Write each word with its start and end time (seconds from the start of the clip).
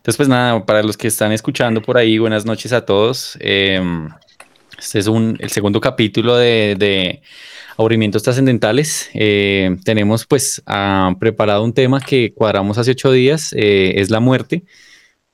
Entonces, 0.00 0.16
pues 0.16 0.30
nada, 0.30 0.64
para 0.64 0.82
los 0.82 0.96
que 0.96 1.08
están 1.08 1.30
escuchando 1.30 1.82
por 1.82 1.98
ahí, 1.98 2.16
buenas 2.16 2.46
noches 2.46 2.72
a 2.72 2.86
todos. 2.86 3.36
Em, 3.38 4.08
este 4.78 4.98
es 4.98 5.06
un, 5.06 5.36
el 5.40 5.50
segundo 5.50 5.78
capítulo 5.78 6.36
de, 6.36 6.74
de 6.78 7.20
Aburrimientos 7.76 8.22
Trascendentales. 8.22 9.10
Eh, 9.12 9.76
tenemos 9.84 10.24
pues 10.24 10.62
preparado 11.18 11.62
un 11.62 11.74
tema 11.74 12.00
que 12.00 12.32
cuadramos 12.32 12.78
hace 12.78 12.92
ocho 12.92 13.12
días, 13.12 13.52
eh, 13.54 13.92
es 13.96 14.08
la 14.08 14.20
muerte. 14.20 14.64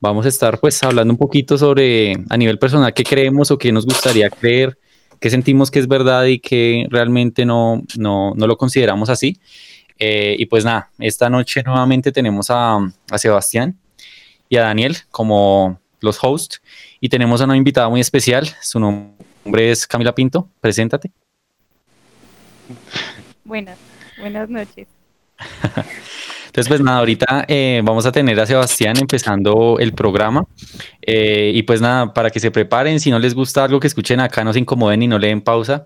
Vamos 0.01 0.27
a 0.27 0.31
estar 0.31 0.59
pues 0.59 0.83
hablando 0.83 1.13
un 1.15 1.19
poquito 1.19 1.57
sobre 1.57 2.17
a 2.29 2.37
nivel 2.37 2.59
personal 2.59 2.93
qué 2.93 3.05
creemos 3.05 3.53
o 3.53 3.59
qué 3.59 3.71
nos 3.71 3.87
gustaría 3.87 4.29
creer, 4.31 4.77
qué 5.21 5.31
sentimos 5.31 5.71
que 5.71 5.79
es 5.79 5.87
verdad 5.87 6.25
y 6.25 6.41
qué 6.41 6.89
realmente 6.91 7.47
no, 7.47 7.85
no, 7.97 8.33
no 8.35 8.47
lo 8.49 8.57
consideramos 8.57 9.11
así. 9.11 9.39
Eh, 9.97 10.35
y 10.37 10.47
pues 10.47 10.65
nada, 10.65 10.91
esta 10.99 11.31
noche 11.31 11.63
nuevamente 11.63 12.11
tenemos 12.11 12.51
a, 12.51 12.79
a 13.13 13.19
Sebastián 13.19 13.79
y 14.49 14.57
a 14.57 14.63
Daniel 14.63 14.97
como 15.11 15.81
los 16.01 16.19
hosts 16.23 16.63
y 17.01 17.09
tenemos 17.09 17.41
a 17.41 17.45
una 17.45 17.57
invitada 17.57 17.89
muy 17.89 18.01
especial. 18.01 18.49
Su 18.61 18.81
nombre 18.81 19.71
es 19.71 19.87
Camila 19.87 20.15
Pinto. 20.15 20.49
Preséntate. 20.61 21.11
Buenas, 23.45 23.79
buenas 24.19 24.49
noches. 24.49 24.89
Entonces, 26.57 26.71
pues 26.71 26.81
nada, 26.81 27.01
ahorita 27.01 27.45
eh, 27.49 27.83
vamos 27.85 28.07
a 28.07 28.13
tener 28.13 28.41
a 28.41 28.47
Sebastián 28.47 28.97
empezando 28.99 29.77
el 29.79 29.93
programa. 29.93 30.47
Eh, 31.03 31.53
y 31.55 31.63
pues 31.65 31.83
nada, 31.83 32.15
para 32.15 32.31
que 32.31 32.41
se 32.41 32.51
preparen, 32.51 32.99
si 32.99 33.11
no 33.11 33.19
les 33.19 33.35
gusta 33.35 33.65
algo 33.65 33.79
que 33.79 33.87
escuchen 33.87 34.21
acá, 34.21 34.43
no 34.43 34.55
se 34.55 34.61
incomoden 34.61 35.03
y 35.03 35.07
no 35.07 35.19
le 35.19 35.29
den 35.29 35.43
pausa. 35.43 35.85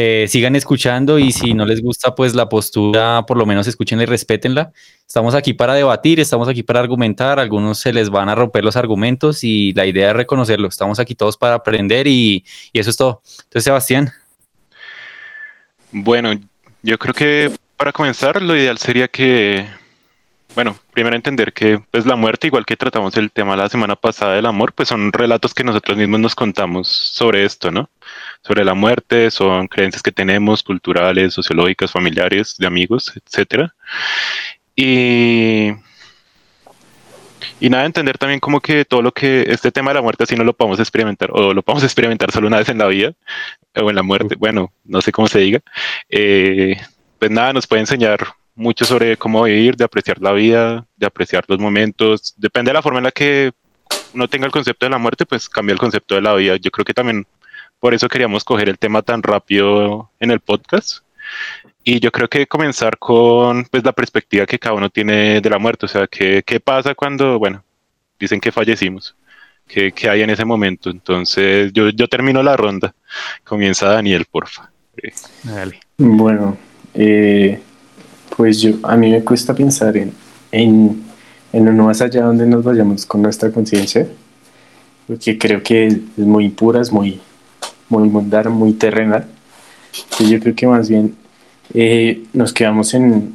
Eh, 0.00 0.28
sigan 0.28 0.54
escuchando 0.54 1.18
y 1.18 1.32
si 1.32 1.54
no 1.54 1.66
les 1.66 1.82
gusta 1.82 2.14
pues 2.14 2.32
la 2.32 2.48
postura, 2.48 3.24
por 3.26 3.36
lo 3.36 3.44
menos 3.44 3.66
escúchenla 3.66 4.04
y 4.04 4.06
respétenla. 4.06 4.70
Estamos 5.04 5.34
aquí 5.34 5.54
para 5.54 5.74
debatir, 5.74 6.20
estamos 6.20 6.46
aquí 6.46 6.62
para 6.62 6.78
argumentar, 6.78 7.40
algunos 7.40 7.80
se 7.80 7.92
les 7.92 8.08
van 8.08 8.28
a 8.28 8.36
romper 8.36 8.62
los 8.64 8.76
argumentos 8.76 9.42
y 9.42 9.72
la 9.72 9.86
idea 9.86 10.10
es 10.10 10.14
reconocerlo. 10.14 10.68
Estamos 10.68 11.00
aquí 11.00 11.16
todos 11.16 11.36
para 11.36 11.56
aprender 11.56 12.06
y, 12.06 12.44
y 12.72 12.78
eso 12.78 12.90
es 12.90 12.96
todo. 12.96 13.22
Entonces, 13.38 13.64
Sebastián. 13.64 14.12
Bueno, 15.90 16.32
yo 16.80 16.96
creo 16.96 17.12
que 17.12 17.50
para 17.76 17.90
comenzar 17.90 18.40
lo 18.40 18.54
ideal 18.54 18.78
sería 18.78 19.08
que 19.08 19.66
bueno, 20.54 20.76
primero 20.92 21.14
entender 21.14 21.52
que 21.52 21.80
pues 21.90 22.06
la 22.06 22.16
muerte, 22.16 22.48
igual 22.48 22.66
que 22.66 22.76
tratamos 22.76 23.16
el 23.16 23.30
tema 23.30 23.56
la 23.56 23.68
semana 23.68 23.94
pasada 23.94 24.34
del 24.34 24.46
amor, 24.46 24.72
pues 24.72 24.88
son 24.88 25.12
relatos 25.12 25.54
que 25.54 25.62
nosotros 25.62 25.96
mismos 25.96 26.20
nos 26.20 26.34
contamos 26.34 26.88
sobre 26.88 27.44
esto, 27.44 27.70
¿no? 27.70 27.90
Sobre 28.42 28.64
la 28.64 28.74
muerte, 28.74 29.30
son 29.30 29.68
creencias 29.68 30.02
que 30.02 30.12
tenemos, 30.12 30.62
culturales, 30.62 31.34
sociológicas, 31.34 31.92
familiares, 31.92 32.56
de 32.58 32.66
amigos, 32.66 33.12
etcétera. 33.16 33.74
Y 34.74 35.72
y 37.60 37.70
nada, 37.70 37.84
entender 37.84 38.18
también 38.18 38.40
como 38.40 38.60
que 38.60 38.84
todo 38.84 39.02
lo 39.02 39.12
que 39.12 39.44
este 39.48 39.72
tema 39.72 39.90
de 39.90 39.96
la 39.96 40.02
muerte 40.02 40.24
así 40.24 40.36
no 40.36 40.44
lo 40.44 40.52
podemos 40.52 40.78
experimentar 40.78 41.30
o 41.32 41.52
lo 41.52 41.62
podemos 41.62 41.82
experimentar 41.84 42.30
solo 42.30 42.46
una 42.46 42.58
vez 42.58 42.68
en 42.68 42.78
la 42.78 42.86
vida 42.86 43.12
o 43.74 43.90
en 43.90 43.96
la 43.96 44.02
muerte, 44.02 44.36
bueno, 44.36 44.72
no 44.84 45.00
sé 45.00 45.12
cómo 45.12 45.28
se 45.28 45.40
diga. 45.40 45.60
Eh, 46.08 46.76
pues 47.18 47.30
nada, 47.30 47.52
nos 47.52 47.66
puede 47.66 47.80
enseñar 47.80 48.20
mucho 48.54 48.84
sobre 48.84 49.16
cómo 49.16 49.42
vivir, 49.44 49.76
de 49.76 49.84
apreciar 49.84 50.20
la 50.20 50.32
vida, 50.32 50.86
de 50.96 51.06
apreciar 51.06 51.44
los 51.48 51.58
momentos. 51.58 52.34
Depende 52.36 52.70
de 52.70 52.74
la 52.74 52.82
forma 52.82 52.98
en 52.98 53.04
la 53.04 53.12
que 53.12 53.52
uno 54.14 54.28
tenga 54.28 54.46
el 54.46 54.52
concepto 54.52 54.86
de 54.86 54.90
la 54.90 54.98
muerte, 54.98 55.26
pues 55.26 55.48
cambia 55.48 55.72
el 55.72 55.78
concepto 55.78 56.14
de 56.14 56.22
la 56.22 56.34
vida. 56.34 56.56
Yo 56.56 56.70
creo 56.70 56.84
que 56.84 56.94
también 56.94 57.26
por 57.80 57.94
eso 57.94 58.08
queríamos 58.08 58.44
coger 58.44 58.68
el 58.68 58.78
tema 58.78 59.02
tan 59.02 59.22
rápido 59.22 60.10
en 60.20 60.30
el 60.30 60.40
podcast. 60.40 60.98
Y 61.84 62.00
yo 62.00 62.10
creo 62.10 62.28
que 62.28 62.46
comenzar 62.46 62.98
con 62.98 63.64
pues, 63.64 63.84
la 63.84 63.92
perspectiva 63.92 64.46
que 64.46 64.58
cada 64.58 64.74
uno 64.74 64.90
tiene 64.90 65.40
de 65.40 65.50
la 65.50 65.58
muerte. 65.58 65.86
O 65.86 65.88
sea, 65.88 66.06
¿qué, 66.06 66.42
qué 66.44 66.60
pasa 66.60 66.94
cuando, 66.94 67.38
bueno, 67.38 67.62
dicen 68.18 68.40
que 68.40 68.52
fallecimos? 68.52 69.14
¿Qué, 69.66 69.92
¿Qué, 69.92 70.08
hay 70.08 70.22
en 70.22 70.30
ese 70.30 70.44
momento? 70.44 70.90
Entonces, 70.90 71.72
yo, 71.72 71.90
yo 71.90 72.08
termino 72.08 72.42
la 72.42 72.56
ronda. 72.56 72.94
Comienza 73.44 73.88
Daniel, 73.88 74.26
porfa. 74.30 74.70
Dale. 75.44 75.80
Bueno, 75.98 76.56
eh, 76.94 77.60
pues 78.36 78.60
yo, 78.60 78.74
a 78.82 78.96
mí 78.96 79.10
me 79.10 79.22
cuesta 79.22 79.54
pensar 79.54 79.96
en, 79.96 80.12
en, 80.50 81.04
en 81.52 81.68
uno 81.68 81.84
más 81.84 82.00
allá 82.00 82.24
donde 82.24 82.46
nos 82.46 82.64
vayamos 82.64 83.06
con 83.06 83.22
nuestra 83.22 83.50
conciencia, 83.50 84.06
porque 85.06 85.38
creo 85.38 85.62
que 85.62 85.86
es 85.86 86.18
muy 86.18 86.48
pura, 86.48 86.80
es 86.80 86.90
muy, 86.90 87.20
muy 87.88 88.08
mundana, 88.08 88.50
muy 88.50 88.72
terrenal. 88.72 89.26
Y 90.18 90.30
yo 90.30 90.40
creo 90.40 90.54
que 90.54 90.66
más 90.66 90.88
bien 90.88 91.16
eh, 91.74 92.24
nos 92.32 92.52
quedamos 92.52 92.94
en, 92.94 93.34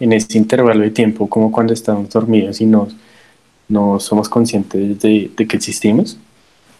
en 0.00 0.12
ese 0.12 0.38
intervalo 0.38 0.82
de 0.82 0.90
tiempo 0.90 1.28
como 1.28 1.50
cuando 1.50 1.72
estamos 1.72 2.10
dormidos 2.10 2.60
y 2.60 2.66
no, 2.66 2.88
no 3.68 4.00
somos 4.00 4.28
conscientes 4.28 5.00
de, 5.00 5.30
de 5.36 5.46
que 5.46 5.56
existimos, 5.56 6.18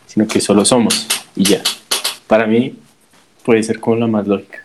sino 0.07 0.27
que 0.27 0.41
solo 0.41 0.65
somos 0.65 1.07
y 1.37 1.45
ya. 1.45 1.63
Para 2.27 2.47
mí 2.47 2.75
puede 3.45 3.63
ser 3.63 3.81
como 3.81 3.97
la 3.97 4.07
más 4.07 4.27
lógica. 4.27 4.65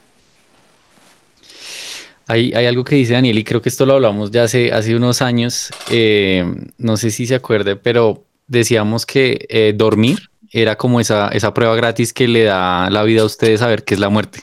Hay, 2.29 2.51
hay, 2.53 2.65
algo 2.65 2.83
que 2.83 2.95
dice 2.95 3.13
Daniel 3.13 3.37
y 3.37 3.43
creo 3.45 3.61
que 3.61 3.69
esto 3.69 3.85
lo 3.85 3.93
hablamos 3.93 4.31
ya 4.31 4.43
hace, 4.43 4.73
hace 4.73 4.95
unos 4.97 5.21
años, 5.21 5.69
eh, 5.89 6.43
no 6.77 6.97
sé 6.97 7.09
si 7.09 7.25
se 7.25 7.35
acuerde, 7.35 7.77
pero 7.77 8.25
decíamos 8.47 9.05
que 9.05 9.45
eh, 9.47 9.73
dormir 9.73 10.29
era 10.51 10.75
como 10.77 10.99
esa, 10.99 11.29
esa 11.29 11.53
prueba 11.53 11.75
gratis 11.75 12.13
que 12.13 12.27
le 12.27 12.43
da 12.43 12.89
la 12.89 13.03
vida 13.03 13.21
a 13.21 13.25
ustedes 13.25 13.59
saber 13.59 13.83
qué 13.83 13.93
es 13.93 13.99
la 13.99 14.09
muerte. 14.09 14.41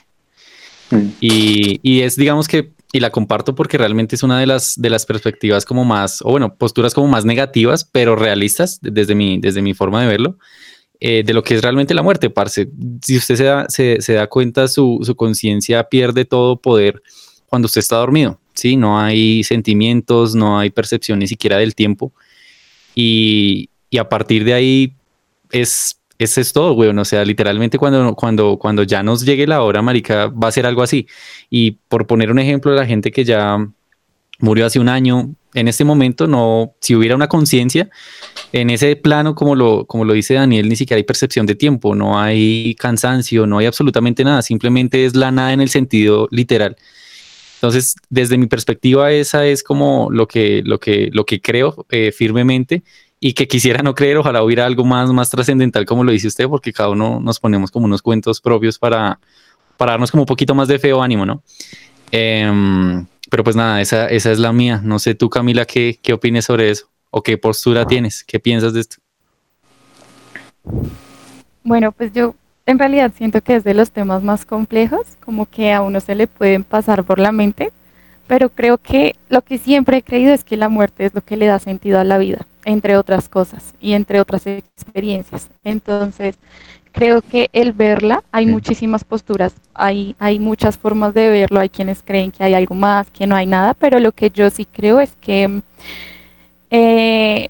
Mm. 0.91 1.07
Y, 1.19 1.79
y, 1.83 2.01
es, 2.01 2.15
digamos 2.15 2.47
que, 2.47 2.71
y 2.91 2.99
la 2.99 3.09
comparto 3.09 3.55
porque 3.55 3.77
realmente 3.77 4.15
es 4.15 4.23
una 4.23 4.39
de 4.39 4.45
las, 4.45 4.79
de 4.79 4.89
las 4.89 5.05
perspectivas 5.05 5.65
como 5.65 5.83
más, 5.83 6.21
o 6.21 6.31
bueno, 6.31 6.55
posturas 6.55 6.93
como 6.93 7.07
más 7.07 7.25
negativas, 7.25 7.83
pero 7.83 8.15
realistas 8.15 8.79
desde 8.81 9.15
mi, 9.15 9.39
desde 9.39 9.61
mi 9.61 9.73
forma 9.73 10.01
de 10.01 10.07
verlo. 10.07 10.37
Eh, 11.01 11.23
de 11.25 11.33
lo 11.33 11.43
que 11.43 11.55
es 11.55 11.61
realmente 11.61 11.93
la 11.93 12.03
muerte, 12.03 12.29
parce. 12.29 12.69
Si 13.01 13.17
usted 13.17 13.35
se 13.35 13.43
da, 13.43 13.65
se, 13.67 14.01
se 14.01 14.13
da 14.13 14.27
cuenta, 14.27 14.69
su, 14.69 14.99
su 15.03 15.15
conciencia 15.15 15.83
pierde 15.83 16.23
todo 16.23 16.61
poder 16.61 17.03
cuando 17.47 17.65
usted 17.65 17.79
está 17.79 17.97
dormido, 17.97 18.39
¿sí? 18.53 18.77
No 18.77 18.97
hay 18.97 19.43
sentimientos, 19.43 20.35
no 20.35 20.57
hay 20.57 20.69
percepción 20.69 21.19
ni 21.19 21.27
siquiera 21.27 21.57
del 21.57 21.75
tiempo. 21.75 22.13
Y, 22.95 23.69
y 23.89 23.97
a 23.97 24.07
partir 24.07 24.45
de 24.45 24.53
ahí 24.53 24.93
es, 25.51 25.99
es, 26.17 26.37
es 26.37 26.53
todo, 26.53 26.73
güey. 26.73 26.89
O 26.89 27.05
sea, 27.05 27.23
literalmente 27.25 27.77
cuando, 27.77 28.15
cuando, 28.15 28.57
cuando 28.57 28.83
ya 28.83 29.03
nos 29.03 29.25
llegue 29.25 29.47
la 29.47 29.61
hora, 29.61 29.81
marica, 29.81 30.27
va 30.27 30.47
a 30.47 30.51
ser 30.51 30.65
algo 30.65 30.81
así. 30.81 31.07
Y 31.49 31.71
por 31.71 32.07
poner 32.07 32.31
un 32.31 32.39
ejemplo 32.39 32.73
la 32.73 32.85
gente 32.85 33.11
que 33.11 33.23
ya 33.23 33.67
murió 34.39 34.65
hace 34.65 34.79
un 34.79 34.89
año, 34.89 35.33
en 35.53 35.67
este 35.67 35.85
momento 35.85 36.27
no, 36.27 36.75
si 36.81 36.95
hubiera 36.95 37.15
una 37.15 37.27
conciencia, 37.27 37.89
en 38.51 38.69
ese 38.69 38.95
plano, 38.95 39.35
como 39.35 39.55
lo, 39.55 39.85
como 39.85 40.03
lo 40.03 40.13
dice 40.13 40.33
Daniel, 40.33 40.67
ni 40.67 40.75
siquiera 40.75 40.97
hay 40.97 41.03
percepción 41.03 41.45
de 41.45 41.55
tiempo, 41.55 41.95
no 41.95 42.19
hay 42.19 42.75
cansancio, 42.75 43.47
no 43.47 43.59
hay 43.59 43.65
absolutamente 43.65 44.23
nada, 44.23 44.41
simplemente 44.41 45.05
es 45.05 45.15
la 45.15 45.31
nada 45.31 45.53
en 45.53 45.61
el 45.61 45.69
sentido 45.69 46.27
literal. 46.31 46.75
Entonces, 47.55 47.95
desde 48.09 48.37
mi 48.37 48.47
perspectiva, 48.47 49.11
esa 49.11 49.45
es 49.47 49.63
como 49.63 50.09
lo 50.11 50.27
que, 50.27 50.61
lo 50.63 50.79
que, 50.79 51.09
lo 51.13 51.25
que 51.25 51.41
creo 51.41 51.85
eh, 51.89 52.11
firmemente 52.11 52.83
y 53.19 53.33
que 53.33 53.47
quisiera 53.47 53.81
no 53.81 53.95
creer, 53.95 54.17
ojalá 54.17 54.43
hubiera 54.43 54.65
algo 54.65 54.85
más, 54.85 55.11
más 55.11 55.29
trascendental 55.29 55.85
como 55.85 56.03
lo 56.03 56.11
dice 56.11 56.27
usted, 56.27 56.47
porque 56.47 56.73
cada 56.73 56.89
uno 56.89 57.19
nos 57.19 57.39
ponemos 57.39 57.71
como 57.71 57.85
unos 57.85 58.01
cuentos 58.01 58.41
propios 58.41 58.77
para, 58.77 59.19
para 59.77 59.93
darnos 59.93 60.11
como 60.11 60.23
un 60.23 60.27
poquito 60.27 60.53
más 60.53 60.67
de 60.67 60.79
feo 60.79 61.01
ánimo, 61.01 61.25
¿no? 61.25 61.41
Em, 62.11 63.05
pero 63.29 63.43
pues 63.43 63.55
nada, 63.55 63.81
esa, 63.81 64.07
esa 64.07 64.31
es 64.31 64.39
la 64.39 64.53
mía. 64.53 64.81
No 64.83 64.99
sé 64.99 65.15
tú, 65.15 65.29
Camila, 65.29 65.65
¿qué, 65.65 65.99
qué 66.01 66.13
opines 66.13 66.45
sobre 66.45 66.69
eso? 66.69 66.87
¿O 67.09 67.23
qué 67.23 67.37
postura 67.37 67.85
tienes? 67.85 68.23
¿Qué 68.23 68.39
piensas 68.39 68.73
de 68.73 68.81
esto? 68.81 68.97
Bueno, 71.63 71.91
pues 71.91 72.13
yo 72.13 72.35
en 72.65 72.79
realidad 72.79 73.11
siento 73.15 73.41
que 73.41 73.55
es 73.55 73.63
de 73.63 73.73
los 73.73 73.91
temas 73.91 74.23
más 74.23 74.45
complejos, 74.45 75.05
como 75.19 75.45
que 75.45 75.71
a 75.71 75.81
uno 75.81 75.99
se 75.99 76.15
le 76.15 76.27
pueden 76.27 76.63
pasar 76.63 77.03
por 77.03 77.19
la 77.19 77.31
mente, 77.31 77.71
pero 78.27 78.49
creo 78.49 78.77
que 78.77 79.15
lo 79.29 79.41
que 79.41 79.57
siempre 79.57 79.97
he 79.97 80.01
creído 80.01 80.33
es 80.33 80.43
que 80.43 80.57
la 80.57 80.69
muerte 80.69 81.05
es 81.05 81.13
lo 81.13 81.21
que 81.21 81.37
le 81.37 81.45
da 81.45 81.59
sentido 81.59 81.99
a 81.99 82.03
la 82.03 82.17
vida, 82.17 82.45
entre 82.65 82.97
otras 82.97 83.29
cosas 83.29 83.73
y 83.79 83.93
entre 83.93 84.19
otras 84.19 84.45
experiencias. 84.47 85.49
Entonces, 85.63 86.35
creo 86.91 87.21
que 87.21 87.49
el 87.53 87.71
verla, 87.71 88.23
hay 88.31 88.47
muchísimas 88.47 89.03
posturas, 89.03 89.53
hay, 89.73 90.15
hay 90.19 90.39
muchas 90.39 90.77
formas 90.77 91.13
de 91.13 91.29
verlo, 91.29 91.59
hay 91.59 91.69
quienes 91.69 92.01
creen 92.03 92.31
que 92.31 92.43
hay 92.43 92.53
algo 92.53 92.75
más, 92.75 93.09
que 93.11 93.27
no 93.27 93.35
hay 93.35 93.45
nada, 93.45 93.73
pero 93.73 93.99
lo 93.99 94.11
que 94.11 94.29
yo 94.31 94.49
sí 94.49 94.65
creo 94.65 94.99
es 94.99 95.11
que 95.21 95.61
eh, 96.71 97.49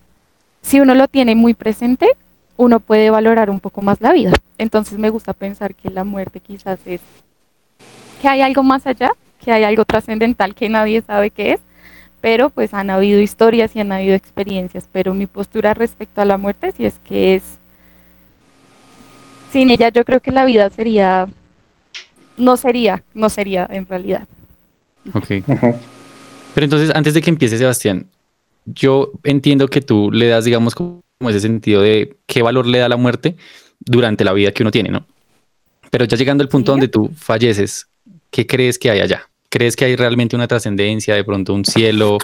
si 0.61 0.79
uno 0.79 0.95
lo 0.95 1.07
tiene 1.07 1.35
muy 1.35 1.53
presente, 1.53 2.07
uno 2.57 2.79
puede 2.79 3.09
valorar 3.09 3.49
un 3.49 3.59
poco 3.59 3.81
más 3.81 4.01
la 4.01 4.13
vida. 4.13 4.33
Entonces 4.57 4.97
me 4.97 5.09
gusta 5.09 5.33
pensar 5.33 5.75
que 5.75 5.89
la 5.89 6.03
muerte 6.03 6.39
quizás 6.39 6.79
es 6.85 7.01
que 8.21 8.27
hay 8.27 8.41
algo 8.41 8.63
más 8.63 8.87
allá, 8.87 9.11
que 9.43 9.51
hay 9.51 9.63
algo 9.63 9.85
trascendental 9.85 10.55
que 10.55 10.69
nadie 10.69 11.01
sabe 11.01 11.29
qué 11.29 11.53
es, 11.53 11.59
pero 12.25 12.49
pues 12.49 12.73
han 12.73 12.89
habido 12.89 13.21
historias 13.21 13.75
y 13.75 13.81
han 13.81 13.91
habido 13.91 14.15
experiencias, 14.15 14.89
pero 14.91 15.13
mi 15.13 15.27
postura 15.27 15.75
respecto 15.75 16.21
a 16.21 16.25
la 16.25 16.39
muerte 16.39 16.73
sí 16.75 16.83
es 16.83 16.95
que 17.07 17.35
es, 17.35 17.43
sin 19.51 19.69
ella 19.69 19.89
yo 19.89 20.03
creo 20.03 20.19
que 20.19 20.31
la 20.31 20.43
vida 20.43 20.67
sería, 20.71 21.27
no 22.35 22.57
sería, 22.57 23.03
no 23.13 23.29
sería 23.29 23.67
en 23.69 23.85
realidad. 23.85 24.27
Ok. 25.13 25.27
Pero 25.45 26.63
entonces, 26.63 26.89
antes 26.95 27.13
de 27.13 27.21
que 27.21 27.29
empiece, 27.29 27.59
Sebastián, 27.59 28.07
yo 28.65 29.11
entiendo 29.23 29.67
que 29.67 29.81
tú 29.81 30.09
le 30.11 30.25
das, 30.25 30.45
digamos, 30.45 30.73
como 30.73 31.03
ese 31.27 31.41
sentido 31.41 31.83
de 31.83 32.17
qué 32.25 32.41
valor 32.41 32.65
le 32.65 32.79
da 32.79 32.89
la 32.89 32.97
muerte 32.97 33.35
durante 33.79 34.23
la 34.23 34.33
vida 34.33 34.51
que 34.51 34.63
uno 34.63 34.71
tiene, 34.71 34.89
¿no? 34.89 35.05
Pero 35.91 36.05
ya 36.05 36.17
llegando 36.17 36.41
al 36.41 36.49
punto 36.49 36.71
donde 36.71 36.87
tú 36.87 37.11
falleces, 37.15 37.85
¿qué 38.31 38.47
crees 38.47 38.79
que 38.79 38.89
hay 38.89 39.01
allá? 39.01 39.29
¿Crees 39.55 39.77
que 39.77 39.85
hay 39.85 39.95
realmente 39.95 40.35
una 40.35 40.49
trascendencia, 40.49 41.15
de 41.15 41.23
pronto 41.23 41.53
un 41.53 41.63
cielo, 41.63 42.17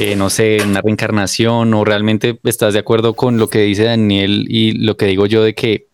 eh, 0.00 0.16
no 0.16 0.28
sé, 0.28 0.58
una 0.66 0.80
reencarnación? 0.80 1.72
¿O 1.72 1.84
realmente 1.84 2.40
estás 2.42 2.74
de 2.74 2.80
acuerdo 2.80 3.14
con 3.14 3.38
lo 3.38 3.46
que 3.46 3.60
dice 3.60 3.84
Daniel 3.84 4.46
y 4.48 4.72
lo 4.72 4.96
que 4.96 5.06
digo 5.06 5.26
yo 5.26 5.44
de 5.44 5.54
que 5.54 5.86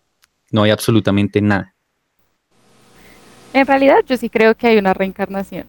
no 0.49 0.63
hay 0.63 0.71
absolutamente 0.71 1.41
nada? 1.41 1.75
En 3.53 3.67
realidad 3.67 3.97
yo 4.07 4.17
sí 4.17 4.31
creo 4.31 4.55
que 4.55 4.65
hay 4.65 4.79
una 4.79 4.95
reencarnación. 4.95 5.67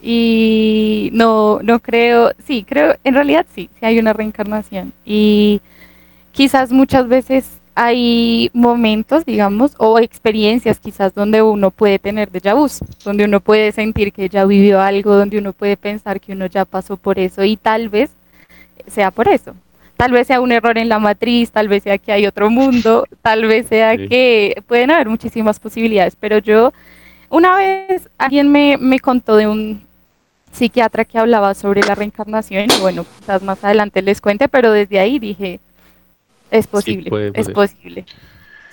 Y 0.00 1.10
no, 1.12 1.60
no 1.62 1.80
creo, 1.80 2.32
sí, 2.46 2.64
creo, 2.66 2.96
en 3.04 3.12
realidad 3.12 3.44
sí, 3.54 3.68
sí 3.78 3.84
hay 3.84 3.98
una 3.98 4.14
reencarnación. 4.14 4.94
Y 5.04 5.60
quizás 6.32 6.72
muchas 6.72 7.06
veces 7.06 7.57
hay 7.80 8.50
momentos, 8.54 9.24
digamos, 9.24 9.76
o 9.78 10.00
experiencias 10.00 10.80
quizás 10.80 11.14
donde 11.14 11.42
uno 11.42 11.70
puede 11.70 12.00
tener 12.00 12.28
déjà 12.28 12.52
vu, 12.52 12.66
donde 13.04 13.24
uno 13.24 13.38
puede 13.38 13.70
sentir 13.70 14.12
que 14.12 14.28
ya 14.28 14.44
vivió 14.46 14.80
algo, 14.80 15.14
donde 15.14 15.38
uno 15.38 15.52
puede 15.52 15.76
pensar 15.76 16.20
que 16.20 16.32
uno 16.32 16.46
ya 16.46 16.64
pasó 16.64 16.96
por 16.96 17.20
eso 17.20 17.44
y 17.44 17.56
tal 17.56 17.88
vez 17.88 18.10
sea 18.88 19.12
por 19.12 19.28
eso. 19.28 19.54
Tal 19.96 20.10
vez 20.10 20.26
sea 20.26 20.40
un 20.40 20.50
error 20.50 20.76
en 20.76 20.88
la 20.88 20.98
matriz, 20.98 21.52
tal 21.52 21.68
vez 21.68 21.84
sea 21.84 21.98
que 21.98 22.10
hay 22.10 22.26
otro 22.26 22.50
mundo, 22.50 23.06
tal 23.22 23.46
vez 23.46 23.68
sea 23.68 23.96
que 23.96 24.60
pueden 24.66 24.90
haber 24.90 25.08
muchísimas 25.08 25.60
posibilidades, 25.60 26.16
pero 26.18 26.38
yo 26.38 26.72
una 27.30 27.56
vez 27.56 28.10
alguien 28.18 28.50
me, 28.50 28.76
me 28.76 28.98
contó 28.98 29.36
de 29.36 29.46
un 29.46 29.86
psiquiatra 30.50 31.04
que 31.04 31.16
hablaba 31.16 31.54
sobre 31.54 31.82
la 31.84 31.94
reencarnación 31.94 32.64
y 32.76 32.80
bueno, 32.80 33.06
quizás 33.20 33.40
más 33.40 33.62
adelante 33.62 34.02
les 34.02 34.20
cuente, 34.20 34.48
pero 34.48 34.72
desde 34.72 34.98
ahí 34.98 35.20
dije, 35.20 35.60
es 36.50 36.66
posible, 36.66 37.32
es 37.34 37.48
posible. 37.50 38.04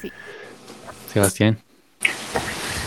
Sí. 0.01 0.11
Sebastián. 1.11 1.57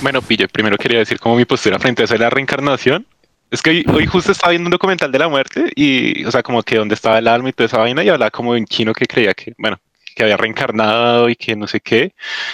Bueno, 0.00 0.22
Pillo, 0.22 0.48
primero 0.48 0.76
quería 0.76 0.98
decir 1.00 1.18
como 1.18 1.36
mi 1.36 1.44
postura 1.44 1.78
frente 1.78 2.02
a 2.02 2.04
eso 2.04 2.14
de 2.14 2.20
la 2.20 2.30
reencarnación. 2.30 3.06
Es 3.50 3.62
que 3.62 3.82
hoy, 3.88 4.06
justo 4.06 4.32
estaba 4.32 4.50
viendo 4.50 4.66
un 4.66 4.72
documental 4.72 5.10
de 5.10 5.18
la 5.18 5.28
muerte 5.28 5.72
y, 5.74 6.24
o 6.24 6.30
sea, 6.30 6.42
como 6.42 6.62
que 6.62 6.76
donde 6.76 6.94
estaba 6.94 7.18
el 7.18 7.26
alma 7.26 7.48
y 7.48 7.52
toda 7.52 7.66
esa 7.66 7.78
vaina 7.78 8.04
y 8.04 8.08
hablaba 8.08 8.30
como 8.30 8.52
de 8.52 8.60
un 8.60 8.66
chino 8.66 8.92
que 8.92 9.06
creía 9.06 9.32
que, 9.32 9.54
bueno, 9.56 9.78
que 10.14 10.24
había 10.24 10.36
reencarnado 10.36 11.28
y 11.30 11.36
que 11.36 11.56
no 11.56 11.66
sé 11.66 11.80
qué. 11.80 12.12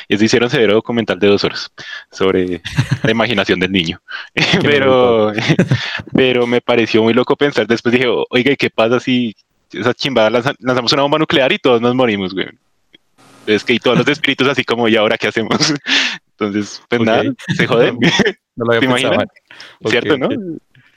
Y 0.09 0.17
se 0.17 0.25
hicieron 0.25 0.51
severo 0.51 0.75
documental 0.75 1.19
de 1.19 1.27
dos 1.27 1.43
horas 1.45 1.71
sobre 2.13 2.63
la 3.03 3.11
imaginación 3.11 3.59
del 3.59 3.73
niño. 3.73 4.01
pero, 4.63 5.33
pero 6.15 6.47
me 6.47 6.61
pareció 6.61 7.03
muy 7.03 7.13
loco 7.13 7.37
pensar. 7.37 7.67
Después 7.67 7.93
dije, 7.93 8.07
oiga, 8.31 8.53
¿y 8.53 8.57
qué 8.57 8.71
pasa 8.71 9.01
si 9.01 9.35
esa 9.73 9.95
chimbada 9.95 10.31
lanzamos 10.31 10.93
una 10.93 11.03
bomba 11.03 11.19
nuclear 11.19 11.53
y 11.53 11.59
todos 11.59 11.81
nos 11.81 11.95
morimos, 11.95 12.35
güey? 12.35 12.49
Es 13.47 13.65
que 13.65 13.75
y 13.75 13.79
todos 13.79 13.99
los 13.99 14.09
espíritus 14.09 14.49
así 14.49 14.65
como, 14.65 14.89
¿y 14.89 14.97
ahora 14.97 15.19
qué 15.19 15.29
hacemos? 15.29 15.59
Entonces, 16.39 16.83
pues 16.89 17.01
nada, 17.01 17.25
se 17.57 17.67
joden. 17.67 17.99
No, 18.57 18.65
lo 18.75 18.81
¿Te 18.81 18.87
imaginas? 18.87 19.25
¿Cierto, 19.87 20.19
no? 20.19 20.29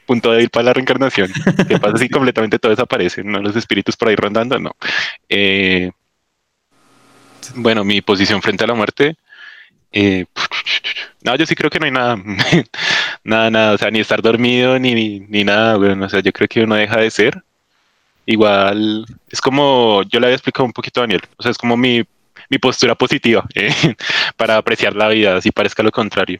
Punto 0.05 0.31
débil 0.31 0.49
para 0.49 0.65
la 0.65 0.73
reencarnación. 0.73 1.31
¿Qué 1.67 1.79
pasa 1.79 1.97
si 1.97 2.09
completamente 2.09 2.59
todo 2.59 2.71
desaparece? 2.71 3.23
¿No? 3.23 3.39
Los 3.41 3.55
espíritus 3.55 3.97
por 3.97 4.07
ahí 4.07 4.15
rondando, 4.15 4.57
no. 4.57 4.71
Eh, 5.27 5.91
bueno, 7.55 7.83
mi 7.83 8.01
posición 8.01 8.41
frente 8.41 8.63
a 8.63 8.67
la 8.67 8.73
muerte. 8.73 9.17
Eh, 9.91 10.25
no, 11.23 11.35
yo 11.35 11.45
sí 11.45 11.55
creo 11.55 11.69
que 11.69 11.79
no 11.79 11.85
hay 11.85 11.91
nada. 11.91 12.17
nada, 13.23 13.51
nada. 13.51 13.73
O 13.73 13.77
sea, 13.77 13.91
ni 13.91 13.99
estar 13.99 14.21
dormido, 14.21 14.79
ni, 14.79 15.19
ni, 15.19 15.43
nada, 15.43 15.75
bueno, 15.75 16.05
O 16.05 16.09
sea, 16.09 16.21
yo 16.21 16.31
creo 16.31 16.47
que 16.47 16.63
uno 16.63 16.75
deja 16.75 16.97
de 16.97 17.11
ser. 17.11 17.43
Igual, 18.27 19.05
es 19.29 19.39
como, 19.39 20.03
yo 20.03 20.19
le 20.19 20.27
había 20.27 20.35
explicado 20.35 20.65
un 20.65 20.73
poquito 20.73 20.99
a 20.99 21.03
Daniel. 21.03 21.21
O 21.37 21.43
sea, 21.43 21.51
es 21.51 21.57
como 21.57 21.77
mi, 21.77 22.03
mi 22.49 22.57
postura 22.59 22.93
positiva 22.93 23.45
eh, 23.55 23.73
para 24.35 24.57
apreciar 24.57 24.95
la 24.95 25.07
vida, 25.07 25.37
así 25.37 25.51
parezca 25.51 25.81
lo 25.81 25.91
contrario. 25.91 26.39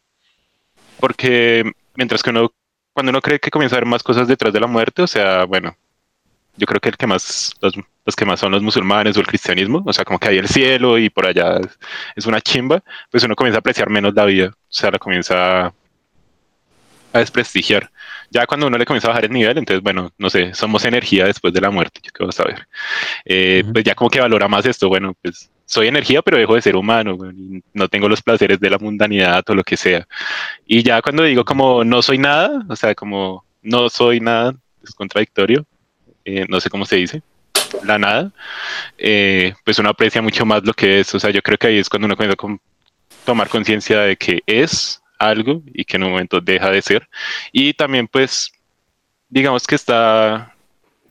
Porque 0.99 1.71
mientras 1.95 2.21
que 2.21 2.31
uno, 2.31 2.51
cuando 2.91 3.11
uno 3.11 3.21
cree 3.21 3.39
que 3.39 3.49
comienza 3.49 3.75
a 3.75 3.77
haber 3.77 3.87
más 3.87 4.03
cosas 4.03 4.27
detrás 4.27 4.51
de 4.53 4.59
la 4.59 4.67
muerte, 4.67 5.01
o 5.01 5.07
sea, 5.07 5.45
bueno, 5.45 5.77
yo 6.57 6.65
creo 6.65 6.81
que 6.81 6.89
el 6.89 6.97
que 6.97 7.07
más, 7.07 7.53
los, 7.61 7.73
los, 8.05 8.15
que 8.17 8.25
más 8.25 8.41
son 8.41 8.51
los 8.51 8.61
musulmanes 8.61 9.15
o 9.15 9.21
el 9.21 9.27
cristianismo, 9.27 9.81
o 9.85 9.93
sea, 9.93 10.03
como 10.03 10.19
que 10.19 10.27
hay 10.27 10.37
el 10.39 10.49
cielo 10.49 10.97
y 10.97 11.09
por 11.09 11.25
allá 11.25 11.57
es, 12.17 12.25
una 12.25 12.41
chimba, 12.41 12.83
pues 13.09 13.23
uno 13.23 13.35
comienza 13.35 13.59
a 13.59 13.61
apreciar 13.61 13.89
menos 13.89 14.13
la 14.13 14.25
vida, 14.25 14.47
o 14.49 14.55
sea, 14.67 14.91
la 14.91 14.99
comienza 14.99 15.73
a 17.17 17.21
desprestigiar. 17.21 17.89
Ya 18.29 18.45
cuando 18.45 18.67
uno 18.67 18.77
le 18.77 18.85
comienza 18.85 19.07
a 19.07 19.11
bajar 19.11 19.25
el 19.25 19.31
nivel, 19.31 19.57
entonces, 19.57 19.81
bueno, 19.81 20.11
no 20.17 20.29
sé, 20.29 20.53
somos 20.53 20.85
energía 20.85 21.25
después 21.25 21.53
de 21.53 21.61
la 21.61 21.69
muerte, 21.69 21.99
yo 22.03 22.11
qué 22.13 22.25
vas 22.25 22.39
a 22.39 22.43
ver. 22.45 22.67
Eh, 23.25 23.63
pues 23.71 23.83
ya 23.83 23.95
como 23.95 24.09
que 24.09 24.19
valora 24.19 24.47
más 24.47 24.65
esto, 24.65 24.89
bueno, 24.89 25.15
pues 25.21 25.49
soy 25.65 25.87
energía, 25.87 26.21
pero 26.21 26.37
dejo 26.37 26.55
de 26.55 26.61
ser 26.61 26.75
humano, 26.75 27.17
no 27.73 27.87
tengo 27.89 28.07
los 28.07 28.21
placeres 28.21 28.59
de 28.59 28.69
la 28.69 28.77
mundanidad 28.77 29.43
o 29.49 29.55
lo 29.55 29.63
que 29.63 29.75
sea. 29.77 30.07
Y 30.65 30.81
ya 30.83 31.01
cuando 31.01 31.23
digo 31.23 31.43
como 31.43 31.83
no 31.83 32.01
soy 32.01 32.17
nada, 32.17 32.65
o 32.69 32.75
sea, 32.75 32.95
como 32.95 33.45
no 33.61 33.89
soy 33.89 34.19
nada, 34.19 34.55
es 34.83 34.95
contradictorio, 34.95 35.65
eh, 36.23 36.45
no 36.47 36.59
sé 36.61 36.69
cómo 36.69 36.85
se 36.85 36.95
dice, 36.95 37.21
la 37.83 37.97
nada, 37.97 38.31
eh, 38.97 39.53
pues 39.63 39.77
uno 39.79 39.89
aprecia 39.89 40.21
mucho 40.21 40.45
más 40.45 40.63
lo 40.63 40.73
que 40.73 41.01
es. 41.01 41.13
O 41.13 41.19
sea, 41.19 41.31
yo 41.31 41.41
creo 41.41 41.57
que 41.57 41.67
ahí 41.67 41.77
es 41.77 41.89
cuando 41.89 42.05
uno 42.05 42.15
comienza 42.15 42.37
a 42.41 42.57
tomar 43.25 43.49
conciencia 43.49 44.01
de 44.01 44.15
que 44.15 44.41
es 44.45 45.01
algo 45.19 45.61
y 45.73 45.85
que 45.85 45.97
en 45.97 46.03
un 46.03 46.11
momento 46.11 46.41
deja 46.41 46.69
de 46.71 46.81
ser. 46.81 47.07
Y 47.51 47.73
también, 47.73 48.07
pues, 48.07 48.51
digamos 49.29 49.65
que 49.67 49.75
está, 49.75 50.55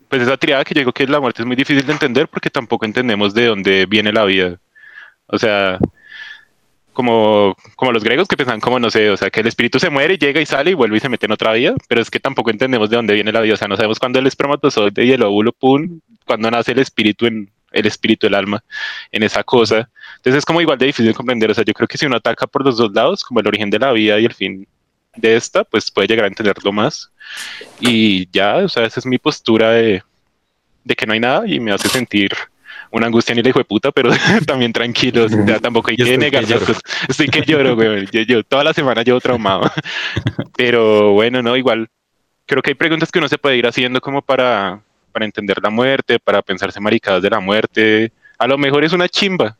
pues 0.09 0.23
esa 0.23 0.37
triada 0.37 0.65
que 0.65 0.75
yo 0.75 0.81
digo 0.81 0.93
que 0.93 1.07
la 1.07 1.21
muerte 1.21 1.43
es 1.43 1.47
muy 1.47 1.57
difícil 1.57 1.87
de 1.87 1.93
entender 1.93 2.29
porque 2.29 2.51
tampoco 2.51 2.85
entendemos 2.85 3.35
de 3.35 3.47
dónde 3.47 3.87
viene 3.87 4.13
la 4.13 4.25
vida. 4.25 4.61
O 5.27 5.39
sea, 5.39 5.79
como, 6.97 7.55
como 7.77 7.93
los 7.93 8.03
griegos 8.03 8.27
que 8.27 8.37
pensaban 8.37 8.61
como, 8.61 8.79
no 8.79 8.91
sé, 8.91 9.11
o 9.11 9.17
sea, 9.17 9.31
que 9.31 9.41
el 9.41 9.47
espíritu 9.47 9.79
se 9.79 9.91
muere, 9.91 10.17
llega 10.17 10.41
y 10.41 10.47
sale 10.47 10.71
y 10.71 10.75
vuelve 10.75 10.97
y 10.97 11.01
se 11.01 11.11
mete 11.11 11.27
en 11.27 11.33
otra 11.33 11.53
vida, 11.53 11.75
pero 11.89 12.01
es 12.01 12.11
que 12.11 12.21
tampoco 12.21 12.51
entendemos 12.51 12.89
de 12.89 12.97
dónde 12.97 13.15
viene 13.15 13.33
la 13.33 13.43
vida, 13.43 13.55
o 13.55 13.57
sea, 13.59 13.69
no 13.69 13.77
sabemos 13.77 13.99
cuándo 13.99 14.19
el 14.19 14.27
espermatozoide 14.27 15.05
y 15.05 15.13
el 15.13 15.23
óvulo, 15.23 15.53
pum, 15.53 16.01
cuando 16.25 16.51
nace 16.51 16.73
el 16.73 16.79
espíritu 16.79 17.27
en 17.27 17.51
el 17.73 17.87
espíritu, 17.87 18.27
el 18.27 18.35
alma, 18.35 18.63
en 19.13 19.23
esa 19.23 19.43
cosa. 19.45 19.89
Entonces 20.17 20.39
es 20.39 20.45
como 20.45 20.61
igual 20.61 20.79
de 20.79 20.87
difícil 20.87 21.07
de 21.07 21.15
comprender, 21.15 21.51
o 21.51 21.55
sea, 21.55 21.65
yo 21.65 21.75
creo 21.75 21.89
que 21.89 21.99
si 21.99 22.07
uno 22.07 22.17
ataca 22.17 22.47
por 22.47 22.65
los 22.65 22.77
dos 22.77 22.93
lados, 22.93 23.25
como 23.25 23.41
el 23.41 23.47
origen 23.47 23.71
de 23.71 23.79
la 23.79 23.93
vida 23.93 24.19
y 24.19 24.25
el 24.25 24.35
fin 24.35 24.67
de 25.17 25.37
esta, 25.37 25.65
pues 25.65 25.91
puede 25.91 26.09
llegar 26.09 26.25
a 26.25 26.29
entenderlo 26.29 26.73
más. 26.73 27.11
Y 27.81 28.29
ya, 28.31 28.57
o 28.57 28.69
sea, 28.69 28.85
esa 28.85 29.01
es 29.01 29.07
mi 29.07 29.19
postura 29.19 29.71
de, 29.71 30.03
de 30.85 30.95
que 30.95 31.07
no 31.07 31.13
hay 31.13 31.21
nada 31.21 31.47
y 31.47 31.59
me 31.61 31.73
hace 31.73 31.89
sentir 31.89 32.33
una 32.91 33.07
angustia 33.07 33.35
ni 33.35 33.43
la 33.43 33.49
hijo 33.49 33.59
de 33.59 33.65
puta, 33.65 33.93
pero 33.93 34.11
también 34.47 34.73
tranquilos, 34.73 35.33
ya 35.47 35.59
tampoco 35.59 35.91
hay 35.91 35.97
que 35.97 36.19
negar 36.19 36.45
Estoy 37.09 37.29
que 37.29 37.43
lloro, 37.43 37.75
güey. 37.75 38.07
Yo, 38.27 38.43
toda 38.43 38.65
la 38.65 38.73
semana 38.73 39.03
llevo 39.03 39.21
traumado. 39.21 39.71
pero 40.57 41.13
bueno, 41.13 41.43
no, 41.43 41.57
igual 41.57 41.89
creo 42.47 42.63
que 42.63 42.71
hay 42.71 42.75
preguntas 42.75 43.11
que 43.11 43.19
uno 43.19 43.29
se 43.29 43.39
puede 43.39 43.57
ir 43.57 43.67
haciendo 43.67 44.01
como 44.01 44.23
para, 44.23 44.81
para 45.17 45.25
entender 45.25 45.57
la 45.63 45.71
muerte, 45.71 46.19
para 46.19 46.43
pensarse 46.43 46.79
maricadas 46.79 47.23
de 47.23 47.31
la 47.31 47.41
muerte. 47.41 48.13
A 48.37 48.47
lo 48.47 48.59
mejor 48.59 48.85
es 48.85 48.93
una 48.93 49.09
chimba. 49.09 49.57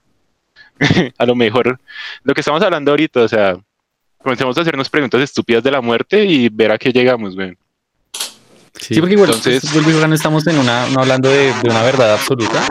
a 1.17 1.25
lo 1.25 1.35
mejor 1.35 1.81
lo 2.25 2.35
que 2.35 2.43
estamos 2.43 2.61
hablando 2.61 2.91
ahorita, 2.91 3.23
o 3.23 3.29
sea, 3.29 3.57
comencemos 4.19 4.59
a 4.59 4.61
hacernos 4.61 4.91
preguntas 4.91 5.19
estúpidas 5.23 5.65
de 5.65 5.71
la 5.71 5.81
muerte 5.81 6.27
y 6.27 6.51
ver 6.51 6.73
a 6.73 6.77
qué 6.77 6.93
llegamos, 6.93 7.35
güey. 7.35 7.57
Sí, 8.79 9.01
porque 9.01 9.15
igual 9.15 9.31
Entonces, 9.31 9.65
no 9.75 10.15
estamos 10.15 10.47
en 10.47 10.59
una, 10.59 10.91
no 10.91 11.01
hablando 11.01 11.31
de, 11.31 11.55
de 11.55 11.71
una 11.71 11.83
verdad 11.83 12.13
absoluta, 12.13 12.63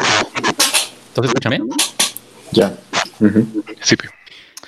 ¿Entonces 1.08 1.30
escúchame? 1.30 1.62
Ya. 2.52 2.72
Sí. 3.82 3.96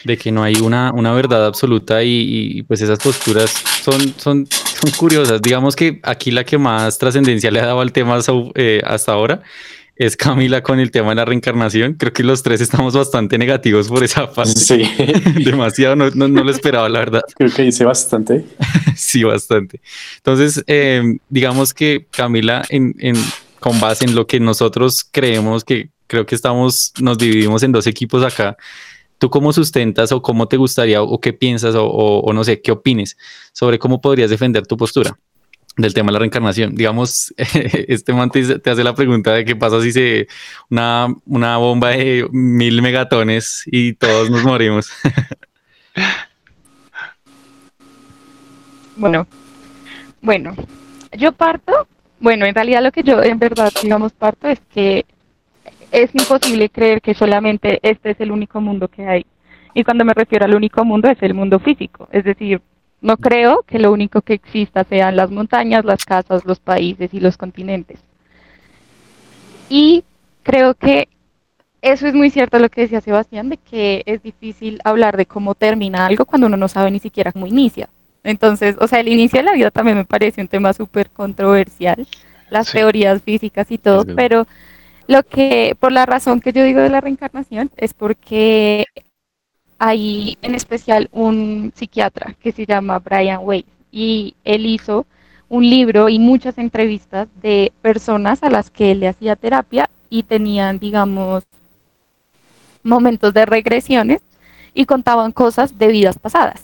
De 0.06 0.18
que 0.18 0.32
no 0.32 0.42
hay 0.42 0.56
una, 0.56 0.92
una 0.92 1.14
verdad 1.14 1.46
absoluta 1.46 2.02
y, 2.02 2.64
pues 2.64 2.82
esas 2.82 2.98
posturas 2.98 3.52
son, 3.84 4.16
son, 4.18 4.48
son 4.90 4.98
curiosas. 4.98 5.42
Digamos 5.42 5.76
que 5.76 6.00
aquí 6.04 6.32
la 6.32 6.44
que 6.44 6.58
más 6.58 6.98
trascendencia 6.98 7.52
le 7.52 7.60
ha 7.60 7.66
dado 7.66 7.82
al 7.82 7.92
tema 7.92 8.20
eh, 8.56 8.82
hasta 8.86 9.14
ahora 9.14 9.42
es 9.98 10.16
Camila 10.16 10.62
con 10.62 10.80
el 10.80 10.92
tema 10.92 11.10
de 11.10 11.16
la 11.16 11.26
reencarnación. 11.26 11.96
Creo 11.96 12.14
que 12.14 12.24
los 12.24 12.44
tres 12.44 12.62
estamos 12.62 12.94
bastante 12.94 13.38
negativos 13.38 13.88
por 13.88 14.04
esa 14.04 14.32
parte. 14.32 14.52
Sí. 14.52 14.84
Demasiado, 15.44 15.96
no, 15.96 16.10
no, 16.12 16.44
lo 16.44 16.52
esperaba, 16.52 16.88
la 16.88 17.00
verdad. 17.00 17.22
Creo 17.36 17.52
que 17.52 17.66
hice 17.66 17.84
bastante. 17.84 18.46
sí, 18.96 19.24
bastante. 19.24 19.82
Entonces, 20.18 20.64
eh, 20.68 21.18
digamos 21.30 21.74
que 21.74 22.06
Camila, 22.12 22.64
en, 22.70 22.96
en, 23.00 23.16
con 23.60 23.80
base 23.80 24.06
en 24.06 24.14
lo 24.14 24.28
que 24.28 24.40
nosotros 24.40 25.04
creemos 25.12 25.64
que 25.64 25.90
creo 26.06 26.26
que 26.26 26.36
estamos, 26.36 26.94
nos 27.02 27.18
dividimos 27.18 27.64
en 27.64 27.72
dos 27.72 27.88
equipos 27.88 28.24
acá. 28.24 28.56
¿Tú 29.18 29.30
cómo 29.30 29.52
sustentas 29.52 30.12
o 30.12 30.22
cómo 30.22 30.48
te 30.48 30.58
gustaría 30.58 31.02
o 31.02 31.20
qué 31.20 31.34
piensas 31.34 31.76
o, 31.78 32.32
no 32.34 32.44
sé, 32.44 32.62
qué 32.62 32.72
opines 32.72 33.18
sobre 33.52 33.80
cómo 33.80 34.00
podrías 34.00 34.30
defender 34.30 34.68
tu 34.68 34.78
postura 34.78 35.18
del 35.76 35.94
tema 35.94 36.08
de 36.08 36.14
la 36.14 36.20
reencarnación? 36.20 36.76
Digamos, 36.76 37.34
este 37.38 38.14
man 38.14 38.30
te, 38.30 38.42
hace 38.42 38.84
la 38.84 38.94
pregunta 38.94 39.34
de 39.34 39.44
qué 39.44 39.56
pasa 39.56 39.82
si 39.82 39.92
se 39.92 40.28
una, 40.70 41.08
una 41.26 41.58
bomba 41.58 41.90
de 41.90 42.28
mil 42.32 42.82
megatones 42.82 43.64
y 43.66 43.94
todos 43.94 44.30
nos 44.30 44.44
morimos. 44.44 44.92
bueno, 48.96 49.28
bueno, 50.22 50.56
yo 51.18 51.32
parto 51.32 51.88
Bueno, 52.20 52.46
en 52.46 52.54
realidad 52.54 52.84
lo 52.84 52.92
que 52.92 53.02
yo 53.02 53.24
en 53.24 53.40
verdad, 53.40 53.74
digamos, 53.82 54.14
parto 54.14 54.48
es 54.48 54.60
que 54.74 55.06
es 55.92 56.14
imposible 56.14 56.70
creer 56.70 57.02
que 57.02 57.14
solamente 57.14 57.80
este 57.82 58.12
es 58.12 58.20
el 58.20 58.32
único 58.32 58.62
mundo 58.62 58.88
que 58.88 59.08
hay. 59.08 59.26
Y 59.74 59.84
cuando 59.84 60.06
me 60.06 60.14
refiero 60.14 60.46
al 60.46 60.56
único 60.56 60.84
mundo 60.84 61.10
es 61.10 61.22
el 61.22 61.34
mundo 61.34 61.60
físico. 61.60 62.08
Es 62.12 62.24
decir, 62.24 62.62
no 63.02 63.18
creo 63.18 63.64
que 63.64 63.80
lo 63.80 63.92
único 63.92 64.22
que 64.22 64.34
exista 64.34 64.84
sean 64.84 65.16
las 65.16 65.30
montañas, 65.30 65.86
las 65.86 66.04
casas, 66.04 66.46
los 66.46 66.60
países 66.60 67.14
y 67.14 67.20
los 67.20 67.38
continentes. 67.38 68.00
Y 69.70 70.04
creo 70.44 70.74
que 70.74 71.08
eso 71.82 72.08
es 72.08 72.14
muy 72.14 72.32
cierto 72.32 72.58
lo 72.60 72.70
que 72.70 72.82
decía 72.82 73.02
Sebastián, 73.02 73.50
de 73.50 73.58
que 73.58 74.04
es 74.06 74.24
difícil 74.24 74.80
hablar 74.84 75.16
de 75.16 75.26
cómo 75.26 75.56
termina 75.56 76.06
algo 76.06 76.26
cuando 76.26 76.48
uno 76.48 76.58
no 76.58 76.68
sabe 76.68 76.90
ni 76.90 77.00
siquiera 77.00 77.32
cómo 77.32 77.48
inicia. 77.48 77.90
Entonces, 78.24 78.76
o 78.80 78.88
sea, 78.88 79.00
el 79.00 79.08
inicio 79.08 79.40
de 79.40 79.44
la 79.44 79.54
vida 79.54 79.72
también 79.72 79.98
me 79.98 80.06
parece 80.06 80.42
un 80.42 80.48
tema 80.48 80.74
súper 80.74 81.10
controversial, 81.10 82.08
las 82.50 82.72
teorías 82.72 83.22
físicas 83.22 83.72
y 83.72 83.78
todo, 83.78 84.06
pero 84.16 84.48
lo 85.08 85.24
que, 85.24 85.76
por 85.80 85.92
la 85.92 86.06
razón 86.06 86.42
que 86.42 86.52
yo 86.54 86.64
digo 86.64 86.82
de 86.82 86.90
la 86.90 87.02
reencarnación, 87.02 87.72
es 87.78 87.94
porque 87.94 88.86
hay 89.80 90.38
en 90.42 90.56
especial 90.56 91.10
un 91.12 91.72
psiquiatra 91.76 92.36
que 92.42 92.52
se 92.52 92.66
llama 92.66 93.00
Brian 93.00 93.40
Weiss 93.44 93.66
y 93.92 94.36
él 94.44 94.66
hizo 94.66 95.06
un 95.50 95.70
libro 95.70 96.10
y 96.10 96.20
muchas 96.20 96.58
entrevistas 96.58 97.28
de 97.42 97.72
personas 97.82 98.44
a 98.44 98.50
las 98.50 98.70
que 98.70 98.92
él 98.92 99.00
le 99.00 99.08
hacía 99.08 99.36
terapia 99.36 99.90
y 100.10 100.24
tenían, 100.24 100.80
digamos, 100.80 101.44
momentos 102.84 103.34
de 103.34 103.46
regresiones 103.46 104.22
y 104.74 104.86
contaban 104.86 105.32
cosas 105.32 105.78
de 105.78 105.88
vidas 105.88 106.20
pasadas. 106.20 106.64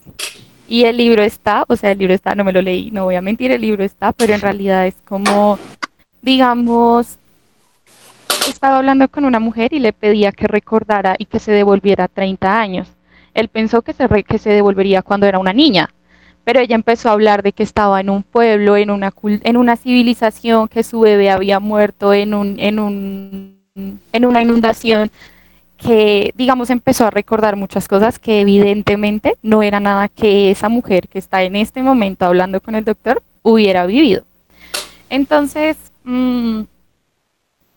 Y 0.68 0.84
el 0.86 0.98
libro 0.98 1.24
está, 1.24 1.66
o 1.68 1.76
sea, 1.76 1.92
el 1.92 2.00
libro 2.00 2.14
está, 2.14 2.36
no 2.36 2.44
me 2.44 2.54
lo 2.54 2.62
leí, 2.62 2.92
no 2.92 3.06
voy 3.06 3.16
a 3.16 3.22
mentir, 3.22 3.52
el 3.52 3.62
libro 3.62 3.84
está, 3.84 4.12
pero 4.12 4.34
en 4.34 4.42
realidad 4.42 4.88
es 4.88 4.96
como, 5.06 5.60
digamos, 6.22 7.18
estaba 8.48 8.78
hablando 8.78 9.08
con 9.10 9.26
una 9.26 9.40
mujer 9.40 9.74
y 9.74 9.80
le 9.80 9.94
pedía 9.94 10.32
que 10.32 10.48
recordara 10.48 11.16
y 11.18 11.26
que 11.26 11.40
se 11.40 11.52
devolviera 11.52 12.08
30 12.08 12.60
años. 12.60 12.88
Él 13.34 13.48
pensó 13.48 13.82
que 13.82 13.94
se, 13.94 14.08
que 14.24 14.38
se 14.38 14.52
devolvería 14.52 15.02
cuando 15.02 15.26
era 15.26 15.40
una 15.40 15.54
niña, 15.54 15.90
pero 16.44 16.60
ella 16.60 16.76
empezó 16.76 17.10
a 17.10 17.14
hablar 17.14 17.42
de 17.42 17.54
que 17.54 17.64
estaba 17.64 18.00
en 18.00 18.10
un 18.10 18.24
pueblo, 18.24 18.78
en 18.78 18.92
una, 18.92 19.14
en 19.24 19.58
una 19.58 19.76
civilización, 19.76 20.68
que 20.68 20.84
su 20.84 21.00
bebé 21.00 21.30
había 21.30 21.60
muerto 21.60 22.14
en, 22.14 22.34
un, 22.34 22.60
en, 22.60 22.80
un, 22.80 23.60
en 24.12 24.26
una 24.26 24.42
inundación, 24.42 25.10
que 25.78 26.34
digamos 26.36 26.70
empezó 26.70 27.06
a 27.06 27.12
recordar 27.12 27.56
muchas 27.56 27.88
cosas 27.88 28.20
que 28.20 28.42
evidentemente 28.42 29.38
no 29.42 29.64
era 29.64 29.80
nada 29.80 30.08
que 30.08 30.52
esa 30.52 30.70
mujer 30.70 31.08
que 31.08 31.20
está 31.20 31.44
en 31.44 31.56
este 31.56 31.82
momento 31.82 32.26
hablando 32.26 32.62
con 32.62 32.76
el 32.76 32.86
doctor 32.86 33.22
hubiera 33.42 33.86
vivido. 33.86 34.24
Entonces, 35.10 35.78
mmm, 36.04 36.62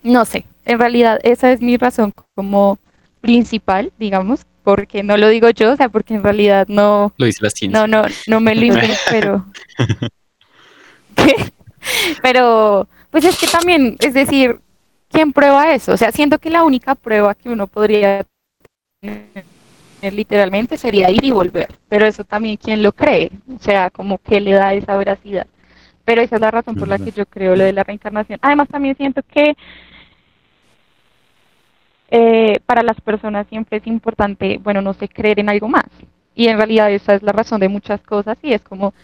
no 0.02 0.24
sé, 0.24 0.44
en 0.66 0.78
realidad 0.78 1.18
esa 1.22 1.52
es 1.52 1.62
mi 1.62 1.76
razón 1.76 2.12
como 2.34 2.78
principal, 3.20 3.92
digamos, 3.98 4.44
porque 4.62 5.02
no 5.02 5.16
lo 5.16 5.28
digo 5.28 5.48
yo, 5.50 5.72
o 5.72 5.76
sea, 5.76 5.88
porque 5.88 6.14
en 6.14 6.22
realidad 6.22 6.66
no... 6.68 7.12
Lo 7.16 7.26
dice 7.26 7.40
la 7.42 7.50
No, 7.70 7.86
no, 7.86 8.04
no 8.26 8.40
me 8.40 8.54
lo 8.54 8.66
inventé, 8.66 8.96
pero... 9.10 9.46
pero, 12.22 12.88
pues 13.10 13.24
es 13.24 13.38
que 13.38 13.46
también, 13.46 13.96
es 14.00 14.12
decir, 14.12 14.58
¿quién 15.08 15.32
prueba 15.32 15.72
eso? 15.72 15.92
O 15.92 15.96
sea, 15.96 16.10
siento 16.10 16.38
que 16.38 16.50
la 16.50 16.64
única 16.64 16.94
prueba 16.96 17.34
que 17.34 17.48
uno 17.48 17.68
podría 17.68 18.26
tener 19.00 19.46
literalmente 20.12 20.76
sería 20.76 21.10
ir 21.10 21.24
y 21.24 21.30
volver, 21.30 21.68
pero 21.88 22.06
eso 22.06 22.24
también, 22.24 22.56
¿quién 22.56 22.82
lo 22.82 22.92
cree? 22.92 23.30
O 23.54 23.62
sea, 23.62 23.90
como 23.90 24.18
que 24.18 24.40
le 24.40 24.52
da 24.52 24.74
esa 24.74 24.96
veracidad. 24.96 25.46
Pero 26.04 26.22
esa 26.22 26.36
es 26.36 26.40
la 26.40 26.50
razón 26.50 26.76
por 26.76 26.86
la 26.86 26.98
que 26.98 27.10
yo 27.10 27.26
creo 27.26 27.56
lo 27.56 27.64
de 27.64 27.72
la 27.72 27.82
reencarnación. 27.82 28.38
Además, 28.42 28.68
también 28.68 28.96
siento 28.96 29.22
que 29.22 29.56
eh, 32.08 32.60
para 32.66 32.82
las 32.82 33.00
personas 33.00 33.46
siempre 33.48 33.78
es 33.78 33.86
importante, 33.86 34.58
bueno, 34.62 34.80
no 34.80 34.94
sé, 34.94 35.08
creer 35.08 35.40
en 35.40 35.48
algo 35.48 35.68
más. 35.68 35.86
Y 36.34 36.48
en 36.48 36.56
realidad 36.56 36.90
esa 36.90 37.14
es 37.14 37.22
la 37.22 37.32
razón 37.32 37.60
de 37.60 37.68
muchas 37.68 38.00
cosas 38.02 38.36
y 38.42 38.52
es 38.52 38.62
como, 38.62 38.94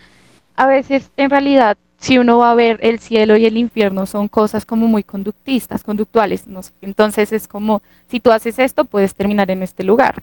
a 0.54 0.66
veces 0.66 1.10
en 1.16 1.30
realidad 1.30 1.76
si 2.02 2.18
uno 2.18 2.38
va 2.38 2.50
a 2.50 2.54
ver 2.56 2.80
el 2.82 2.98
cielo 2.98 3.36
y 3.36 3.46
el 3.46 3.56
infierno 3.56 4.06
son 4.06 4.26
cosas 4.26 4.66
como 4.66 4.88
muy 4.88 5.04
conductistas, 5.04 5.84
conductuales. 5.84 6.48
No 6.48 6.60
Entonces 6.80 7.32
es 7.32 7.46
como, 7.46 7.80
si 8.08 8.18
tú 8.18 8.32
haces 8.32 8.58
esto, 8.58 8.84
puedes 8.84 9.14
terminar 9.14 9.52
en 9.52 9.62
este 9.62 9.84
lugar. 9.84 10.20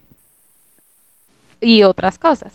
Y 1.62 1.84
otras 1.84 2.20
cosas. 2.20 2.54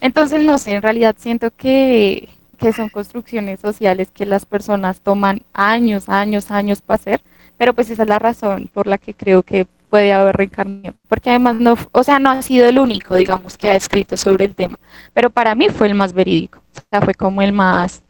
Entonces, 0.00 0.42
no 0.42 0.56
sé, 0.56 0.72
en 0.72 0.82
realidad 0.82 1.16
siento 1.18 1.50
que, 1.50 2.30
que 2.58 2.72
son 2.72 2.88
construcciones 2.88 3.60
sociales 3.60 4.08
que 4.10 4.24
las 4.24 4.46
personas 4.46 5.00
toman 5.00 5.42
años, 5.52 6.08
años, 6.08 6.50
años 6.50 6.80
para 6.80 6.96
hacer 6.96 7.20
pero 7.56 7.74
pues 7.74 7.90
esa 7.90 8.02
es 8.02 8.08
la 8.08 8.18
razón 8.18 8.70
por 8.72 8.86
la 8.86 8.98
que 8.98 9.14
creo 9.14 9.42
que 9.42 9.66
puede 9.90 10.12
haber 10.12 10.36
reencarnación, 10.36 10.96
porque 11.08 11.30
además 11.30 11.56
no, 11.56 11.76
o 11.92 12.02
sea, 12.02 12.18
no 12.18 12.30
ha 12.30 12.42
sido 12.42 12.68
el 12.68 12.78
único, 12.78 13.14
digamos, 13.14 13.56
que 13.56 13.70
ha 13.70 13.76
escrito 13.76 14.16
sobre 14.16 14.44
el 14.44 14.54
tema, 14.54 14.78
pero 15.14 15.30
para 15.30 15.54
mí 15.54 15.68
fue 15.68 15.86
el 15.86 15.94
más 15.94 16.12
verídico, 16.12 16.60
o 16.76 16.80
sea, 16.90 17.00
fue 17.00 17.14
como 17.14 17.40
el 17.42 17.52
más, 17.52 18.02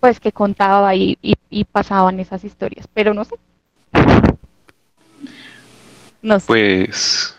pues 0.00 0.18
que 0.18 0.32
contaba 0.32 0.94
y, 0.94 1.18
y, 1.22 1.64
pasaban 1.64 2.18
esas 2.20 2.42
historias, 2.42 2.88
pero 2.92 3.12
no 3.12 3.24
sé. 3.24 3.36
No 6.22 6.40
sé. 6.40 6.46
Pues... 6.46 7.36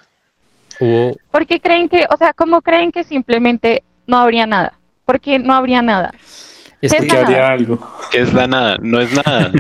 ¿Por 1.30 1.46
qué 1.46 1.60
creen 1.60 1.90
que, 1.90 2.08
o 2.10 2.18
sea, 2.18 2.34
cómo 2.34 2.62
creen 2.62 2.92
que 2.92 3.04
simplemente 3.04 3.84
no 4.08 4.18
habría 4.18 4.48
nada? 4.48 4.74
Porque 5.06 5.38
no 5.38 5.54
habría 5.54 5.82
nada. 5.82 6.12
Es 6.82 6.94
que 6.94 7.12
haría 7.12 7.48
algo. 7.48 7.80
¿Qué 8.12 8.22
es 8.22 8.34
la 8.34 8.48
nada? 8.48 8.78
No 8.82 9.00
es 9.00 9.14
nada. 9.14 9.52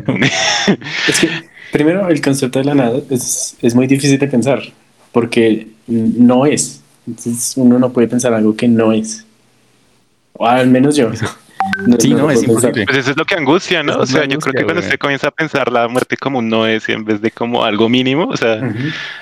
es 1.08 1.20
que, 1.20 1.30
primero, 1.72 2.10
el 2.10 2.22
concepto 2.22 2.60
de 2.60 2.66
la 2.66 2.75
nada 2.75 3.00
es, 3.10 3.56
es 3.62 3.75
muy 3.75 3.88
difícil 3.88 4.18
de 4.18 4.28
pensar, 4.28 4.62
porque 5.12 5.68
no 5.88 6.46
es. 6.46 6.82
Entonces, 7.08 7.54
uno 7.56 7.80
no 7.80 7.92
puede 7.92 8.08
pensar 8.08 8.34
algo 8.34 8.56
que 8.56 8.68
no 8.68 8.92
es. 8.92 9.25
O 10.34 10.48
al 10.48 10.68
menos 10.68 10.96
yo. 10.96 11.12
sí, 12.00 12.13
no, 12.13 12.30
es 12.30 12.44
imposible. 12.44 12.86
Pues 12.86 12.98
eso 12.98 13.12
es 13.12 13.18
lo 13.18 13.25
que 13.25 13.36
angustia, 13.36 13.84
¿no? 13.84 13.98
o 13.98 14.06
sea, 14.06 14.25
yo 14.25 14.39
creo 14.39 14.53
que 14.53 14.63
cuando 14.63 14.82
usted 14.82 14.98
comienza 14.98 15.27
a 15.27 15.32
pensar 15.32 15.72
la 15.72 15.88
muerte 15.88 16.18
como 16.18 16.39
un 16.39 16.50
no 16.50 16.68
es 16.68 16.88
en 16.89 17.06
vez 17.06 17.22
de 17.22 17.32
como 17.32 17.63
algo 17.63 17.89
mínimo, 17.89 18.25
o 18.25 18.38
sea, 18.38 18.62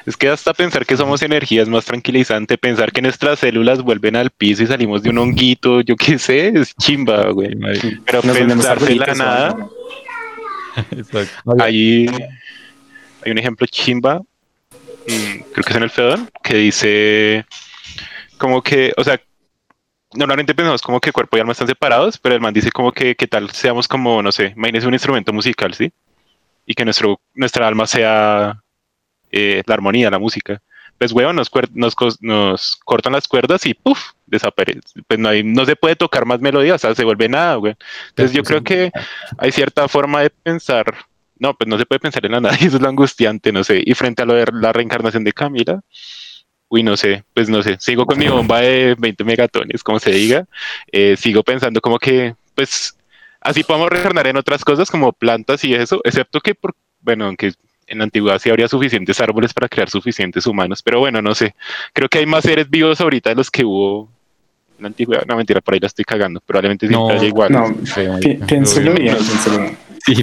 es 0.05 0.17
que 0.17 0.29
hasta 0.29 0.53
pensar 0.53 0.86
que 0.86 0.98
somos 0.98 1.22
energía 1.22 1.62
es 1.62 1.69
más 1.69 1.86
tranquilizante, 1.86 2.58
pensar 2.58 2.91
que 2.91 3.01
nuestras 3.01 3.39
células 3.39 3.81
vuelven 3.81 4.15
al 4.15 4.29
piso 4.29 4.63
y 4.63 4.67
salimos 4.67 5.03
de 5.03 5.10
un 5.10 5.17
honguito, 5.17 5.81
yo 5.81 5.96
qué 5.96 6.17
sé, 6.19 6.50
es 6.50 6.75
chimba, 6.75 7.29
güey. 7.29 7.55
Pero 8.05 8.22
pensar 8.22 8.79
de 8.79 8.96
la 8.96 9.13
nada, 9.13 9.58
ahí 11.60 12.08
hay 13.24 13.31
un 13.31 13.38
ejemplo 13.38 13.67
chimba, 13.67 14.19
mm, 14.19 15.39
creo 15.51 15.63
que 15.63 15.69
es 15.69 15.75
en 15.75 15.84
el 15.84 15.89
Fedon, 15.89 16.29
que 16.43 16.55
dice 16.55 17.46
como 18.38 18.62
que, 18.62 18.93
o 18.96 19.03
sea, 19.03 19.19
normalmente 20.13 20.56
pensamos 20.56 20.82
como 20.82 21.00
que 21.00 21.12
cuerpo 21.12 21.38
y 21.38 21.39
alma 21.39 21.51
están 21.51 21.68
separados, 21.68 22.18
pero 22.18 22.36
el 22.36 22.42
man 22.42 22.54
dice 22.54 22.72
como 22.72 22.92
que, 22.92 23.16
que 23.16 23.28
tal 23.28 23.50
seamos 23.51 23.88
como, 23.88 24.22
no 24.22 24.32
sé, 24.32 24.54
imagínese 24.56 24.88
un 24.88 24.94
instrumento 24.94 25.34
musical, 25.34 25.74
¿sí? 25.74 25.92
Y 26.66 26.74
que 26.74 26.86
nuestro, 26.86 27.20
nuestra 27.34 27.68
alma 27.68 27.88
sea 27.88 28.62
eh, 29.32 29.63
la 29.66 29.74
armonía, 29.74 30.10
la 30.10 30.20
música. 30.20 30.62
Pues, 30.98 31.13
weón, 31.13 31.38
nos, 31.38 31.50
cortan 32.84 33.13
las 33.13 33.28
cuerdas 33.28 33.66
y 33.66 33.74
¡puf! 33.74 34.12
desaparece. 34.25 34.82
Pues 35.08 35.20
no, 35.20 35.30
hay, 35.30 35.44
no 35.44 35.66
se 35.66 35.78
puede 35.78 35.96
tocar 35.96 36.25
más 36.25 36.42
melodía, 36.42 36.75
o 36.75 36.78
sea, 36.78 36.94
se 36.94 37.06
vuelve 37.06 37.30
nada, 37.30 37.56
güey. 37.56 37.75
Entonces 38.10 38.36
yo 38.36 38.44
creo 38.44 38.62
que 38.63 38.92
hay 39.38 39.51
cierta 39.51 39.88
forma 39.88 40.22
de 40.22 40.30
pensar, 40.30 40.94
no, 41.38 41.56
pues 41.56 41.70
no 41.70 41.78
se 41.78 41.86
puede 41.86 42.00
pensar 42.00 42.25
en 42.25 42.34
la 42.34 42.42
nada, 42.42 42.58
y 42.60 42.66
eso 42.66 42.75
es 42.75 42.82
lo 42.82 42.89
angustiante, 42.89 43.51
no 43.54 43.63
sé. 43.63 43.82
Y 43.86 43.94
frente 43.94 44.24
a 44.24 44.25
lo 44.25 44.34
de 44.34 44.46
la 44.51 44.74
reencarnación 44.74 45.24
de 45.24 45.32
Camila, 45.32 45.82
uy, 46.70 46.84
no 46.84 46.96
sé, 46.96 47.24
pues 47.34 47.50
no 47.50 47.62
sé, 47.64 47.78
sigo 47.80 48.06
con 48.06 48.18
mi 48.18 48.28
bomba 48.28 48.62
de 48.62 48.96
20 48.98 49.24
megatones, 49.24 49.84
como 49.84 50.00
se 50.00 50.12
diga, 50.12 50.46
eh, 50.92 51.16
sigo 51.18 51.44
pensando 51.44 51.82
como 51.82 51.98
que, 51.98 52.36
pues, 52.56 52.96
así 53.42 53.64
podemos 53.64 53.90
reencarnar 53.90 54.28
en 54.28 54.38
otras 54.38 54.64
cosas 54.64 54.90
como 54.90 55.12
plantas 55.12 55.64
y 55.64 55.74
eso, 55.74 56.00
excepto 56.04 56.40
que, 56.40 56.56
por, 56.56 56.76
bueno, 57.02 57.26
aunque 57.26 57.54
en 57.88 57.98
la 57.98 58.04
antigüedad 58.04 58.40
sí 58.40 58.50
habría 58.50 58.68
suficientes 58.68 59.20
árboles 59.20 59.52
para 59.52 59.68
crear 59.68 59.90
suficientes 59.90 60.46
humanos, 60.46 60.84
pero 60.84 61.00
bueno, 61.00 61.22
no 61.22 61.34
sé, 61.34 61.56
creo 61.92 62.08
que 62.08 62.20
hay 62.20 62.28
más 62.28 62.44
seres 62.44 62.70
vivos 62.70 63.02
ahorita 63.02 63.32
de 63.32 63.36
los 63.36 63.50
que 63.50 63.66
hubo 63.66 64.08
en 64.78 64.84
la 64.84 64.88
antigüedad, 64.90 65.26
no 65.26 65.36
mentira, 65.36 65.62
por 65.62 65.74
ahí 65.74 65.80
la 65.80 65.88
estoy 65.88 66.06
cagando, 66.06 66.40
probablemente 66.40 66.88
siempre 66.88 67.16
haya 67.16 67.28
igual. 67.28 67.52
No, 67.52 67.76
piénselo 68.48 68.94
bien, 68.94 69.18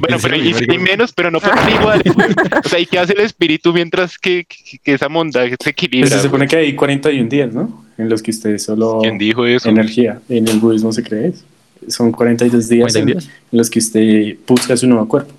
bueno, 0.00 0.18
pero 0.20 0.36
y, 0.36 0.78
menos, 0.78 1.12
pero 1.12 1.30
no 1.30 1.40
puede 1.40 1.54
igual. 1.74 2.02
o 2.64 2.68
sea, 2.68 2.78
¿y 2.78 2.86
qué 2.86 2.98
hace 2.98 3.12
el 3.12 3.20
espíritu 3.20 3.72
mientras 3.72 4.18
que, 4.18 4.46
que, 4.46 4.94
esa 4.94 5.08
monda 5.08 5.44
se 5.62 5.70
equilibra? 5.70 6.08
Pues 6.08 6.20
se 6.20 6.26
supone 6.26 6.46
que 6.46 6.56
hay 6.56 6.74
41 6.74 7.28
días, 7.28 7.52
¿no? 7.52 7.84
En 7.98 8.08
los 8.08 8.22
que 8.22 8.30
ustedes 8.30 8.62
solo... 8.62 9.00
¿Quién 9.02 9.18
dijo 9.18 9.46
eso? 9.46 9.68
Energía. 9.68 10.20
En 10.28 10.46
el 10.48 10.58
budismo 10.58 10.92
se 10.92 11.02
cree 11.02 11.28
eso. 11.28 11.44
Son 11.88 12.12
42 12.12 12.68
días, 12.68 12.94
En, 12.94 13.16
los 13.52 13.70
que 13.70 13.78
usted 13.78 14.36
busca 14.46 14.76
su 14.76 14.86
nuevo 14.86 15.08
cuerpo. 15.08 15.32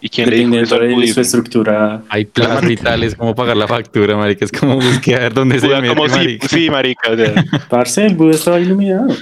¿Y 0.00 0.08
quién 0.08 0.28
le 0.28 0.36
dijo 0.36 0.54
eso 0.56 0.78
de 0.78 1.06
su 1.06 1.20
estructura? 1.20 2.02
Hay 2.08 2.24
planes 2.24 2.68
vitales, 2.68 3.14
como 3.14 3.36
pagar 3.36 3.56
la 3.56 3.68
factura, 3.68 4.16
marica. 4.16 4.44
Es 4.44 4.50
como 4.50 4.74
buscar 4.74 5.32
dónde 5.32 5.60
se 5.60 5.68
mete, 5.68 5.88
como 5.94 6.06
Sí, 6.50 6.68
marica. 6.68 7.12
O 7.12 7.58
Parce, 7.68 8.04
el 8.04 8.16
Buda 8.16 8.32
estaba 8.32 8.58
iluminado. 8.58 9.14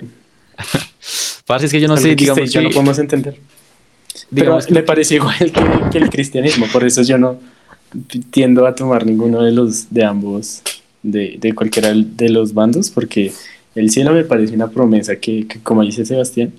Parce, 1.47 1.67
es 1.67 1.73
que 1.73 1.81
yo 1.81 1.87
no 1.87 1.95
Algo 1.95 2.03
sé, 2.03 2.11
que 2.11 2.17
digamos 2.17 2.39
usted 2.45 2.51
y 2.51 2.55
yo 2.55 2.63
no 2.63 2.69
que- 2.69 2.75
podemos 2.75 2.99
entender. 2.99 3.37
Pero 4.35 4.59
que- 4.59 4.75
le 4.75 4.83
parece 4.83 5.15
igual 5.17 5.39
que, 5.39 5.91
que 5.93 5.99
el 5.99 6.11
cristianismo, 6.11 6.67
por 6.73 6.85
eso 6.85 7.03
yo 7.03 7.19
no 7.19 7.39
tiendo 8.31 8.67
a 8.67 8.75
tomar 8.75 9.05
ninguno 9.05 9.43
de 9.43 9.53
los 9.53 9.93
de 9.93 10.05
ambos, 10.05 10.63
de, 11.03 11.37
de 11.41 11.55
cualquiera 11.55 11.93
de 11.95 12.29
los 12.29 12.55
bandos, 12.55 12.91
porque 12.91 13.33
el 13.75 13.91
cielo 13.91 14.13
me 14.13 14.25
parece 14.25 14.55
una 14.55 14.69
promesa 14.69 15.17
que, 15.17 15.47
que, 15.47 15.61
como 15.61 15.83
dice 15.83 16.05
Sebastián, 16.05 16.53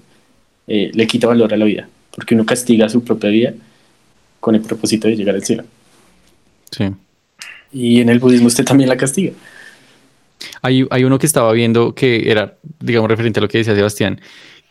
eh, 0.67 0.91
le 0.93 1.07
quita 1.07 1.27
valor 1.27 1.53
a 1.53 1.57
la 1.57 1.65
vida, 1.65 1.87
porque 2.15 2.35
uno 2.35 2.45
castiga 2.45 2.89
su 2.89 3.03
propia 3.03 3.29
vida 3.29 3.53
con 4.39 4.55
el 4.55 4.61
propósito 4.61 5.07
de 5.07 5.15
llegar 5.15 5.35
al 5.35 5.43
cielo. 5.43 5.63
Sí. 6.71 6.85
Y 7.71 8.01
en 8.01 8.09
el 8.09 8.19
budismo 8.19 8.47
usted 8.47 8.65
también 8.65 8.89
la 8.89 8.97
castiga. 8.97 9.33
Hay, 10.61 10.85
hay 10.89 11.03
uno 11.03 11.19
que 11.19 11.27
estaba 11.27 11.51
viendo 11.53 11.93
que 11.93 12.29
era, 12.31 12.57
digamos, 12.79 13.09
referente 13.09 13.39
a 13.39 13.41
lo 13.43 13.47
que 13.47 13.59
decía 13.59 13.75
Sebastián, 13.75 14.19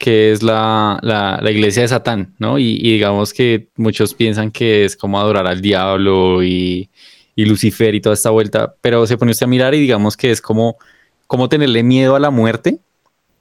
que 0.01 0.33
es 0.33 0.43
la, 0.43 0.99
la, 1.03 1.51
iglesia 1.51 1.83
de 1.83 1.89
Satán, 1.89 2.35
¿no? 2.39 2.59
Y, 2.59 2.79
digamos 2.79 3.35
que 3.35 3.69
muchos 3.77 4.15
piensan 4.15 4.51
que 4.51 4.87
es 4.87 4.97
como 4.97 5.21
adorar 5.21 5.47
al 5.47 5.61
diablo 5.61 6.43
y, 6.43 6.91
Lucifer 7.37 7.95
y 7.95 8.03
toda 8.03 8.15
esta 8.15 8.29
vuelta, 8.29 8.75
pero 8.83 9.07
se 9.07 9.17
pone 9.17 9.31
usted 9.31 9.45
a 9.45 9.49
mirar 9.49 9.75
y 9.75 9.81
digamos 9.81 10.15
que 10.15 10.31
es 10.31 10.43
como, 10.43 10.77
como 11.27 11.49
tenerle 11.49 11.83
miedo 11.83 12.15
a 12.15 12.21
la 12.21 12.31
muerte 12.31 12.81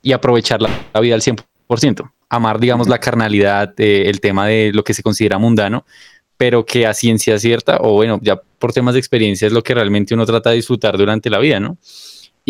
y 0.02 0.14
aprovechar 0.14 0.62
la, 0.62 0.70
la 0.94 1.02
vida 1.02 1.16
al 1.16 1.22
100%. 1.22 2.10
Amar, 2.30 2.60
digamos, 2.62 2.88
la 2.88 3.00
carnalidad, 3.00 3.74
eh, 3.78 4.04
el 4.08 4.22
tema 4.22 4.48
de 4.48 4.72
lo 4.74 4.86
que 4.86 4.94
se 4.94 5.04
considera 5.04 5.38
mundano, 5.38 5.86
pero 6.38 6.66
que 6.66 6.88
a 6.88 6.94
ciencia 6.94 7.38
cierta, 7.40 7.78
o 7.82 7.94
bueno, 7.94 8.20
ya 8.22 8.42
por 8.60 8.72
temas 8.72 8.94
de 8.94 9.00
experiencia, 9.00 9.48
es 9.48 9.54
lo 9.54 9.64
que 9.64 9.74
realmente 9.74 10.14
uno 10.14 10.26
trata 10.26 10.52
de 10.52 10.58
disfrutar 10.58 10.98
durante 10.98 11.30
la 11.30 11.40
vida, 11.40 11.60
¿no? 11.60 11.78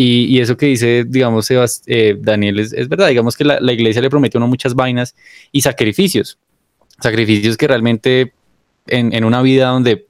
Y, 0.02 0.40
eso 0.40 0.56
que 0.56 0.64
dice, 0.64 1.04
digamos, 1.06 1.46
eh, 1.50 2.16
Daniel, 2.18 2.58
es, 2.58 2.88
verdad, 2.88 3.08
digamos 3.08 3.36
que 3.36 3.44
la, 3.44 3.70
iglesia 3.70 4.00
le 4.00 4.08
promete 4.08 4.38
a 4.38 4.40
uno 4.40 4.46
muchas 4.46 4.74
vainas 4.74 5.14
y 5.52 5.60
sacrificios, 5.60 6.38
sacrificios 7.02 7.58
que 7.58 7.68
realmente 7.68 8.32
en, 8.86 9.24
una 9.24 9.42
vida 9.42 9.68
donde 9.68 10.06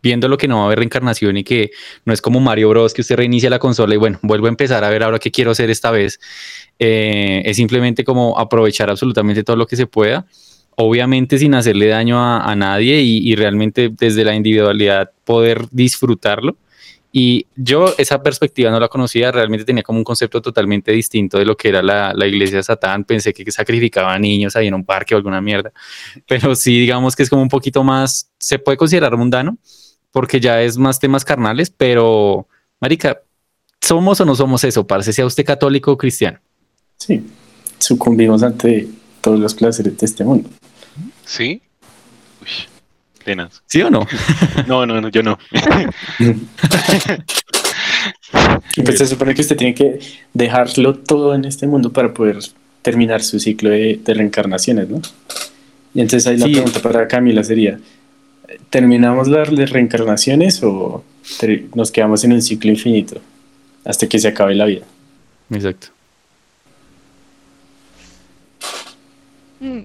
viendo 0.00 0.28
lo 0.28 0.38
que 0.38 0.46
no 0.46 0.58
va 0.58 0.62
a 0.62 0.66
haber 0.66 0.78
reencarnación 0.78 1.38
y 1.38 1.42
que 1.42 1.72
no 2.04 2.12
es 2.12 2.22
como 2.22 2.38
Mario 2.38 2.68
Bros, 2.68 2.94
que 2.94 3.00
usted 3.00 3.16
reinicia 3.16 3.50
la 3.50 3.58
consola 3.58 3.96
y 3.96 3.96
bueno, 3.96 4.20
vuelvo 4.22 4.46
a 4.46 4.50
empezar 4.50 4.84
a 4.84 4.90
ver 4.90 5.02
ahora 5.02 5.18
qué 5.18 5.32
quiero 5.32 5.50
hacer 5.50 5.70
esta 5.70 5.90
vez, 5.90 6.20
eh, 6.78 7.42
es 7.46 7.56
simplemente 7.56 8.04
como 8.04 8.38
aprovechar 8.38 8.90
absolutamente 8.90 9.42
todo 9.42 9.56
lo 9.56 9.66
que 9.66 9.74
se 9.74 9.88
pueda, 9.88 10.24
obviamente 10.76 11.40
sin 11.40 11.56
hacerle 11.56 11.88
daño 11.88 12.22
a, 12.22 12.54
nadie 12.54 13.00
y 13.02 13.34
realmente 13.34 13.90
desde 13.90 14.24
la 14.24 14.36
individualidad 14.36 15.10
poder 15.24 15.66
disfrutarlo. 15.72 16.56
Y 17.18 17.46
yo 17.56 17.94
esa 17.96 18.22
perspectiva 18.22 18.70
no 18.70 18.78
la 18.78 18.88
conocía, 18.88 19.32
realmente 19.32 19.64
tenía 19.64 19.82
como 19.82 19.98
un 19.98 20.04
concepto 20.04 20.42
totalmente 20.42 20.92
distinto 20.92 21.38
de 21.38 21.46
lo 21.46 21.56
que 21.56 21.70
era 21.70 21.82
la, 21.82 22.12
la 22.12 22.26
iglesia 22.26 22.58
de 22.58 22.62
Satán. 22.62 23.04
Pensé 23.04 23.32
que 23.32 23.50
sacrificaba 23.50 24.18
niños 24.18 24.54
ahí 24.54 24.66
en 24.66 24.74
un 24.74 24.84
parque 24.84 25.14
o 25.14 25.16
alguna 25.16 25.40
mierda. 25.40 25.72
Pero 26.28 26.54
sí, 26.54 26.78
digamos 26.78 27.16
que 27.16 27.22
es 27.22 27.30
como 27.30 27.40
un 27.40 27.48
poquito 27.48 27.82
más, 27.82 28.30
se 28.38 28.58
puede 28.58 28.76
considerar 28.76 29.16
mundano, 29.16 29.56
porque 30.10 30.40
ya 30.40 30.60
es 30.60 30.76
más 30.76 31.00
temas 31.00 31.24
carnales, 31.24 31.70
pero, 31.70 32.48
Marica, 32.82 33.22
¿somos 33.80 34.20
o 34.20 34.26
no 34.26 34.34
somos 34.34 34.62
eso? 34.64 34.86
Parece 34.86 35.14
sea 35.14 35.24
usted 35.24 35.46
católico 35.46 35.92
o 35.92 35.96
cristiano. 35.96 36.38
Sí, 36.98 37.24
sucumbimos 37.78 38.42
ante 38.42 38.88
todos 39.22 39.40
los 39.40 39.54
placeres 39.54 39.96
de 39.96 40.04
este 40.04 40.22
mundo. 40.22 40.50
¿Sí? 41.24 41.62
Uy, 42.42 42.75
¿Sí 43.66 43.82
o 43.82 43.90
no? 43.90 44.06
No, 44.66 44.86
no, 44.86 45.00
no, 45.00 45.08
yo 45.08 45.22
no. 45.22 45.38
Pues 48.84 48.98
se 48.98 49.06
supone 49.06 49.34
que 49.34 49.40
usted 49.40 49.56
tiene 49.56 49.74
que 49.74 49.98
dejarlo 50.34 50.94
todo 50.94 51.34
en 51.34 51.44
este 51.44 51.66
mundo 51.66 51.92
para 51.92 52.12
poder 52.12 52.38
terminar 52.82 53.22
su 53.22 53.40
ciclo 53.40 53.70
de, 53.70 53.98
de 54.04 54.14
reencarnaciones, 54.14 54.88
¿no? 54.88 55.00
Y 55.94 56.00
entonces 56.00 56.26
ahí 56.26 56.36
la 56.36 56.46
Sí. 56.46 56.52
pregunta 56.52 56.80
para 56.80 57.08
Camila 57.08 57.42
sería, 57.42 57.78
¿terminamos 58.70 59.28
las 59.28 59.48
reencarnaciones 59.48 60.62
o 60.62 61.02
nos 61.74 61.90
quedamos 61.90 62.22
en 62.24 62.32
un 62.32 62.42
ciclo 62.42 62.70
infinito 62.70 63.20
hasta 63.84 64.06
que 64.08 64.18
se 64.18 64.28
acabe 64.28 64.54
la 64.54 64.66
vida? 64.66 64.84
Exacto. 65.50 65.88
Mm. 69.60 69.80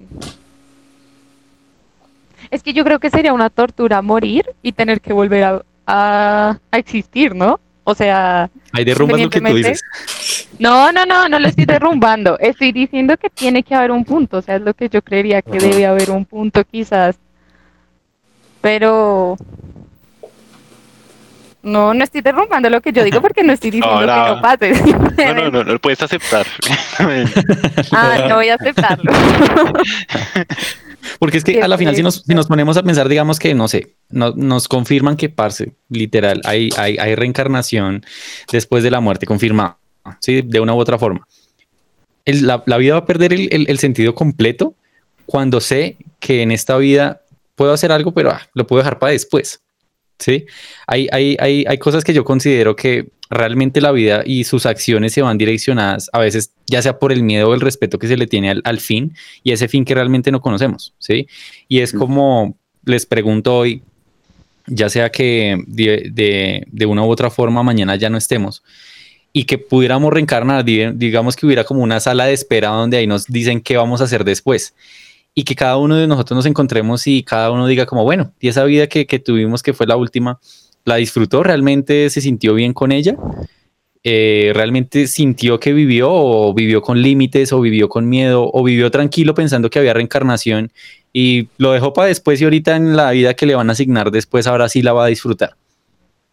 Es 2.52 2.62
que 2.62 2.72
yo 2.72 2.84
creo 2.84 3.00
que 3.00 3.10
sería 3.10 3.32
una 3.32 3.48
tortura 3.50 4.00
morir 4.02 4.44
y 4.62 4.72
tener 4.72 5.00
que 5.00 5.12
volver 5.12 5.42
a, 5.44 5.62
a- 5.86 6.58
a 6.70 6.78
existir, 6.78 7.34
¿no? 7.34 7.58
O 7.84 7.94
sea, 7.96 8.48
Ahí 8.72 8.84
derrumbas 8.84 9.20
lo 9.20 9.28
que 9.30 9.40
tú 9.40 9.54
dices. 9.56 9.80
no, 10.60 10.92
no, 10.92 11.04
no, 11.04 11.28
no 11.28 11.38
lo 11.40 11.48
estoy 11.48 11.64
derrumbando. 11.64 12.38
Estoy 12.38 12.70
diciendo 12.70 13.16
que 13.16 13.28
tiene 13.30 13.62
que 13.64 13.74
haber 13.74 13.90
un 13.90 14.04
punto, 14.04 14.36
o 14.36 14.42
sea, 14.42 14.54
es 14.56 14.62
lo 14.62 14.74
que 14.74 14.88
yo 14.88 15.02
creería 15.02 15.42
que 15.42 15.58
debe 15.58 15.86
haber 15.86 16.10
un 16.12 16.24
punto 16.24 16.62
quizás. 16.64 17.16
Pero 18.60 19.36
no, 21.64 21.94
no 21.94 22.04
estoy 22.04 22.20
derrumbando 22.20 22.68
lo 22.70 22.80
que 22.80 22.92
yo 22.92 23.02
digo 23.02 23.20
porque 23.20 23.42
no 23.42 23.52
estoy 23.52 23.70
diciendo 23.72 23.98
Ahora- 23.98 24.24
que 24.26 24.30
no 24.34 24.42
pase. 24.42 24.72
No, 25.26 25.34
no, 25.34 25.50
no, 25.50 25.64
no 25.64 25.72
lo 25.72 25.78
puedes 25.80 26.02
aceptar. 26.02 26.46
Ah, 27.92 28.26
no 28.28 28.36
voy 28.36 28.48
a 28.50 28.54
aceptarlo. 28.54 29.10
Porque 31.22 31.38
es 31.38 31.44
que 31.44 31.62
a 31.62 31.68
la 31.68 31.78
final, 31.78 31.94
si 31.94 32.02
nos, 32.02 32.24
si 32.26 32.34
nos 32.34 32.48
ponemos 32.48 32.76
a 32.76 32.82
pensar, 32.82 33.08
digamos 33.08 33.38
que, 33.38 33.54
no 33.54 33.68
sé, 33.68 33.94
no- 34.10 34.32
nos 34.34 34.66
confirman 34.66 35.16
que, 35.16 35.28
parce, 35.28 35.72
literal, 35.88 36.40
hay, 36.42 36.68
hay, 36.76 36.96
hay 36.98 37.14
reencarnación 37.14 38.04
después 38.50 38.82
de 38.82 38.90
la 38.90 38.98
muerte, 38.98 39.24
confirmada, 39.24 39.78
¿sí? 40.18 40.42
De 40.42 40.58
una 40.58 40.74
u 40.74 40.78
otra 40.80 40.98
forma. 40.98 41.28
El- 42.24 42.44
la, 42.48 42.64
la 42.66 42.76
vida 42.76 42.94
va 42.94 42.98
a 42.98 43.06
perder 43.06 43.32
el, 43.32 43.48
el- 43.52 43.66
el 43.70 43.78
sentido 43.78 44.16
completo 44.16 44.74
cuando 45.24 45.60
sé 45.60 45.96
que 46.18 46.42
en 46.42 46.50
esta 46.50 46.76
vida 46.76 47.22
puedo 47.54 47.72
hacer 47.72 47.92
algo, 47.92 48.12
pero 48.12 48.30
ah, 48.32 48.42
lo 48.54 48.66
puedo 48.66 48.82
dejar 48.82 48.98
para 48.98 49.12
después, 49.12 49.62
¿sí? 50.18 50.46
Hay, 50.88 51.06
hay, 51.12 51.36
hay, 51.38 51.64
hay 51.68 51.78
cosas 51.78 52.02
que 52.02 52.14
yo 52.14 52.24
considero 52.24 52.74
que 52.74 53.10
realmente 53.32 53.80
la 53.80 53.90
vida 53.92 54.22
y 54.24 54.44
sus 54.44 54.66
acciones 54.66 55.12
se 55.12 55.22
van 55.22 55.38
direccionadas, 55.38 56.08
a 56.12 56.18
veces 56.20 56.52
ya 56.66 56.82
sea 56.82 56.98
por 56.98 57.12
el 57.12 57.22
miedo 57.22 57.48
o 57.48 57.54
el 57.54 57.60
respeto 57.60 57.98
que 57.98 58.06
se 58.08 58.16
le 58.16 58.26
tiene 58.26 58.50
al, 58.50 58.62
al 58.64 58.78
fin, 58.80 59.14
y 59.42 59.52
ese 59.52 59.68
fin 59.68 59.84
que 59.84 59.94
realmente 59.94 60.30
no 60.30 60.40
conocemos, 60.40 60.94
¿sí? 60.98 61.26
Y 61.68 61.80
es 61.80 61.92
como 61.92 62.56
les 62.84 63.06
pregunto 63.06 63.56
hoy, 63.56 63.82
ya 64.66 64.88
sea 64.88 65.10
que 65.10 65.56
de, 65.66 66.10
de- 66.12 66.66
de 66.70 66.86
una 66.86 67.02
u 67.04 67.10
otra 67.10 67.30
forma 67.30 67.62
mañana 67.62 67.96
ya 67.96 68.10
no 68.10 68.18
estemos 68.18 68.62
y 69.32 69.44
que 69.44 69.56
pudiéramos 69.58 70.12
reencarnar, 70.12 70.64
di- 70.64 70.92
digamos 70.94 71.36
que 71.36 71.46
hubiera 71.46 71.64
como 71.64 71.82
una 71.82 72.00
sala 72.00 72.26
de 72.26 72.34
espera 72.34 72.68
donde 72.68 72.96
ahí 72.98 73.06
nos 73.06 73.26
dicen 73.26 73.60
qué 73.60 73.76
vamos 73.76 74.00
a 74.00 74.04
hacer 74.04 74.24
después 74.24 74.74
y 75.34 75.44
que 75.44 75.54
cada 75.56 75.78
uno 75.78 75.96
de 75.96 76.06
nosotros 76.06 76.36
nos 76.36 76.46
encontremos 76.46 77.06
y 77.06 77.22
cada 77.22 77.50
uno 77.50 77.66
diga 77.66 77.86
como, 77.86 78.04
bueno, 78.04 78.32
y 78.38 78.48
esa 78.48 78.64
vida 78.64 78.86
que, 78.88 79.06
que 79.06 79.18
tuvimos 79.18 79.62
que 79.62 79.72
fue 79.72 79.86
la 79.86 79.96
última, 79.96 80.38
¿la 80.84 80.96
disfrutó? 80.96 81.42
¿Realmente 81.42 82.10
se 82.10 82.20
sintió 82.20 82.54
bien 82.54 82.72
con 82.72 82.92
ella? 82.92 83.16
Eh, 84.04 84.50
¿Realmente 84.54 85.06
sintió 85.06 85.60
que 85.60 85.72
vivió 85.72 86.10
o 86.10 86.52
vivió 86.54 86.82
con 86.82 87.00
límites 87.00 87.52
o 87.52 87.60
vivió 87.60 87.88
con 87.88 88.08
miedo 88.08 88.50
o 88.52 88.64
vivió 88.64 88.90
tranquilo 88.90 89.34
pensando 89.34 89.70
que 89.70 89.78
había 89.78 89.94
reencarnación 89.94 90.72
y 91.12 91.46
lo 91.56 91.70
dejó 91.72 91.92
para 91.92 92.08
después 92.08 92.40
y 92.40 92.44
ahorita 92.44 92.74
en 92.74 92.96
la 92.96 93.12
vida 93.12 93.34
que 93.34 93.46
le 93.46 93.54
van 93.54 93.68
a 93.68 93.72
asignar 93.72 94.10
después 94.10 94.46
ahora 94.48 94.68
sí 94.68 94.82
la 94.82 94.92
va 94.92 95.04
a 95.04 95.08
disfrutar? 95.08 95.54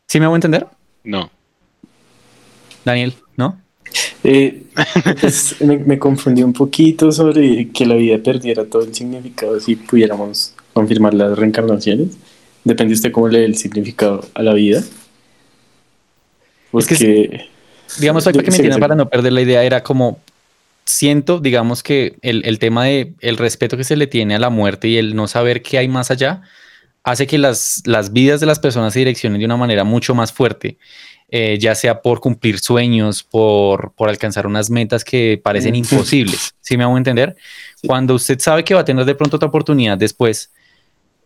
¿Sí 0.07 0.19
me 0.19 0.25
hago 0.25 0.35
entender? 0.35 0.65
No. 1.03 1.29
Daniel, 2.83 3.13
¿no? 3.37 3.59
Eh, 4.23 4.63
pues, 5.21 5.55
me, 5.61 5.77
me 5.77 5.99
confundí 5.99 6.41
un 6.41 6.53
poquito 6.53 7.11
sobre 7.11 7.69
que 7.69 7.85
la 7.85 7.95
vida 7.95 8.17
perdiera 8.17 8.65
todo 8.65 8.83
el 8.83 8.93
significado 8.95 9.59
si 9.59 9.75
pudiéramos 9.75 10.55
confirmar 10.73 11.13
las 11.13 11.37
reencarnaciones. 11.37 12.17
Depende 12.69 12.93
usted 12.93 13.11
cómo 13.11 13.27
le 13.27 13.39
dé 13.39 13.45
el 13.45 13.57
significado 13.57 14.23
a 14.35 14.43
la 14.43 14.53
vida. 14.53 14.83
Porque, 16.69 16.93
Es 16.93 16.99
que 16.99 17.47
digamos, 17.99 18.23
para 18.23 18.43
que 18.43 18.51
me 18.51 18.57
entiendan, 18.57 18.79
para 18.79 18.93
no 18.93 19.09
perder 19.09 19.33
la 19.33 19.41
idea, 19.41 19.63
era 19.63 19.81
como, 19.81 20.19
siento, 20.85 21.39
digamos 21.39 21.81
que 21.81 22.17
el, 22.21 22.45
el 22.45 22.59
tema 22.59 22.85
de 22.85 23.13
el 23.21 23.37
respeto 23.37 23.75
que 23.75 23.83
se 23.83 23.95
le 23.95 24.05
tiene 24.05 24.35
a 24.35 24.39
la 24.39 24.51
muerte 24.51 24.87
y 24.87 24.97
el 24.97 25.15
no 25.15 25.27
saber 25.27 25.63
qué 25.63 25.79
hay 25.79 25.87
más 25.87 26.11
allá, 26.11 26.43
hace 27.03 27.25
que 27.25 27.39
las, 27.39 27.81
las 27.87 28.13
vidas 28.13 28.39
de 28.39 28.45
las 28.45 28.59
personas 28.59 28.93
se 28.93 28.99
direccionen 28.99 29.39
de 29.39 29.45
una 29.45 29.57
manera 29.57 29.83
mucho 29.83 30.13
más 30.13 30.31
fuerte, 30.31 30.77
eh, 31.29 31.57
ya 31.59 31.73
sea 31.73 32.03
por 32.03 32.19
cumplir 32.19 32.59
sueños, 32.59 33.23
por, 33.23 33.93
por 33.93 34.09
alcanzar 34.09 34.45
unas 34.45 34.69
metas 34.69 35.03
que 35.03 35.41
parecen 35.43 35.73
imposibles, 35.73 36.53
¿sí 36.61 36.77
me 36.77 36.83
hago 36.83 36.95
entender? 36.95 37.35
Sí. 37.77 37.87
Cuando 37.87 38.13
usted 38.13 38.37
sabe 38.37 38.63
que 38.63 38.75
va 38.75 38.81
a 38.81 38.85
tener 38.85 39.05
de 39.05 39.15
pronto 39.15 39.37
otra 39.37 39.49
oportunidad 39.49 39.97
después, 39.97 40.51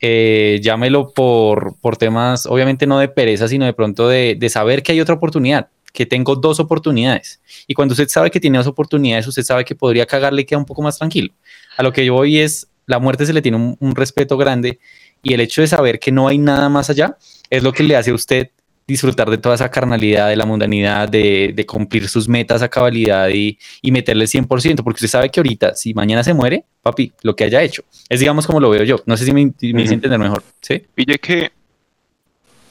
eh, 0.06 0.60
llámelo 0.62 1.14
por, 1.14 1.78
por 1.80 1.96
temas, 1.96 2.46
obviamente 2.46 2.86
no 2.86 3.00
de 3.00 3.08
pereza, 3.08 3.48
sino 3.48 3.64
de 3.64 3.72
pronto 3.72 4.10
de, 4.10 4.36
de 4.38 4.50
saber 4.50 4.84
que 4.84 4.92
hay 4.92 5.00
otra 5.00 5.16
oportunidad, 5.16 5.70
que 5.94 6.06
tengo 6.06 6.36
dos 6.36 6.60
oportunidades. 6.60 7.40
Y 7.68 7.74
cuando 7.74 7.94
usted 7.94 8.10
sabe 8.10 8.30
que 8.30 8.42
tiene 8.42 8.58
dos 8.58 8.68
oportunidades, 8.68 9.26
usted 9.28 9.44
sabe 9.44 9.64
que 9.64 9.76
podría 9.76 10.06
cagarle 10.06 10.42
y 10.42 10.46
queda 10.46 10.60
un 10.60 10.66
poco 10.66 10.82
más 10.82 10.98
tranquilo. 10.98 11.34
A 11.78 11.84
lo 11.84 11.94
que 11.94 12.04
yo 12.04 12.16
voy 12.16 12.40
es, 12.40 12.68
la 12.86 13.00
muerte 13.00 13.26
se 13.26 13.32
le 13.32 13.42
tiene 13.42 13.56
un, 13.56 13.78
un 13.80 13.96
respeto 13.96 14.36
grande 14.36 14.78
y 15.22 15.36
el 15.36 15.40
hecho 15.40 15.62
de 15.62 15.68
saber 15.68 16.00
que 16.00 16.12
no 16.12 16.28
hay 16.28 16.38
nada 16.38 16.68
más 16.68 16.90
allá 16.90 17.16
es 17.50 17.64
lo 17.64 17.72
que 17.72 17.84
le 17.84 17.96
hace 17.96 18.12
a 18.12 18.14
usted 18.14 18.50
disfrutar 18.88 19.30
de 19.30 19.38
toda 19.38 19.56
esa 19.56 19.70
carnalidad, 19.70 20.30
de 20.30 20.36
la 20.36 20.46
mundanidad, 20.46 21.08
de, 21.08 21.54
de 21.56 21.66
cumplir 21.66 22.08
sus 22.10 22.28
metas 22.28 22.62
a 22.62 22.70
cabalidad 22.70 23.30
y, 23.30 23.58
y 23.82 23.92
meterle 23.92 24.26
100%, 24.26 24.84
porque 24.84 24.98
usted 24.98 25.08
sabe 25.08 25.30
que 25.30 25.40
ahorita, 25.40 25.76
si 25.76 25.94
mañana 25.94 26.24
se 26.24 26.34
muere, 26.34 26.66
papi, 26.82 27.14
lo 27.22 27.36
que 27.36 27.46
haya 27.46 27.62
hecho, 27.62 27.84
es 28.10 28.20
digamos 28.20 28.46
como 28.46 28.60
lo 28.60 28.70
veo 28.70 28.84
yo, 28.84 28.98
no 29.06 29.18
sé 29.18 29.26
si 29.26 29.34
me, 29.34 29.46
me 29.46 29.82
hice 29.82 29.94
entender 29.94 30.20
mejor, 30.20 30.44
¿sí? 30.62 30.84
Pille 30.94 31.18
que, 31.20 31.52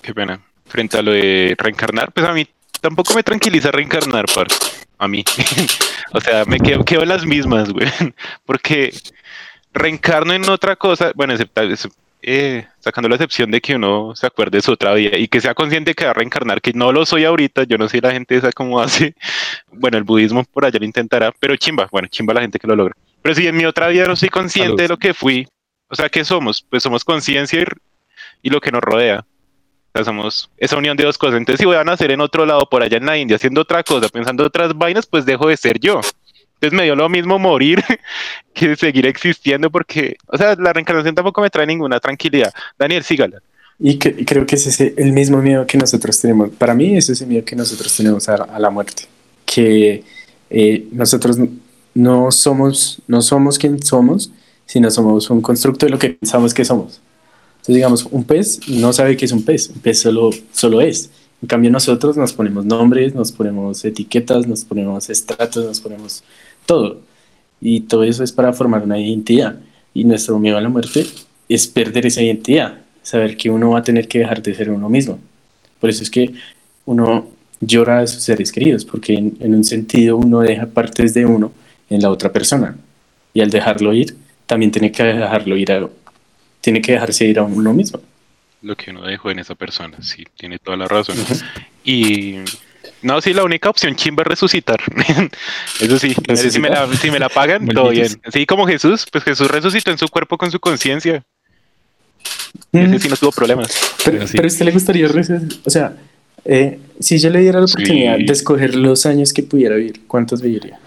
qué 0.02 0.14
pena, 0.14 0.40
frente 0.66 0.98
a 0.98 1.02
lo 1.02 1.12
de 1.12 1.54
reencarnar, 1.58 2.12
pues 2.12 2.26
a 2.26 2.32
mí 2.32 2.46
tampoco 2.80 3.14
me 3.14 3.22
tranquiliza 3.22 3.70
reencarnar, 3.70 4.26
par, 4.34 4.48
a 4.98 5.08
mí. 5.08 5.24
o 6.12 6.20
sea, 6.20 6.44
me 6.44 6.58
quedo, 6.58 6.84
quedo 6.84 7.02
en 7.02 7.08
las 7.08 7.24
mismas, 7.24 7.70
güey, 7.72 7.88
porque 8.44 8.92
reencarno 9.72 10.34
en 10.34 10.48
otra 10.48 10.76
cosa, 10.76 11.12
bueno, 11.14 11.32
excepto, 11.32 11.62
eh, 12.22 12.66
sacando 12.78 13.08
la 13.08 13.16
excepción 13.16 13.50
de 13.50 13.60
que 13.60 13.74
uno 13.74 14.14
se 14.14 14.26
acuerde 14.26 14.58
de 14.58 14.62
su 14.62 14.72
otra 14.72 14.94
vida 14.94 15.18
y 15.18 15.26
que 15.26 15.40
sea 15.40 15.54
consciente 15.54 15.94
que 15.94 16.04
va 16.04 16.12
a 16.12 16.14
reencarnar, 16.14 16.60
que 16.60 16.72
no 16.72 16.92
lo 16.92 17.04
soy 17.04 17.24
ahorita, 17.24 17.64
yo 17.64 17.78
no 17.78 17.88
sé 17.88 18.00
la 18.00 18.12
gente 18.12 18.36
esa 18.36 18.52
cómo 18.52 18.80
hace, 18.80 19.14
bueno, 19.72 19.98
el 19.98 20.04
budismo 20.04 20.44
por 20.44 20.64
allá 20.64 20.78
lo 20.78 20.84
intentará, 20.84 21.32
pero 21.38 21.56
chimba, 21.56 21.88
bueno, 21.90 22.08
chimba 22.08 22.32
la 22.32 22.40
gente 22.40 22.58
que 22.58 22.66
lo 22.66 22.76
logra. 22.76 22.94
Pero 23.22 23.34
si 23.34 23.46
en 23.46 23.56
mi 23.56 23.64
otra 23.64 23.88
vida 23.88 24.06
no 24.06 24.16
soy 24.16 24.28
consciente 24.28 24.82
de 24.82 24.88
lo 24.88 24.96
que 24.96 25.14
fui, 25.14 25.46
o 25.88 25.94
sea, 25.94 26.08
¿qué 26.08 26.24
somos? 26.24 26.64
Pues 26.68 26.82
somos 26.82 27.04
conciencia 27.04 27.60
y, 27.60 27.64
y, 28.42 28.50
lo 28.50 28.60
que 28.60 28.72
nos 28.72 28.80
rodea. 28.80 29.20
O 29.20 29.98
sea, 29.98 30.04
somos 30.04 30.50
esa 30.56 30.76
unión 30.76 30.96
de 30.96 31.04
dos 31.04 31.18
cosas. 31.18 31.36
Entonces, 31.36 31.60
si 31.60 31.66
voy 31.66 31.76
a 31.76 31.84
nacer 31.84 32.10
en 32.10 32.20
otro 32.20 32.46
lado, 32.46 32.68
por 32.68 32.82
allá 32.82 32.96
en 32.96 33.06
la 33.06 33.18
India, 33.18 33.36
haciendo 33.36 33.60
otra 33.60 33.82
cosa, 33.82 34.08
pensando 34.08 34.44
otras 34.44 34.74
vainas, 34.74 35.06
pues 35.06 35.26
dejo 35.26 35.48
de 35.48 35.56
ser 35.56 35.78
yo. 35.78 36.00
Entonces 36.62 36.76
me 36.76 36.84
dio 36.84 36.94
lo 36.94 37.08
mismo 37.08 37.40
morir 37.40 37.82
que 38.54 38.76
seguir 38.76 39.04
existiendo 39.06 39.68
porque, 39.68 40.16
o 40.28 40.38
sea, 40.38 40.54
la 40.54 40.72
reencarnación 40.72 41.12
tampoco 41.12 41.40
me 41.40 41.50
trae 41.50 41.66
ninguna 41.66 41.98
tranquilidad. 41.98 42.52
Daniel, 42.78 43.02
sígala. 43.02 43.42
Y, 43.80 43.98
que, 43.98 44.14
y 44.16 44.24
creo 44.24 44.46
que 44.46 44.54
es 44.54 44.68
ese, 44.68 44.94
el 44.96 45.12
mismo 45.12 45.42
miedo 45.42 45.66
que 45.66 45.76
nosotros 45.76 46.20
tenemos. 46.20 46.50
Para 46.50 46.72
mí 46.72 46.96
es 46.96 47.08
ese 47.08 47.26
miedo 47.26 47.44
que 47.44 47.56
nosotros 47.56 47.92
tenemos 47.96 48.28
a, 48.28 48.36
a 48.36 48.60
la 48.60 48.70
muerte. 48.70 49.08
Que 49.44 50.04
eh, 50.50 50.86
nosotros 50.92 51.36
no 51.94 52.30
somos, 52.30 53.02
no 53.08 53.22
somos 53.22 53.58
quien 53.58 53.82
somos, 53.82 54.30
sino 54.64 54.88
somos 54.88 55.30
un 55.30 55.42
constructo 55.42 55.86
de 55.86 55.90
lo 55.90 55.98
que 55.98 56.10
pensamos 56.10 56.54
que 56.54 56.64
somos. 56.64 57.00
Entonces, 57.54 57.74
digamos, 57.74 58.06
un 58.08 58.22
pez 58.22 58.60
no 58.68 58.92
sabe 58.92 59.16
que 59.16 59.24
es 59.24 59.32
un 59.32 59.44
pez, 59.44 59.68
un 59.68 59.80
pez 59.80 59.98
solo, 59.98 60.30
solo 60.52 60.80
es. 60.80 61.10
En 61.42 61.48
cambio, 61.48 61.70
nosotros 61.70 62.16
nos 62.16 62.32
ponemos 62.32 62.64
nombres, 62.64 63.14
nos 63.14 63.32
ponemos 63.32 63.84
etiquetas, 63.84 64.46
nos 64.46 64.64
ponemos 64.64 65.10
estratos, 65.10 65.64
nos 65.64 65.80
ponemos 65.80 66.22
todo. 66.64 67.00
Y 67.60 67.80
todo 67.80 68.04
eso 68.04 68.22
es 68.22 68.30
para 68.30 68.52
formar 68.52 68.84
una 68.84 68.98
identidad. 68.98 69.58
Y 69.92 70.04
nuestro 70.04 70.38
miedo 70.38 70.56
a 70.56 70.60
la 70.60 70.68
muerte 70.68 71.04
es 71.48 71.66
perder 71.66 72.06
esa 72.06 72.22
identidad, 72.22 72.78
saber 73.02 73.36
que 73.36 73.50
uno 73.50 73.70
va 73.70 73.80
a 73.80 73.82
tener 73.82 74.06
que 74.06 74.20
dejar 74.20 74.40
de 74.40 74.54
ser 74.54 74.70
uno 74.70 74.88
mismo. 74.88 75.18
Por 75.80 75.90
eso 75.90 76.04
es 76.04 76.10
que 76.10 76.32
uno 76.86 77.26
llora 77.60 78.00
a 78.00 78.06
sus 78.06 78.22
seres 78.22 78.52
queridos, 78.52 78.84
porque 78.84 79.14
en, 79.14 79.36
en 79.40 79.54
un 79.54 79.64
sentido 79.64 80.16
uno 80.16 80.40
deja 80.40 80.66
partes 80.66 81.12
de 81.12 81.26
uno 81.26 81.52
en 81.90 82.00
la 82.02 82.10
otra 82.10 82.32
persona. 82.32 82.76
Y 83.34 83.40
al 83.40 83.50
dejarlo 83.50 83.92
ir, 83.92 84.16
también 84.46 84.70
tiene 84.70 84.92
que 84.92 85.02
dejarlo 85.02 85.56
ir 85.56 85.72
a, 85.72 85.88
tiene 86.60 86.80
que 86.80 86.92
dejarse 86.92 87.26
ir 87.26 87.38
a 87.38 87.42
uno 87.42 87.74
mismo. 87.74 88.00
Lo 88.62 88.76
que 88.76 88.90
uno 88.90 89.02
dejó 89.02 89.30
en 89.30 89.40
esa 89.40 89.54
persona, 89.54 89.98
sí, 90.02 90.24
tiene 90.36 90.58
toda 90.58 90.76
la 90.76 90.86
razón. 90.86 91.16
Y 91.84 92.38
no, 93.02 93.20
sí, 93.20 93.32
la 93.34 93.42
única 93.42 93.68
opción 93.68 93.96
chimba 93.96 94.22
es 94.22 94.28
resucitar. 94.28 94.80
Eso 95.80 95.98
sí, 95.98 96.14
si 96.50 96.60
me, 96.60 96.68
la, 96.68 96.92
si 96.94 97.10
me 97.10 97.18
la 97.18 97.28
pagan, 97.28 97.66
todo 97.66 97.90
bien. 97.90 98.08
Sí, 98.32 98.46
como 98.46 98.66
Jesús, 98.66 99.06
pues 99.10 99.24
Jesús 99.24 99.48
resucitó 99.50 99.90
en 99.90 99.98
su 99.98 100.08
cuerpo 100.08 100.38
con 100.38 100.50
su 100.50 100.60
conciencia. 100.60 101.24
Mm. 102.70 102.78
Ese 102.78 102.98
sí 103.00 103.08
no 103.08 103.16
tuvo 103.16 103.32
problemas. 103.32 103.68
Pero, 104.04 104.18
pero, 104.18 104.28
sí. 104.28 104.36
pero 104.36 104.46
a 104.46 104.48
usted 104.48 104.64
le 104.64 104.72
gustaría 104.72 105.08
resucitar, 105.08 105.58
o 105.64 105.70
sea, 105.70 105.96
eh, 106.44 106.78
si 107.00 107.18
yo 107.18 107.30
le 107.30 107.40
diera 107.40 107.58
la 107.58 107.66
oportunidad 107.66 108.16
sí. 108.16 108.24
de 108.24 108.32
escoger 108.32 108.74
los 108.76 109.06
años 109.06 109.32
que 109.32 109.42
pudiera 109.42 109.74
vivir, 109.74 110.02
¿cuántos 110.06 110.40
viviría? 110.40 110.78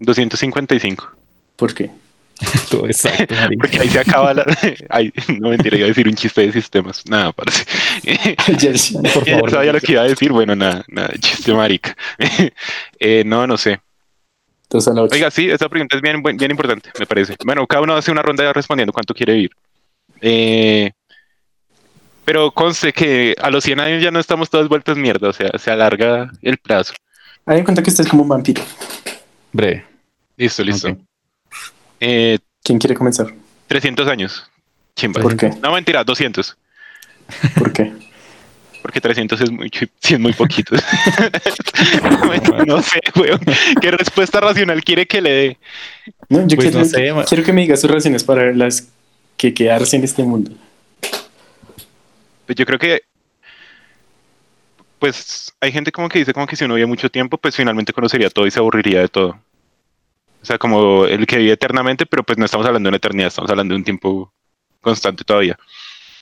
255. 0.00 1.10
¿Por 1.56 1.74
qué? 1.74 1.90
Todo 2.70 2.86
exacto. 2.86 3.34
Porque 3.58 3.80
ahí 3.80 3.88
se 3.88 4.00
acaba 4.00 4.34
la. 4.34 4.44
Ay, 4.90 5.12
no 5.38 5.50
mentira, 5.50 5.76
iba 5.76 5.86
a 5.86 5.88
decir 5.88 6.06
un 6.06 6.14
chiste 6.14 6.42
de 6.42 6.52
sistemas. 6.52 7.02
Nada, 7.06 7.32
parece. 7.32 7.64
Por 9.14 9.26
favor. 9.26 9.50
sabía 9.50 9.72
lo 9.72 9.80
que 9.80 9.92
iba 9.92 10.02
a 10.02 10.08
decir. 10.08 10.32
Bueno, 10.32 10.54
nada, 10.54 10.84
nada, 10.88 11.12
chiste 11.18 11.52
marica. 11.52 11.96
eh, 12.98 13.22
no, 13.24 13.46
no 13.46 13.56
sé. 13.56 13.80
Oiga, 15.10 15.30
sí, 15.30 15.48
esa 15.48 15.68
pregunta 15.68 15.96
es 15.96 16.02
bien, 16.02 16.22
bien 16.22 16.50
importante, 16.50 16.90
me 16.98 17.06
parece. 17.06 17.36
Bueno, 17.44 17.66
cada 17.66 17.82
uno 17.82 17.94
hace 17.94 18.10
una 18.10 18.22
ronda 18.22 18.52
respondiendo 18.52 18.92
cuánto 18.92 19.14
quiere 19.14 19.34
vivir. 19.34 19.50
Eh, 20.20 20.90
pero 22.24 22.50
conste 22.50 22.92
que 22.92 23.36
a 23.40 23.50
los 23.50 23.62
100 23.62 23.80
años 23.80 24.02
ya 24.02 24.10
no 24.10 24.18
estamos 24.18 24.50
todos 24.50 24.68
vueltos 24.68 24.98
mierda, 24.98 25.28
o 25.28 25.32
sea, 25.32 25.50
se 25.56 25.70
alarga 25.70 26.30
el 26.42 26.58
plazo. 26.58 26.94
Hay 27.46 27.58
en 27.58 27.64
cuenta 27.64 27.82
que 27.82 27.90
usted 27.90 28.04
es 28.04 28.10
como 28.10 28.24
un 28.24 28.28
vampiro. 28.28 28.62
Breve. 29.52 29.86
Listo, 30.36 30.64
listo. 30.64 30.88
Okay. 30.88 31.04
Eh, 32.00 32.38
¿Quién 32.62 32.78
quiere 32.78 32.94
comenzar? 32.94 33.32
300 33.68 34.08
años. 34.08 34.50
Chimba. 34.94 35.20
¿Por 35.20 35.36
qué? 35.36 35.50
No, 35.62 35.72
mentira, 35.72 36.04
200. 36.04 36.56
¿Por 37.58 37.72
qué? 37.72 37.92
Porque 38.82 39.00
300 39.00 39.40
es 39.40 39.50
muy, 39.50 39.70
es 40.02 40.18
muy 40.18 40.32
poquito. 40.32 40.76
no 42.66 42.82
sé, 42.82 43.00
weón. 43.16 43.40
¿Qué 43.80 43.90
respuesta 43.90 44.40
racional 44.40 44.82
quiere 44.82 45.06
que 45.06 45.20
le 45.20 45.30
dé? 45.30 45.58
No, 46.28 46.46
yo 46.46 46.56
pues 46.56 46.70
quiero, 46.70 46.78
no 46.78 46.84
sé, 46.84 47.28
quiero 47.28 47.44
que 47.44 47.52
me 47.52 47.62
diga 47.62 47.76
sus 47.76 47.90
razones 47.90 48.24
para 48.24 48.52
las 48.52 48.88
que 49.36 49.52
quedarse 49.52 49.96
en 49.96 50.04
este 50.04 50.22
mundo. 50.22 50.52
Pues 52.46 52.56
yo 52.56 52.64
creo 52.64 52.78
que 52.78 53.02
pues 54.98 55.52
hay 55.60 55.72
gente 55.72 55.92
como 55.92 56.08
que 56.08 56.20
dice 56.20 56.32
como 56.32 56.46
que 56.46 56.56
si 56.56 56.64
uno 56.64 56.74
vive 56.74 56.86
mucho 56.86 57.10
tiempo, 57.10 57.38
pues 57.38 57.56
finalmente 57.56 57.92
conocería 57.92 58.30
todo 58.30 58.46
y 58.46 58.50
se 58.50 58.58
aburriría 58.58 59.00
de 59.00 59.08
todo. 59.08 59.38
O 60.46 60.48
sea, 60.48 60.58
como 60.58 61.06
el 61.06 61.26
que 61.26 61.38
vive 61.38 61.54
eternamente, 61.54 62.06
pero 62.06 62.22
pues 62.22 62.38
no 62.38 62.44
estamos 62.44 62.64
hablando 62.64 62.86
de 62.86 62.90
una 62.90 62.98
eternidad, 62.98 63.26
estamos 63.26 63.50
hablando 63.50 63.74
de 63.74 63.78
un 63.78 63.84
tiempo 63.84 64.32
constante 64.80 65.24
todavía. 65.24 65.58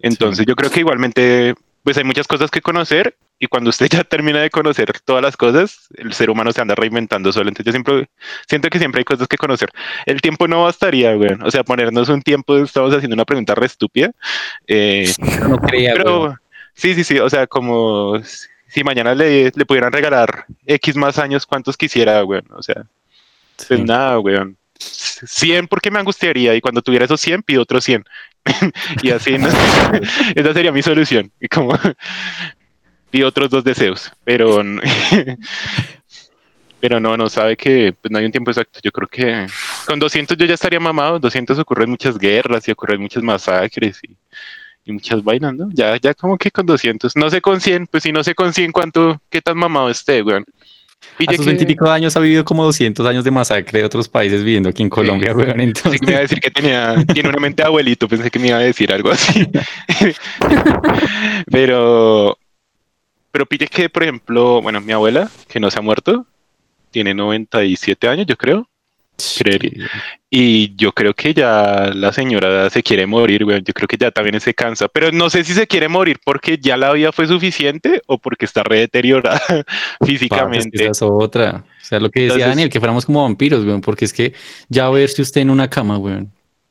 Entonces 0.01 0.39
sí. 0.39 0.45
yo 0.49 0.57
creo 0.57 0.71
que 0.71 0.81
igualmente, 0.81 1.55
pues 1.83 1.99
hay 1.99 2.05
muchas 2.05 2.27
cosas 2.27 2.51
que 2.51 2.63
conocer 2.63 3.19
y 3.39 3.49
cuando 3.49 3.69
usted 3.69 3.87
ya 3.91 4.03
termina 4.03 4.41
de 4.41 4.49
conocer 4.49 4.99
todas 5.05 5.23
las 5.23 5.37
cosas, 5.37 5.89
el 5.99 6.15
ser 6.15 6.31
humano 6.31 6.53
se 6.53 6.63
anda 6.63 6.75
reinventando 6.75 7.35
solo. 7.35 7.51
Entonces 7.51 7.67
yo 7.67 7.73
siempre 7.73 8.09
siento 8.49 8.71
que 8.71 8.79
siempre 8.79 9.01
hay 9.01 9.05
cosas 9.05 9.29
que 9.29 9.37
conocer. 9.37 9.69
El 10.07 10.23
tiempo 10.23 10.49
no 10.49 10.63
bastaría, 10.63 11.13
güey. 11.13 11.33
O 11.45 11.51
sea, 11.51 11.63
ponernos 11.63 12.09
un 12.09 12.23
tiempo, 12.23 12.57
estamos 12.57 12.95
haciendo 12.95 13.13
una 13.13 13.27
pregunta 13.27 13.55
re 13.55 13.67
estúpida. 13.67 14.11
Eh, 14.67 15.13
no 15.51 15.59
creía, 15.59 15.93
pero 15.99 16.19
güey. 16.21 16.33
sí, 16.73 16.95
sí, 16.95 17.05
sí. 17.05 17.19
O 17.19 17.29
sea, 17.29 17.47
como 17.47 18.19
si 18.69 18.85
mañana 18.85 19.15
le, 19.15 19.53
le 19.55 19.67
pudieran 19.67 19.93
regalar 19.93 20.47
X 20.65 20.97
más 20.97 21.19
años, 21.19 21.45
¿cuántos 21.45 21.77
quisiera, 21.77 22.23
güey? 22.23 22.41
O 22.57 22.63
sea, 22.63 22.87
sí. 23.57 23.67
pues 23.69 23.81
nada, 23.85 24.19
weón. 24.19 24.57
100 24.79 25.69
porque 25.69 25.91
me 25.91 25.99
angustiaría 25.99 26.55
y 26.55 26.61
cuando 26.61 26.83
tuviera 26.83 27.05
esos 27.05 27.21
100 27.21 27.43
pido 27.43 27.63
otros 27.63 27.85
100. 27.85 28.05
y 29.03 29.11
así, 29.11 29.39
¿no? 29.39 29.49
esa 30.35 30.53
sería 30.53 30.73
mi 30.73 30.83
solución. 30.83 31.31
Y 31.41 31.49
como 31.49 31.79
pido 33.11 33.29
otros 33.29 33.51
dos 33.51 33.65
deseos, 33.65 34.13
pero 34.25 34.63
pero 36.81 37.01
no, 37.01 37.17
no 37.17 37.31
sabe 37.31 37.57
que 37.57 37.95
pues, 37.99 38.13
no 38.13 38.19
hay 38.19 38.27
un 38.27 38.33
tiempo 38.33 38.51
exacto. 38.51 38.79
Yo 38.83 38.93
creo 38.93 39.09
que 39.09 39.47
con 39.87 39.99
200 39.99 40.37
yo 40.37 40.45
ya 40.45 40.53
estaría 40.53 40.79
mamado. 40.79 41.19
200 41.19 41.59
ocurren 41.59 41.89
muchas 41.89 42.19
guerras 42.19 42.69
y 42.69 42.73
ocurren 42.73 43.01
muchas 43.01 43.23
masacres 43.23 44.01
y, 44.03 44.15
y 44.85 44.93
muchas 44.93 45.25
vainas, 45.25 45.55
¿no? 45.55 45.71
Ya, 45.73 45.97
ya 45.97 46.13
como 46.13 46.37
que 46.37 46.51
con 46.51 46.67
200. 46.67 47.17
No 47.17 47.31
sé 47.31 47.41
con 47.41 47.63
100, 47.63 47.87
pues 47.87 48.03
si 48.03 48.13
no 48.13 48.23
sé 48.23 48.35
con 48.35 48.53
100 48.53 48.73
cuánto, 48.73 49.19
qué 49.31 49.41
tan 49.41 49.57
mamado 49.57 49.89
esté, 49.89 50.23
weón. 50.23 50.45
Y 51.19 51.31
a 51.31 51.37
sus 51.37 51.47
veintipico 51.47 51.85
que... 51.85 51.91
años 51.91 52.17
ha 52.17 52.21
vivido 52.21 52.45
como 52.45 52.65
200 52.65 53.07
años 53.07 53.25
de 53.25 53.31
masacre 53.31 53.81
de 53.81 53.85
otros 53.85 54.09
países 54.09 54.43
viviendo 54.43 54.69
aquí 54.69 54.83
en 54.83 54.91
Colombia, 54.91 55.31
sí. 55.31 55.37
weón. 55.37 55.61
Entonces... 55.61 56.03
Me 56.03 56.11
iba 56.11 56.19
a 56.19 56.23
decir 56.23 56.41
que 56.41 56.51
tenía, 56.51 56.97
tiene 57.13 57.29
una 57.29 57.39
mente 57.39 57.63
de 57.63 57.69
abuelito, 57.69 58.09
pensé 58.09 58.31
que 58.31 58.39
me 58.39 58.49
iba 58.49 58.59
a 58.59 58.61
decir 58.61 58.93
algo 58.93 59.11
así. 59.11 59.45
pero, 61.51 62.37
pero 63.31 63.47
pille 63.47 63.69
que, 63.69 63.89
por 63.89 64.03
ejemplo, 64.03 64.61
bueno, 64.61 64.81
mi 64.81 64.93
abuela, 64.93 65.31
que 65.49 65.61
no 65.61 65.71
se 65.71 65.79
ha 65.79 65.83
muerto, 65.83 66.27
tiene 66.91 67.15
97 67.15 68.09
años, 68.09 68.27
yo 68.27 68.37
creo. 68.37 68.69
Y 70.31 70.75
yo 70.75 70.93
creo 70.93 71.15
que 71.15 71.33
ya 71.33 71.93
la 71.95 72.13
señora 72.13 72.69
se 72.69 72.83
quiere 72.83 73.07
morir, 73.07 73.45
güey. 73.45 73.63
Yo 73.63 73.73
creo 73.73 73.87
que 73.87 73.97
ya 73.97 74.11
también 74.11 74.41
se 74.41 74.55
cansa. 74.55 74.89
Pero 74.89 75.13
no 75.13 75.31
sé 75.31 75.45
si 75.45 75.55
se 75.55 75.67
quiere 75.67 75.89
morir 75.89 76.19
porque 76.25 76.59
ya 76.59 76.77
la 76.77 76.93
vida 76.93 77.13
fue 77.13 77.27
suficiente 77.27 78.03
o 78.07 78.19
porque 78.19 78.45
está 78.45 78.63
re 78.63 78.81
deteriorada 78.81 79.41
físicamente. 80.05 80.83
esa 80.83 80.91
es 80.91 81.03
otra. 81.03 81.65
O 81.81 81.85
sea, 81.85 82.01
lo 82.01 82.11
que 82.11 82.21
decía 82.21 82.35
Entonces, 82.35 82.49
Daniel, 82.49 82.69
que 82.69 82.81
fuéramos 82.81 83.07
como 83.07 83.23
vampiros, 83.23 83.65
güey. 83.65 83.81
Porque 83.81 84.05
es 84.05 84.13
que 84.13 84.35
ya 84.69 84.89
verse 84.91 85.23
usted 85.23 85.43
en 85.43 85.51
una 85.51 85.71
cama, 85.71 85.97
güey. 85.97 86.27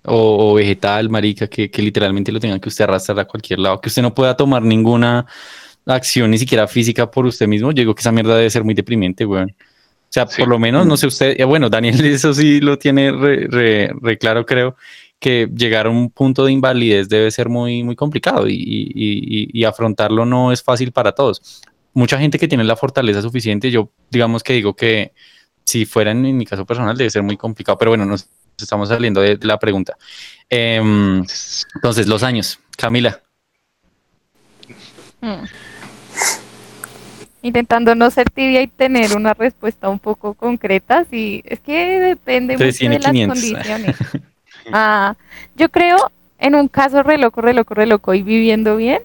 O, 0.06 0.52
o, 0.52 0.54
vegetal, 0.56 1.10
marica, 1.10 1.48
que, 1.48 1.72
que 1.72 1.82
literalmente 1.82 2.34
lo 2.34 2.42
tenga 2.42 2.60
que 2.60 2.68
usted 2.68 2.84
arrastrar 2.84 3.20
a 3.20 3.26
cualquier 3.26 3.60
lado. 3.60 3.80
Que 3.80 3.88
usted 3.88 4.02
no 4.02 4.14
pueda 4.14 4.36
tomar 4.36 4.62
ninguna 4.62 5.26
acción, 5.86 6.32
ni 6.32 6.38
siquiera 6.38 6.68
física 6.68 7.10
por 7.10 7.26
usted 7.26 7.48
mismo. 7.48 7.72
Yo 7.72 7.82
digo 7.82 7.96
que 7.96 8.02
esa 8.02 8.12
mierda 8.12 8.36
debe 8.36 8.50
ser 8.50 8.66
muy 8.66 8.74
deprimente, 8.74 9.24
güey. 9.24 9.46
O 10.14 10.20
sea, 10.24 10.28
sí. 10.28 10.44
por 10.44 10.48
lo 10.48 10.60
menos, 10.60 10.86
no 10.86 10.96
sé 10.96 11.08
usted, 11.08 11.44
bueno, 11.44 11.72
Daniel 11.72 12.06
eso 12.06 12.36
sí 12.36 12.62
lo 12.62 12.78
tiene 12.78 13.12
re, 13.12 13.48
re, 13.48 13.92
re, 14.00 14.18
claro, 14.20 14.46
creo, 14.46 14.76
que 15.20 15.50
llegar 15.56 15.88
a 15.88 15.90
un 15.90 16.12
punto 16.12 16.46
de 16.46 16.52
invalidez 16.52 17.10
debe 17.10 17.32
ser 17.32 17.50
muy, 17.50 17.82
muy 17.82 17.96
complicado 17.96 18.48
y, 18.48 18.54
y, 18.54 19.50
y, 19.52 19.64
afrontarlo 19.64 20.24
no 20.24 20.52
es 20.52 20.62
fácil 20.62 20.92
para 20.92 21.14
todos. 21.14 21.64
Mucha 21.94 22.20
gente 22.20 22.38
que 22.38 22.48
tiene 22.48 22.64
la 22.64 22.76
fortaleza 22.76 23.24
suficiente, 23.24 23.72
yo 23.72 23.90
digamos 24.12 24.44
que 24.44 24.54
digo 24.54 24.76
que 24.76 25.14
si 25.66 25.86
fuera 25.88 26.12
en, 26.12 26.38
mi 26.38 26.46
caso 26.46 26.64
personal 26.64 26.96
debe 26.96 27.10
ser 27.10 27.24
muy 27.24 27.36
complicado, 27.36 27.80
pero 27.80 27.90
bueno, 27.90 28.06
nos 28.06 28.30
estamos 28.56 28.90
saliendo 28.90 29.20
de, 29.20 29.40
la 29.42 29.58
pregunta. 29.58 29.98
Em, 30.48 31.24
entonces, 31.74 32.06
los 32.06 32.22
años. 32.22 32.60
Camila. 32.78 33.20
Hmm 35.22 35.73
intentando 37.44 37.94
no 37.94 38.10
ser 38.10 38.30
tibia 38.32 38.62
y 38.62 38.68
tener 38.68 39.16
una 39.16 39.34
respuesta 39.34 39.90
un 39.90 40.00
poco 40.00 40.34
concreta. 40.34 41.06
Sí, 41.10 41.44
es 41.46 41.60
que 41.60 42.00
depende 42.00 42.58
mucho 42.58 42.90
de 42.90 43.00
las 43.00 43.28
condiciones. 43.28 43.96
Ah, 44.72 45.18
yo 45.58 45.68
creo, 45.68 45.98
en 46.40 46.56
un 46.56 46.70
caso 46.70 47.04
re 47.04 47.18
loco, 47.18 47.42
re 47.42 47.54
loco, 47.54 47.74
re 47.74 47.86
loco 47.86 48.14
y 48.14 48.24
viviendo 48.24 48.78
bien, 48.78 49.02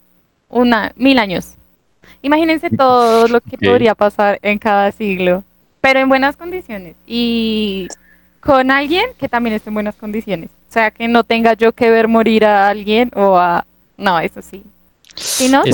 una, 0.49 0.93
mil 0.95 1.19
años. 1.19 1.55
Imagínense 2.23 2.71
todo 2.71 3.27
lo 3.27 3.41
que 3.41 3.59
podría 3.59 3.97
pasar 3.97 4.39
en 4.43 4.61
cada 4.61 4.93
siglo, 4.93 5.43
pero 5.81 5.99
en 5.99 6.09
buenas 6.09 6.37
condiciones 6.37 6.95
y 7.09 7.89
con 8.39 8.71
alguien 8.71 9.07
que 9.19 9.29
también 9.29 9.57
esté 9.57 9.71
en 9.71 9.75
buenas 9.75 9.97
condiciones. 9.97 10.51
O 10.71 10.73
sea, 10.73 10.93
que 10.93 11.09
no 11.09 11.25
tenga 11.25 11.55
yo 11.55 11.73
que 11.73 11.91
ver 11.91 12.07
morir 12.07 12.45
a 12.45 12.69
alguien 12.69 13.11
o 13.17 13.37
a... 13.37 13.67
No, 13.97 14.21
eso 14.21 14.43
sí. 14.43 14.63
Si 15.17 15.49
no, 15.49 15.65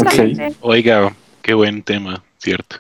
Oiga, 0.63 1.15
qué 1.43 1.53
buen 1.53 1.83
tema 1.83 2.25
cierto. 2.45 2.77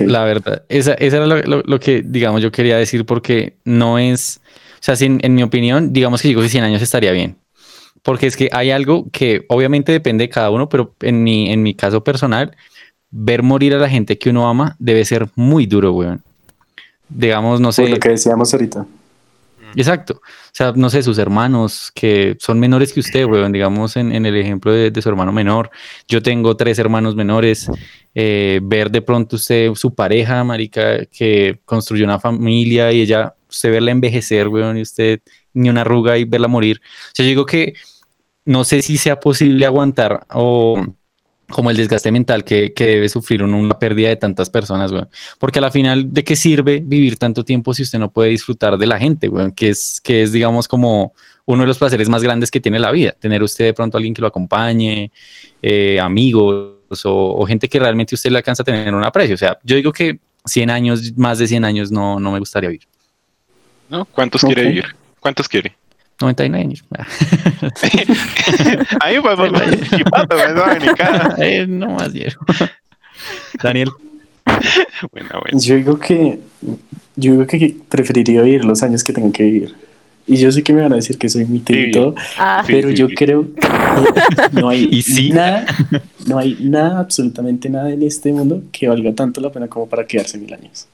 La 0.00 0.24
verdad, 0.24 0.64
esa, 0.68 0.94
era 0.94 1.26
lo, 1.26 1.80
que, 1.80 2.02
digamos, 2.04 2.42
yo 2.42 2.50
quería 2.50 2.76
decir 2.76 3.06
porque 3.06 3.54
no 3.64 3.98
es, 3.98 4.40
o 4.80 4.82
sea, 4.82 4.96
en 4.98 5.34
mi 5.34 5.42
opinión, 5.44 5.92
digamos 5.92 6.22
que 6.22 6.28
digo 6.28 6.42
que 6.42 6.48
100 6.48 6.64
años 6.64 6.82
estaría 6.82 7.12
bien. 7.12 7.36
Porque 8.02 8.26
es 8.26 8.36
que 8.36 8.48
hay 8.52 8.70
algo 8.70 9.06
que 9.12 9.44
obviamente 9.48 9.92
depende 9.92 10.24
de 10.24 10.30
cada 10.30 10.50
uno, 10.50 10.68
pero 10.68 10.94
en 11.00 11.22
mi, 11.22 11.50
en 11.50 11.62
mi 11.62 11.74
caso 11.74 12.02
personal, 12.02 12.56
ver 13.10 13.42
morir 13.42 13.74
a 13.74 13.78
la 13.78 13.88
gente 13.88 14.18
que 14.18 14.30
uno 14.30 14.48
ama 14.48 14.76
debe 14.78 15.04
ser 15.04 15.28
muy 15.34 15.66
duro, 15.66 15.92
weón. 15.92 16.22
Digamos, 17.08 17.60
no 17.60 17.72
sé. 17.72 17.88
lo 17.88 17.98
que 17.98 18.10
decíamos 18.10 18.52
ahorita. 18.54 18.86
Exacto. 19.76 20.14
O 20.14 20.52
sea, 20.52 20.72
no 20.74 20.90
sé, 20.90 21.02
sus 21.02 21.18
hermanos 21.18 21.92
que 21.94 22.36
son 22.40 22.58
menores 22.58 22.92
que 22.92 23.00
usted, 23.00 23.24
weón, 23.24 23.52
digamos 23.52 23.96
en, 23.96 24.12
el 24.12 24.36
ejemplo 24.36 24.72
de, 24.72 25.02
su 25.02 25.08
hermano 25.08 25.32
menor. 25.32 25.70
Yo 26.08 26.22
tengo 26.22 26.56
tres 26.56 26.78
hermanos 26.78 27.14
menores. 27.14 27.70
Eh, 28.14 28.60
ver 28.62 28.90
de 28.90 29.02
pronto 29.02 29.36
usted 29.36 29.72
su 29.74 29.94
pareja, 29.94 30.42
marica, 30.42 31.04
que 31.06 31.60
construyó 31.64 32.04
una 32.04 32.18
familia 32.18 32.92
y 32.92 33.02
ella, 33.02 33.34
usted 33.48 33.70
verla 33.70 33.92
envejecer, 33.92 34.48
weón, 34.48 34.78
y 34.78 34.82
usted 34.82 35.20
ni 35.52 35.68
una 35.68 35.82
arruga 35.82 36.18
y 36.18 36.24
verla 36.24 36.48
morir. 36.48 36.80
O 36.82 37.10
sea, 37.14 37.24
yo 37.24 37.28
digo 37.28 37.46
que 37.46 37.74
no 38.44 38.64
sé 38.64 38.82
si 38.82 38.98
sea 38.98 39.20
posible 39.20 39.64
aguantar 39.66 40.26
o 40.32 40.84
como 41.50 41.70
el 41.70 41.76
desgaste 41.76 42.12
mental 42.12 42.44
que, 42.44 42.72
debe 42.76 43.08
sufrir 43.08 43.42
una 43.42 43.78
pérdida 43.78 44.08
de 44.08 44.16
tantas 44.16 44.48
personas, 44.50 44.92
güey. 44.92 45.04
Porque 45.38 45.58
a 45.58 45.62
la 45.62 45.70
final, 45.70 46.12
¿de 46.12 46.24
qué 46.24 46.36
sirve 46.36 46.80
vivir 46.84 47.16
tanto 47.16 47.44
tiempo 47.44 47.74
si 47.74 47.82
usted 47.82 47.98
no 47.98 48.10
puede 48.12 48.30
disfrutar 48.30 48.78
de 48.78 48.86
la 48.86 48.98
gente, 48.98 49.28
güey? 49.28 49.52
Que 49.52 49.70
es, 49.70 50.00
que 50.00 50.22
es, 50.22 50.32
digamos, 50.32 50.68
como 50.68 51.12
uno 51.46 51.62
de 51.62 51.66
los 51.66 51.78
placeres 51.78 52.08
más 52.08 52.22
grandes 52.22 52.50
que 52.50 52.60
tiene 52.60 52.78
la 52.78 52.92
vida. 52.92 53.16
Tener 53.18 53.42
usted 53.42 53.66
de 53.66 53.74
pronto 53.74 53.96
alguien 53.96 54.14
que 54.14 54.22
lo 54.22 54.28
acompañe, 54.28 55.10
eh, 55.60 55.98
amigos 56.00 56.79
o, 57.04 57.44
gente 57.46 57.68
que 57.68 57.78
realmente 57.78 58.14
usted 58.14 58.30
le 58.30 58.38
alcanza 58.38 58.62
a 58.62 58.64
tener 58.64 58.94
un 58.94 59.04
aprecio. 59.04 59.34
O 59.34 59.38
sea, 59.38 59.58
yo 59.62 59.76
digo 59.76 59.92
que 59.92 60.18
100 60.44 60.70
años, 60.70 61.12
más 61.16 61.38
de 61.38 61.46
100 61.46 61.64
años, 61.64 61.92
no, 61.92 62.18
no 62.18 62.32
me 62.32 62.38
gustaría 62.38 62.70
vivir. 62.70 62.88
¿No? 63.88 64.04
¿Cuántos 64.06 64.42
quiere 64.42 64.64
vivir? 64.64 64.86
¿Cuántos 65.20 65.48
quiere? 65.48 65.76
99 66.20 66.64
años. 66.64 66.84
Ahí 69.00 69.20
podemos 69.20 69.52
ver 69.52 69.78
No 71.78 71.90
más 71.90 72.12
viejo. 72.12 72.44
Daniel. 73.62 73.90
Yo 75.52 75.76
digo 75.76 75.98
que 75.98 76.40
yo 77.16 77.32
digo 77.32 77.46
que 77.46 77.76
preferiría 77.88 78.42
vivir 78.42 78.64
los 78.64 78.82
años 78.82 79.04
que 79.04 79.12
tengo 79.12 79.30
que 79.32 79.44
vivir. 79.44 79.76
Y 80.30 80.36
yo 80.36 80.52
sé 80.52 80.62
que 80.62 80.72
me 80.72 80.80
van 80.80 80.92
a 80.92 80.96
decir 80.96 81.18
que 81.18 81.28
soy 81.28 81.44
muy 81.44 81.58
tío 81.58 82.14
ah. 82.38 82.62
pero 82.64 82.88
yo 82.90 83.08
creo 83.08 83.48
que 83.52 84.60
no 84.60 84.68
hay 84.68 84.88
nada, 85.34 85.66
no 86.24 86.38
hay 86.38 86.56
nada, 86.60 87.00
absolutamente 87.00 87.68
nada 87.68 87.90
en 87.90 88.04
este 88.04 88.32
mundo 88.32 88.62
que 88.70 88.86
valga 88.86 89.12
tanto 89.12 89.40
la 89.40 89.50
pena 89.50 89.66
como 89.66 89.88
para 89.88 90.06
quedarse 90.06 90.38
mil 90.38 90.54
años. 90.54 90.86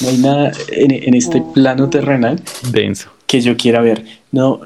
No 0.00 0.08
hay 0.08 0.16
nada 0.16 0.52
en, 0.72 1.14
este 1.14 1.40
oh. 1.40 1.52
plano 1.52 1.90
terrenal 1.90 2.40
denso 2.72 3.10
que 3.26 3.42
yo 3.42 3.54
quiera 3.58 3.82
ver. 3.82 4.02
No, 4.32 4.62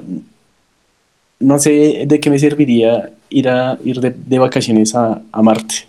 no 1.39 1.59
sé 1.59 2.05
de 2.07 2.19
qué 2.21 2.29
me 2.29 2.39
serviría 2.39 3.11
ir 3.29 3.49
a 3.49 3.77
ir 3.83 3.99
de, 3.99 4.39
vacaciones 4.39 4.95
a, 4.95 5.21
Marte. 5.41 5.87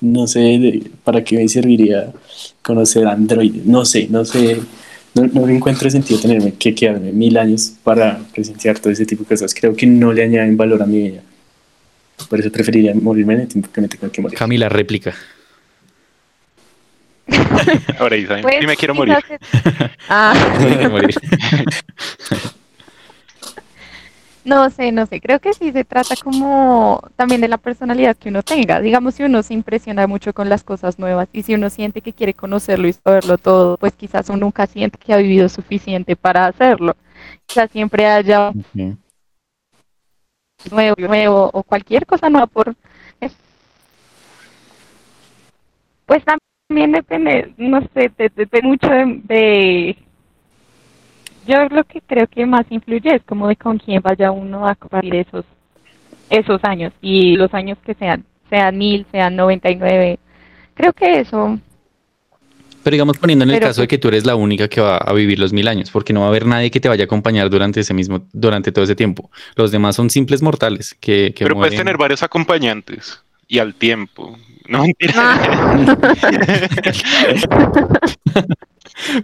No 0.00 0.28
sé 0.28 0.84
para 1.02 1.24
qué 1.24 1.38
me 1.38 1.48
serviría 1.48 2.12
conocer 2.62 3.04
Android. 3.04 3.64
No 3.64 3.84
sé, 3.84 4.06
no 4.08 4.24
sé. 4.24 4.60
No, 5.14 5.26
no 5.26 5.48
encuentro 5.48 5.90
sentido 5.90 6.20
tenerme 6.20 6.54
que 6.54 6.74
quedarme 6.74 7.12
mil 7.12 7.36
años 7.38 7.72
para 7.82 8.18
presenciar 8.32 8.78
todo 8.78 8.92
ese 8.92 9.06
tipo 9.06 9.24
de 9.24 9.28
cosas. 9.28 9.54
Creo 9.54 9.74
que 9.74 9.86
no 9.86 10.12
le 10.12 10.22
añaden 10.22 10.56
valor 10.56 10.82
a 10.82 10.86
mi 10.86 11.10
vida. 11.10 11.22
Por 12.28 12.40
eso 12.40 12.50
preferiría 12.50 12.94
morirme 12.94 13.34
en 13.34 13.40
el 13.40 13.48
tiempo 13.48 13.70
que 13.72 13.80
me 13.80 13.88
tengo 13.88 14.10
que 14.10 14.20
morir. 14.20 14.38
Camila, 14.38 14.68
réplica. 14.68 15.14
Ahora 17.98 18.16
Isabel, 18.16 18.42
pues, 18.42 18.62
me 18.66 18.76
quiero 18.76 18.94
morir. 18.94 19.16
Ah. 20.08 20.34
no 24.48 24.70
sé, 24.70 24.90
no 24.92 25.06
sé. 25.06 25.20
Creo 25.20 25.40
que 25.40 25.52
sí 25.52 25.72
se 25.72 25.84
trata 25.84 26.14
como 26.22 27.00
también 27.16 27.40
de 27.40 27.48
la 27.48 27.58
personalidad 27.58 28.16
que 28.16 28.30
uno 28.30 28.42
tenga. 28.42 28.80
Digamos, 28.80 29.14
si 29.14 29.22
uno 29.22 29.42
se 29.42 29.54
impresiona 29.54 30.06
mucho 30.06 30.32
con 30.32 30.48
las 30.48 30.64
cosas 30.64 30.98
nuevas 30.98 31.28
y 31.32 31.42
si 31.42 31.54
uno 31.54 31.70
siente 31.70 32.00
que 32.00 32.12
quiere 32.12 32.34
conocerlo 32.34 32.88
y 32.88 32.92
saberlo 32.94 33.38
todo, 33.38 33.76
pues 33.76 33.92
quizás 33.92 34.28
uno 34.30 34.38
nunca 34.38 34.66
siente 34.66 34.98
que 34.98 35.12
ha 35.12 35.18
vivido 35.18 35.48
suficiente 35.48 36.16
para 36.16 36.46
hacerlo. 36.46 36.96
Quizás 37.46 37.70
siempre 37.70 38.06
haya 38.06 38.52
nuevo, 40.70 40.96
nuevo 40.98 41.50
o 41.52 41.62
cualquier 41.62 42.06
cosa 42.06 42.30
nueva 42.30 42.46
por 42.46 42.74
pues 46.06 46.24
también 46.24 46.92
depende, 46.92 47.52
no 47.58 47.82
sé, 47.92 48.10
depende 48.16 48.62
mucho 48.62 48.88
de, 49.24 49.94
Yo 51.48 51.66
lo 51.70 51.82
que 51.84 52.02
creo 52.02 52.26
que 52.26 52.44
más 52.44 52.66
influye 52.68 53.16
es 53.16 53.22
como 53.22 53.48
de 53.48 53.56
con 53.56 53.78
quién 53.78 54.02
vaya 54.02 54.30
uno 54.30 54.68
a 54.68 54.74
compartir 54.74 55.14
esos, 55.14 55.46
esos 56.28 56.62
años 56.62 56.92
y 57.00 57.36
los 57.36 57.54
años 57.54 57.78
que 57.86 57.94
sean, 57.94 58.22
sean 58.50 58.76
mil, 58.76 59.06
sean 59.10 59.34
99. 59.34 60.18
Creo 60.74 60.92
que 60.92 61.20
eso... 61.20 61.58
Pero 62.82 62.94
digamos 62.94 63.16
poniendo 63.16 63.46
en 63.46 63.50
el 63.50 63.60
caso 63.60 63.80
de 63.80 63.88
que 63.88 63.96
tú 63.96 64.08
eres 64.08 64.26
la 64.26 64.36
única 64.36 64.68
que 64.68 64.82
va 64.82 64.98
a 64.98 65.12
vivir 65.14 65.38
los 65.38 65.54
mil 65.54 65.66
años, 65.68 65.90
porque 65.90 66.12
no 66.12 66.20
va 66.20 66.26
a 66.26 66.28
haber 66.28 66.44
nadie 66.44 66.70
que 66.70 66.80
te 66.80 66.88
vaya 66.88 67.04
a 67.04 67.06
acompañar 67.06 67.48
durante 67.48 67.80
ese 67.80 67.94
mismo, 67.94 68.26
durante 68.34 68.70
todo 68.70 68.84
ese 68.84 68.94
tiempo. 68.94 69.30
Los 69.56 69.70
demás 69.70 69.96
son 69.96 70.10
simples 70.10 70.42
mortales 70.42 70.94
que... 71.00 71.34
Pero 71.36 71.54
puedes 71.54 71.76
tener 71.76 71.96
varios 71.96 72.22
acompañantes 72.22 73.22
y 73.46 73.58
al 73.58 73.74
tiempo. 73.74 74.36
No 74.68 74.84
ah. 75.14 75.78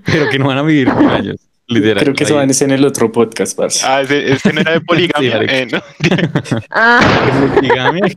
Pero 0.06 0.30
que 0.30 0.38
no 0.38 0.46
van 0.46 0.58
a 0.58 0.62
vivir 0.62 0.92
mil 0.94 1.10
años. 1.10 1.36
Literal. 1.66 2.02
Creo 2.02 2.14
que 2.14 2.24
eso 2.24 2.34
van 2.36 2.50
a 2.50 2.52
ser 2.52 2.68
en 2.68 2.74
el 2.74 2.84
otro 2.84 3.10
podcast, 3.10 3.56
parce. 3.56 3.86
Ah, 3.86 4.02
este, 4.02 4.52
no 4.52 4.60
era 4.60 4.72
de 4.72 4.80
poligamia. 4.86 5.40
eh, 5.42 5.66
¿no? 5.70 5.80
ah. 6.70 7.00
poligamia. 7.54 8.02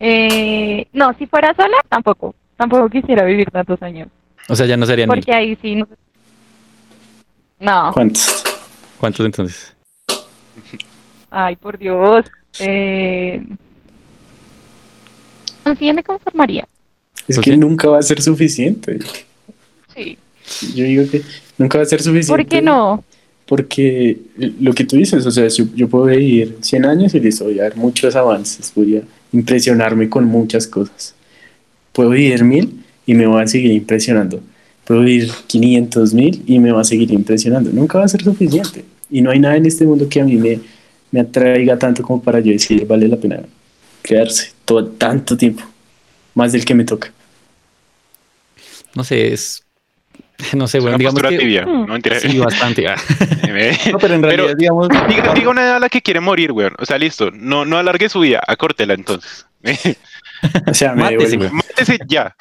eh, 0.00 0.86
no, 0.92 1.12
si 1.18 1.26
fuera 1.26 1.54
sola, 1.54 1.76
tampoco. 1.88 2.34
Tampoco 2.56 2.88
quisiera 2.88 3.24
vivir 3.24 3.50
tantos 3.50 3.82
años. 3.82 4.08
O 4.48 4.56
sea, 4.56 4.64
ya 4.66 4.76
no 4.76 4.86
serían 4.86 5.08
Porque 5.08 5.32
ahí 5.32 5.58
sí. 5.60 5.76
No. 5.76 5.86
no. 7.60 7.90
¿Cuántos? 7.92 8.44
¿Cuántos 8.98 9.26
entonces? 9.26 9.74
Ay, 11.30 11.56
por 11.56 11.76
Dios. 11.76 12.24
Eh, 12.58 13.44
sí, 15.78 15.92
me 15.92 16.02
conformaría. 16.02 16.66
Es 17.28 17.38
que 17.38 17.56
nunca 17.56 17.88
va 17.88 17.98
a 17.98 18.02
ser 18.02 18.22
suficiente. 18.22 18.98
Sí. 19.96 20.18
Yo 20.74 20.84
digo 20.84 21.10
que 21.10 21.22
nunca 21.58 21.78
va 21.78 21.84
a 21.84 21.86
ser 21.86 22.02
suficiente. 22.02 22.42
¿Por 22.42 22.46
qué 22.46 22.62
no? 22.62 23.02
Porque 23.46 24.18
lo 24.60 24.72
que 24.72 24.84
tú 24.84 24.96
dices, 24.96 25.24
o 25.24 25.30
sea, 25.30 25.46
yo, 25.48 25.88
puedo 25.88 26.06
vivir 26.06 26.58
100 26.60 26.84
años 26.84 27.14
y 27.14 27.20
listo, 27.20 27.44
voy 27.44 27.60
a 27.60 27.64
ver 27.64 27.76
muchos 27.76 28.16
avances, 28.16 28.72
voy 28.74 28.96
a 28.96 29.02
impresionarme 29.32 30.08
con 30.08 30.24
muchas 30.24 30.66
cosas. 30.66 31.14
Puedo 31.92 32.10
vivir 32.10 32.44
mil 32.44 32.84
y 33.06 33.14
me 33.14 33.26
voy 33.26 33.42
a 33.42 33.46
seguir 33.46 33.70
impresionando. 33.72 34.40
Puedo 34.84 35.00
vivir 35.02 35.30
500 35.46 36.14
mil 36.14 36.42
y 36.46 36.58
me 36.58 36.72
va 36.72 36.80
a 36.80 36.84
seguir 36.84 37.12
impresionando. 37.12 37.70
Nunca 37.72 37.98
va 37.98 38.04
a 38.04 38.08
ser 38.08 38.22
suficiente. 38.22 38.84
Y 39.10 39.22
no 39.22 39.30
hay 39.30 39.38
nada 39.38 39.56
en 39.56 39.66
este 39.66 39.86
mundo 39.86 40.08
que 40.08 40.20
a 40.20 40.24
mí 40.24 40.36
me, 40.36 40.60
me 41.12 41.20
atraiga 41.20 41.78
tanto 41.78 42.02
como 42.02 42.20
para 42.20 42.40
yo 42.40 42.52
decir 42.52 42.84
vale 42.86 43.08
la 43.08 43.16
pena 43.16 43.40
quedarse 44.02 44.52
todo 44.64 44.86
tanto 44.86 45.36
tiempo, 45.36 45.62
más 46.34 46.52
del 46.52 46.64
que 46.64 46.74
me 46.74 46.84
toca. 46.84 47.12
No 48.94 49.04
sé, 49.04 49.32
es, 49.32 49.62
No 50.54 50.68
sé, 50.68 50.80
bueno, 50.80 50.98
digamos 50.98 51.22
que... 51.22 51.38
tibia. 51.38 51.64
No, 51.64 51.86
mentira. 51.86 52.20
Sí, 52.20 52.38
bastante. 52.38 52.86
ah. 52.88 52.96
No, 53.92 53.98
pero 53.98 54.14
en 54.14 54.22
realidad, 54.22 54.44
Pero- 54.48 54.54
digamos... 54.56 54.88
Diga, 55.08 55.34
diga 55.34 55.50
una 55.50 55.62
edad 55.62 55.76
a 55.76 55.80
la 55.80 55.88
que 55.88 56.02
quiere 56.02 56.20
morir, 56.20 56.52
weón. 56.52 56.74
O 56.78 56.84
sea, 56.84 56.98
listo. 56.98 57.30
No, 57.32 57.64
no 57.64 57.78
alargue 57.78 58.08
su 58.08 58.20
vida. 58.20 58.42
Acórtela 58.46 58.94
entonces. 58.94 59.46
O 60.66 60.74
sea, 60.74 60.92
me 60.94 61.02
Mátese, 61.02 61.30
devuelvo. 61.30 61.54
Mátese 61.56 61.98
ya. 62.06 62.34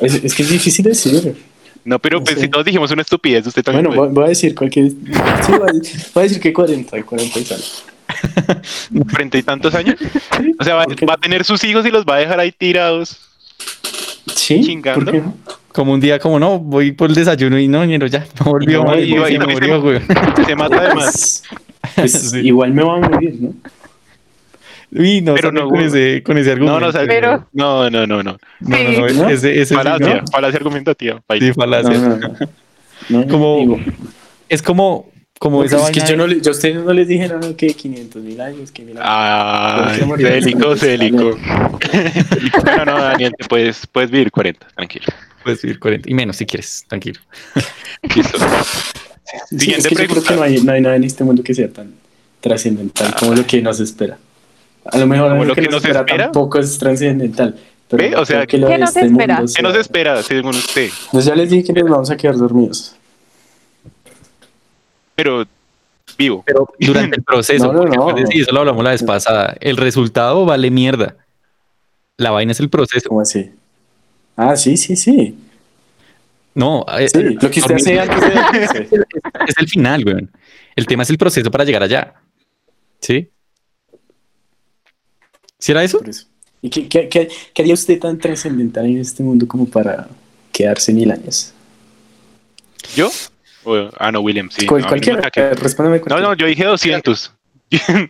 Es, 0.00 0.14
es 0.24 0.34
que 0.34 0.42
es 0.42 0.48
difícil 0.48 0.84
decir. 0.84 1.36
No, 1.84 1.98
pero 1.98 2.18
No 2.18 2.24
pues 2.24 2.38
si 2.40 2.48
todos 2.48 2.64
dijimos 2.64 2.90
una 2.90 3.02
estupidez, 3.02 3.46
usted 3.46 3.62
también 3.62 3.86
Bueno, 3.86 4.02
puede. 4.02 4.12
voy, 4.12 4.24
a 4.24 4.28
decir 4.28 4.54
cualquier. 4.54 4.88
Sí, 4.90 4.96
voy, 5.48 5.68
a, 5.68 5.72
voy 5.72 5.72
a 6.14 6.20
decir 6.20 6.40
que 6.40 6.52
40, 6.52 7.02
40 7.02 7.38
y 7.38 7.44
tal. 7.44 7.60
frente 9.08 9.38
y 9.38 9.42
tantos 9.42 9.74
años. 9.74 9.96
O 10.58 10.64
sea, 10.64 10.74
va 10.76 10.84
a 11.14 11.16
tener 11.18 11.44
sus 11.44 11.62
hijos 11.64 11.84
y 11.86 11.90
los 11.90 12.04
va 12.04 12.16
a 12.16 12.18
dejar 12.18 12.40
ahí 12.40 12.52
tirados. 12.52 13.27
Sí, 14.34 14.62
chingando. 14.62 15.04
¿por 15.04 15.12
qué 15.12 15.20
no? 15.20 15.34
Como 15.72 15.92
un 15.92 16.00
día, 16.00 16.18
como 16.18 16.38
no, 16.38 16.58
voy 16.58 16.92
por 16.92 17.08
el 17.10 17.14
desayuno 17.14 17.58
y 17.58 17.68
no, 17.68 17.84
ñero, 17.84 18.06
ya, 18.06 18.26
me 18.44 18.50
volvió, 18.50 18.84
No, 18.84 18.98
y- 18.98 19.10
se 19.32 19.38
me 19.38 19.46
murió, 19.46 19.80
güey. 19.82 20.00
Se 20.46 20.56
mata 20.56 20.78
además. 20.78 21.42
Pues, 21.50 21.92
pues 21.94 22.12
Sí. 22.32 22.38
igual 22.40 22.72
me 22.72 22.82
va 22.82 22.96
a 22.96 23.00
morir, 23.08 23.36
¿no? 23.40 23.54
Uy, 24.90 25.20
no, 25.20 25.34
Pero 25.34 25.52
no, 25.52 25.68
con, 25.68 25.80
ese, 25.80 26.22
con 26.22 26.38
ese 26.38 26.52
argumento. 26.52 26.80
no, 26.80 26.86
o 26.88 26.92
sea, 26.92 27.04
Pero- 27.06 27.46
no, 27.52 27.90
no, 27.90 28.06
no, 28.06 28.22
no. 28.22 28.22
no, 28.22 28.38
no, 28.60 29.08
no, 29.08 29.28
Sí. 29.36 29.48
Ese, 29.48 29.74
Falacia, 29.74 30.22
no. 30.22 30.26
falacia 30.32 30.56
argumentativa. 30.56 31.20
Sí, 31.38 31.52
falacia. 31.52 31.90
No, 31.98 32.08
no, 32.08 32.16
no. 32.16 32.28
No, 33.10 33.20
no, 33.20 33.26
Como- 33.28 33.78
Es 34.48 34.62
como, 34.62 35.10
como 35.38 35.58
pues 35.58 35.72
esa 35.72 35.88
es 35.88 35.90
que 35.90 36.00
yo, 36.10 36.16
no 36.16 36.26
le- 36.26 36.40
yo 36.40 36.50
a 36.50 36.54
ustedes 36.54 36.76
no 36.84 36.92
les 36.92 37.06
dije 37.08 37.28
nada 37.28 37.56
que 37.56 37.68
500 37.74 38.22
mil 38.22 38.40
años, 38.40 38.70
que 38.72 38.82
mil 38.82 38.96
años. 38.98 39.08
Ah, 39.08 39.92
célico, 40.18 40.76
célico. 40.76 41.38
No, 42.64 42.84
no, 42.84 43.02
Daniel, 43.02 43.32
te 43.38 43.46
puedes, 43.48 43.86
puedes 43.86 44.10
vivir 44.10 44.30
40, 44.30 44.66
tranquilo. 44.74 45.06
puedes 45.44 45.62
vivir 45.62 45.78
40 45.78 46.10
y 46.10 46.14
menos 46.14 46.36
si 46.36 46.46
quieres, 46.46 46.84
tranquilo. 46.88 47.20
Listo. 48.14 48.38
Sí, 49.28 49.34
es 49.56 49.60
Siguiente 49.82 49.88
que 49.90 49.94
yo 49.94 49.96
creo 49.96 50.06
pregunta. 50.22 50.28
que 50.30 50.36
no 50.36 50.42
hay, 50.42 50.60
no 50.62 50.72
hay 50.72 50.80
nada 50.80 50.96
en 50.96 51.04
este 51.04 51.22
mundo 51.22 51.42
que 51.42 51.52
sea 51.52 51.68
tan 51.68 51.92
trascendental 52.40 53.14
como 53.18 53.34
lo 53.34 53.46
que 53.46 53.60
nos 53.60 53.78
espera. 53.78 54.16
A 54.86 54.96
lo 54.96 55.06
mejor 55.06 55.28
¿Como 55.32 55.44
lo 55.44 55.54
que, 55.54 55.62
nos 55.68 55.74
espera, 55.84 56.00
espera? 56.00 56.24
tampoco 56.24 56.58
es 56.58 56.78
trascendental. 56.78 57.54
Pero 57.88 58.02
¿Ve? 58.10 58.16
O 58.16 58.24
sea, 58.24 58.46
que 58.46 58.56
lo 58.56 58.68
¿qué 58.68 58.78
nos 58.78 58.88
este 58.96 59.06
espera? 59.06 59.36
mundo 59.36 59.52
¿Qué 59.54 59.62
nos 59.62 59.76
espera, 59.76 60.22
según 60.22 60.54
usted? 60.54 60.88
Pues 61.12 61.26
ya 61.26 61.34
les 61.34 61.50
dije 61.50 61.74
que 61.74 61.82
nos 61.82 61.90
vamos 61.90 62.10
a 62.10 62.16
quedar 62.16 62.38
dormidos. 62.38 62.94
Pero 65.18 65.44
vivo. 66.16 66.44
Pero 66.46 66.68
durante 66.78 67.16
el 67.16 67.24
proceso, 67.24 67.66
No, 67.72 67.72
no, 67.72 67.80
porque 67.80 67.96
no. 67.96 68.02
acuérdese, 68.08 68.38
y 68.38 68.40
eso 68.42 68.52
lo 68.52 68.60
hablamos 68.60 68.84
la 68.84 68.90
vez 68.90 69.02
pasada, 69.02 69.56
el 69.60 69.76
resultado 69.76 70.44
vale 70.46 70.70
mierda. 70.70 71.16
La 72.18 72.30
vaina 72.30 72.52
es 72.52 72.60
el 72.60 72.70
proceso. 72.70 73.08
¿Cómo 73.08 73.20
así? 73.20 73.50
Ah, 74.36 74.54
sí, 74.56 74.76
sí, 74.76 74.94
sí. 74.94 75.36
No, 76.54 76.84
eh, 76.96 77.08
Sí, 77.08 77.22
lo 77.22 77.50
que 77.50 77.58
usted 77.60 77.74
hace 77.74 77.98
antes 77.98 78.20
de 78.20 78.30
dormirse. 78.68 78.88
es 79.48 79.54
el 79.58 79.68
final, 79.68 80.04
weón. 80.04 80.30
El 80.76 80.86
tema 80.86 81.02
es 81.02 81.10
el 81.10 81.18
proceso 81.18 81.50
para 81.50 81.64
llegar 81.64 81.82
allá. 81.82 82.14
¿Sí? 83.00 83.28
¿Sí 85.58 85.72
era 85.72 85.82
eso. 85.82 86.00
¿Y 86.62 86.70
qué, 86.70 86.88
qué- 86.88 87.08
qué- 87.08 87.28
qué 87.52 87.62
haría 87.62 87.74
usted 87.74 87.98
tan 87.98 88.18
trascendental 88.18 88.86
en 88.86 88.98
este 88.98 89.22
mundo 89.24 89.46
como 89.48 89.66
para 89.68 90.08
quedarse 90.52 90.92
mil 90.92 91.10
años? 91.10 91.52
¿Yo? 92.94 93.10
Ah, 93.98 94.10
no, 94.12 94.20
William, 94.20 94.48
sí. 94.50 94.66
Cual- 94.66 94.82
no, 94.82 94.88
cualquiera. 94.88 95.18
ataque. 95.20 95.40
eh, 95.40 95.54
respóndeme 95.54 95.98
No, 95.98 96.02
cualquiera. 96.04 96.28
no, 96.28 96.34
yo 96.36 96.46
dije 96.46 96.64
200. 96.64 97.34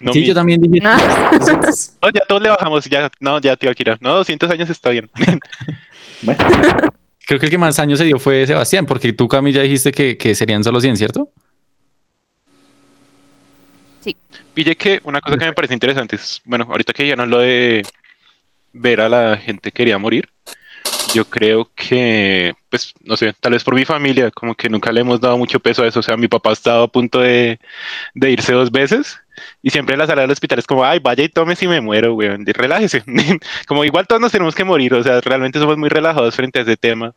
no, 0.00 0.12
sí, 0.12 0.20
mi- 0.20 0.26
yo 0.26 0.34
también 0.34 0.60
dije. 0.60 0.80
No. 0.84 0.92
Entonces, 1.32 1.96
no, 2.00 2.10
ya 2.10 2.20
todos 2.28 2.42
le 2.42 2.48
bajamos, 2.50 2.84
ya, 2.86 3.10
no, 3.20 3.40
ya, 3.40 3.56
tío 3.56 3.70
Akira. 3.70 3.98
No, 4.00 4.14
200 4.16 4.50
años 4.50 4.70
está 4.70 4.90
bien. 4.90 5.10
bueno, 6.22 6.44
Creo 7.26 7.38
que 7.38 7.46
el 7.46 7.50
que 7.50 7.58
más 7.58 7.78
años 7.78 7.98
se 7.98 8.04
dio 8.04 8.18
fue 8.18 8.46
Sebastián, 8.46 8.86
porque 8.86 9.12
tú, 9.12 9.28
Cami, 9.28 9.52
ya 9.52 9.62
dijiste 9.62 9.92
que, 9.92 10.16
que 10.16 10.34
serían 10.34 10.64
solo 10.64 10.80
100, 10.80 10.96
¿cierto? 10.96 11.30
Pille 14.54 14.76
que 14.76 15.00
una 15.04 15.20
cosa 15.20 15.36
que 15.36 15.44
me 15.44 15.52
parece 15.52 15.74
interesante 15.74 16.16
es, 16.16 16.40
bueno, 16.44 16.66
ahorita 16.68 16.92
que 16.92 17.06
ya 17.06 17.16
no 17.16 17.26
lo 17.26 17.38
de 17.38 17.82
ver 18.72 19.00
a 19.00 19.08
la 19.08 19.36
gente 19.36 19.70
que 19.70 19.76
quería 19.76 19.98
morir, 19.98 20.28
yo 21.14 21.24
creo 21.24 21.70
que, 21.74 22.54
pues, 22.68 22.94
no 23.04 23.16
sé, 23.16 23.32
tal 23.40 23.52
vez 23.52 23.64
por 23.64 23.74
mi 23.74 23.84
familia, 23.84 24.30
como 24.30 24.54
que 24.54 24.68
nunca 24.68 24.92
le 24.92 25.00
hemos 25.00 25.20
dado 25.20 25.36
mucho 25.38 25.60
peso 25.60 25.82
a 25.82 25.86
eso. 25.86 26.00
O 26.00 26.02
sea, 26.02 26.16
mi 26.16 26.28
papá 26.28 26.50
ha 26.50 26.52
estado 26.52 26.84
a 26.84 26.88
punto 26.88 27.20
de, 27.20 27.58
irse 28.14 28.52
dos 28.52 28.70
veces 28.70 29.20
y 29.62 29.70
siempre 29.70 29.94
en 29.94 30.00
la 30.00 30.06
sala 30.06 30.22
del 30.22 30.30
hospital 30.30 30.58
es 30.58 30.66
como, 30.66 30.84
ay, 30.84 30.98
vaya 30.98 31.24
y 31.24 31.28
tome 31.28 31.56
si 31.56 31.66
me 31.66 31.80
muero, 31.80 32.14
weón, 32.14 32.44
relájese. 32.46 33.02
como 33.66 33.84
igual 33.84 34.06
todos 34.06 34.20
nos 34.20 34.32
tenemos 34.32 34.54
que 34.54 34.64
morir, 34.64 34.94
o 34.94 35.02
sea, 35.02 35.20
realmente 35.20 35.58
somos 35.58 35.76
muy 35.78 35.88
relajados 35.88 36.34
frente 36.34 36.58
a 36.60 36.62
ese 36.62 36.76
tema. 36.76 37.14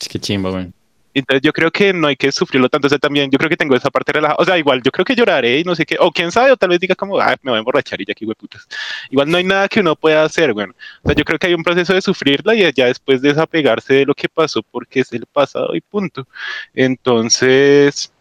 Es 0.00 0.08
que 0.08 0.18
chimba, 0.18 0.50
weón. 0.50 0.74
Entonces 1.18 1.40
yo 1.42 1.52
creo 1.52 1.70
que 1.70 1.94
no 1.94 2.08
hay 2.08 2.16
que 2.16 2.30
sufrirlo 2.30 2.68
tanto. 2.68 2.88
O 2.88 2.90
sea, 2.90 2.98
también 2.98 3.30
yo 3.30 3.38
creo 3.38 3.48
que 3.48 3.56
tengo 3.56 3.74
esa 3.74 3.90
parte 3.90 4.12
relajada. 4.12 4.36
O 4.38 4.44
sea, 4.44 4.58
igual 4.58 4.82
yo 4.82 4.90
creo 4.90 5.04
que 5.04 5.14
lloraré 5.14 5.60
y 5.60 5.64
no 5.64 5.74
sé 5.74 5.86
qué. 5.86 5.96
O 5.98 6.12
quién 6.12 6.30
sabe, 6.30 6.52
o 6.52 6.56
tal 6.58 6.68
vez 6.68 6.80
diga 6.80 6.94
como, 6.94 7.18
ah, 7.18 7.34
me 7.42 7.52
voy 7.52 7.56
a 7.56 7.60
emborrachar 7.60 7.98
y 8.02 8.04
ya 8.04 8.12
aquí, 8.12 8.26
putas. 8.26 8.68
Igual 9.10 9.30
no 9.30 9.38
hay 9.38 9.44
nada 9.44 9.66
que 9.68 9.80
uno 9.80 9.96
pueda 9.96 10.24
hacer, 10.24 10.52
bueno. 10.52 10.74
O 11.02 11.08
sea, 11.08 11.16
yo 11.16 11.24
creo 11.24 11.38
que 11.38 11.46
hay 11.46 11.54
un 11.54 11.62
proceso 11.62 11.94
de 11.94 12.02
sufrirla 12.02 12.54
y 12.54 12.70
ya 12.72 12.86
después 12.86 13.22
desapegarse 13.22 13.94
de 13.94 14.04
lo 14.06 14.14
que 14.14 14.28
pasó 14.28 14.62
porque 14.62 15.00
es 15.00 15.12
el 15.14 15.24
pasado 15.26 15.74
y 15.74 15.80
punto. 15.80 16.28
Entonces, 16.74 18.12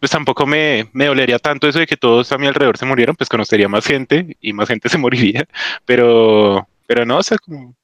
pues 0.00 0.10
tampoco 0.10 0.46
me, 0.46 0.88
me 0.94 1.06
dolería 1.06 1.38
tanto 1.38 1.68
eso 1.68 1.80
de 1.80 1.86
que 1.86 1.96
todos 1.98 2.32
a 2.32 2.38
mi 2.38 2.46
alrededor 2.46 2.78
se 2.78 2.86
murieron, 2.86 3.14
pues 3.16 3.28
conocería 3.28 3.68
más 3.68 3.84
gente 3.86 4.36
y 4.40 4.52
más 4.54 4.68
gente 4.68 4.88
se 4.88 4.98
moriría. 4.98 5.44
Pero, 5.84 6.66
pero 6.86 7.04
no, 7.06 7.18
o 7.18 7.22
sea, 7.22 7.38
como 7.38 7.74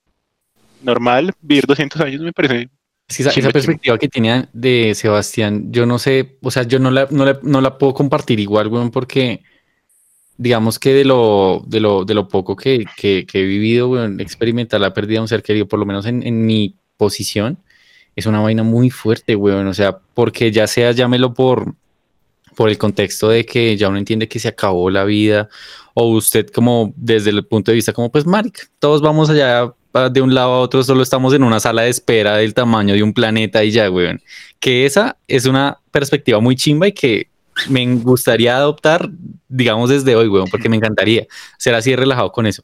normal, 0.83 1.33
vivir 1.41 1.67
200 1.67 2.01
años 2.03 2.21
me 2.23 2.33
parece 2.33 2.71
Esa, 3.09 3.51
perspectiva 3.51 3.97
que 3.97 4.09
tenía 4.09 4.49
de 4.53 4.95
Sebastián, 4.95 5.73
yo 5.73 5.87
no 5.87 5.99
sé, 5.99 6.37
o 6.43 6.51
sea, 6.51 6.65
yo 6.65 6.79
no 6.79 6.91
la, 6.91 7.09
no 7.11 7.25
la, 7.25 7.39
no 7.43 7.63
la 7.63 7.79
puedo 7.79 7.95
compartir 7.95 8.39
igual, 8.39 8.69
weón, 8.69 8.91
porque 8.91 9.43
digamos 10.37 10.79
que 10.79 10.93
de 10.93 11.07
lo, 11.07 11.65
de 11.67 11.81
lo, 11.81 12.05
de 12.05 12.15
lo 12.15 12.29
poco 12.29 12.55
que, 12.55 12.85
que, 12.97 13.25
que 13.25 13.41
he 13.41 13.45
vivido, 13.45 13.89
weón, 13.89 14.21
experimentar 14.21 14.81
la 14.81 14.93
pérdida 14.93 15.15
de 15.15 15.21
un 15.23 15.29
ser 15.29 15.43
querido, 15.43 15.67
por 15.67 15.79
lo 15.79 15.87
menos 15.87 16.05
en, 16.05 16.23
en 16.23 16.45
mi 16.45 16.77
posición, 16.99 17.59
es 18.15 18.27
una 18.27 18.41
vaina 18.41 18.63
muy 18.63 18.91
fuerte, 18.91 19.35
weón, 19.37 19.67
o 19.69 19.75
sea, 19.75 19.99
porque 20.13 20.53
ya 20.53 20.67
sea, 20.67 20.93
llámelo 20.93 21.33
por, 21.33 21.75
por 22.55 22.69
el 22.69 22.77
contexto 22.77 23.31
de 23.31 23.47
que 23.47 23.75
ya 23.79 23.89
uno 23.89 23.97
entiende 23.97 24.29
que 24.29 24.39
se 24.39 24.49
acabó 24.49 24.91
la 24.91 25.05
vida, 25.05 25.49
o 25.95 26.11
usted 26.11 26.49
como 26.49 26.93
desde 26.95 27.31
el 27.31 27.47
punto 27.47 27.71
de 27.71 27.77
vista 27.77 27.95
como, 27.95 28.13
pues, 28.13 28.27
maric, 28.27 28.71
todos 28.79 29.01
vamos 29.01 29.31
allá 29.31 29.73
de 30.13 30.21
un 30.21 30.35
lado 30.35 30.53
a 30.53 30.61
otro, 30.61 30.83
solo 30.85 31.03
estamos 31.03 31.35
en 31.35 31.43
una 31.43 31.61
sala 31.61 31.83
de 31.83 31.91
espera 31.91 32.37
del 32.37 32.55
tamaño 32.55 32.95
de 32.95 33.03
un 33.03 33.13
planeta 33.13 33.65
y 33.65 33.71
ya, 33.71 33.91
weón. 33.91 34.21
Que 34.61 34.87
esa 34.87 35.17
es 35.27 35.47
una 35.47 35.79
perspectiva 35.91 36.41
muy 36.41 36.57
chimba 36.57 36.87
y 36.89 36.93
que 36.93 37.29
me 37.69 37.85
gustaría 37.97 38.57
adoptar, 38.57 39.11
digamos, 39.49 39.91
desde 39.91 40.15
hoy, 40.15 40.29
weón, 40.29 40.49
porque 40.51 40.69
me 40.69 40.77
encantaría 40.81 41.27
ser 41.59 41.75
así 41.75 41.95
relajado 41.97 42.31
con 42.33 42.47
eso. 42.47 42.63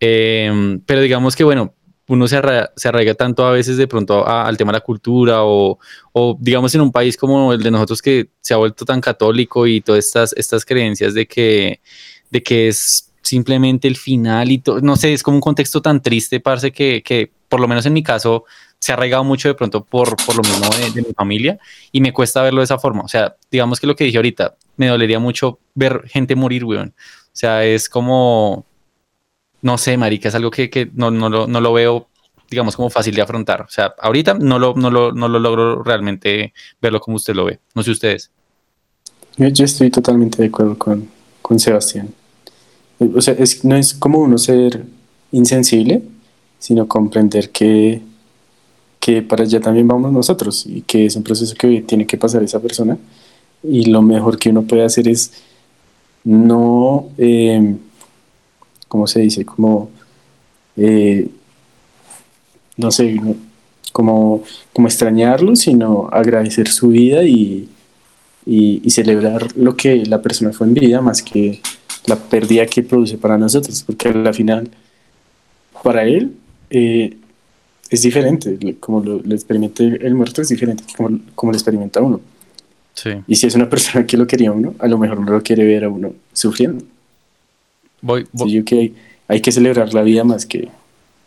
Em, 0.00 0.80
pero 0.86 1.00
digamos 1.00 1.34
que, 1.36 1.44
bueno, 1.44 1.74
uno 2.08 2.26
se, 2.28 2.36
arra- 2.38 2.70
se 2.76 2.88
arraiga 2.88 3.14
tanto 3.14 3.44
a 3.44 3.50
veces 3.52 3.76
de 3.76 3.86
pronto 3.86 4.26
a- 4.26 4.46
al 4.46 4.56
tema 4.56 4.72
de 4.72 4.78
la 4.78 4.84
cultura 4.84 5.44
o, 5.44 5.78
o, 6.12 6.36
digamos 6.40 6.74
en 6.74 6.80
un 6.80 6.90
país 6.92 7.16
como 7.16 7.52
el 7.52 7.62
de 7.62 7.70
nosotros 7.70 8.00
que 8.00 8.28
se 8.40 8.54
ha 8.54 8.56
vuelto 8.56 8.84
tan 8.84 9.00
católico 9.00 9.66
y 9.66 9.80
todas 9.80 10.06
estas, 10.06 10.32
estas 10.34 10.64
creencias 10.64 11.12
de 11.14 11.26
que, 11.26 11.80
de 12.30 12.42
que 12.42 12.68
es 12.68 13.07
simplemente 13.28 13.86
el 13.88 13.96
final 13.96 14.50
y 14.50 14.58
todo, 14.58 14.80
no 14.80 14.96
sé, 14.96 15.12
es 15.12 15.22
como 15.22 15.36
un 15.36 15.40
contexto 15.42 15.82
tan 15.82 16.02
triste, 16.02 16.40
parce, 16.40 16.72
que, 16.72 17.02
que 17.02 17.30
por 17.48 17.60
lo 17.60 17.68
menos 17.68 17.84
en 17.84 17.92
mi 17.92 18.02
caso 18.02 18.44
se 18.78 18.92
ha 18.92 18.94
arraigado 18.94 19.22
mucho 19.22 19.48
de 19.48 19.54
pronto 19.54 19.84
por, 19.84 20.16
por 20.24 20.34
lo 20.36 20.42
mismo 20.42 20.70
de, 20.94 21.02
mi 21.02 21.12
familia 21.12 21.58
y 21.92 22.00
me 22.00 22.12
cuesta 22.12 22.42
verlo 22.42 22.60
de 22.60 22.64
esa 22.64 22.78
forma. 22.78 23.02
O 23.02 23.08
sea, 23.08 23.36
digamos 23.50 23.80
que 23.80 23.86
lo 23.86 23.96
que 23.96 24.04
dije 24.04 24.16
ahorita, 24.16 24.56
me 24.76 24.86
dolería 24.86 25.18
mucho 25.18 25.58
ver 25.74 26.04
gente 26.06 26.36
morir, 26.36 26.64
weón. 26.64 26.94
O 26.96 27.36
sea, 27.38 27.64
es 27.64 27.88
como, 27.88 28.64
no 29.60 29.76
sé, 29.76 29.96
marica, 29.96 30.28
es 30.28 30.34
algo 30.34 30.50
que, 30.50 30.70
que 30.70 30.90
no, 30.94 31.10
no, 31.10 31.28
lo, 31.28 31.46
no 31.46 31.60
lo 31.60 31.72
veo, 31.72 32.08
digamos, 32.48 32.76
como 32.76 32.88
fácil 32.88 33.14
de 33.14 33.22
afrontar. 33.22 33.62
O 33.62 33.68
sea, 33.68 33.94
ahorita 33.98 34.34
no 34.34 34.58
lo, 34.58 34.74
no 34.74 34.90
lo, 34.90 35.12
no 35.12 35.28
lo 35.28 35.38
logro 35.38 35.82
realmente 35.82 36.54
verlo 36.80 37.00
como 37.00 37.16
usted 37.16 37.34
lo 37.34 37.44
ve. 37.44 37.58
No 37.74 37.82
sé 37.82 37.90
ustedes. 37.90 38.30
yo, 39.36 39.48
yo 39.48 39.64
estoy 39.66 39.90
totalmente 39.90 40.40
de 40.40 40.48
acuerdo 40.48 40.78
con, 40.78 41.10
con 41.42 41.58
Sebastián. 41.58 42.14
O 43.00 43.20
sea, 43.20 43.34
es, 43.34 43.64
no 43.64 43.76
es 43.76 43.94
como 43.94 44.18
uno 44.18 44.38
ser 44.38 44.84
insensible, 45.30 46.02
sino 46.58 46.88
comprender 46.88 47.50
que, 47.50 48.00
que 48.98 49.22
para 49.22 49.44
allá 49.44 49.60
también 49.60 49.86
vamos 49.86 50.12
nosotros 50.12 50.66
y 50.66 50.82
que 50.82 51.06
es 51.06 51.16
un 51.16 51.22
proceso 51.22 51.54
que 51.54 51.82
tiene 51.82 52.06
que 52.06 52.18
pasar 52.18 52.42
esa 52.42 52.60
persona. 52.60 52.98
Y 53.62 53.86
lo 53.86 54.02
mejor 54.02 54.38
que 54.38 54.50
uno 54.50 54.62
puede 54.62 54.84
hacer 54.84 55.08
es 55.08 55.32
no, 56.24 57.08
eh, 57.18 57.76
¿cómo 58.88 59.06
se 59.06 59.20
dice? 59.20 59.44
Como, 59.44 59.90
eh, 60.76 61.28
no 62.76 62.90
sé, 62.90 63.20
como, 63.92 64.42
como 64.72 64.88
extrañarlo, 64.88 65.56
sino 65.56 66.08
agradecer 66.10 66.68
su 66.68 66.88
vida 66.88 67.22
y, 67.22 67.68
y, 68.44 68.82
y 68.84 68.90
celebrar 68.90 69.56
lo 69.56 69.76
que 69.76 70.04
la 70.06 70.20
persona 70.20 70.52
fue 70.52 70.66
en 70.66 70.74
vida 70.74 71.00
más 71.00 71.22
que 71.22 71.60
la 72.08 72.16
pérdida 72.16 72.66
que 72.66 72.82
produce 72.82 73.18
para 73.18 73.38
nosotros, 73.38 73.82
porque 73.84 74.08
al 74.08 74.34
final, 74.34 74.70
para 75.82 76.04
él, 76.04 76.34
eh, 76.70 77.16
es 77.90 78.02
diferente, 78.02 78.76
como 78.80 79.02
lo, 79.02 79.20
lo 79.24 79.34
experimenta 79.34 79.82
el 79.82 80.14
muerto 80.14 80.42
es 80.42 80.48
diferente 80.48 80.84
como, 80.96 81.18
como 81.34 81.52
lo 81.52 81.56
experimenta 81.56 82.00
uno. 82.00 82.20
Sí. 82.94 83.10
Y 83.26 83.36
si 83.36 83.46
es 83.46 83.54
una 83.54 83.68
persona 83.70 84.06
que 84.06 84.16
lo 84.16 84.26
quería 84.26 84.50
a 84.50 84.52
uno, 84.52 84.74
a 84.78 84.88
lo 84.88 84.98
mejor 84.98 85.20
no 85.20 85.30
lo 85.30 85.42
quiere 85.42 85.64
ver 85.64 85.84
a 85.84 85.88
uno 85.88 86.12
sufriendo. 86.32 86.84
Voy, 88.00 88.26
voy, 88.32 88.50
Sí, 88.50 88.56
yo 88.56 88.64
que 88.64 88.78
hay, 88.78 88.94
hay 89.28 89.40
que 89.40 89.52
celebrar 89.52 89.92
la 89.94 90.02
vida 90.02 90.24
más 90.24 90.46
que 90.46 90.68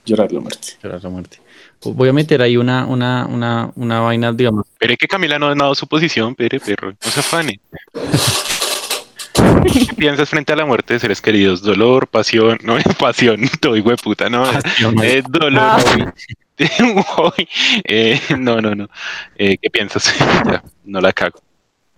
llorar 0.05 0.31
la 0.31 0.39
muerte. 0.39 0.69
llorar 0.81 1.03
la 1.03 1.09
muerte. 1.09 1.37
Voy 1.83 2.09
a 2.09 2.13
meter 2.13 2.41
ahí 2.43 2.57
una, 2.57 2.85
una, 2.85 3.25
una, 3.25 3.71
una 3.75 3.99
vaina, 4.01 4.31
digamos. 4.31 4.67
Pero 4.77 4.95
que 4.97 5.07
Camila 5.07 5.39
no 5.39 5.47
ha 5.47 5.55
dado 5.55 5.73
su 5.73 5.87
posición, 5.87 6.35
pere, 6.35 6.59
perro. 6.59 6.91
No 6.91 7.11
se 7.11 7.19
afane. 7.19 7.59
¿Qué 9.71 9.93
piensas 9.95 10.29
frente 10.29 10.53
a 10.53 10.55
la 10.55 10.65
muerte 10.65 10.93
de 10.93 10.99
seres 10.99 11.21
queridos? 11.21 11.61
Dolor, 11.61 12.07
pasión, 12.07 12.57
no 12.63 12.77
es 12.77 12.83
pasión, 12.99 13.41
todo 13.61 13.75
hijo 13.77 13.89
de 13.89 13.97
puta, 13.97 14.29
no. 14.29 14.43
Es 15.03 15.23
dolor. 15.29 15.61
Ah. 15.61 16.13
Eh, 17.85 18.19
no, 18.37 18.61
no, 18.61 18.75
no. 18.75 18.87
Eh, 19.35 19.57
¿Qué 19.59 19.71
piensas? 19.71 20.13
Ya, 20.45 20.63
no 20.83 21.01
la 21.01 21.11
cago. 21.11 21.41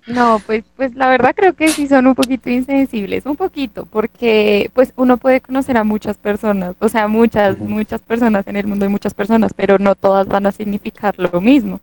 No, 0.05 0.39
pues, 0.45 0.65
pues 0.75 0.95
la 0.95 1.07
verdad 1.07 1.33
creo 1.33 1.53
que 1.53 1.69
sí 1.69 1.87
son 1.87 2.07
un 2.07 2.15
poquito 2.15 2.49
insensibles, 2.49 3.25
un 3.25 3.37
poquito, 3.37 3.85
porque 3.85 4.69
pues 4.73 4.91
uno 4.97 5.15
puede 5.15 5.39
conocer 5.39 5.77
a 5.77 5.85
muchas 5.85 6.17
personas, 6.17 6.75
o 6.79 6.89
sea, 6.89 7.07
muchas, 7.07 7.57
muchas 7.57 8.01
personas 8.01 8.45
en 8.47 8.57
el 8.57 8.67
mundo 8.67 8.83
hay 8.83 8.91
muchas 8.91 9.13
personas, 9.13 9.53
pero 9.53 9.79
no 9.79 9.95
todas 9.95 10.27
van 10.27 10.45
a 10.45 10.51
significar 10.51 11.15
lo 11.17 11.39
mismo. 11.39 11.79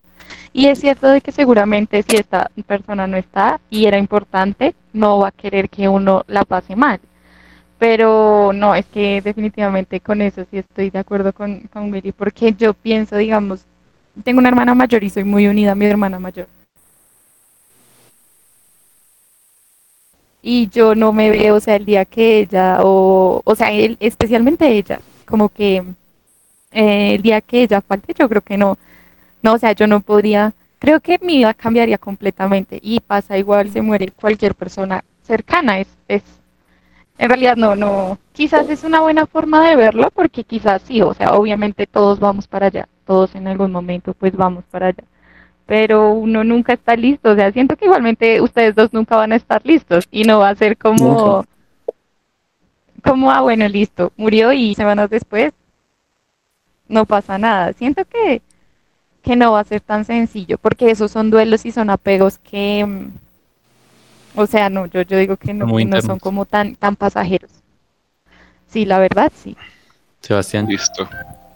Y 0.53 0.67
es 0.67 0.81
cierto 0.81 1.09
de 1.09 1.23
que 1.23 1.33
seguramente 1.33 2.03
si 2.03 2.17
esta 2.17 2.51
persona 2.67 3.07
no 3.07 3.17
está 3.17 3.61
y 3.71 3.87
era 3.87 3.99
importante, 3.99 4.75
no 4.93 5.19
va 5.21 5.29
a 5.29 5.33
querer 5.33 5.71
que 5.71 5.89
uno 5.89 6.25
la 6.29 6.45
pase 6.45 6.77
mal. 6.77 7.01
Pero 7.79 8.53
no, 8.55 8.75
es 8.75 8.87
que 8.87 9.23
definitivamente 9.23 10.01
con 10.01 10.23
eso 10.23 10.45
sí 10.51 10.59
estoy 10.59 10.91
de 10.91 10.99
acuerdo 10.99 11.33
con, 11.33 11.61
con 11.73 11.93
Willy, 11.93 12.13
porque 12.13 12.53
yo 12.55 12.75
pienso, 12.75 13.17
digamos, 13.17 13.65
tengo 14.25 14.41
una 14.41 14.51
hermana 14.51 14.75
mayor 14.75 15.05
y 15.05 15.11
soy 15.11 15.25
muy 15.25 15.47
unida 15.49 15.73
a 15.73 15.75
mi 15.75 15.87
hermana 15.87 16.19
mayor. 16.19 16.49
Y 20.43 20.69
yo 20.71 20.95
no 20.95 21.13
me 21.13 21.31
veo, 21.31 21.57
o 21.57 21.61
sea, 21.61 21.77
el 21.77 21.85
día 21.85 22.05
que 22.05 22.41
ella, 22.41 22.79
o, 22.83 23.43
o 23.45 23.55
sea, 23.55 23.71
él, 23.73 23.97
especialmente 24.01 24.69
ella, 24.69 25.01
como 25.27 25.49
que 25.49 25.85
eh, 26.73 27.15
el 27.15 27.23
día 27.23 27.41
que 27.41 27.63
ella 27.63 27.81
falte, 27.81 28.15
yo 28.19 28.29
creo 28.29 28.43
que 28.43 28.57
no, 28.59 28.79
no, 29.43 29.55
o 29.55 29.59
sea, 29.59 29.73
yo 29.73 29.87
no 29.87 30.01
podría, 30.01 30.55
creo 30.79 31.01
que 31.01 31.19
mi 31.23 31.39
vida 31.39 31.55
cambiaría 31.55 31.99
completamente 31.99 32.79
y 32.83 33.01
pasa 33.01 33.39
igual, 33.39 33.71
se 33.71 33.83
muere 33.83 34.13
cualquier 34.13 34.55
persona 34.55 35.05
cercana, 35.23 35.81
es, 35.81 35.89
es, 36.09 36.23
en 37.19 37.29
realidad 37.29 37.57
no, 37.57 37.77
no, 37.77 38.19
quizás 38.33 38.69
es 38.71 38.85
una 38.85 39.01
buena 39.01 39.27
forma 39.27 39.69
de 39.69 39.77
verlo 39.77 40.11
porque 40.15 40.45
quizás 40.45 40.83
sí, 40.83 41.03
o 41.03 41.15
sea, 41.15 41.35
obviamente 41.35 41.87
todos 41.87 42.19
vamos 42.19 42.49
para 42.49 42.67
allá, 42.67 42.89
todos 43.07 43.35
en 43.35 43.47
algún 43.49 43.73
momento 43.73 44.15
pues 44.15 44.35
vamos 44.37 44.65
para 44.71 44.89
allá 44.89 45.05
pero 45.71 46.11
uno 46.11 46.43
nunca 46.43 46.73
está 46.73 46.97
listo. 46.97 47.31
O 47.31 47.37
sea, 47.37 47.53
siento 47.53 47.77
que 47.77 47.85
igualmente 47.85 48.41
ustedes 48.41 48.75
dos 48.75 48.93
nunca 48.93 49.15
van 49.15 49.31
a 49.31 49.37
estar 49.37 49.65
listos 49.65 50.05
y 50.11 50.25
no 50.25 50.41
va 50.41 50.49
a 50.49 50.57
ser 50.57 50.77
como, 50.77 51.47
como, 53.05 53.31
ah, 53.31 53.41
bueno, 53.43 53.69
listo, 53.69 54.13
murió 54.17 54.53
y 54.53 54.75
semanas 54.75 55.09
después 55.11 55.53
no 56.89 57.07
pasa 57.07 57.39
nada. 57.39 57.73
Siento 57.75 58.05
que, 58.05 58.43
que 59.23 59.37
no 59.37 59.53
va 59.53 59.61
a 59.61 59.65
ser 59.65 59.81
tan 59.81 60.05
sencillo 60.05 60.59
porque 60.59 60.91
esos 60.91 61.13
son 61.13 61.31
duelos 61.31 61.65
y 61.65 61.71
son 61.71 61.89
apegos 61.89 62.39
que, 62.39 62.85
mm, 62.85 63.13
o 64.41 64.47
sea, 64.49 64.71
no, 64.71 64.87
yo, 64.87 65.03
yo 65.03 65.19
digo 65.19 65.37
que 65.37 65.55
no, 65.55 65.77
que 65.77 65.85
no 65.85 66.03
son 66.03 66.19
como 66.19 66.47
tan, 66.47 66.75
tan 66.75 66.97
pasajeros. 66.97 67.53
Sí, 68.67 68.85
la 68.85 68.99
verdad, 68.99 69.31
sí. 69.37 69.57
Sebastián. 70.21 70.67
Listo. 70.67 71.09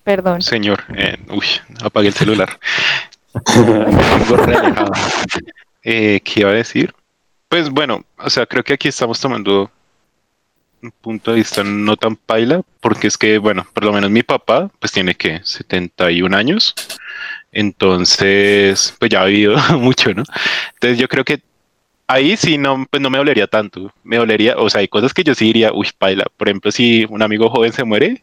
Perdón. 0.05 0.41
Señor, 0.41 0.85
eh, 0.97 1.17
uy, 1.31 1.47
apagué 1.83 2.07
el 2.07 2.15
celular. 2.15 2.61
Eh, 5.82 6.20
¿Qué 6.24 6.41
iba 6.41 6.51
a 6.51 6.55
decir? 6.55 6.95
Pues 7.49 7.68
bueno, 7.68 8.05
o 8.18 8.30
sea, 8.30 8.47
creo 8.47 8.64
que 8.64 8.72
aquí 8.72 8.89
estamos 8.89 9.20
tomando 9.20 9.70
un 10.82 10.91
punto 10.91 11.30
de 11.30 11.39
vista 11.39 11.62
no 11.64 11.97
tan 11.97 12.16
paila, 12.16 12.62
porque 12.80 13.07
es 13.07 13.18
que, 13.18 13.39
bueno, 13.39 13.66
por 13.72 13.85
lo 13.85 13.93
menos 13.93 14.11
mi 14.11 14.22
papá, 14.22 14.70
pues 14.78 14.93
tiene 14.93 15.14
que 15.14 15.41
71 15.43 16.37
años, 16.37 16.74
entonces, 17.53 18.95
pues 18.99 19.11
ya 19.11 19.22
ha 19.22 19.26
vivido 19.26 19.57
mucho, 19.78 20.12
¿no? 20.12 20.24
Entonces 20.74 20.99
yo 20.99 21.09
creo 21.09 21.24
que 21.24 21.43
ahí 22.07 22.37
sí 22.37 22.59
no, 22.59 22.87
pues 22.91 23.01
no 23.03 23.11
me 23.11 23.18
dolería 23.18 23.47
tanto, 23.47 23.93
me 24.03 24.16
dolería, 24.16 24.57
o 24.59 24.68
sea, 24.68 24.80
hay 24.80 24.89
cosas 24.89 25.14
que 25.14 25.24
yo 25.24 25.35
sí 25.35 25.47
diría, 25.47 25.72
uy, 25.72 25.89
paila, 25.97 26.24
por 26.37 26.49
ejemplo, 26.49 26.70
si 26.70 27.07
un 27.09 27.22
amigo 27.22 27.49
joven 27.49 27.72
se 27.72 27.85
muere, 27.85 28.22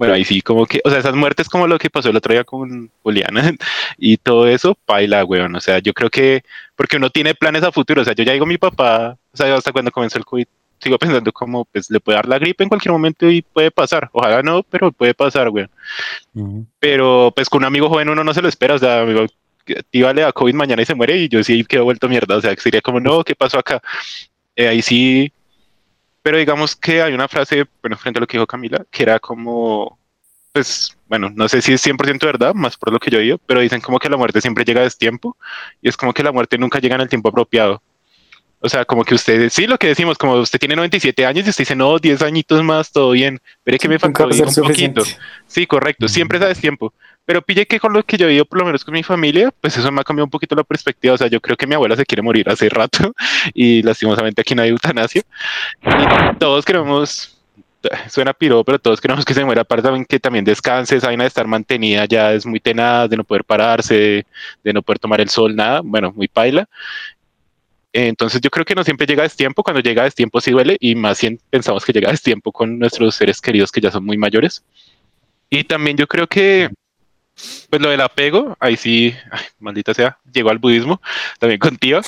bueno, 0.00 0.14
ahí 0.14 0.24
sí, 0.24 0.40
como 0.40 0.64
que, 0.64 0.80
o 0.82 0.88
sea, 0.88 0.98
esas 0.98 1.14
muertes 1.14 1.46
como 1.46 1.66
lo 1.66 1.78
que 1.78 1.90
pasó 1.90 2.08
el 2.08 2.16
otro 2.16 2.32
día 2.32 2.42
con 2.42 2.90
Juliana 3.02 3.52
y 3.98 4.16
todo 4.16 4.46
eso, 4.48 4.74
paila, 4.86 5.26
weón. 5.26 5.54
O 5.54 5.60
sea, 5.60 5.78
yo 5.78 5.92
creo 5.92 6.08
que, 6.08 6.42
porque 6.74 6.96
uno 6.96 7.10
tiene 7.10 7.34
planes 7.34 7.64
a 7.64 7.70
futuro, 7.70 8.00
o 8.00 8.04
sea, 8.06 8.14
yo 8.14 8.24
ya 8.24 8.32
digo 8.32 8.46
mi 8.46 8.56
papá, 8.56 9.18
o 9.30 9.36
sea, 9.36 9.54
hasta 9.54 9.72
cuando 9.72 9.90
comenzó 9.90 10.16
el 10.16 10.24
COVID, 10.24 10.46
sigo 10.78 10.96
pensando 10.96 11.30
como, 11.32 11.66
pues 11.66 11.90
le 11.90 12.00
puede 12.00 12.16
dar 12.16 12.26
la 12.26 12.38
gripe 12.38 12.64
en 12.64 12.70
cualquier 12.70 12.92
momento 12.92 13.30
y 13.30 13.42
puede 13.42 13.70
pasar. 13.70 14.08
Ojalá 14.12 14.42
no, 14.42 14.62
pero 14.62 14.90
puede 14.90 15.12
pasar, 15.12 15.50
weón. 15.50 15.68
Ujú. 16.32 16.66
Pero 16.78 17.30
pues 17.36 17.50
con 17.50 17.58
un 17.58 17.66
amigo 17.66 17.90
joven 17.90 18.08
uno 18.08 18.24
no 18.24 18.32
se 18.32 18.40
lo 18.40 18.48
espera, 18.48 18.76
o 18.76 18.78
sea, 18.78 19.02
amigo, 19.02 19.26
tío 19.90 20.10
le 20.14 20.22
da 20.22 20.32
COVID 20.32 20.54
mañana 20.54 20.80
y 20.80 20.86
se 20.86 20.94
muere 20.94 21.18
y 21.18 21.28
yo 21.28 21.44
sí 21.44 21.62
quedo 21.66 21.84
vuelto 21.84 22.08
mierda, 22.08 22.38
o 22.38 22.40
sea, 22.40 22.56
sería 22.56 22.80
como, 22.80 23.00
no, 23.00 23.22
¿qué 23.22 23.34
pasó 23.34 23.58
acá? 23.58 23.82
Eh, 24.56 24.66
ahí 24.66 24.80
sí, 24.80 25.30
pero 26.22 26.38
digamos 26.38 26.76
que 26.76 27.02
hay 27.02 27.12
una 27.12 27.28
frase, 27.28 27.66
bueno, 27.82 27.96
frente 27.96 28.18
a 28.18 28.20
lo 28.20 28.26
que 28.26 28.36
dijo 28.36 28.46
Camila, 28.46 28.84
que 28.90 29.02
era 29.02 29.18
como, 29.18 29.98
pues, 30.52 30.96
bueno, 31.08 31.30
no 31.34 31.48
sé 31.48 31.62
si 31.62 31.72
es 31.72 31.84
100% 31.84 32.26
verdad, 32.26 32.54
más 32.54 32.76
por 32.76 32.92
lo 32.92 32.98
que 32.98 33.10
yo 33.10 33.18
digo, 33.18 33.38
pero 33.46 33.60
dicen 33.60 33.80
como 33.80 33.98
que 33.98 34.08
la 34.08 34.16
muerte 34.16 34.40
siempre 34.40 34.64
llega 34.64 34.80
a 34.80 34.84
destiempo 34.84 35.36
y 35.80 35.88
es 35.88 35.96
como 35.96 36.12
que 36.12 36.22
la 36.22 36.32
muerte 36.32 36.58
nunca 36.58 36.78
llega 36.78 36.94
en 36.94 37.02
el 37.02 37.08
tiempo 37.08 37.28
apropiado. 37.28 37.82
O 38.62 38.68
sea, 38.68 38.84
como 38.84 39.04
que 39.04 39.14
usted, 39.14 39.48
sí, 39.48 39.66
lo 39.66 39.78
que 39.78 39.86
decimos, 39.86 40.18
como 40.18 40.34
usted 40.34 40.58
tiene 40.58 40.76
97 40.76 41.24
años 41.24 41.46
y 41.46 41.50
usted 41.50 41.62
dice, 41.62 41.74
no, 41.74 41.98
10 41.98 42.20
añitos 42.20 42.62
más, 42.62 42.92
todo 42.92 43.12
bien, 43.12 43.40
pero 43.64 43.78
que 43.78 43.88
me 43.88 43.98
faltó 43.98 44.24
a 44.24 44.26
un 44.26 44.54
poquito. 44.54 45.02
Sí, 45.46 45.66
correcto, 45.66 46.08
siempre 46.08 46.38
sabes 46.38 46.60
tiempo. 46.60 46.92
Pero 47.24 47.42
pille 47.42 47.66
que 47.66 47.78
con 47.78 47.92
lo 47.92 48.02
que 48.02 48.16
yo 48.16 48.26
he 48.26 48.28
vivido, 48.28 48.44
por 48.44 48.58
lo 48.58 48.64
menos 48.64 48.84
con 48.84 48.94
mi 48.94 49.02
familia, 49.02 49.52
pues 49.60 49.76
eso 49.76 49.92
me 49.92 50.00
ha 50.00 50.04
cambiado 50.04 50.24
un 50.24 50.30
poquito 50.30 50.54
la 50.54 50.64
perspectiva. 50.64 51.14
O 51.14 51.18
sea, 51.18 51.28
yo 51.28 51.40
creo 51.40 51.56
que 51.56 51.66
mi 51.66 51.74
abuela 51.74 51.96
se 51.96 52.04
quiere 52.04 52.22
morir 52.22 52.48
hace 52.48 52.68
rato 52.68 53.12
y 53.54 53.82
lastimosamente 53.82 54.40
aquí 54.40 54.54
no 54.54 54.62
hay 54.62 54.70
eutanasia. 54.70 55.22
Todos 56.38 56.64
queremos, 56.64 57.40
suena 58.08 58.32
piro, 58.32 58.64
pero 58.64 58.78
todos 58.78 59.00
queremos 59.00 59.24
que 59.24 59.34
se 59.34 59.44
muera, 59.44 59.62
aparte 59.62 59.82
también 59.82 60.04
que 60.04 60.18
también 60.18 60.44
descanse, 60.44 60.96
esa 60.96 61.06
vaina 61.06 61.24
de 61.24 61.28
estar 61.28 61.46
mantenida 61.46 62.04
ya 62.06 62.32
es 62.32 62.44
muy 62.46 62.60
tenaz, 62.60 63.08
de 63.08 63.16
no 63.16 63.24
poder 63.24 63.44
pararse, 63.44 64.26
de 64.64 64.72
no 64.72 64.82
poder 64.82 64.98
tomar 64.98 65.20
el 65.20 65.28
sol, 65.28 65.54
nada, 65.54 65.80
bueno, 65.84 66.12
muy 66.12 66.28
paila. 66.28 66.68
Entonces 67.92 68.40
yo 68.40 68.50
creo 68.50 68.64
que 68.64 68.74
no 68.74 68.84
siempre 68.84 69.06
llega 69.06 69.22
a 69.22 69.24
destiempo, 69.24 69.62
cuando 69.62 69.80
llega 69.80 70.02
a 70.02 70.04
destiempo 70.04 70.40
sí 70.40 70.52
duele 70.52 70.76
y 70.78 70.94
más 70.94 71.18
si 71.18 71.38
pensamos 71.50 71.84
que 71.84 71.92
llega 71.92 72.08
a 72.08 72.12
destiempo 72.12 72.52
con 72.52 72.78
nuestros 72.78 73.16
seres 73.16 73.40
queridos 73.40 73.72
que 73.72 73.80
ya 73.80 73.90
son 73.90 74.04
muy 74.04 74.16
mayores. 74.16 74.64
Y 75.48 75.64
también 75.64 75.96
yo 75.96 76.06
creo 76.06 76.28
que, 76.28 76.70
pues 77.68 77.82
lo 77.82 77.90
del 77.90 78.00
apego, 78.00 78.56
ahí 78.60 78.76
sí, 78.76 79.14
maldita 79.58 79.94
sea, 79.94 80.18
llegó 80.32 80.50
al 80.50 80.58
budismo, 80.58 81.00
también 81.38 81.60
contigo, 81.60 82.00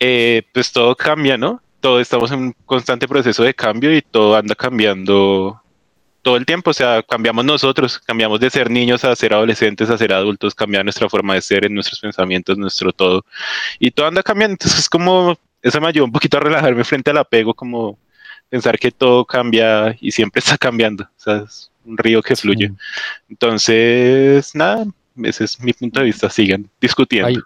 eh, 0.00 0.42
pues 0.52 0.72
todo 0.72 0.96
cambia, 0.96 1.36
¿no? 1.36 1.62
Todo 1.80 2.00
estamos 2.00 2.30
en 2.32 2.38
un 2.38 2.56
constante 2.64 3.08
proceso 3.08 3.42
de 3.42 3.54
cambio 3.54 3.94
y 3.94 4.02
todo 4.02 4.36
anda 4.36 4.54
cambiando 4.54 5.62
todo 6.22 6.36
el 6.36 6.46
tiempo, 6.46 6.70
o 6.70 6.74
sea, 6.74 7.02
cambiamos 7.02 7.44
nosotros, 7.44 7.98
cambiamos 7.98 8.40
de 8.40 8.48
ser 8.48 8.70
niños 8.70 9.04
a 9.04 9.14
ser 9.16 9.34
adolescentes, 9.34 9.90
a 9.90 9.98
ser 9.98 10.12
adultos, 10.12 10.54
cambia 10.54 10.84
nuestra 10.84 11.08
forma 11.08 11.34
de 11.34 11.42
ser, 11.42 11.66
en 11.66 11.74
nuestros 11.74 12.00
pensamientos, 12.00 12.56
nuestro 12.56 12.92
todo, 12.92 13.24
y 13.80 13.90
todo 13.90 14.06
anda 14.06 14.22
cambiando, 14.22 14.52
entonces 14.52 14.80
es 14.80 14.88
como, 14.88 15.36
eso 15.60 15.80
me 15.80 15.88
ayudó 15.88 16.04
un 16.04 16.12
poquito 16.12 16.36
a 16.36 16.40
relajarme 16.40 16.84
frente 16.84 17.10
al 17.10 17.18
apego, 17.18 17.54
como 17.54 17.98
pensar 18.48 18.78
que 18.78 18.92
todo 18.92 19.24
cambia 19.24 19.96
y 20.00 20.12
siempre 20.12 20.38
está 20.44 20.56
cambiando, 20.56 21.04
o 21.04 21.20
sea, 21.20 21.38
es 21.38 21.71
un 21.84 21.98
río 21.98 22.22
que 22.22 22.36
fluye. 22.36 22.72
Entonces, 23.28 24.54
nada, 24.54 24.86
ese 25.22 25.44
es 25.44 25.60
mi 25.60 25.72
punto 25.72 26.00
de 26.00 26.06
vista, 26.06 26.30
sigan 26.30 26.68
discutiendo. 26.80 27.28
Hay, 27.28 27.36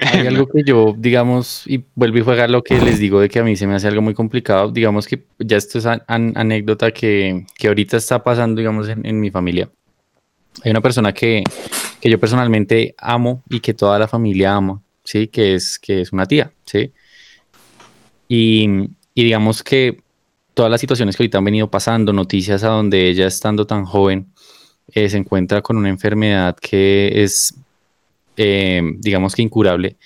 hay 0.00 0.26
algo 0.26 0.46
que 0.46 0.62
yo, 0.64 0.94
digamos, 0.96 1.64
y 1.66 1.84
vuelvo 1.94 2.18
y 2.18 2.22
juega 2.22 2.46
lo 2.46 2.62
que 2.62 2.78
les 2.80 2.98
digo 2.98 3.20
de 3.20 3.28
que 3.28 3.40
a 3.40 3.44
mí 3.44 3.56
se 3.56 3.66
me 3.66 3.74
hace 3.74 3.88
algo 3.88 4.02
muy 4.02 4.14
complicado. 4.14 4.70
Digamos 4.70 5.06
que 5.06 5.24
ya 5.38 5.56
esto 5.56 5.78
es 5.78 5.86
an- 5.86 6.02
anécdota 6.06 6.90
que, 6.92 7.44
que 7.56 7.68
ahorita 7.68 7.96
está 7.96 8.22
pasando, 8.22 8.60
digamos, 8.60 8.88
en, 8.88 9.04
en 9.04 9.18
mi 9.18 9.30
familia. 9.30 9.68
Hay 10.64 10.70
una 10.70 10.80
persona 10.80 11.12
que, 11.12 11.44
que 12.00 12.10
yo 12.10 12.18
personalmente 12.18 12.94
amo 12.98 13.42
y 13.48 13.60
que 13.60 13.74
toda 13.74 13.98
la 13.98 14.08
familia 14.08 14.54
ama, 14.54 14.80
¿sí? 15.04 15.28
Que 15.28 15.54
es, 15.54 15.78
que 15.78 16.00
es 16.00 16.12
una 16.12 16.26
tía, 16.26 16.52
¿sí? 16.64 16.92
Y, 18.28 18.68
y 19.14 19.24
digamos 19.24 19.62
que 19.62 20.00
todas 20.58 20.72
las 20.72 20.80
situaciones 20.80 21.16
que 21.16 21.22
ahorita 21.22 21.38
han 21.38 21.44
venido 21.44 21.70
pasando, 21.70 22.12
noticias 22.12 22.64
a 22.64 22.70
donde 22.70 23.08
ella 23.08 23.28
estando 23.28 23.64
tan 23.64 23.84
joven, 23.84 24.26
eh, 24.88 25.08
se 25.08 25.16
encuentra 25.16 25.62
con 25.62 25.76
una 25.76 25.88
enfermedad 25.88 26.56
que 26.56 27.22
es 27.22 27.54
eh, 28.36 28.82
digamos 28.96 29.36
que 29.36 29.42
incurable, 29.42 29.98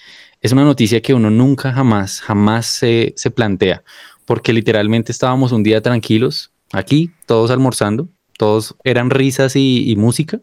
es 0.43 0.53
una 0.53 0.65
noticia 0.65 1.01
que 1.01 1.15
uno 1.15 1.31
nunca 1.31 1.73
jamás, 1.73 2.21
jamás 2.21 2.67
se, 2.67 3.15
se 3.17 3.31
plantea, 3.31 3.83
porque 4.27 4.53
literalmente 4.53 5.11
estábamos 5.11 5.53
un 5.53 5.63
día 5.63 5.81
tranquilos, 5.81 6.51
aquí, 6.71 7.11
todos 7.25 7.51
almorzando, 7.51 8.11
todos 8.37 8.77
eran 8.85 9.09
risas 9.09 9.57
y, 9.57 9.91
y 9.91 9.97
música, 9.97 10.39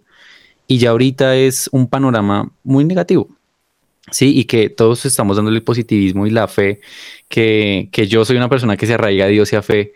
y 0.66 0.80
ya 0.80 0.90
ahorita 0.90 1.36
es 1.36 1.70
un 1.72 1.88
panorama 1.88 2.52
muy 2.64 2.84
negativo. 2.84 3.30
Sí, 4.12 4.38
y 4.38 4.46
que 4.46 4.70
todos 4.70 5.06
estamos 5.06 5.38
dando 5.38 5.52
el 5.52 5.64
positivismo 5.64 6.28
y 6.28 6.32
la 6.32 6.48
fe, 6.48 6.82
que, 7.28 7.90
que 7.92 8.08
yo 8.08 8.26
soy 8.26 8.38
una 8.38 8.50
persona 8.50 8.78
que 8.78 8.88
se 8.88 8.94
arraiga 8.96 9.26
a 9.26 9.28
Dios 9.28 9.52
y 9.54 9.56
a 9.56 9.62
fe 9.62 9.94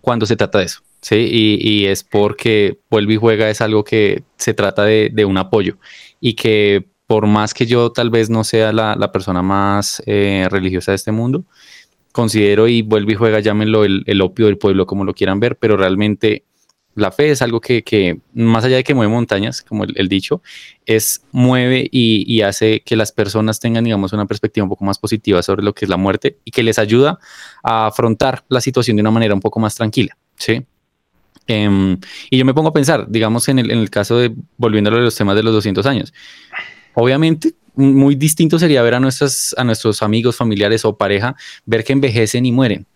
cuando 0.00 0.26
se 0.26 0.36
trata 0.36 0.58
de 0.58 0.64
eso. 0.66 0.80
Sí, 1.00 1.16
y, 1.16 1.68
y 1.68 1.86
es 1.86 2.02
porque 2.02 2.80
vuelve 2.90 3.14
y 3.14 3.16
juega 3.16 3.50
es 3.50 3.60
algo 3.60 3.84
que 3.84 4.24
se 4.36 4.52
trata 4.52 4.84
de, 4.84 5.10
de, 5.12 5.24
un 5.24 5.38
apoyo 5.38 5.76
y 6.20 6.34
que 6.34 6.88
por 7.06 7.26
más 7.28 7.54
que 7.54 7.66
yo 7.66 7.92
tal 7.92 8.10
vez 8.10 8.30
no 8.30 8.42
sea 8.42 8.72
la, 8.72 8.96
la 8.96 9.12
persona 9.12 9.40
más 9.40 10.02
eh, 10.06 10.48
religiosa 10.50 10.92
de 10.92 10.96
este 10.96 11.12
mundo, 11.12 11.44
considero 12.12 12.66
y 12.68 12.82
vuelve 12.82 13.12
y 13.12 13.16
juega, 13.16 13.40
llámenlo 13.40 13.84
el, 13.84 14.02
el, 14.06 14.20
opio 14.22 14.46
del 14.46 14.58
pueblo, 14.58 14.86
como 14.86 15.04
lo 15.04 15.14
quieran 15.14 15.38
ver, 15.38 15.56
pero 15.56 15.76
realmente 15.76 16.44
la 16.98 17.12
fe 17.12 17.30
es 17.30 17.42
algo 17.42 17.60
que, 17.60 18.18
más 18.34 18.64
allá 18.64 18.76
de 18.76 18.84
que 18.84 18.92
mueve 18.92 19.12
montañas, 19.12 19.62
como 19.62 19.84
el, 19.84 20.08
dicho, 20.08 20.42
es 20.84 21.22
mueve 21.30 21.88
y, 21.90 22.42
hace 22.42 22.80
que 22.80 22.96
las 22.96 23.12
personas 23.12 23.60
tengan, 23.60 23.84
digamos, 23.84 24.12
una 24.12 24.26
perspectiva 24.26 24.64
un 24.64 24.70
poco 24.70 24.84
más 24.84 24.98
positiva 24.98 25.42
sobre 25.42 25.62
lo 25.62 25.72
que 25.74 25.84
es 25.84 25.88
la 25.88 25.96
muerte 25.96 26.38
y 26.44 26.50
que 26.50 26.62
les 26.62 26.78
ayuda 26.78 27.20
a 27.62 27.86
afrontar 27.86 28.44
la 28.48 28.60
situación 28.60 28.96
de 28.96 29.02
una 29.02 29.12
manera 29.12 29.32
un 29.32 29.40
poco 29.40 29.60
más 29.60 29.76
tranquila, 29.76 30.16
¿sí? 30.36 30.66
Um, 31.48 31.98
y 32.30 32.36
yo 32.36 32.44
me 32.44 32.52
pongo 32.52 32.70
a 32.70 32.72
pensar, 32.72 33.06
digamos, 33.08 33.48
en 33.48 33.58
el, 33.58 33.90
caso 33.90 34.18
de, 34.18 34.34
volviendo 34.56 34.90
a 34.90 34.94
los 34.94 35.14
temas 35.14 35.36
de 35.36 35.42
los 35.44 35.54
200 35.54 35.86
años, 35.86 36.12
obviamente 36.94 37.54
muy 37.76 38.16
distinto 38.16 38.58
sería 38.58 38.82
ver 38.82 38.94
a, 38.94 39.00
nuestros 39.00 39.54
amigos, 40.02 40.36
familiares 40.36 40.84
o 40.84 40.96
pareja, 40.96 41.36
ver 41.64 41.84
que 41.84 41.92
envejecen 41.92 42.44
y 42.44 42.50
mueren. 42.50 42.86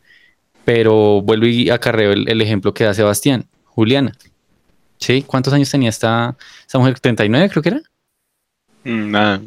Pero 0.64 1.22
vuelvo 1.22 1.46
y 1.46 1.70
acarreo 1.70 2.12
el 2.12 2.40
ejemplo 2.40 2.74
que 2.74 2.84
da 2.84 2.94
Sebastián, 2.94 3.46
Juliana. 3.75 4.12
¿Sí? 4.99 5.23
¿Cuántos 5.23 5.53
años 5.53 5.70
tenía 5.70 5.89
esta, 5.91 6.37
esta 6.61 6.79
mujer? 6.79 6.95
¿39 7.01 7.51
creo 7.51 7.62
que 7.62 7.68
era? 7.70 7.81
Nada. 8.85 9.41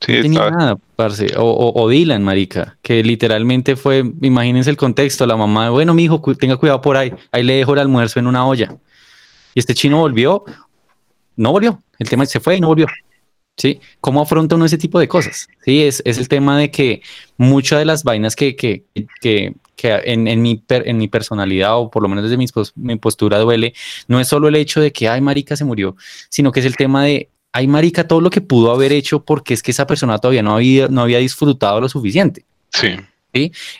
Sí, 0.00 0.12
no 0.12 0.22
tenía 0.22 0.50
nada, 0.50 0.78
parce. 0.96 1.36
O, 1.36 1.42
o, 1.42 1.82
o, 1.82 1.88
Dylan, 1.88 2.22
marica, 2.22 2.78
que 2.82 3.02
literalmente 3.02 3.74
fue, 3.74 4.04
imagínense 4.22 4.70
el 4.70 4.76
contexto, 4.76 5.26
la 5.26 5.36
mamá, 5.36 5.70
bueno, 5.70 5.92
mi 5.92 6.04
hijo, 6.04 6.20
tenga 6.38 6.56
cuidado 6.56 6.80
por 6.80 6.96
ahí, 6.96 7.12
ahí 7.32 7.42
le 7.42 7.54
dejo 7.54 7.72
el 7.72 7.80
almuerzo 7.80 8.20
en 8.20 8.28
una 8.28 8.46
olla. 8.46 8.76
Y 9.54 9.58
este 9.58 9.74
chino 9.74 9.98
volvió, 9.98 10.44
no 11.36 11.50
volvió, 11.50 11.82
el 11.98 12.08
tema 12.08 12.26
se 12.26 12.38
fue 12.38 12.56
y 12.56 12.60
no 12.60 12.68
volvió. 12.68 12.86
¿Sí? 13.56 13.80
¿Cómo 14.00 14.22
afronta 14.22 14.54
uno 14.54 14.66
ese 14.66 14.78
tipo 14.78 15.00
de 15.00 15.08
cosas? 15.08 15.48
Sí, 15.64 15.82
es, 15.82 16.00
es 16.04 16.18
el 16.18 16.28
tema 16.28 16.56
de 16.56 16.70
que 16.70 17.02
muchas 17.36 17.80
de 17.80 17.84
las 17.84 18.04
vainas 18.04 18.36
que, 18.36 18.54
que, 18.54 18.84
que, 19.20 19.54
que 19.78 19.94
en, 20.04 20.26
en, 20.26 20.42
mi 20.42 20.56
per, 20.56 20.86
en 20.88 20.98
mi 20.98 21.06
personalidad, 21.06 21.78
o 21.78 21.88
por 21.88 22.02
lo 22.02 22.08
menos 22.08 22.24
desde 22.24 22.36
mi, 22.36 22.46
mi 22.74 22.96
postura 22.96 23.38
duele, 23.38 23.72
no 24.08 24.18
es 24.18 24.26
solo 24.26 24.48
el 24.48 24.56
hecho 24.56 24.80
de 24.80 24.92
que, 24.92 25.08
ay, 25.08 25.20
marica 25.20 25.56
se 25.56 25.64
murió, 25.64 25.96
sino 26.28 26.50
que 26.50 26.60
es 26.60 26.66
el 26.66 26.76
tema 26.76 27.04
de, 27.04 27.30
hay 27.52 27.68
marica 27.68 28.08
todo 28.08 28.20
lo 28.20 28.28
que 28.28 28.40
pudo 28.40 28.72
haber 28.72 28.92
hecho 28.92 29.24
porque 29.24 29.54
es 29.54 29.62
que 29.62 29.70
esa 29.70 29.86
persona 29.86 30.18
todavía 30.18 30.42
no 30.42 30.56
había, 30.56 30.88
no 30.88 31.02
había 31.02 31.18
disfrutado 31.18 31.80
lo 31.80 31.88
suficiente. 31.88 32.44
Sí. 32.70 32.96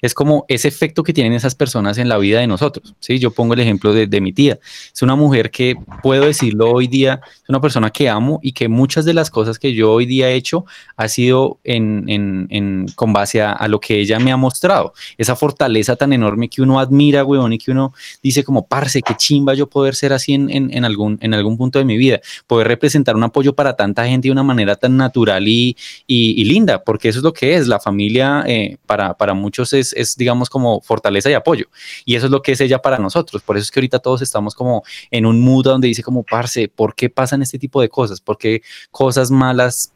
Es 0.02 0.14
como 0.14 0.44
ese 0.48 0.68
efecto 0.68 1.02
que 1.02 1.12
tienen 1.12 1.32
esas 1.32 1.54
personas 1.54 1.98
en 1.98 2.09
la 2.09 2.18
vida 2.18 2.40
de 2.40 2.46
nosotros. 2.46 2.94
¿sí? 3.00 3.18
Yo 3.18 3.30
pongo 3.30 3.54
el 3.54 3.61
ejemplo 3.61 3.92
de, 3.92 4.20
mi 4.20 4.32
tía. 4.32 4.59
Es 4.92 5.02
una 5.02 5.16
mujer 5.16 5.50
que, 5.50 5.76
puedo 6.02 6.24
decirlo 6.24 6.70
hoy 6.70 6.86
día, 6.88 7.20
es 7.24 7.48
una 7.48 7.61
persona 7.61 7.90
que 7.90 8.09
amo 8.09 8.40
y 8.42 8.52
que 8.52 8.68
muchas 8.68 9.04
de 9.04 9.14
las 9.14 9.30
cosas 9.30 9.59
que 9.59 9.74
yo 9.74 9.92
hoy 9.92 10.06
día 10.06 10.28
he 10.28 10.34
hecho 10.34 10.64
ha 10.96 11.09
sido 11.09 11.59
en, 11.64 12.04
en, 12.09 12.86
con 12.94 13.12
base 13.12 13.42
a, 13.42 13.68
lo 13.68 13.80
que 13.80 14.00
ella 14.00 14.18
me 14.18 14.32
ha 14.32 14.36
mostrado. 14.36 14.92
Esa 15.16 15.36
fortaleza 15.36 15.96
tan 15.96 16.12
enorme 16.12 16.48
que 16.48 16.62
uno 16.62 16.80
admira, 16.80 17.24
weón, 17.24 17.52
y 17.52 17.59
que 17.59 17.70
uno 17.70 17.92
dice 18.22 18.44
como, 18.44 18.66
parce, 18.66 19.02
qué 19.02 19.14
chimba 19.16 19.54
yo 19.54 19.68
poder 19.68 19.94
ser 19.94 20.12
así 20.12 20.34
en, 20.34 20.48
en, 20.50 20.84
algún, 20.84 21.18
en 21.20 21.34
algún 21.34 21.56
punto 21.56 21.78
de 21.78 21.84
mi 21.84 21.96
vida. 21.96 22.20
Poder 22.46 22.68
representar 22.68 23.16
un 23.16 23.24
apoyo 23.24 23.54
para 23.54 23.76
tanta 23.76 24.06
gente 24.06 24.28
de 24.28 24.32
una 24.32 24.42
manera 24.42 24.76
tan 24.76 24.96
natural 24.96 25.46
y, 25.46 25.76
y, 26.06 26.40
y 26.40 26.44
linda, 26.44 26.82
porque 26.82 27.09
eso 27.09 27.18
es 27.18 27.24
lo 27.24 27.32
que 27.32 27.56
es. 27.56 27.66
La 27.66 27.80
familia 27.80 28.44
eh, 28.46 28.78
para, 28.86 29.14
para 29.14 29.34
muchos 29.34 29.47
es, 29.72 29.92
es, 29.92 30.16
digamos, 30.16 30.51
como 30.51 30.80
fortaleza 30.80 31.30
y 31.30 31.34
apoyo. 31.34 31.66
Y 32.05 32.14
eso 32.14 32.26
es 32.26 32.32
lo 32.32 32.42
que 32.42 32.53
es 32.53 32.61
ella 32.61 32.80
para 32.80 32.99
nosotros. 32.99 33.42
Por 33.42 33.57
eso 33.57 33.64
es 33.64 33.70
que 33.70 33.80
ahorita 33.80 33.99
todos 33.99 34.22
estamos 34.22 34.55
como 34.55 34.82
en 35.11 35.26
un 35.26 35.40
mood 35.40 35.64
donde 35.64 35.88
dice 35.88 36.03
como, 36.03 36.22
parce, 36.22 36.68
¿por 36.68 36.94
qué 36.94 37.11
pasan 37.11 37.42
este 37.42 37.59
tipo 37.59 37.80
de 37.80 37.88
cosas? 37.88 38.20
¿Por 38.20 38.38
qué 38.38 38.62
cosas 38.90 39.30
malas 39.30 39.92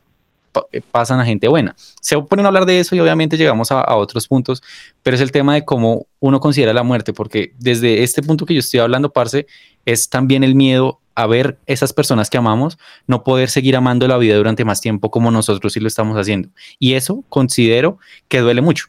pasan 0.90 1.20
a 1.20 1.24
gente 1.24 1.48
buena? 1.48 1.74
Se 2.00 2.18
ponen 2.18 2.44
a 2.46 2.48
hablar 2.48 2.66
de 2.66 2.80
eso 2.80 2.94
y 2.94 3.00
obviamente 3.00 3.36
llegamos 3.36 3.70
a, 3.72 3.80
a 3.80 3.96
otros 3.96 4.28
puntos, 4.28 4.62
pero 5.02 5.14
es 5.14 5.20
el 5.22 5.32
tema 5.32 5.54
de 5.54 5.64
cómo 5.64 6.06
uno 6.20 6.40
considera 6.40 6.72
la 6.72 6.82
muerte, 6.82 7.12
porque 7.12 7.52
desde 7.58 8.02
este 8.02 8.22
punto 8.22 8.44
que 8.44 8.54
yo 8.54 8.60
estoy 8.60 8.80
hablando, 8.80 9.12
parce, 9.12 9.46
es 9.84 10.08
también 10.08 10.44
el 10.44 10.54
miedo 10.54 11.00
a 11.14 11.26
ver 11.26 11.58
esas 11.66 11.92
personas 11.92 12.30
que 12.30 12.38
amamos 12.38 12.78
no 13.06 13.22
poder 13.22 13.50
seguir 13.50 13.76
amando 13.76 14.08
la 14.08 14.16
vida 14.18 14.36
durante 14.36 14.64
más 14.64 14.80
tiempo 14.80 15.10
como 15.10 15.30
nosotros 15.30 15.72
sí 15.72 15.80
lo 15.80 15.88
estamos 15.88 16.16
haciendo. 16.16 16.48
Y 16.78 16.94
eso 16.94 17.24
considero 17.28 17.98
que 18.28 18.40
duele 18.40 18.60
mucho 18.60 18.86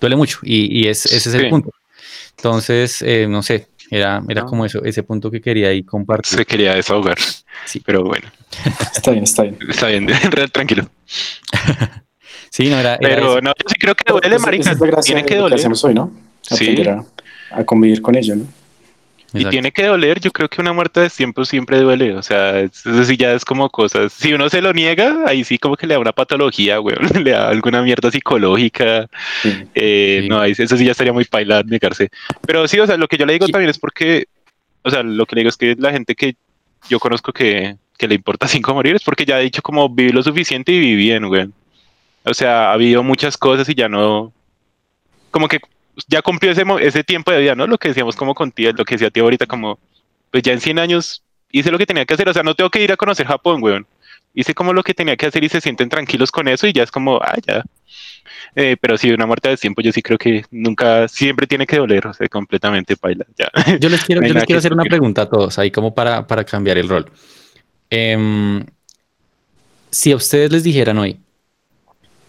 duele 0.00 0.16
mucho 0.16 0.38
y, 0.42 0.82
y 0.84 0.88
es, 0.88 1.06
ese 1.06 1.16
es 1.16 1.34
sí. 1.34 1.38
el 1.38 1.48
punto. 1.48 1.70
Entonces, 2.36 3.02
eh, 3.02 3.26
no 3.28 3.42
sé, 3.42 3.66
era, 3.90 4.22
era 4.28 4.44
como 4.44 4.64
eso, 4.64 4.84
ese 4.84 5.02
punto 5.02 5.30
que 5.30 5.40
quería 5.40 5.68
ahí 5.68 5.82
compartir. 5.82 6.38
Se 6.38 6.46
quería 6.46 6.74
desahogar, 6.74 7.18
sí. 7.64 7.82
pero 7.84 8.04
bueno. 8.04 8.28
Está 8.94 9.10
bien, 9.10 9.24
está 9.24 9.42
bien. 9.42 9.58
Está 9.68 9.86
bien, 9.88 10.06
tranquilo. 10.52 10.88
sí, 12.50 12.68
no 12.68 12.78
era. 12.78 12.94
era 12.94 12.98
pero 13.00 13.32
eso. 13.32 13.40
no, 13.40 13.50
yo 13.50 13.68
sí 13.68 13.74
creo 13.78 13.94
que 13.94 14.04
duele, 14.12 14.36
es, 14.36 14.42
marica. 14.42 14.72
Es 14.72 15.04
Tiene 15.04 15.24
que 15.24 15.36
doler. 15.36 15.56
Que 15.56 15.60
hacemos 15.60 15.82
hoy, 15.84 15.94
¿no? 15.94 16.12
Sí. 16.42 16.80
A, 16.86 17.04
a, 17.50 17.64
convivir 17.64 18.00
con 18.00 18.14
ello, 18.14 18.36
¿no? 18.36 18.46
Y 19.34 19.38
Exacto. 19.38 19.50
tiene 19.50 19.72
que 19.72 19.84
doler, 19.84 20.20
yo 20.20 20.30
creo 20.30 20.48
que 20.48 20.62
una 20.62 20.72
muerte 20.72 21.00
de 21.00 21.10
tiempo 21.10 21.44
siempre 21.44 21.80
duele, 21.80 22.14
o 22.14 22.22
sea, 22.22 22.60
eso 22.60 23.04
sí 23.04 23.18
ya 23.18 23.34
es 23.34 23.44
como 23.44 23.68
cosas, 23.68 24.10
si 24.10 24.32
uno 24.32 24.48
se 24.48 24.62
lo 24.62 24.72
niega, 24.72 25.24
ahí 25.26 25.44
sí 25.44 25.58
como 25.58 25.76
que 25.76 25.86
le 25.86 25.94
da 25.94 26.00
una 26.00 26.12
patología, 26.12 26.78
güey, 26.78 26.96
le 27.22 27.32
da 27.32 27.50
alguna 27.50 27.82
mierda 27.82 28.10
psicológica, 28.10 29.06
sí. 29.42 29.52
Eh, 29.74 30.20
sí. 30.22 30.28
no, 30.30 30.42
eso 30.42 30.76
sí 30.78 30.84
ya 30.86 30.92
estaría 30.92 31.12
muy 31.12 31.26
paila 31.26 31.62
negarse, 31.62 32.08
pero 32.46 32.66
sí, 32.66 32.80
o 32.80 32.86
sea, 32.86 32.96
lo 32.96 33.06
que 33.06 33.18
yo 33.18 33.26
le 33.26 33.34
digo 33.34 33.44
sí. 33.44 33.52
también 33.52 33.68
es 33.68 33.78
porque, 33.78 34.28
o 34.82 34.88
sea, 34.88 35.02
lo 35.02 35.26
que 35.26 35.36
le 35.36 35.40
digo 35.40 35.50
es 35.50 35.58
que 35.58 35.76
la 35.78 35.92
gente 35.92 36.14
que 36.14 36.34
yo 36.88 36.98
conozco 36.98 37.30
que, 37.30 37.76
que 37.98 38.08
le 38.08 38.14
importa 38.14 38.48
cinco 38.48 38.72
morir 38.72 38.96
es 38.96 39.02
porque 39.02 39.26
ya 39.26 39.36
ha 39.36 39.40
dicho 39.40 39.60
como 39.60 39.90
viví 39.90 40.10
lo 40.10 40.22
suficiente 40.22 40.72
y 40.72 40.78
viví 40.78 40.96
bien, 40.96 41.28
güey, 41.28 41.50
o 42.24 42.32
sea, 42.32 42.70
ha 42.70 42.72
habido 42.72 43.02
muchas 43.02 43.36
cosas 43.36 43.68
y 43.68 43.74
ya 43.74 43.90
no, 43.90 44.32
como 45.30 45.48
que 45.48 45.60
ya 46.06 46.22
cumplió 46.22 46.52
ese, 46.52 46.64
ese 46.80 47.04
tiempo 47.04 47.30
de 47.30 47.40
vida, 47.40 47.54
¿no? 47.54 47.66
Lo 47.66 47.78
que 47.78 47.88
decíamos 47.88 48.16
como 48.16 48.34
con 48.34 48.52
tía, 48.52 48.72
lo 48.72 48.84
que 48.84 48.94
decía 48.94 49.10
tía 49.10 49.22
ahorita, 49.22 49.46
como, 49.46 49.78
pues 50.30 50.42
ya 50.42 50.52
en 50.52 50.60
100 50.60 50.78
años 50.78 51.22
hice 51.50 51.70
lo 51.70 51.78
que 51.78 51.86
tenía 51.86 52.04
que 52.04 52.14
hacer, 52.14 52.28
o 52.28 52.34
sea, 52.34 52.42
no 52.42 52.54
tengo 52.54 52.70
que 52.70 52.82
ir 52.82 52.92
a 52.92 52.96
conocer 52.96 53.26
Japón, 53.26 53.62
weón. 53.62 53.86
Hice 54.34 54.54
como 54.54 54.72
lo 54.72 54.82
que 54.82 54.94
tenía 54.94 55.16
que 55.16 55.26
hacer 55.26 55.42
y 55.42 55.48
se 55.48 55.60
sienten 55.60 55.88
tranquilos 55.88 56.30
con 56.30 56.46
eso 56.46 56.66
y 56.66 56.72
ya 56.72 56.82
es 56.82 56.90
como, 56.90 57.16
ah, 57.16 57.34
ya. 57.46 57.64
Eh, 58.54 58.76
pero 58.80 58.96
sí, 58.96 59.10
una 59.10 59.26
muerte 59.26 59.48
de 59.48 59.56
tiempo 59.56 59.80
yo 59.80 59.90
sí 59.90 60.02
creo 60.02 60.18
que 60.18 60.44
nunca, 60.50 61.08
siempre 61.08 61.46
tiene 61.46 61.66
que 61.66 61.78
doler, 61.78 62.06
o 62.06 62.14
sea, 62.14 62.28
completamente 62.28 62.96
paila, 62.96 63.26
ya. 63.36 63.50
Yo 63.80 63.88
les 63.88 64.04
quiero, 64.04 64.20
no 64.20 64.28
yo 64.28 64.34
les 64.34 64.44
quiero 64.44 64.58
hacer 64.58 64.72
una 64.72 64.84
pregunta 64.84 65.22
a 65.22 65.28
todos, 65.28 65.58
ahí 65.58 65.70
como 65.70 65.94
para, 65.94 66.26
para 66.26 66.44
cambiar 66.44 66.78
el 66.78 66.88
rol. 66.88 67.10
Eh, 67.90 68.64
si 69.90 70.12
a 70.12 70.16
ustedes 70.16 70.52
les 70.52 70.62
dijeran 70.62 70.98
hoy, 70.98 71.18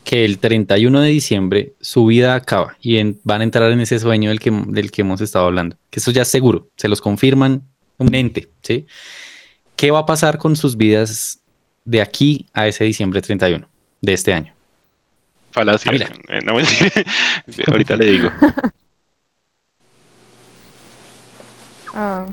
que 0.10 0.26
el 0.26 0.40
31 0.40 1.02
de 1.02 1.10
diciembre 1.10 1.74
su 1.82 2.08
vida 2.08 2.34
acaba 2.34 2.76
y 2.82 2.98
en, 2.98 3.20
van 3.24 3.42
a 3.42 3.44
entrar 3.44 3.72
en 3.72 3.80
ese 3.80 4.00
sueño 4.00 4.32
del 4.32 4.40
que, 4.40 4.50
del 4.50 4.90
que 4.90 5.04
hemos 5.04 5.22
estado 5.22 5.46
hablando. 5.46 5.78
Que 5.92 6.00
eso 6.00 6.10
ya 6.10 6.24
es 6.24 6.28
seguro, 6.28 6.68
se 6.78 6.88
los 6.88 7.00
confirman 7.00 7.62
un 8.00 8.16
ente, 8.16 8.50
¿sí? 8.64 8.88
¿Qué 9.76 9.92
va 9.92 10.00
a 10.00 10.06
pasar 10.08 10.40
con 10.40 10.56
sus 10.56 10.76
vidas 10.76 11.44
de 11.86 12.02
aquí 12.02 12.48
a 12.54 12.68
ese 12.68 12.86
diciembre 12.86 13.22
31 13.22 13.68
de 14.02 14.14
este 14.14 14.34
año? 14.34 14.52
Falacia. 15.52 15.92
Ah, 16.28 16.40
no, 16.44 16.54
ahorita 17.68 17.96
le 17.96 18.06
digo. 18.06 18.32
Ah. 21.92 22.28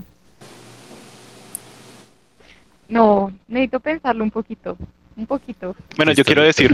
No, 2.89 3.33
necesito 3.49 3.81
pensarlo 3.81 4.22
un 4.22 4.31
poquito 4.31 4.77
un 5.16 5.26
poquito. 5.26 5.74
Bueno, 5.96 6.12
yo 6.12 6.24
quiero 6.24 6.42
decir, 6.42 6.72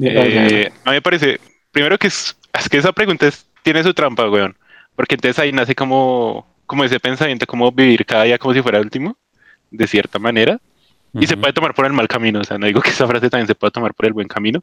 eh, 0.00 0.70
a 0.84 0.90
mí 0.90 0.96
me 0.96 1.02
parece, 1.02 1.40
primero 1.70 1.98
que 1.98 2.06
es, 2.08 2.36
es 2.52 2.68
que 2.68 2.76
esa 2.76 2.92
pregunta 2.92 3.26
es, 3.26 3.46
tiene 3.62 3.82
su 3.82 3.94
trampa, 3.94 4.28
weón, 4.28 4.56
porque 4.94 5.14
entonces 5.14 5.38
ahí 5.38 5.52
nace 5.52 5.74
como, 5.74 6.46
como 6.66 6.84
ese 6.84 7.00
pensamiento, 7.00 7.46
como 7.46 7.72
vivir 7.72 8.04
cada 8.04 8.24
día 8.24 8.38
como 8.38 8.54
si 8.54 8.62
fuera 8.62 8.78
el 8.78 8.84
último, 8.84 9.16
de 9.70 9.86
cierta 9.86 10.18
manera, 10.18 10.60
uh 11.12 11.18
-huh. 11.18 11.22
y 11.24 11.26
se 11.26 11.36
puede 11.36 11.54
tomar 11.54 11.74
por 11.74 11.86
el 11.86 11.92
mal 11.92 12.08
camino, 12.08 12.40
o 12.40 12.44
sea, 12.44 12.58
no 12.58 12.66
digo 12.66 12.82
que 12.82 12.90
esa 12.90 13.06
frase 13.06 13.30
también 13.30 13.46
se 13.46 13.54
pueda 13.54 13.70
tomar 13.70 13.94
por 13.94 14.06
el 14.06 14.12
buen 14.12 14.28
camino, 14.28 14.62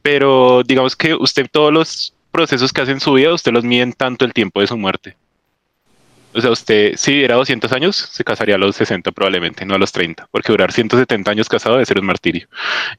pero 0.00 0.62
digamos 0.62 0.94
que 0.94 1.14
usted 1.14 1.48
todos 1.50 1.72
los 1.72 2.14
procesos 2.30 2.72
que 2.72 2.82
hace 2.82 2.92
en 2.92 3.00
su 3.00 3.14
vida, 3.14 3.34
usted 3.34 3.52
los 3.52 3.64
mide 3.64 3.82
en 3.82 3.92
tanto 3.92 4.24
el 4.24 4.32
tiempo 4.32 4.60
de 4.60 4.68
su 4.68 4.76
muerte. 4.76 5.16
O 6.34 6.40
sea, 6.40 6.50
usted, 6.50 6.94
si 6.96 7.12
viviera 7.12 7.36
200 7.36 7.72
años, 7.72 7.96
se 7.96 8.22
casaría 8.22 8.56
a 8.56 8.58
los 8.58 8.76
60 8.76 9.12
probablemente, 9.12 9.64
no 9.64 9.74
a 9.74 9.78
los 9.78 9.92
30, 9.92 10.28
porque 10.30 10.52
durar 10.52 10.72
170 10.72 11.30
años 11.30 11.48
casado 11.48 11.76
debe 11.76 11.86
ser 11.86 11.98
un 11.98 12.06
martirio. 12.06 12.48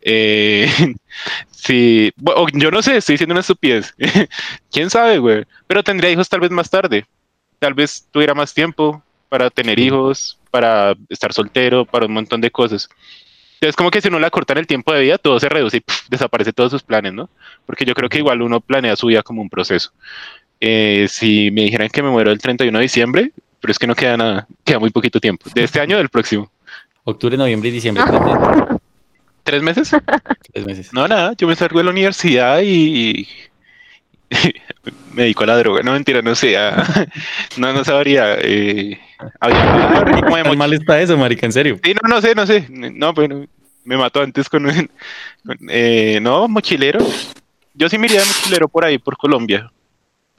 Eh, 0.02 0.96
sí, 1.52 2.12
bueno, 2.18 2.48
yo 2.54 2.72
no 2.72 2.82
sé, 2.82 2.98
estoy 2.98 3.14
diciendo 3.14 3.34
una 3.34 3.42
estupidez. 3.42 3.94
¿Quién 4.72 4.90
sabe, 4.90 5.20
güey? 5.20 5.46
Pero 5.68 5.84
tendría 5.84 6.12
hijos 6.12 6.28
tal 6.28 6.40
vez 6.40 6.52
más 6.52 6.70
tarde. 6.70 7.06
Tal 7.60 7.74
vez 7.74 8.08
tuviera 8.12 8.34
más 8.34 8.54
tiempo 8.54 9.04
para 9.28 9.50
tener 9.50 9.80
hijos, 9.80 10.40
para 10.50 10.96
estar 11.10 11.32
soltero, 11.34 11.86
para 11.86 12.08
un 12.08 12.14
montón 12.14 12.42
de 12.42 12.50
cosas. 12.50 12.90
Es 13.62 13.76
como 13.76 13.92
que 13.92 14.02
si 14.02 14.08
uno 14.08 14.20
la 14.20 14.30
corta 14.30 14.54
en 14.54 14.60
el 14.60 14.68
tiempo 14.68 14.94
de 14.94 15.02
vida, 15.02 15.18
todo 15.18 15.40
se 15.40 15.50
reduce 15.50 15.78
y 15.78 15.84
desaparece 16.10 16.54
todos 16.54 16.72
sus 16.72 16.82
planes, 16.82 17.14
¿no? 17.14 17.30
Porque 17.66 17.84
yo 17.84 17.94
creo 17.94 18.08
que 18.08 18.20
igual 18.20 18.42
uno 18.42 18.62
planea 18.62 18.96
su 18.96 19.08
vida 19.08 19.22
como 19.22 19.42
un 19.42 19.50
proceso. 19.50 19.92
Eh, 20.60 21.08
si 21.10 21.52
me 21.52 21.64
dijeran 21.64 21.90
que 21.90 22.04
me 22.04 22.10
muero 22.10 22.32
el 22.32 22.40
31 22.40 22.78
de 22.78 22.82
diciembre, 22.82 23.32
pero 23.60 23.72
es 23.72 23.80
que 23.80 23.88
no 23.88 23.96
queda 23.96 24.18
nada, 24.18 24.48
queda 24.64 24.80
muy 24.80 24.90
poquito 24.90 25.20
tiempo. 25.20 25.50
De 25.54 25.64
este 25.64 25.80
año 25.80 25.96
o 25.96 26.00
del 26.00 26.10
próximo. 26.10 26.52
Octubre, 27.04 27.38
noviembre 27.38 27.70
y 27.70 27.74
diciembre. 27.74 28.04
¿Tres 29.44 29.64
meses? 29.64 29.92
Tres 30.54 30.66
meses. 30.66 30.94
No, 30.94 31.08
nada, 31.08 31.34
yo 31.38 31.48
me 31.48 31.56
salgo 31.56 31.80
de 31.80 31.86
la 31.86 31.92
universidad 31.92 32.62
y, 32.62 33.28
me 35.14 35.24
dedico 35.24 35.44
a 35.44 35.48
la 35.48 35.58
droga. 35.58 35.82
No, 35.82 35.94
mentira, 35.94 36.22
no 36.22 36.36
sé. 36.36 36.56
no, 37.58 37.74
no 37.74 37.84
sabría. 37.84 38.36
Eh, 38.40 39.00
había, 39.40 40.56
mal 40.56 40.74
está 40.74 41.02
eso, 41.02 41.18
marica? 41.18 41.46
¿En 41.46 41.54
serio? 41.54 41.80
Sí, 41.84 41.94
no, 41.94 42.08
no 42.08 42.22
sé, 42.22 42.36
no 42.36 42.46
sé. 42.46 42.68
No, 42.70 43.14
bueno, 43.14 43.46
me 43.84 43.98
mató 43.98 44.22
antes 44.22 44.50
con... 44.50 44.70
eh, 45.70 46.20
no, 46.22 46.48
mochilero. 46.48 47.00
Yo 47.74 47.90
sí 47.90 47.98
me 47.98 48.08
iría 48.08 48.20
de 48.20 48.28
mochilero 48.28 48.68
por 48.68 48.86
ahí, 48.86 48.98
por 48.98 49.18
Colombia. 49.18 49.72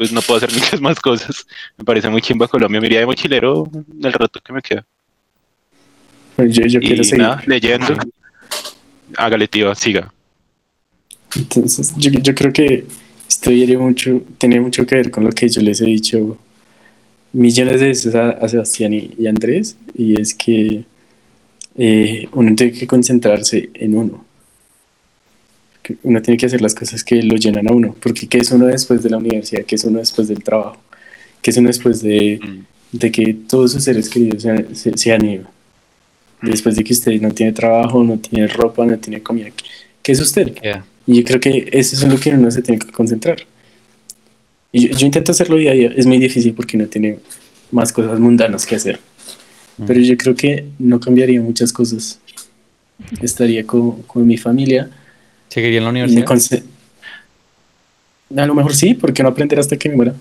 Pues 0.01 0.13
no 0.13 0.23
puedo 0.23 0.39
hacer 0.39 0.51
muchas 0.55 0.81
más 0.81 0.99
cosas. 0.99 1.47
Me 1.77 1.85
parece 1.85 2.09
muy 2.09 2.23
chimba 2.23 2.49
Colombia. 2.49 2.81
Me 2.81 2.87
iría 2.87 3.01
de 3.01 3.07
mochilero 3.07 3.71
el 4.03 4.13
rato 4.15 4.41
que 4.43 4.51
me 4.51 4.63
queda. 4.63 4.83
Pues 6.37 6.55
yo, 6.55 6.65
yo 6.65 6.81
quiero 6.81 7.05
seguir. 7.05 7.29
leyendo. 7.45 7.99
Hágale, 9.15 9.47
tío, 9.47 9.75
siga. 9.75 10.11
Entonces, 11.37 11.93
yo, 11.99 12.13
yo 12.13 12.35
creo 12.35 12.51
que 12.51 12.87
esto 13.29 13.51
mucho, 13.51 14.23
tiene 14.39 14.59
mucho 14.59 14.87
que 14.87 14.95
ver 14.95 15.11
con 15.11 15.25
lo 15.25 15.33
que 15.33 15.51
yo 15.51 15.61
les 15.61 15.83
he 15.83 15.85
dicho 15.85 16.39
millones 17.35 17.81
de 17.81 17.89
veces 17.89 18.15
a, 18.15 18.49
Sebastián 18.49 18.95
y, 18.95 19.27
Andrés, 19.27 19.77
y 19.95 20.19
es 20.19 20.33
que 20.33 20.83
eh, 21.77 22.27
uno 22.33 22.55
tiene 22.55 22.73
que 22.73 22.87
concentrarse 22.87 23.69
en 23.75 23.99
uno. 23.99 24.25
Uno 26.03 26.23
tiene 26.23 26.37
que 26.39 26.47
hacer 26.47 26.61
las 26.61 26.75
cosas 26.75 27.05
que 27.05 27.23
lo 27.23 27.37
llenan 27.37 27.69
a 27.69 27.73
uno, 27.73 27.97
porque 28.01 28.27
¿qué 28.27 28.39
es 28.39 28.51
uno 28.51 28.67
después 28.67 29.03
de 29.03 29.11
la 29.11 29.19
universidad? 29.19 29.65
¿Qué 29.65 29.75
es 29.75 29.85
uno 29.85 29.99
después 29.99 30.29
del 30.29 30.43
trabajo? 30.43 30.79
¿Qué 31.43 31.51
es 31.51 31.57
uno 31.57 31.69
después 31.69 32.03
de, 32.03 32.41
mm. 32.43 32.99
de 32.99 33.13
que 33.13 33.35
todos 33.49 33.73
sus 33.73 33.85
seres 33.85 34.09
queridos 34.09 34.43
se, 34.75 34.97
se, 34.97 35.13
han 35.13 35.25
ido? 35.25 35.45
Después 36.43 36.77
de 36.77 36.85
que 36.85 36.93
usted 36.93 37.21
no 37.21 37.31
tiene 37.33 37.53
trabajo, 37.53 38.03
no 38.03 38.19
tiene 38.19 38.47
ropa, 38.49 38.85
no 38.85 38.99
tiene 38.99 39.23
comida. 39.23 39.49
¿Qué 40.03 40.13
es 40.13 40.21
usted? 40.21 40.55
Y 41.07 41.17
yo 41.17 41.25
creo 41.25 41.41
que 41.41 41.69
eso 41.73 41.97
es 41.97 42.03
en 42.03 42.11
lo 42.11 42.19
que 42.19 42.31
uno 42.31 42.51
se 42.51 42.63
tiene 42.63 42.79
que 42.79 42.91
concentrar. 42.93 43.39
Y 44.73 44.89
yo, 44.89 45.07
intento 45.07 45.33
hacerlo 45.33 45.57
día 45.57 45.73
a 45.73 45.75
día, 45.75 45.93
es 45.97 46.07
muy 46.07 46.19
difícil 46.19 46.55
porque 46.55 46.77
no 46.77 46.87
tiene 46.87 47.19
más 47.71 47.93
cosas 47.93 48.19
mundanas 48.21 48.67
que 48.67 48.77
hacer. 48.77 49.01
Mm. 49.79 49.85
Pero 49.87 50.01
yo 50.01 50.17
creo 50.17 50.35
que 50.35 50.67
no 50.79 51.01
cambiaría 51.01 51.41
muchas 51.41 51.73
cosas. 51.73 52.21
Estaría 53.21 53.67
con, 53.67 54.03
con 54.03 54.27
mi 54.27 54.37
familia. 54.37 54.91
¿Seguiría 55.51 55.79
en 55.79 55.85
la 55.85 55.91
universidad? 55.91 56.63
A 58.37 58.47
lo 58.47 58.55
mejor 58.55 58.75
sí, 58.75 58.95
porque 58.95 59.23
no 59.23 59.29
aprender 59.29 59.59
hasta 59.59 59.77
que 59.77 59.89
me 59.89 59.97
muera. 59.97 60.15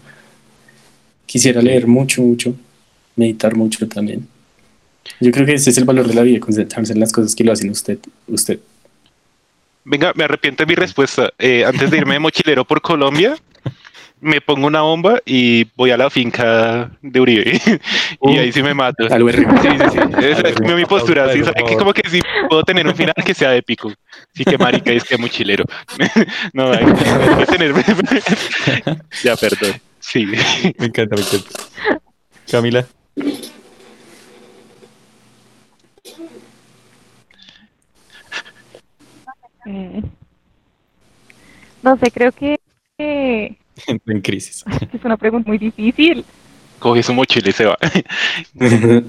Quisiera 1.25 1.61
leer 1.61 1.85
mucho, 1.85 2.23
mucho, 2.23 2.55
meditar 3.15 3.55
mucho 3.55 3.87
también. 3.87 4.27
Yo 5.19 5.31
creo 5.31 5.45
que 5.45 5.53
ese 5.53 5.69
es 5.69 5.77
el 5.77 5.85
valor 5.85 6.07
de 6.07 6.15
la 6.15 6.23
vida, 6.23 6.39
concentrarse 6.39 6.93
en 6.93 6.99
las 6.99 7.11
cosas 7.11 7.35
que 7.35 7.43
lo 7.43 7.51
hacen 7.51 7.69
usted. 7.69 7.99
usted. 8.27 8.59
Venga, 9.85 10.11
me 10.15 10.23
arrepiento 10.23 10.63
de 10.63 10.67
mi 10.67 10.75
respuesta. 10.75 11.31
Eh, 11.37 11.63
antes 11.65 11.89
de 11.91 11.97
irme 11.97 12.13
de 12.13 12.19
mochilero 12.19 12.65
por 12.65 12.81
Colombia, 12.81 13.37
me 14.21 14.41
pongo 14.41 14.67
una 14.67 14.81
bomba 14.81 15.21
y 15.25 15.65
voy 15.75 15.91
a 15.91 15.97
la 15.97 16.09
finca 16.09 16.91
de 17.01 17.19
Uribe. 17.19 17.61
y 18.21 18.37
ahí 18.37 18.51
sí 18.51 18.61
me 18.61 18.73
mato. 18.73 19.07
Sí, 19.07 19.15
sí, 19.61 19.89
sí. 19.91 19.99
Esa 20.25 20.49
es 20.49 20.61
mi 20.61 20.85
postura. 20.85 21.31
Sí, 21.31 21.41
que 21.67 21.75
como 21.75 21.93
que 21.93 22.09
sí 22.09 22.21
puedo 22.49 22.63
tener 22.63 22.85
un 22.87 22.95
final 22.95 23.13
que 23.25 23.33
sea 23.33 23.55
épico. 23.55 23.91
Sí, 24.33 24.43
que 24.43 24.57
marica, 24.57 24.91
es 24.91 25.03
que 25.03 25.17
mochilero. 25.17 25.63
no, 26.53 26.71
hay 26.71 26.85
que 26.85 27.45
tener. 27.45 27.73
ya, 29.23 29.35
perdón. 29.35 29.81
Sí. 29.99 30.25
Me 30.25 30.85
encanta, 30.87 31.15
me 31.15 31.21
encanta. 31.21 31.49
Camila. 32.49 32.85
Mm. 39.65 39.99
No 41.81 41.97
sé, 41.97 42.11
creo 42.11 42.31
que 42.31 42.59
en 44.05 44.21
crisis. 44.21 44.63
Es 44.93 45.03
una 45.03 45.17
pregunta 45.17 45.49
muy 45.49 45.57
difícil. 45.57 46.23
Coge 46.79 47.03
su 47.03 47.13
mochila 47.13 47.49
y 47.49 47.51
se 47.51 47.65
va. 47.65 47.77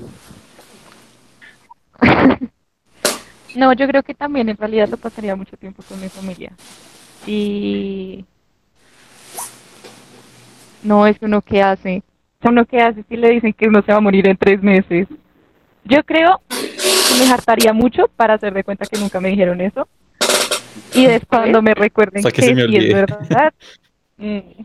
no, 3.54 3.72
yo 3.72 3.86
creo 3.86 4.02
que 4.02 4.14
también 4.14 4.48
en 4.48 4.56
realidad 4.56 4.88
lo 4.88 4.96
pasaría 4.96 5.36
mucho 5.36 5.56
tiempo 5.56 5.84
con 5.88 6.00
mi 6.00 6.08
familia. 6.08 6.52
Y 7.26 8.24
no 10.82 11.06
es 11.06 11.16
uno 11.20 11.42
que 11.42 11.62
hace. 11.62 12.02
Uno 12.42 12.64
que 12.64 12.80
hace 12.80 13.04
si 13.08 13.16
le 13.16 13.30
dicen 13.30 13.52
que 13.52 13.68
uno 13.68 13.82
se 13.82 13.92
va 13.92 13.98
a 13.98 14.00
morir 14.00 14.26
en 14.26 14.36
tres 14.36 14.62
meses. 14.62 15.06
Yo 15.84 16.02
creo 16.04 16.40
que 16.48 17.24
me 17.24 17.30
hartaría 17.30 17.72
mucho 17.72 18.08
para 18.16 18.34
hacer 18.34 18.52
de 18.52 18.64
cuenta 18.64 18.86
que 18.86 18.98
nunca 18.98 19.20
me 19.20 19.28
dijeron 19.28 19.60
eso. 19.60 19.86
Y 20.94 21.06
después 21.06 21.42
cuando 21.42 21.62
me 21.62 21.74
recuerden 21.74 22.22
que, 22.22 22.42
sí 22.42 22.76
es 22.76 22.94
verdad, 22.94 23.52
Mm. 24.20 24.64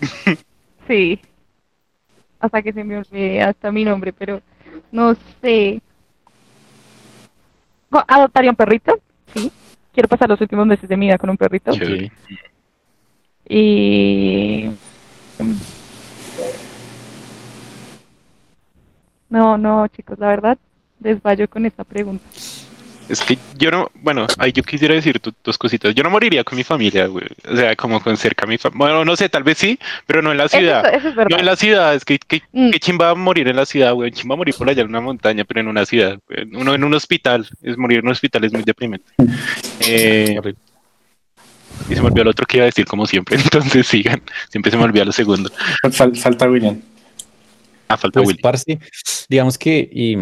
Sí. 0.88 1.20
Hasta 2.40 2.62
que 2.62 2.72
se 2.72 2.82
me 2.82 2.98
olvide 2.98 3.42
hasta 3.42 3.70
mi 3.70 3.84
nombre, 3.84 4.12
pero 4.12 4.42
no 4.90 5.14
sé. 5.40 5.80
¿Adoptaría 7.90 8.50
un 8.50 8.56
perrito? 8.56 8.98
Sí. 9.32 9.52
Quiero 9.92 10.08
pasar 10.08 10.28
los 10.28 10.40
últimos 10.40 10.66
meses 10.66 10.88
de 10.88 10.96
mi 10.96 11.06
vida 11.06 11.18
con 11.18 11.30
un 11.30 11.36
perrito. 11.36 11.72
Sí. 11.72 12.10
Y... 13.48 14.70
No, 19.28 19.56
no, 19.56 19.86
chicos, 19.88 20.18
la 20.18 20.28
verdad, 20.28 20.58
desvayo 20.98 21.48
con 21.48 21.66
esta 21.66 21.84
pregunta. 21.84 22.24
Es 23.10 23.20
que 23.22 23.36
yo 23.58 23.72
no, 23.72 23.90
bueno, 23.94 24.28
ahí 24.38 24.52
yo 24.52 24.62
quisiera 24.62 24.94
decir 24.94 25.20
dos 25.42 25.58
cositas. 25.58 25.92
Yo 25.96 26.04
no 26.04 26.10
moriría 26.10 26.44
con 26.44 26.56
mi 26.56 26.62
familia, 26.62 27.06
güey. 27.06 27.26
O 27.50 27.56
sea, 27.56 27.74
como 27.74 28.00
con 28.00 28.16
cerca 28.16 28.44
a 28.44 28.48
mi 28.48 28.56
familia. 28.56 28.78
Bueno, 28.78 29.04
no 29.04 29.16
sé, 29.16 29.28
tal 29.28 29.42
vez 29.42 29.58
sí, 29.58 29.78
pero 30.06 30.22
no 30.22 30.30
en 30.30 30.38
la 30.38 30.48
ciudad. 30.48 30.86
Eso, 30.94 31.08
es 31.08 31.14
verdad. 31.16 31.30
No 31.30 31.38
en 31.38 31.46
la 31.46 31.56
ciudad, 31.56 31.94
es 31.94 32.04
que, 32.04 32.20
que, 32.20 32.42
mm. 32.52 32.70
chimba 32.78 33.12
morir 33.16 33.48
en 33.48 33.56
la 33.56 33.66
ciudad, 33.66 33.92
güey. 33.94 34.12
Chimba 34.12 34.36
morir 34.36 34.54
por 34.54 34.70
allá 34.70 34.82
en 34.82 34.88
una 34.88 35.00
montaña, 35.00 35.42
pero 35.42 35.60
en 35.60 35.66
una 35.66 35.84
ciudad. 35.84 36.20
Uno 36.52 36.72
en 36.72 36.84
un 36.84 36.94
hospital, 36.94 37.48
es 37.62 37.76
morir 37.76 37.98
en 37.98 38.06
un 38.06 38.12
hospital 38.12 38.44
es 38.44 38.52
muy 38.52 38.62
deprimente. 38.62 39.12
Eh, 39.80 40.38
y 41.88 41.94
se 41.94 42.00
me 42.00 42.06
olvidó 42.06 42.22
el 42.22 42.28
otro 42.28 42.46
que 42.46 42.58
iba 42.58 42.64
a 42.64 42.66
decir, 42.66 42.86
como 42.86 43.06
siempre. 43.06 43.36
Entonces 43.42 43.88
sigan. 43.88 44.22
Siempre 44.50 44.70
se 44.70 44.76
me 44.76 44.84
olvida 44.84 45.04
lo 45.04 45.12
segundo. 45.12 45.50
falta 45.90 46.48
William. 46.48 46.80
Ah, 47.88 47.96
falta 47.96 48.22
pues, 48.22 48.36
William. 48.36 48.80
digamos 49.28 49.58
que, 49.58 49.88
y 49.92 50.16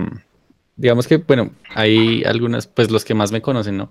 digamos 0.79 1.07
que, 1.07 1.19
bueno, 1.19 1.51
hay 1.75 2.23
algunas, 2.25 2.67
pues 2.69 2.91
los 2.91 3.05
que 3.05 3.13
más 3.13 3.33
me 3.33 3.43
conocen, 3.43 3.77
¿no? 3.77 3.91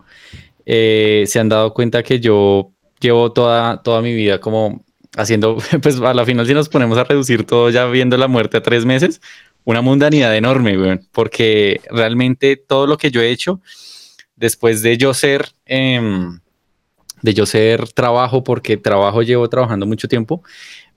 Eh, 0.66 1.26
se 1.28 1.40
han 1.40 1.50
dado 1.50 1.74
cuenta 1.74 2.02
que 2.02 2.20
yo 2.20 2.72
llevo 3.00 3.32
toda, 3.32 3.84
toda 3.84 4.02
mi 4.02 4.14
vida 4.16 4.40
como 4.40 4.84
haciendo, 5.16 5.58
pues 5.82 6.00
a 6.00 6.14
la 6.14 6.26
final 6.26 6.48
si 6.48 6.54
nos 6.54 6.70
ponemos 6.70 6.98
a 6.98 7.04
reducir 7.04 7.46
todo 7.46 7.70
ya 7.70 7.86
viendo 7.86 8.18
la 8.18 8.28
muerte 8.28 8.58
a 8.58 8.64
tres 8.64 8.86
meses, 8.86 9.22
una 9.66 9.82
mundanidad 9.82 10.36
enorme, 10.36 10.78
güey, 10.78 11.00
porque 11.12 11.82
realmente 11.92 12.56
todo 12.56 12.88
lo 12.88 12.98
que 12.98 13.12
yo 13.12 13.22
he 13.22 13.32
hecho 13.32 13.62
después 14.38 14.82
de 14.82 14.98
yo 14.98 15.14
ser, 15.14 15.50
em, 15.66 16.40
de 17.22 17.34
yo 17.34 17.46
ser 17.46 17.90
trabajo, 17.90 18.44
porque 18.44 18.78
trabajo 18.78 19.24
llevo 19.24 19.50
trabajando 19.50 19.86
mucho 19.86 20.08
tiempo, 20.08 20.42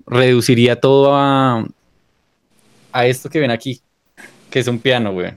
reduciría 0.07 0.77
todo 0.77 1.17
a, 1.17 1.67
a 2.93 3.07
esto 3.07 3.29
que 3.29 3.41
ven 3.41 3.51
aquí, 3.51 3.81
que 4.51 4.61
es 4.61 4.69
un 4.69 4.79
piano, 4.79 5.13
güey 5.13 5.33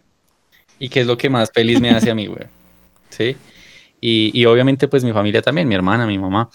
y 0.80 0.90
qué 0.90 1.02
es 1.02 1.08
lo 1.08 1.18
que 1.18 1.30
más 1.30 1.52
feliz 1.54 1.80
me 1.80 1.90
hace 1.90 2.12
a 2.12 2.16
mí, 2.16 2.28
güey. 2.28 2.44
¿Sí? 3.10 3.36
Y, 4.06 4.46
obviamente 4.46 4.90
pues 4.90 5.04
mi 5.04 5.14
familia 5.14 5.42
también, 5.42 5.68
mi 5.68 5.76
hermana, 5.76 6.06
mi 6.06 6.18
mamá. 6.18 6.50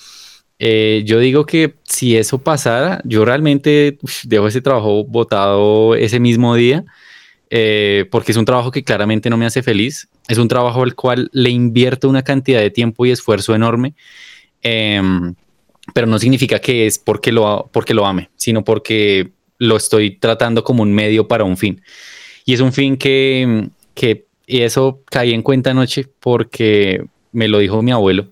Eh, 0.58 1.02
yo 1.06 1.18
digo 1.18 1.46
que 1.46 1.76
si 1.84 2.14
eso 2.16 2.38
pasara, 2.38 3.00
yo 3.04 3.24
realmente 3.24 3.96
dejo 4.24 4.48
ese 4.48 4.60
trabajo 4.60 5.04
botado 5.04 5.94
ese 5.94 6.20
mismo 6.20 6.54
día, 6.54 6.84
eh, 7.48 8.04
porque 8.10 8.32
es 8.32 8.38
un 8.38 8.44
trabajo 8.44 8.70
que 8.70 8.84
claramente 8.84 9.30
no 9.30 9.38
me 9.38 9.46
hace 9.46 9.62
feliz. 9.62 10.08
Es 10.28 10.36
un 10.36 10.48
trabajo 10.48 10.82
al 10.82 10.94
cual 10.94 11.30
le 11.32 11.48
invierto 11.48 12.08
una 12.08 12.22
cantidad 12.22 12.60
de 12.60 12.70
tiempo 12.70 13.06
y 13.06 13.12
esfuerzo 13.12 13.54
enorme, 13.54 13.94
em, 14.60 15.34
pero 15.94 16.06
no 16.06 16.18
significa 16.18 16.58
que 16.58 16.86
es 16.86 16.98
porque 16.98 17.32
lo, 17.32 17.70
porque 17.72 17.94
lo 17.94 18.04
ame, 18.04 18.28
sino 18.36 18.62
porque 18.62 19.30
lo 19.56 19.76
estoy 19.76 20.16
tratando 20.16 20.62
como 20.64 20.82
un 20.82 20.92
medio 20.92 21.26
para 21.28 21.44
un 21.44 21.56
fin. 21.56 21.80
Y 22.44 22.52
es 22.52 22.60
un 22.60 22.74
fin 22.74 22.98
que, 22.98 23.68
que 23.98 24.28
y 24.46 24.62
eso 24.62 25.00
caí 25.10 25.34
en 25.34 25.42
cuenta 25.42 25.70
anoche 25.70 26.08
porque 26.20 27.04
me 27.32 27.48
lo 27.48 27.58
dijo 27.58 27.82
mi 27.82 27.90
abuelo. 27.90 28.28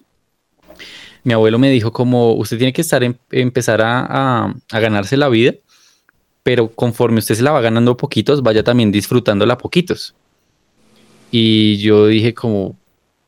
Mi 1.25 1.35
abuelo 1.35 1.59
me 1.59 1.71
dijo 1.71 1.93
como 1.93 2.35
usted 2.35 2.57
tiene 2.57 2.73
que 2.73 2.83
estar 2.83 3.03
en, 3.03 3.19
empezar 3.33 3.83
a, 3.83 4.55
ganarse 4.71 5.17
la 5.17 5.29
vida 5.29 5.55
pero 6.45 6.69
conforme 6.69 7.19
usted 7.19 7.35
se 7.35 7.43
la 7.43 7.51
va 7.51 7.61
ganando 7.61 7.97
poquitos, 7.97 8.41
vaya 8.41 8.63
también 8.63 8.93
disfrutándola 8.93 9.55
a 9.55 9.59
poquitos. 9.59 10.15
Y 11.33 11.79
yo 11.79 12.07
dije 12.07 12.35
como, 12.35 12.77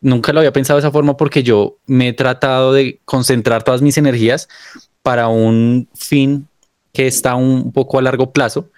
nunca 0.00 0.32
lo 0.32 0.38
había 0.38 0.52
pensado 0.52 0.76
de 0.76 0.86
esa 0.86 0.92
forma 0.92 1.16
porque 1.16 1.42
yo 1.42 1.78
me 1.86 2.06
he 2.06 2.12
tratado 2.12 2.72
de 2.72 3.00
concentrar 3.04 3.64
todas 3.64 3.82
mis 3.82 3.98
energías 3.98 4.48
para 5.02 5.26
un 5.26 5.88
fin 5.96 6.46
que 6.92 7.08
está 7.08 7.34
un 7.34 7.72
poco 7.72 7.98
a 7.98 8.02
largo 8.02 8.32
plazo 8.32 8.70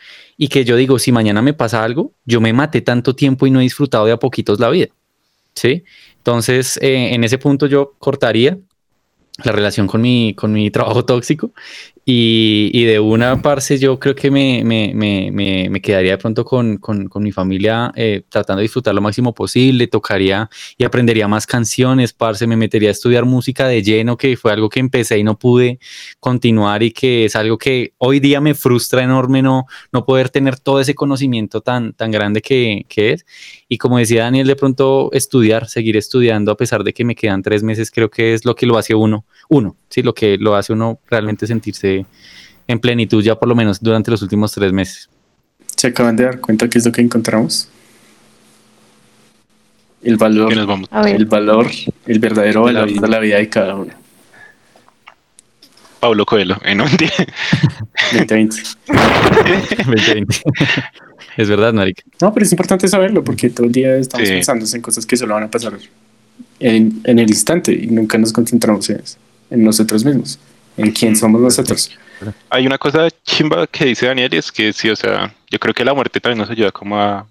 y 0.42 0.48
que 0.48 0.64
yo 0.64 0.76
digo, 0.76 0.98
si 0.98 1.12
mañana 1.12 1.42
me 1.42 1.52
pasa 1.52 1.84
algo, 1.84 2.14
yo 2.24 2.40
me 2.40 2.54
maté 2.54 2.80
tanto 2.80 3.14
tiempo 3.14 3.46
y 3.46 3.50
no 3.50 3.60
he 3.60 3.64
disfrutado 3.64 4.06
de 4.06 4.12
a 4.12 4.16
poquitos 4.16 4.58
la 4.58 4.70
vida. 4.70 4.86
¿Sí? 5.54 5.84
Entonces, 6.16 6.78
eh, 6.80 7.12
en 7.12 7.24
ese 7.24 7.36
punto 7.36 7.66
yo 7.66 7.92
cortaría 7.98 8.56
la 9.44 9.52
relación 9.52 9.86
con 9.86 10.00
mi, 10.00 10.32
con 10.34 10.50
mi 10.54 10.70
trabajo 10.70 11.04
tóxico 11.04 11.52
y, 12.12 12.84
de 12.84 12.98
una 12.98 13.40
parte 13.40 13.78
yo 13.78 13.98
creo 13.98 14.14
que 14.16 14.30
me, 14.30 14.62
me, 14.64 14.92
me, 14.94 15.68
me 15.70 15.80
quedaría 15.80 16.12
de 16.12 16.18
pronto 16.18 16.44
con, 16.44 16.78
con, 16.78 17.08
con 17.08 17.22
mi 17.22 17.30
familia 17.30 17.92
eh, 17.94 18.22
tratando 18.28 18.58
de 18.58 18.62
disfrutar 18.64 18.94
lo 18.94 19.00
máximo 19.00 19.32
posible, 19.32 19.86
tocaría 19.86 20.50
y 20.76 20.84
aprendería 20.84 21.28
más 21.28 21.46
canciones, 21.46 22.12
parce, 22.12 22.46
me 22.46 22.56
metería 22.56 22.88
a 22.88 22.92
estudiar 22.92 23.24
música 23.26 23.68
de 23.68 23.82
lleno, 23.82 24.16
que 24.16 24.36
fue 24.36 24.52
algo 24.52 24.68
que 24.68 24.80
empecé 24.80 25.18
y 25.18 25.24
no 25.24 25.38
pude 25.38 25.78
continuar 26.18 26.82
y 26.82 26.90
que 26.90 27.26
es 27.26 27.36
algo 27.36 27.58
que 27.58 27.92
hoy 27.98 28.18
día 28.18 28.40
me 28.40 28.54
frustra 28.54 29.04
enorme 29.04 29.42
no, 29.42 29.66
no 29.92 30.04
poder 30.04 30.30
tener 30.30 30.58
todo 30.58 30.80
ese 30.80 30.94
conocimiento 30.94 31.60
tan, 31.60 31.92
tan 31.92 32.10
grande 32.10 32.42
que, 32.42 32.86
que 32.88 33.12
es. 33.12 33.26
Y 33.68 33.78
como 33.78 33.98
decía 33.98 34.24
Daniel, 34.24 34.48
de 34.48 34.56
pronto 34.56 35.10
estudiar, 35.12 35.68
seguir 35.68 35.96
estudiando 35.96 36.50
a 36.50 36.56
pesar 36.56 36.82
de 36.82 36.92
que 36.92 37.04
me 37.04 37.14
quedan 37.14 37.42
tres 37.42 37.62
meses, 37.62 37.90
creo 37.90 38.10
que 38.10 38.34
es 38.34 38.44
lo 38.44 38.54
que 38.56 38.66
lo 38.66 38.78
hace 38.78 38.94
uno, 38.94 39.24
uno, 39.48 39.76
sí, 39.90 40.02
lo 40.02 40.14
que 40.14 40.38
lo 40.38 40.54
hace 40.54 40.72
uno 40.72 40.98
realmente 41.10 41.46
sentirse 41.46 42.06
en 42.66 42.78
plenitud 42.78 43.22
ya 43.22 43.34
por 43.34 43.48
lo 43.48 43.54
menos 43.54 43.80
durante 43.80 44.10
los 44.10 44.22
últimos 44.22 44.52
tres 44.52 44.72
meses. 44.72 45.10
¿Se 45.76 45.88
acaban 45.88 46.16
de 46.16 46.24
dar 46.24 46.40
cuenta 46.40 46.68
qué 46.68 46.78
es 46.78 46.86
lo 46.86 46.92
que 46.92 47.00
encontramos? 47.00 47.68
El 50.02 50.16
valor, 50.16 50.52
el 50.52 51.26
valor, 51.26 51.70
el 52.06 52.18
verdadero 52.18 52.62
valor 52.62 52.90
de 52.90 53.08
la 53.08 53.18
vida 53.18 53.36
de 53.36 53.48
cada 53.48 53.74
uno. 53.74 53.92
Pablo 55.98 56.24
Coelho, 56.24 56.56
en 56.64 56.78
2020. 56.78 58.56
2020. 59.86 60.42
es 61.36 61.48
verdad, 61.48 61.74
Maric. 61.74 62.02
No, 62.22 62.32
pero 62.32 62.46
es 62.46 62.52
importante 62.52 62.88
saberlo 62.88 63.22
porque 63.22 63.50
todo 63.50 63.66
el 63.66 63.72
día 63.72 63.96
estamos 63.96 64.26
pensando 64.26 64.64
en 64.72 64.80
cosas 64.80 65.04
que 65.04 65.18
solo 65.18 65.34
van 65.34 65.42
a 65.42 65.50
pasar 65.50 65.74
en, 66.58 67.00
en 67.04 67.18
el 67.18 67.28
instante 67.28 67.72
y 67.72 67.88
nunca 67.88 68.16
nos 68.16 68.32
concentramos 68.32 68.88
en, 68.88 69.02
en 69.50 69.64
nosotros 69.64 70.04
mismos 70.04 70.38
en 70.76 70.92
quién 70.92 71.16
somos 71.16 71.40
nosotros. 71.40 71.90
Hay 72.48 72.66
una 72.66 72.78
cosa 72.78 73.08
chimba 73.24 73.66
que 73.66 73.86
dice 73.86 74.06
Daniel, 74.06 74.32
es 74.34 74.52
que 74.52 74.72
sí, 74.72 74.90
o 74.90 74.96
sea, 74.96 75.34
yo 75.50 75.58
creo 75.58 75.74
que 75.74 75.84
la 75.84 75.94
muerte 75.94 76.20
también 76.20 76.38
nos 76.38 76.50
ayuda 76.50 76.70
como 76.70 76.98
a, 76.98 77.26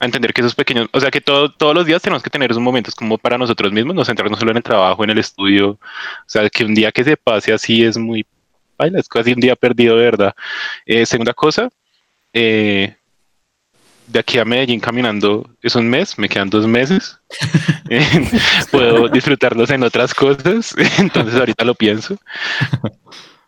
a 0.00 0.04
entender 0.04 0.32
que 0.32 0.40
esos 0.40 0.54
pequeños, 0.54 0.88
o 0.92 1.00
sea, 1.00 1.10
que 1.10 1.20
todo, 1.20 1.52
todos 1.52 1.74
los 1.74 1.86
días 1.86 2.00
tenemos 2.00 2.22
que 2.22 2.30
tener 2.30 2.50
esos 2.50 2.62
momentos 2.62 2.94
como 2.94 3.18
para 3.18 3.36
nosotros 3.36 3.72
mismos, 3.72 3.94
no 3.94 4.04
centrarnos 4.04 4.38
solo 4.38 4.50
en 4.50 4.56
el 4.58 4.62
trabajo, 4.62 5.04
en 5.04 5.10
el 5.10 5.18
estudio, 5.18 5.70
o 5.70 5.78
sea, 6.26 6.48
que 6.48 6.64
un 6.64 6.74
día 6.74 6.90
que 6.90 7.04
se 7.04 7.16
pase 7.16 7.52
así 7.52 7.84
es 7.84 7.98
muy, 7.98 8.24
baila, 8.78 8.98
es 8.98 9.08
casi 9.08 9.32
un 9.32 9.40
día 9.40 9.56
perdido, 9.56 9.96
de 9.96 10.04
verdad. 10.04 10.34
Eh, 10.86 11.04
segunda 11.04 11.34
cosa, 11.34 11.68
eh, 12.32 12.96
de 14.12 14.18
aquí 14.18 14.38
a 14.38 14.44
Medellín 14.44 14.78
caminando 14.78 15.48
es 15.62 15.74
un 15.74 15.88
mes, 15.88 16.18
me 16.18 16.28
quedan 16.28 16.50
dos 16.50 16.66
meses. 16.66 17.18
Puedo 18.70 19.08
disfrutarlos 19.08 19.70
en 19.70 19.82
otras 19.82 20.14
cosas, 20.14 20.74
entonces 20.98 21.34
ahorita 21.34 21.64
lo 21.64 21.74
pienso. 21.74 22.18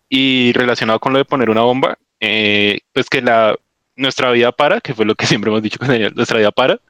Y 0.08 0.52
relacionado 0.52 0.98
con 1.00 1.12
lo 1.12 1.18
de 1.18 1.24
poner 1.24 1.50
una 1.50 1.60
bomba, 1.60 1.98
eh, 2.20 2.80
pues 2.92 3.10
que 3.10 3.20
la, 3.20 3.54
nuestra 3.96 4.30
vida 4.32 4.52
para, 4.52 4.80
que 4.80 4.94
fue 4.94 5.04
lo 5.04 5.14
que 5.14 5.26
siempre 5.26 5.50
hemos 5.50 5.62
dicho 5.62 5.78
con 5.78 5.88
Daniel, 5.88 6.12
nuestra 6.14 6.38
vida 6.38 6.50
para, 6.50 6.80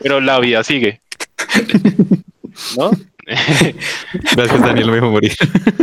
pero 0.00 0.20
la 0.20 0.38
vida 0.38 0.62
sigue. 0.62 1.00
¿No? 2.76 2.90
Gracias, 4.34 4.60
Daniel, 4.60 4.86
me 4.86 4.94
dejó 4.94 5.10
morir. 5.10 5.32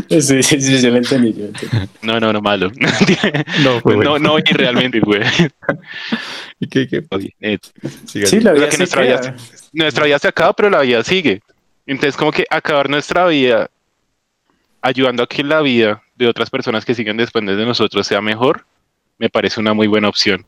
Sí, 0.09 0.41
sí, 0.41 0.59
sí, 0.59 0.81
yo 0.81 0.89
lo 0.89 0.97
entendí. 0.97 1.35
No, 2.01 2.19
no, 2.19 2.33
no, 2.33 2.41
malo. 2.41 2.71
No, 3.63 3.79
no, 3.85 4.17
no, 4.17 4.37
realmente, 4.37 4.99
güey. 4.99 5.21
¿Y 6.59 6.67
qué, 6.67 6.87
qué? 6.87 7.03
Eh, 7.41 7.59
sí, 8.05 8.39
la 8.39 8.53
vida, 8.53 8.71
se 8.71 8.79
nuestra, 8.79 9.03
vida, 9.03 9.35
nuestra 9.71 10.05
vida 10.05 10.17
se 10.17 10.27
acaba, 10.27 10.53
pero 10.53 10.69
la 10.71 10.81
vida 10.81 11.03
sigue. 11.03 11.41
Entonces, 11.85 12.17
como 12.17 12.31
que 12.31 12.45
acabar 12.49 12.89
nuestra 12.89 13.27
vida 13.27 13.69
ayudando 14.81 15.23
a 15.23 15.27
que 15.27 15.43
la 15.43 15.61
vida 15.61 16.01
de 16.15 16.27
otras 16.27 16.49
personas 16.49 16.85
que 16.85 16.95
siguen 16.95 17.17
después 17.17 17.45
de 17.45 17.65
nosotros 17.65 18.07
sea 18.07 18.21
mejor, 18.21 18.65
me 19.19 19.29
parece 19.29 19.59
una 19.59 19.73
muy 19.73 19.87
buena 19.87 20.09
opción. 20.09 20.45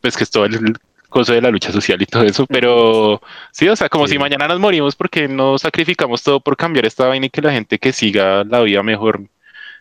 Pues 0.00 0.16
que 0.16 0.24
es 0.24 0.30
todo 0.30 0.44
el 0.44 0.76
cosa 1.08 1.34
de 1.34 1.40
la 1.40 1.50
lucha 1.50 1.72
social 1.72 2.00
y 2.02 2.06
todo 2.06 2.24
eso, 2.24 2.46
pero 2.46 3.20
sí, 3.52 3.68
o 3.68 3.76
sea, 3.76 3.88
como 3.88 4.06
si 4.06 4.18
mañana 4.18 4.48
nos 4.48 4.60
morimos 4.60 4.96
porque 4.96 5.28
no 5.28 5.58
sacrificamos 5.58 6.22
todo 6.22 6.40
por 6.40 6.56
cambiar 6.56 6.86
esta 6.86 7.06
vaina 7.06 7.26
y 7.26 7.30
que 7.30 7.42
la 7.42 7.52
gente 7.52 7.78
que 7.78 7.92
siga 7.92 8.44
la 8.44 8.60
vida 8.60 8.82
mejor, 8.82 9.22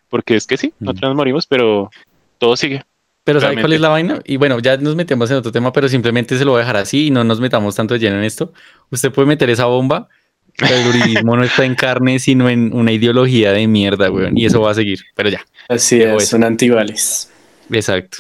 porque 0.10 0.36
es 0.36 0.48
que 0.48 0.58
sí, 0.58 0.74
nosotros 0.80 1.10
nos 1.10 1.18
morimos, 1.18 1.48
pero 1.48 1.90
todo 2.38 2.56
sigue. 2.56 2.84
Pero 3.24 3.42
¿sabe 3.42 3.60
cuál 3.60 3.74
es 3.74 3.82
la 3.82 3.90
vaina? 3.90 4.20
Y 4.24 4.38
bueno, 4.38 4.60
ya 4.60 4.78
nos 4.78 4.96
metemos 4.96 5.32
en 5.32 5.38
otro 5.38 5.52
tema, 5.52 5.74
pero 5.74 5.90
simplemente 5.90 6.38
se 6.38 6.46
lo 6.46 6.52
voy 6.52 6.60
a 6.60 6.62
dejar 6.62 6.78
así 6.78 7.08
y 7.08 7.12
no 7.12 7.24
nos 7.24 7.40
metamos 7.40 7.76
tanto 7.76 7.96
lleno 7.96 8.18
en 8.18 8.24
esto. 8.24 8.54
Usted 8.92 9.12
puede 9.12 9.28
meter 9.28 9.50
esa 9.50 9.66
bomba, 9.66 10.08
pero 10.56 10.76
el 10.76 10.88
uribismo 10.88 11.36
no 11.36 11.44
está 11.44 11.66
en 11.66 11.74
carne, 11.74 12.20
sino 12.20 12.48
en 12.50 12.72
una 12.72 12.92
ideología 12.92 13.52
de 13.52 13.68
mierda, 13.68 14.12
weón. 14.12 14.38
Y 14.38 14.46
eso 14.46 14.62
va 14.62 14.72
a 14.72 14.76
seguir, 14.76 15.00
pero 15.16 15.30
ya. 15.30 15.44
Así 15.68 16.02
es, 16.02 16.30
son 16.30 16.44
antivales. 16.44 17.32
Exacto. 17.72 18.20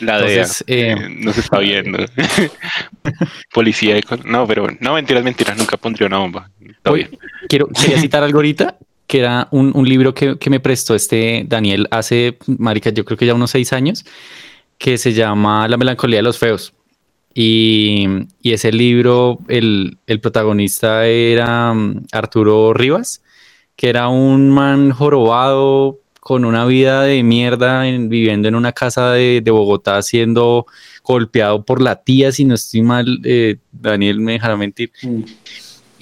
La 0.00 0.20
de 0.20 0.44
eh, 0.66 0.96
no 1.16 1.32
se 1.32 1.40
está 1.40 1.58
viendo. 1.58 1.98
Policía 3.52 4.00
No, 4.24 4.46
pero 4.46 4.68
no, 4.80 4.94
mentiras, 4.94 5.24
mentiras, 5.24 5.56
nunca 5.56 5.76
pondría 5.76 6.06
una 6.06 6.18
bomba. 6.18 6.50
Quiero, 7.48 7.68
quería 7.68 7.98
citar 8.00 8.22
algo 8.22 8.38
ahorita 8.38 8.76
que 9.06 9.18
era 9.18 9.48
un, 9.50 9.72
un 9.74 9.86
libro 9.86 10.14
que, 10.14 10.38
que, 10.38 10.48
me 10.48 10.58
prestó 10.58 10.94
este 10.94 11.44
Daniel 11.46 11.86
hace, 11.90 12.38
marica, 12.46 12.88
yo 12.88 13.04
creo 13.04 13.18
que 13.18 13.26
ya 13.26 13.34
unos 13.34 13.50
seis 13.50 13.74
años, 13.74 14.06
que 14.78 14.96
se 14.96 15.12
llama 15.12 15.68
La 15.68 15.76
melancolía 15.76 16.16
de 16.16 16.22
los 16.22 16.38
feos. 16.38 16.72
Y, 17.34 18.06
y 18.42 18.52
ese 18.52 18.72
libro, 18.72 19.38
el, 19.48 19.98
el, 20.06 20.20
protagonista 20.20 21.06
era 21.06 21.72
mm, 21.72 22.06
Arturo 22.12 22.72
Rivas, 22.74 23.22
que 23.76 23.88
era 23.88 24.08
un 24.08 24.50
man 24.50 24.90
jorobado 24.90 25.98
con 26.22 26.44
una 26.44 26.64
vida 26.64 27.02
de 27.02 27.22
mierda, 27.22 27.82
viviendo 27.82 28.48
en 28.48 28.54
una 28.54 28.72
casa 28.72 29.10
de, 29.10 29.40
de, 29.42 29.50
Bogotá, 29.50 30.00
siendo 30.02 30.66
golpeado 31.02 31.64
por 31.64 31.82
la 31.82 31.96
tía, 31.96 32.30
si 32.30 32.44
no 32.44 32.54
estoy 32.54 32.82
mal, 32.82 33.20
eh, 33.24 33.56
Daniel 33.72 34.20
me 34.20 34.32
dejará 34.32 34.56
mentir. 34.56 34.92
Mm 35.02 35.22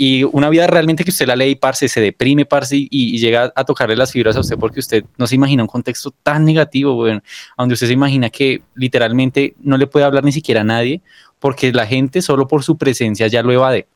y 0.03 0.25
una 0.25 0.49
vida 0.49 0.67
realmente 0.67 1.05
que 1.05 1.11
usted 1.11 1.27
la 1.27 1.37
lee, 1.37 1.57
parce, 1.57 1.87
se 1.87 2.01
deprime, 2.01 2.47
parce, 2.47 2.75
y, 2.75 3.19
llega 3.19 3.53
a 3.55 3.65
tocarle 3.65 3.95
las 3.97 4.13
fibras 4.13 4.35
a 4.35 4.41
usted 4.41 4.57
porque 4.57 4.81
usted 4.81 5.05
no 5.19 5.27
se 5.27 5.35
imagina 5.35 5.63
un 5.63 5.67
contexto 5.67 6.11
tan 6.23 6.47
negativo, 6.47 6.95
bueno, 6.95 7.23
donde 7.59 7.75
usted 7.75 7.87
se 7.87 7.93
imagina 7.93 8.31
que 8.31 8.63
literalmente 8.75 9.57
no 9.61 9.77
le 9.77 9.87
puede 9.87 10.07
hablar 10.07 10.25
ni 10.25 10.33
siquiera 10.33 10.63
a 10.63 10.65
nadie 10.65 11.03
porque 11.39 11.71
la 11.75 11.87
gente 11.87 12.23
solo 12.23 12.49
por 12.49 12.65
su 12.65 12.79
presencia 12.79 13.27
ya 13.27 13.43
lo 13.43 13.53
evade 13.53 13.89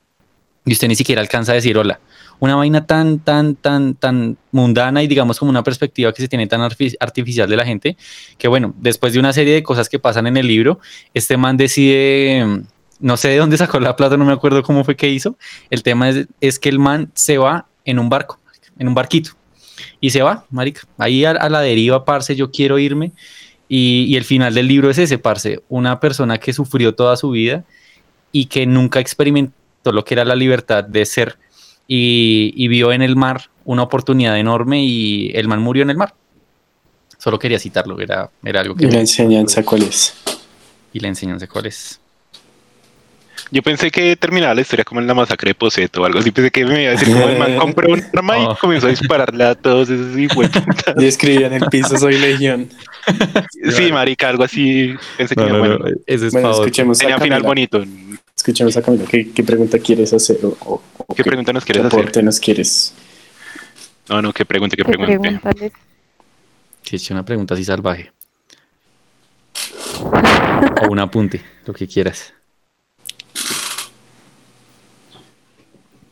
y 0.66 0.72
usted 0.72 0.88
ni 0.88 0.94
siquiera 0.94 1.22
alcanza 1.22 1.52
a 1.52 1.54
decir 1.54 1.78
hola. 1.78 1.98
Una 2.44 2.56
vaina 2.56 2.86
tan, 2.86 3.20
tan, 3.20 3.54
tan, 3.54 3.94
tan 3.94 4.36
mundana 4.52 5.02
y 5.02 5.06
digamos 5.06 5.38
como 5.38 5.50
una 5.50 5.62
perspectiva 5.62 6.12
que 6.12 6.20
se 6.20 6.28
tiene 6.28 6.46
tan 6.46 6.60
artificial 6.60 7.48
de 7.48 7.56
la 7.56 7.64
gente, 7.64 7.96
que 8.36 8.48
bueno, 8.48 8.74
después 8.78 9.14
de 9.14 9.18
una 9.18 9.32
serie 9.32 9.54
de 9.54 9.62
cosas 9.62 9.88
que 9.88 9.98
pasan 9.98 10.26
en 10.26 10.36
el 10.36 10.46
libro, 10.46 10.78
este 11.14 11.38
man 11.38 11.56
decide 11.56 12.64
no 13.00 13.16
sé 13.16 13.28
de 13.28 13.36
dónde 13.36 13.56
sacó 13.56 13.80
la 13.80 13.96
plata, 13.96 14.16
no 14.16 14.24
me 14.24 14.32
acuerdo 14.32 14.62
cómo 14.62 14.84
fue 14.84 14.96
que 14.96 15.08
hizo. 15.08 15.36
El 15.70 15.82
tema 15.82 16.10
es, 16.40 16.58
que 16.58 16.68
el 16.68 16.78
man 16.78 17.10
se 17.14 17.38
va 17.38 17.66
en 17.84 17.98
un 17.98 18.08
barco, 18.08 18.40
en 18.78 18.88
un 18.88 18.94
barquito. 18.94 19.32
Y 20.00 20.10
se 20.10 20.22
va, 20.22 20.46
marica. 20.50 20.82
Ahí 20.98 21.24
a, 21.24 21.34
la 21.34 21.60
deriva, 21.60 22.04
parce, 22.04 22.36
yo 22.36 22.50
quiero 22.50 22.78
irme. 22.78 23.12
Y, 23.68 24.16
el 24.16 24.24
final 24.24 24.54
del 24.54 24.68
libro 24.68 24.90
es 24.90 24.98
ese, 24.98 25.18
parce. 25.18 25.62
Una 25.68 26.00
persona 26.00 26.38
que 26.38 26.52
sufrió 26.52 26.94
toda 26.94 27.16
su 27.16 27.30
vida 27.30 27.64
y 28.32 28.46
que 28.46 28.66
nunca 28.66 29.00
experimentó 29.00 29.92
lo 29.92 30.04
que 30.04 30.14
era 30.14 30.24
la 30.24 30.36
libertad 30.36 30.84
de 30.84 31.04
ser. 31.04 31.38
Y, 31.86 32.68
vio 32.68 32.92
en 32.92 33.02
el 33.02 33.16
mar 33.16 33.50
una 33.64 33.82
oportunidad 33.82 34.38
enorme 34.38 34.84
y 34.84 35.30
el 35.34 35.48
man 35.48 35.60
murió 35.60 35.82
en 35.82 35.90
el 35.90 35.96
mar. 35.96 36.14
Solo 37.18 37.38
quería 37.38 37.58
citarlo, 37.58 38.00
era, 38.00 38.30
era 38.42 38.60
algo 38.60 38.74
que... 38.74 38.86
¿Y 38.86 38.90
la 38.90 39.00
enseñanza 39.00 39.62
cuál 39.62 39.82
es? 39.82 40.14
¿Y 40.92 41.00
la 41.00 41.08
enseñanza 41.08 41.46
cuál 41.46 41.66
es? 41.66 42.00
Yo 43.50 43.62
pensé 43.62 43.90
que 43.90 44.16
terminaba 44.16 44.54
la 44.54 44.62
historia 44.62 44.84
como 44.84 45.00
en 45.00 45.06
la 45.06 45.14
masacre 45.14 45.50
de 45.50 45.54
Poseto 45.54 46.02
o 46.02 46.04
algo 46.04 46.18
así. 46.18 46.30
Pensé 46.30 46.50
que 46.50 46.64
me 46.64 46.82
iba 46.82 46.92
a 46.92 46.96
decir 46.96 47.12
como 47.12 47.28
el 47.28 47.38
man 47.38 47.56
compró 47.58 47.92
un 47.92 48.02
arma 48.12 48.38
y 48.38 48.44
oh. 48.44 48.56
comenzó 48.60 48.86
a 48.86 48.90
dispararle 48.90 49.44
a 49.44 49.54
todos 49.54 49.90
esos 49.90 50.18
hijos. 50.18 50.48
Y 50.96 51.04
escribía 51.04 51.46
en 51.46 51.52
el 51.54 51.66
piso 51.66 51.96
soy 51.96 52.18
legión. 52.18 52.68
Sí, 53.76 53.92
marica, 53.92 54.28
algo 54.28 54.44
así. 54.44 54.94
Pensé 55.16 55.36
que 55.36 55.44
no, 55.44 55.58
bueno. 55.58 55.78
Ese 56.06 56.26
es 56.28 56.32
bueno, 56.32 56.50
escuchemos 56.50 56.98
Tenía 56.98 57.18
final 57.18 57.42
bonito. 57.42 57.84
Escuchemos 58.44 58.76
a 58.76 58.82
Camilo. 58.82 59.06
¿Qué, 59.06 59.32
qué 59.32 59.42
pregunta 59.42 59.78
quieres 59.78 60.12
hacer? 60.12 60.36
O, 60.42 60.82
¿Qué, 61.16 61.22
qué, 61.22 61.24
pregunta 61.24 61.50
nos 61.50 61.64
quieres 61.64 61.86
qué 61.90 61.98
hacer? 61.98 62.22
nos 62.24 62.38
quieres? 62.38 62.94
No, 64.06 64.20
no, 64.20 64.34
qué 64.34 64.44
pregunta, 64.44 64.76
qué, 64.76 64.84
pregunta. 64.84 65.40
Si 66.82 66.96
es 66.96 67.10
una 67.10 67.24
pregunta 67.24 67.54
así 67.54 67.64
salvaje. 67.64 68.12
o 70.82 70.90
un 70.90 70.98
apunte, 70.98 71.40
lo 71.64 71.72
que 71.72 71.88
quieras. 71.88 72.34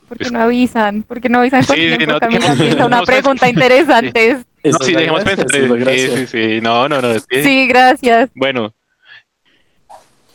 ¿Por 0.08 0.16
qué 0.16 0.30
no 0.30 0.40
avisan? 0.40 1.02
¿Por 1.02 1.20
qué 1.20 1.28
no 1.28 1.40
avisan 1.40 1.64
Sí, 1.64 1.96
sí, 1.98 2.06
no, 2.06 2.18
piensa 2.28 2.86
una 2.86 3.00
no, 3.00 3.04
pregunta 3.04 3.46
interesante. 3.46 4.38
No, 4.64 4.78
sí, 4.78 4.94
dejemos 4.94 5.22
pensar. 5.22 5.46
Sí, 5.50 6.08
sí, 6.16 6.26
sí. 6.28 6.60
No, 6.62 6.88
no, 6.88 7.02
no. 7.02 7.10
es 7.10 7.26
que- 7.26 7.44
Sí, 7.44 7.66
gracias. 7.66 8.30
Bueno. 8.34 8.72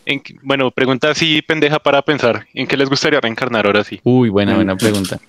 En 0.10 0.22
bueno, 0.42 0.72
pregunta 0.72 1.10
así 1.10 1.42
pendeja 1.42 1.80
para 1.80 2.02
pensar. 2.02 2.48
¿En 2.54 2.66
qué 2.66 2.78
les 2.78 2.88
gustaría 2.88 3.20
reencarnar 3.20 3.66
ahora 3.66 3.84
sí? 3.84 4.00
Uy, 4.06 4.30
buena, 4.30 4.56
buena 4.56 4.78
pregunta. 4.78 5.20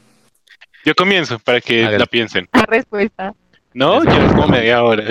Yo 0.85 0.95
comienzo 0.95 1.41
para 1.41 1.61
que 1.61 1.83
la 1.99 2.07
piensen. 2.07 2.49
La 2.53 2.63
respuesta. 2.63 3.35
No, 3.75 4.05
ya 4.05 4.25
es 4.25 4.33
como 4.33 4.47
media 4.47 4.85
hora. 4.85 5.03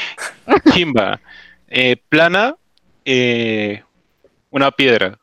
Chimba. 0.72 1.20
Eh, 1.68 1.96
plana, 2.08 2.54
eh, 3.04 3.82
una 4.48 4.70
piedra. 4.70 5.18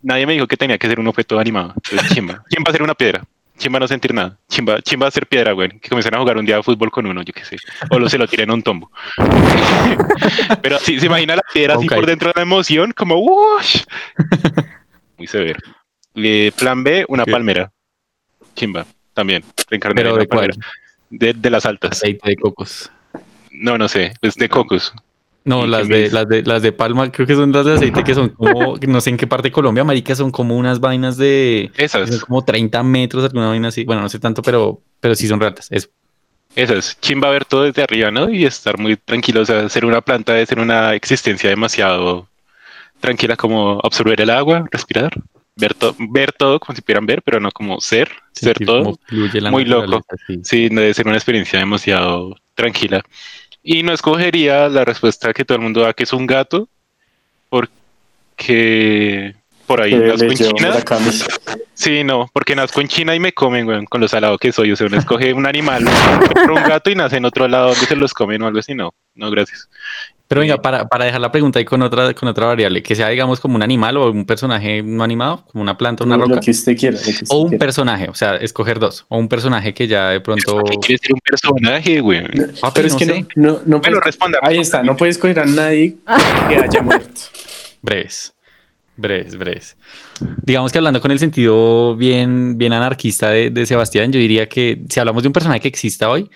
Nadie 0.00 0.26
me 0.26 0.34
dijo 0.34 0.46
que 0.46 0.56
tenía 0.56 0.78
que 0.78 0.86
ser 0.86 1.00
un 1.00 1.08
objeto 1.08 1.40
animado. 1.40 1.74
Entonces, 1.74 2.14
chimba. 2.14 2.44
Chimba 2.50 2.70
ser 2.70 2.84
una 2.84 2.94
piedra. 2.94 3.24
Chimba 3.62 3.78
no 3.78 3.86
sentir 3.86 4.12
nada. 4.12 4.36
Chimba, 4.48 4.82
chimba 4.82 5.08
ser 5.12 5.24
piedra, 5.24 5.52
güey. 5.52 5.68
Que 5.78 5.88
comiencen 5.88 6.12
a 6.16 6.18
jugar 6.18 6.36
un 6.36 6.44
día 6.44 6.56
de 6.56 6.64
fútbol 6.64 6.90
con 6.90 7.06
uno, 7.06 7.22
yo 7.22 7.32
qué 7.32 7.44
sé. 7.44 7.56
O 7.90 7.98
lo, 8.00 8.08
se 8.08 8.18
lo 8.18 8.26
tiren 8.26 8.50
a 8.50 8.54
un 8.54 8.62
tombo. 8.64 8.90
Pero 10.62 10.80
sí, 10.80 10.98
se 10.98 11.06
imagina 11.06 11.36
la 11.36 11.44
piedra 11.54 11.76
así 11.76 11.86
por 11.86 12.04
dentro 12.04 12.30
de 12.30 12.32
la 12.34 12.42
emoción, 12.42 12.90
como 12.90 13.20
¡wush! 13.20 13.84
Muy 15.16 15.28
severo. 15.28 15.60
Eh, 16.16 16.50
plan 16.58 16.82
B, 16.82 17.04
una 17.06 17.24
palmera. 17.24 17.70
Chimba, 18.56 18.84
también. 19.14 19.44
Reencarnar 19.70 20.12
de 20.12 20.26
palmera. 20.26 20.54
De, 21.08 21.32
de 21.32 21.50
las 21.50 21.64
altas. 21.64 21.92
Aceite 21.92 22.30
de 22.30 22.34
cocos. 22.34 22.90
No, 23.52 23.78
no 23.78 23.86
sé, 23.86 24.12
es 24.22 24.34
de 24.34 24.48
cocos. 24.48 24.92
No, 25.44 25.64
¿Y 25.64 25.68
las 25.68 25.88
de, 25.88 26.10
las 26.10 26.28
de 26.28 26.42
las 26.42 26.62
de 26.62 26.72
palma, 26.72 27.10
creo 27.10 27.26
que 27.26 27.34
son 27.34 27.50
las 27.52 27.64
de 27.66 27.74
aceite 27.74 28.04
que 28.04 28.14
son 28.14 28.28
como, 28.30 28.76
no 28.86 29.00
sé 29.00 29.10
en 29.10 29.16
qué 29.16 29.26
parte 29.26 29.48
de 29.48 29.52
Colombia, 29.52 29.82
marica, 29.82 30.14
son 30.14 30.30
como 30.30 30.56
unas 30.56 30.78
vainas 30.78 31.16
de 31.16 31.70
son 31.74 31.84
Esas, 31.84 32.24
como 32.24 32.44
30 32.44 32.82
metros, 32.82 33.24
alguna 33.24 33.48
vaina 33.48 33.68
así. 33.68 33.84
Bueno, 33.84 34.02
no 34.02 34.08
sé 34.08 34.18
tanto, 34.20 34.40
pero, 34.42 34.80
pero 35.00 35.14
sí 35.14 35.26
son 35.26 35.40
ratas. 35.40 35.66
Eso. 35.70 35.88
esas. 36.54 36.98
Chimba 37.00 37.30
ver 37.30 37.44
todo 37.44 37.64
desde 37.64 37.82
arriba, 37.82 38.10
¿no? 38.10 38.30
Y 38.30 38.44
estar 38.44 38.78
muy 38.78 38.96
tranquilo. 38.96 39.40
O 39.40 39.44
sea, 39.44 39.68
ser 39.68 39.84
una 39.84 40.00
planta 40.00 40.38
es 40.38 40.48
ser 40.48 40.60
una 40.60 40.94
existencia 40.94 41.50
demasiado 41.50 42.28
tranquila, 43.00 43.36
como 43.36 43.80
absorber 43.82 44.20
el 44.20 44.30
agua, 44.30 44.64
respirar, 44.70 45.12
ver, 45.56 45.74
to- 45.74 45.96
ver 45.98 46.32
todo 46.32 46.60
como 46.60 46.76
si 46.76 46.82
pudieran 46.82 47.06
ver, 47.06 47.22
pero 47.22 47.40
no 47.40 47.50
como 47.50 47.80
ser, 47.80 48.08
ser 48.32 48.56
Sentir 48.56 48.66
todo. 48.66 48.98
muy 49.50 49.64
loco. 49.64 50.02
sí. 50.26 50.40
Sí, 50.44 50.68
no 50.70 50.80
debe 50.82 50.94
ser 50.94 51.06
una 51.08 51.16
experiencia 51.16 51.58
demasiado 51.58 52.36
tranquila. 52.54 53.02
Y 53.62 53.82
no 53.82 53.92
escogería 53.92 54.68
la 54.68 54.84
respuesta 54.84 55.32
que 55.32 55.44
todo 55.44 55.56
el 55.56 55.62
mundo 55.62 55.82
da, 55.82 55.92
que 55.92 56.02
es 56.02 56.12
un 56.12 56.26
gato, 56.26 56.68
porque 57.48 59.34
por 59.66 59.80
ahí 59.80 59.94
nazco 59.94 60.96
Sí, 61.82 62.04
no, 62.04 62.28
porque 62.32 62.54
nazco 62.54 62.80
en 62.80 62.86
China 62.86 63.12
y 63.14 63.18
me 63.18 63.32
comen, 63.32 63.66
weón, 63.66 63.86
con 63.86 64.00
lo 64.00 64.06
salado 64.06 64.38
que 64.38 64.52
soy. 64.52 64.70
O 64.70 64.76
sea, 64.76 64.86
uno 64.86 64.98
escoge 64.98 65.32
un 65.32 65.46
animal, 65.46 65.84
un 66.48 66.54
gato 66.62 66.90
y 66.90 66.94
nace 66.94 67.16
en 67.16 67.24
otro 67.24 67.48
lado 67.48 67.70
donde 67.70 67.86
se 67.86 67.96
los 67.96 68.14
comen 68.14 68.40
o 68.42 68.46
algo 68.46 68.60
así. 68.60 68.72
No, 68.74 68.94
no, 69.16 69.30
gracias. 69.32 69.68
Pero 70.28 70.40
venga, 70.42 70.62
para, 70.62 70.86
para 70.86 71.04
dejar 71.06 71.20
la 71.20 71.32
pregunta 71.32 71.58
ahí 71.58 71.64
con 71.64 71.82
otra, 71.82 72.14
con 72.14 72.28
otra 72.28 72.46
variable, 72.46 72.82
que 72.84 72.94
sea, 72.94 73.08
digamos, 73.08 73.40
como 73.40 73.56
un 73.56 73.62
animal 73.64 73.96
o 73.96 74.10
un 74.12 74.24
personaje 74.24 74.80
no 74.82 75.02
animado, 75.02 75.44
como 75.50 75.60
una 75.60 75.76
planta, 75.76 76.04
una 76.04 76.16
Lo 76.16 76.24
roca, 76.26 76.40
que 76.40 76.52
usted 76.52 76.76
quiera. 76.76 76.96
lo 76.96 77.02
que 77.02 77.10
usted 77.10 77.26
o 77.28 77.38
un 77.42 77.48
quiera. 77.48 77.64
personaje, 77.66 78.08
o 78.08 78.14
sea, 78.14 78.36
escoger 78.36 78.78
dos, 78.78 79.04
o 79.08 79.18
un 79.18 79.28
personaje 79.28 79.74
que 79.74 79.88
ya 79.88 80.10
de 80.10 80.20
pronto. 80.20 80.62
¿Qué 80.62 80.76
quiere 80.78 80.98
ser 81.02 81.12
un 81.14 81.20
personaje, 81.20 82.00
güey? 82.00 82.22
Papi, 82.60 82.72
Pero 82.74 82.86
es 82.86 82.92
no 82.94 82.98
que 83.00 83.04
sé. 83.06 83.26
no, 83.34 83.48
no, 83.48 83.52
no 83.52 83.60
Bueno, 83.64 83.80
puedes- 83.80 84.04
responda. 84.04 84.38
Ahí 84.40 84.58
está, 84.58 84.82
no 84.84 84.96
puedes 84.96 85.18
coger 85.18 85.40
a 85.40 85.44
nadie 85.44 85.96
que 86.48 86.56
haya 86.56 86.80
muerto. 86.82 87.20
Breves, 87.82 88.32
breves, 88.96 89.36
breves. 89.36 89.76
Digamos 90.42 90.72
que 90.72 90.78
hablando 90.78 91.00
con 91.00 91.10
el 91.10 91.18
sentido 91.18 91.96
bien, 91.96 92.58
bien 92.58 92.72
anarquista 92.72 93.30
de, 93.30 93.50
de 93.50 93.66
Sebastián, 93.66 94.12
yo 94.12 94.18
diría 94.18 94.48
que 94.48 94.82
si 94.88 95.00
hablamos 95.00 95.22
de 95.22 95.28
un 95.28 95.32
personaje 95.32 95.60
que 95.60 95.68
exista 95.68 96.10
hoy, 96.10 96.30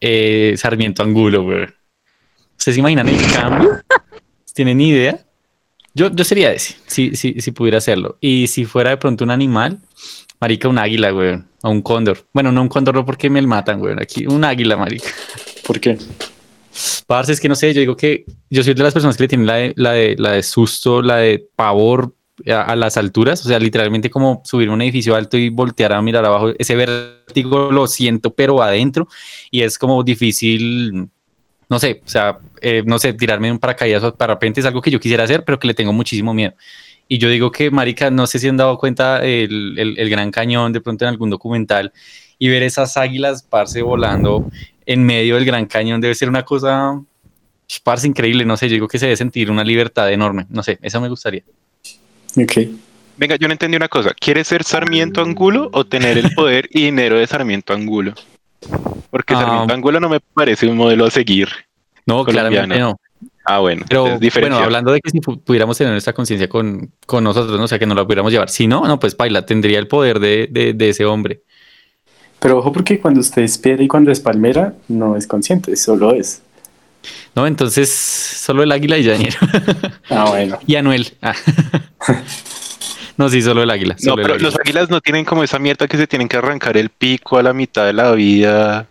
eh, 0.00 0.54
Sarmiento 0.56 1.02
Angulo, 1.02 1.42
güey. 1.42 1.66
¿Ustedes 2.58 2.74
se 2.76 2.80
imaginan 2.80 3.08
el 3.08 3.32
cambio? 3.32 3.70
¿Tienen 4.54 4.80
idea? 4.80 5.18
Yo, 5.94 6.10
yo 6.10 6.24
sería 6.24 6.52
ese, 6.52 6.76
si, 6.86 7.16
si, 7.16 7.40
si 7.40 7.50
pudiera 7.52 7.78
hacerlo. 7.78 8.18
Y 8.20 8.48
si 8.48 8.64
fuera 8.64 8.90
de 8.90 8.96
pronto 8.96 9.24
un 9.24 9.30
animal, 9.30 9.80
marica, 10.40 10.68
un 10.68 10.78
águila, 10.78 11.10
güey, 11.10 11.38
o 11.62 11.70
un 11.70 11.82
cóndor. 11.82 12.26
Bueno, 12.32 12.52
no 12.52 12.62
un 12.62 12.68
cóndor 12.68 12.94
no 12.94 13.06
porque 13.06 13.30
me 13.30 13.40
matan, 13.42 13.78
güey. 13.78 13.94
Aquí, 14.00 14.26
un 14.26 14.44
águila, 14.44 14.76
marica. 14.76 15.08
¿Por 15.66 15.80
qué? 15.80 15.96
Parce, 17.06 17.32
es 17.32 17.40
que 17.40 17.48
no 17.48 17.54
sé, 17.54 17.72
yo 17.72 17.80
digo 17.80 17.96
que 17.96 18.24
yo 18.50 18.62
soy 18.62 18.74
de 18.74 18.82
las 18.82 18.92
personas 18.92 19.16
que 19.16 19.24
le 19.24 19.28
tienen 19.28 19.46
la 19.46 19.54
de, 19.54 19.74
la 19.76 19.92
de, 19.92 20.16
la 20.18 20.32
de 20.32 20.42
susto, 20.42 21.02
la 21.02 21.16
de 21.16 21.46
pavor 21.54 22.14
a, 22.48 22.62
a 22.62 22.76
las 22.76 22.96
alturas, 22.96 23.44
o 23.44 23.48
sea, 23.48 23.58
literalmente 23.58 24.10
como 24.10 24.42
subir 24.44 24.70
un 24.70 24.82
edificio 24.82 25.14
alto 25.14 25.36
y 25.36 25.50
voltear 25.50 25.92
a 25.92 26.02
mirar 26.02 26.24
abajo, 26.24 26.52
ese 26.58 26.74
vértigo 26.74 27.70
lo 27.70 27.86
siento, 27.86 28.34
pero 28.34 28.62
adentro, 28.62 29.08
y 29.50 29.62
es 29.62 29.78
como 29.78 30.02
difícil, 30.02 31.08
no 31.68 31.78
sé, 31.78 32.02
o 32.04 32.08
sea, 32.08 32.38
eh, 32.60 32.82
no 32.84 32.98
sé, 32.98 33.12
tirarme 33.12 33.52
un 33.52 33.58
paracaídas 33.58 34.02
o 34.02 34.14
parapente 34.14 34.60
es 34.60 34.66
algo 34.66 34.80
que 34.80 34.90
yo 34.90 34.98
quisiera 34.98 35.24
hacer, 35.24 35.44
pero 35.44 35.58
que 35.58 35.68
le 35.68 35.74
tengo 35.74 35.92
muchísimo 35.92 36.34
miedo. 36.34 36.54
Y 37.06 37.18
yo 37.18 37.28
digo 37.28 37.50
que, 37.50 37.70
marica, 37.70 38.10
no 38.10 38.26
sé 38.26 38.38
si 38.38 38.48
han 38.48 38.56
dado 38.56 38.78
cuenta 38.78 39.22
el, 39.22 39.78
el, 39.78 39.98
el 39.98 40.08
Gran 40.08 40.30
Cañón 40.30 40.72
de 40.72 40.80
pronto 40.80 41.04
en 41.04 41.10
algún 41.10 41.28
documental 41.28 41.92
y 42.38 42.48
ver 42.48 42.62
esas 42.62 42.96
águilas, 42.96 43.42
parce, 43.42 43.82
volando 43.82 44.50
en 44.86 45.04
medio 45.04 45.34
del 45.36 45.44
Gran 45.44 45.66
Cañón 45.66 46.00
debe 46.00 46.14
ser 46.14 46.28
una 46.28 46.44
cosa, 46.44 47.00
parce, 47.82 48.06
increíble, 48.06 48.44
no 48.44 48.56
sé, 48.56 48.68
yo 48.68 48.74
digo 48.74 48.88
que 48.88 48.98
se 48.98 49.06
debe 49.06 49.16
sentir 49.16 49.50
una 49.50 49.64
libertad 49.64 50.12
enorme, 50.12 50.46
no 50.50 50.62
sé, 50.62 50.78
eso 50.82 51.00
me 51.00 51.08
gustaría. 51.08 51.42
Ok. 52.36 52.52
Venga, 53.16 53.36
yo 53.36 53.46
no 53.46 53.52
entendí 53.52 53.76
una 53.76 53.88
cosa. 53.88 54.12
¿Quieres 54.18 54.48
ser 54.48 54.64
Sarmiento 54.64 55.20
Angulo 55.22 55.70
o 55.72 55.84
tener 55.84 56.18
el 56.18 56.34
poder 56.34 56.68
y 56.72 56.82
dinero 56.86 57.16
de 57.16 57.26
Sarmiento 57.28 57.72
Angulo? 57.72 58.12
Porque 59.10 59.34
Ah. 59.34 59.40
Sarmiento 59.42 59.72
Angulo 59.74 60.00
no 60.00 60.08
me 60.08 60.18
parece 60.20 60.66
un 60.66 60.76
modelo 60.76 61.04
a 61.06 61.10
seguir. 61.10 61.48
No, 62.06 62.24
Colombiano. 62.24 62.48
claramente 62.50 62.78
no. 62.80 62.98
Ah, 63.46 63.58
bueno, 63.60 63.84
Pero 63.88 64.18
bueno, 64.40 64.56
hablando 64.56 64.90
de 64.90 65.00
que 65.00 65.10
si 65.10 65.18
pu- 65.20 65.38
pudiéramos 65.38 65.76
tener 65.76 65.92
nuestra 65.92 66.14
conciencia 66.14 66.48
con, 66.48 66.90
con 67.06 67.22
nosotros, 67.22 67.56
¿no? 67.58 67.64
o 67.64 67.68
sea, 67.68 67.78
que 67.78 67.84
nos 67.86 67.94
la 67.96 68.04
pudiéramos 68.04 68.32
llevar. 68.32 68.48
Si 68.48 68.66
no, 68.66 68.86
no, 68.88 68.98
pues 68.98 69.14
Paila 69.14 69.44
tendría 69.44 69.78
el 69.78 69.86
poder 69.86 70.18
de, 70.18 70.48
de, 70.50 70.72
de 70.72 70.88
ese 70.88 71.04
hombre. 71.04 71.42
Pero 72.44 72.58
ojo 72.58 72.72
porque 72.72 73.00
cuando 73.00 73.20
usted 73.20 73.40
es 73.40 73.56
piedra 73.56 73.82
y 73.82 73.88
cuando 73.88 74.12
es 74.12 74.20
palmera, 74.20 74.74
no 74.88 75.16
es 75.16 75.26
consciente, 75.26 75.74
solo 75.76 76.12
es. 76.12 76.42
No, 77.34 77.46
entonces 77.46 77.88
solo 77.88 78.62
el 78.62 78.70
águila 78.70 78.98
y 78.98 79.06
Daniel. 79.06 79.34
Ah, 80.10 80.26
bueno. 80.28 80.58
y 80.66 80.76
Anuel. 80.76 81.14
Ah. 81.22 81.34
no, 83.16 83.30
sí, 83.30 83.40
solo 83.40 83.62
el 83.62 83.70
águila. 83.70 83.94
No, 83.94 84.10
solo 84.10 84.16
pero 84.16 84.34
águila. 84.34 84.50
los 84.50 84.60
águilas 84.60 84.90
no 84.90 85.00
tienen 85.00 85.24
como 85.24 85.42
esa 85.42 85.58
mierda 85.58 85.88
que 85.88 85.96
se 85.96 86.06
tienen 86.06 86.28
que 86.28 86.36
arrancar 86.36 86.76
el 86.76 86.90
pico 86.90 87.38
a 87.38 87.42
la 87.42 87.54
mitad 87.54 87.86
de 87.86 87.94
la 87.94 88.12
vida. 88.12 88.88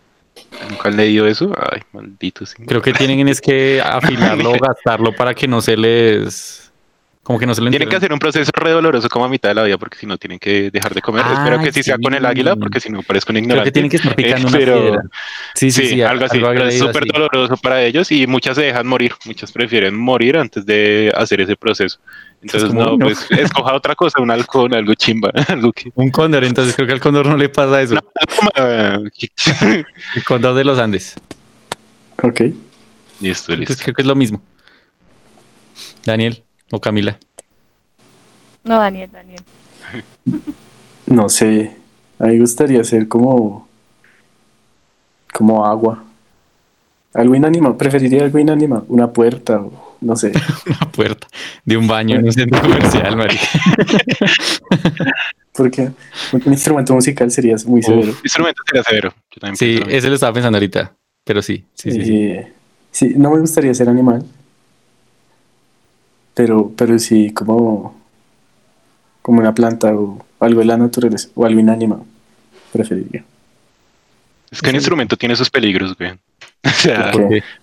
¿Nunca 0.68 0.88
han 0.88 0.96
leído 0.96 1.28
eso? 1.28 1.52
Ay, 1.56 1.82
maldito. 1.92 2.44
sí. 2.46 2.56
Creo 2.66 2.82
que 2.82 2.92
tienen 2.92 3.28
es 3.28 3.40
que 3.40 3.80
afilarlo 3.84 4.50
o 4.50 4.58
gastarlo 4.58 5.14
para 5.14 5.32
que 5.32 5.46
no 5.46 5.60
se 5.60 5.76
les. 5.76 6.63
Como 7.24 7.38
que 7.38 7.46
no 7.46 7.54
se 7.54 7.62
lo 7.62 7.70
Tienen 7.70 7.88
que 7.88 7.96
hacer 7.96 8.12
un 8.12 8.18
proceso 8.18 8.50
re 8.54 8.70
doloroso 8.70 9.08
como 9.08 9.24
a 9.24 9.28
mitad 9.30 9.48
de 9.48 9.54
la 9.54 9.62
vida 9.62 9.78
porque 9.78 9.96
si 9.96 10.04
no 10.06 10.18
tienen 10.18 10.38
que 10.38 10.70
dejar 10.70 10.92
de 10.94 11.00
comer. 11.00 11.24
Ah, 11.26 11.32
Espero 11.38 11.58
que 11.58 11.72
sí, 11.72 11.82
sea 11.82 11.96
con 11.96 12.12
el 12.12 12.24
águila 12.26 12.54
porque 12.54 12.80
si 12.80 12.90
no 12.90 13.02
parezco 13.02 13.32
un 13.32 13.36
Creo 13.36 13.42
ignorante. 13.44 13.68
que 13.68 13.72
tienen 13.72 13.90
que 13.90 13.96
estar 13.96 14.14
picando 14.14 14.46
Eh, 14.46 14.50
una 14.50 14.58
pero- 14.58 14.80
piedra. 14.82 15.02
Sí, 15.54 15.70
sí, 15.70 15.82
Sí, 15.82 15.88
sí, 15.94 16.02
algo 16.02 16.26
así. 16.26 16.38
es 16.68 16.78
súper 16.78 17.04
doloroso 17.06 17.56
para 17.56 17.82
ellos 17.82 18.12
y 18.12 18.26
muchas 18.26 18.56
se 18.56 18.62
dejan 18.64 18.86
morir. 18.86 19.14
Muchas 19.24 19.50
prefieren 19.52 19.96
morir 19.96 20.36
antes 20.36 20.66
de 20.66 21.10
hacer 21.16 21.40
ese 21.40 21.56
proceso. 21.56 21.98
Entonces, 22.42 22.74
no, 22.74 22.98
pues 22.98 23.26
escoja 23.30 23.72
otra 23.72 23.94
cosa, 23.94 24.20
un 24.20 24.30
halcón, 24.30 24.74
algo 24.74 24.92
chimba. 24.94 25.30
algo 25.48 25.72
que... 25.72 25.90
Un 25.94 26.10
cóndor, 26.10 26.44
entonces 26.44 26.74
creo 26.76 26.86
que 26.86 26.92
al 26.92 27.00
cóndor 27.00 27.24
no 27.26 27.38
le 27.38 27.48
pasa 27.48 27.80
eso. 27.80 27.94
El 28.54 30.24
cóndor 30.26 30.54
de 30.54 30.64
los 30.64 30.78
Andes. 30.78 31.14
Ok. 32.22 32.40
listo, 33.20 33.52
Entonces 33.52 33.58
listo. 33.58 33.82
creo 33.82 33.94
que 33.94 34.02
es 34.02 34.06
lo 34.08 34.14
mismo. 34.14 34.42
Daniel 36.04 36.43
o 36.70 36.80
Camila. 36.80 37.18
No, 38.64 38.78
Daniel, 38.78 39.10
Daniel. 39.12 39.42
No 41.06 41.28
sé. 41.28 41.76
A 42.18 42.24
mí 42.24 42.32
me 42.32 42.40
gustaría 42.40 42.82
ser 42.82 43.08
como. 43.08 43.68
como 45.32 45.66
agua. 45.66 46.02
Algo 47.12 47.34
inanimado. 47.34 47.76
Preferiría 47.76 48.24
algo 48.24 48.38
inanimado. 48.38 48.86
Una 48.88 49.12
puerta 49.12 49.60
o 49.60 49.96
no 50.00 50.16
sé. 50.16 50.32
Una 50.66 50.90
puerta 50.90 51.26
de 51.64 51.76
un 51.76 51.86
baño 51.86 52.16
en 52.16 52.24
un 52.24 52.32
centro 52.32 52.60
comercial, 52.60 53.16
marica. 53.16 53.46
Porque 55.52 55.90
un 56.32 56.52
instrumento 56.52 56.94
musical 56.94 57.30
sería 57.30 57.54
muy 57.66 57.82
severo. 57.82 58.12
Instrumento 58.24 58.62
sería 58.66 58.82
severo. 58.82 59.14
Yo 59.30 59.54
Sí, 59.56 59.80
ese 59.88 60.08
lo 60.08 60.14
estaba 60.14 60.32
pensando 60.32 60.56
ahorita. 60.56 60.96
Pero 61.22 61.42
sí, 61.42 61.64
sí, 61.74 61.90
sí. 61.92 62.04
sí. 62.04 62.16
Eh, 62.16 62.52
sí, 62.90 63.14
no 63.16 63.30
me 63.30 63.40
gustaría 63.40 63.72
ser 63.74 63.88
animal. 63.88 64.24
Pero, 66.34 66.72
pero 66.76 66.98
sí 66.98 67.32
como. 67.32 68.00
como 69.22 69.40
una 69.40 69.54
planta 69.54 69.94
o 69.94 70.24
algo 70.40 70.60
de 70.60 70.66
la 70.66 70.76
naturaleza. 70.76 71.28
O 71.34 71.44
algo 71.46 71.60
inanimado. 71.60 72.04
Preferiría. 72.72 73.24
Es 74.50 74.60
que 74.60 74.70
un 74.70 74.76
instrumento 74.76 75.16
tiene 75.16 75.34
sus 75.36 75.50
peligros, 75.50 75.96
güey. 75.96 76.12
O 76.66 76.70
sea, 76.70 77.12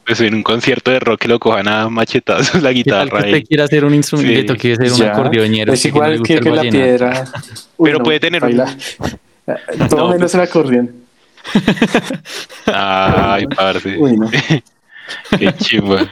pues 0.06 0.22
en 0.22 0.36
un 0.36 0.44
concierto 0.44 0.92
de 0.92 1.00
rock 1.00 1.26
lo 1.26 1.40
cojan 1.40 1.68
a 1.68 1.90
machetazos 1.90 2.62
la 2.62 2.72
¿Qué 2.74 2.84
tal 2.84 3.10
que 3.10 3.16
guitarra. 3.16 3.26
usted 3.26 3.44
quiera 3.48 3.64
hacer 3.66 3.84
un 3.86 3.94
instrumento 3.96 4.32
Sí. 4.32 4.36
que 4.36 4.44
toque 4.44 4.76
ser 4.76 4.92
un 4.94 4.98
Ya, 5.00 5.12
acordeonero? 5.12 5.74
Es 5.74 5.86
igual 5.86 6.22
que, 6.22 6.40
la 6.40 6.62
piedra. 6.62 7.26
Uy, 7.78 7.90
Pero 7.90 8.04
puede 8.04 8.20
tener 8.20 8.44
un- 8.44 8.50
baila. 8.58 8.78
Todo 9.90 10.02
No, 10.02 10.10
menos 10.10 10.34
el 10.36 10.42
acordeón. 10.42 10.92
Ay, 12.68 13.48
parce. 13.48 13.98
Uy, 13.98 14.18
no. 14.18 14.30
Qué 15.38 15.54
chimba. 15.58 16.10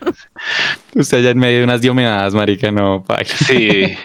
Usted 0.96 1.20
allá 1.20 1.30
en 1.32 1.40
medio 1.40 1.58
de 1.60 1.64
unas 1.66 1.82
diomedadas, 1.82 2.34
marica, 2.34 2.72
no, 2.72 3.04
pa. 3.04 3.24
Sí. 3.24 3.98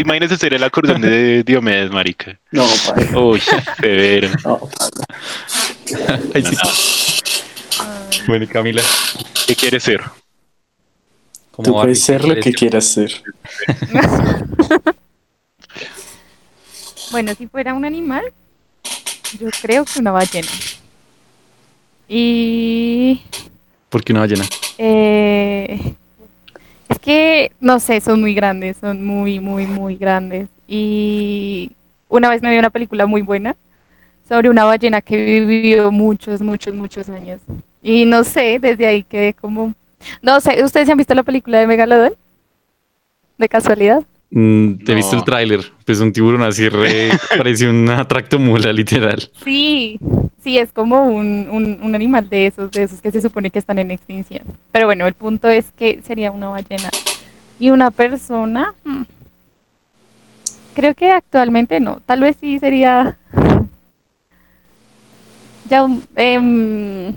Imagínese 0.00 0.36
ser 0.36 0.54
el 0.54 0.64
acordeón 0.64 1.00
de 1.00 1.42
Diomedes, 1.44 1.90
marica. 1.90 2.38
No, 2.50 2.66
padre. 2.86 3.16
Uy, 3.16 3.40
severo. 3.80 4.28
No, 4.44 4.58
padre. 4.58 6.26
Ay, 6.34 6.42
sí. 6.42 6.56
no. 6.56 8.24
Bueno, 8.26 8.44
y 8.44 8.48
Camila, 8.48 8.82
¿Qué 9.46 9.54
quiere 9.54 9.80
ser? 9.80 10.02
¿cómo 11.52 11.64
Tú 11.64 11.74
va? 11.74 11.82
puedes 11.82 11.98
¿Qué 12.00 12.04
ser 12.04 12.20
lo 12.22 12.34
quieres 12.34 12.44
que 12.44 12.52
quieras 12.52 12.84
ser. 12.84 13.12
Bueno, 17.10 17.34
si 17.34 17.46
fuera 17.46 17.72
un 17.72 17.86
animal, 17.86 18.22
yo 19.40 19.48
creo 19.62 19.84
que 19.86 19.98
una 19.98 20.10
ballena. 20.10 20.48
Y 22.08 23.20
¿Por 23.90 24.02
qué 24.02 24.12
una 24.12 24.20
ballena? 24.20 24.44
eh, 24.78 25.94
es 26.88 26.98
que, 26.98 27.52
no 27.60 27.78
sé, 27.80 28.00
son 28.00 28.20
muy 28.20 28.34
grandes, 28.34 28.78
son 28.78 29.04
muy, 29.04 29.40
muy, 29.40 29.66
muy 29.66 29.96
grandes. 29.96 30.48
Y 30.66 31.72
una 32.08 32.30
vez 32.30 32.40
me 32.42 32.50
vi 32.50 32.58
una 32.58 32.70
película 32.70 33.06
muy 33.06 33.22
buena 33.22 33.56
sobre 34.26 34.48
una 34.50 34.64
ballena 34.64 35.00
que 35.02 35.16
vivió 35.44 35.90
muchos, 35.90 36.40
muchos, 36.40 36.74
muchos 36.74 37.08
años. 37.08 37.40
Y 37.82 38.04
no 38.04 38.24
sé, 38.24 38.58
desde 38.58 38.86
ahí 38.86 39.02
quedé 39.02 39.34
como... 39.34 39.74
No 40.22 40.40
sé, 40.40 40.62
¿ustedes 40.64 40.88
han 40.88 40.96
visto 40.96 41.14
la 41.14 41.22
película 41.22 41.58
de 41.58 41.66
Megalodon? 41.66 42.14
¿De 43.36 43.48
casualidad? 43.48 44.02
Mm, 44.30 44.84
te 44.84 44.92
he 44.92 44.94
visto 44.94 45.12
No. 45.12 45.18
el 45.20 45.24
tráiler. 45.24 45.72
Pues 45.86 46.00
un 46.00 46.12
tiburón 46.12 46.42
así 46.42 46.68
re... 46.68 47.10
parece 47.38 47.68
una 47.68 48.06
tractomula, 48.06 48.72
literal. 48.72 49.30
Sí, 49.42 49.98
sí, 50.44 50.58
es 50.58 50.70
como 50.72 51.02
un, 51.08 51.48
un, 51.50 51.78
un 51.82 51.94
animal 51.94 52.28
de 52.28 52.46
esos, 52.48 52.70
de 52.70 52.82
esos 52.82 53.00
que 53.00 53.10
se 53.10 53.22
supone 53.22 53.50
que 53.50 53.58
están 53.58 53.78
en 53.78 53.90
extinción. 53.90 54.42
Pero 54.72 54.86
bueno, 54.86 55.06
el 55.06 55.14
punto 55.14 55.48
es 55.48 55.66
que 55.78 56.02
sería 56.06 56.30
una 56.30 56.48
ballena. 56.48 56.90
Y 57.58 57.70
una 57.70 57.90
persona, 57.90 58.74
hmm, 58.84 59.02
creo 60.74 60.94
que 60.94 61.10
actualmente 61.10 61.80
no, 61.80 62.00
tal 62.04 62.20
vez 62.20 62.36
sí 62.40 62.58
sería 62.58 63.16
ya 65.68 65.84
un... 65.84 66.02
em, 66.16 67.14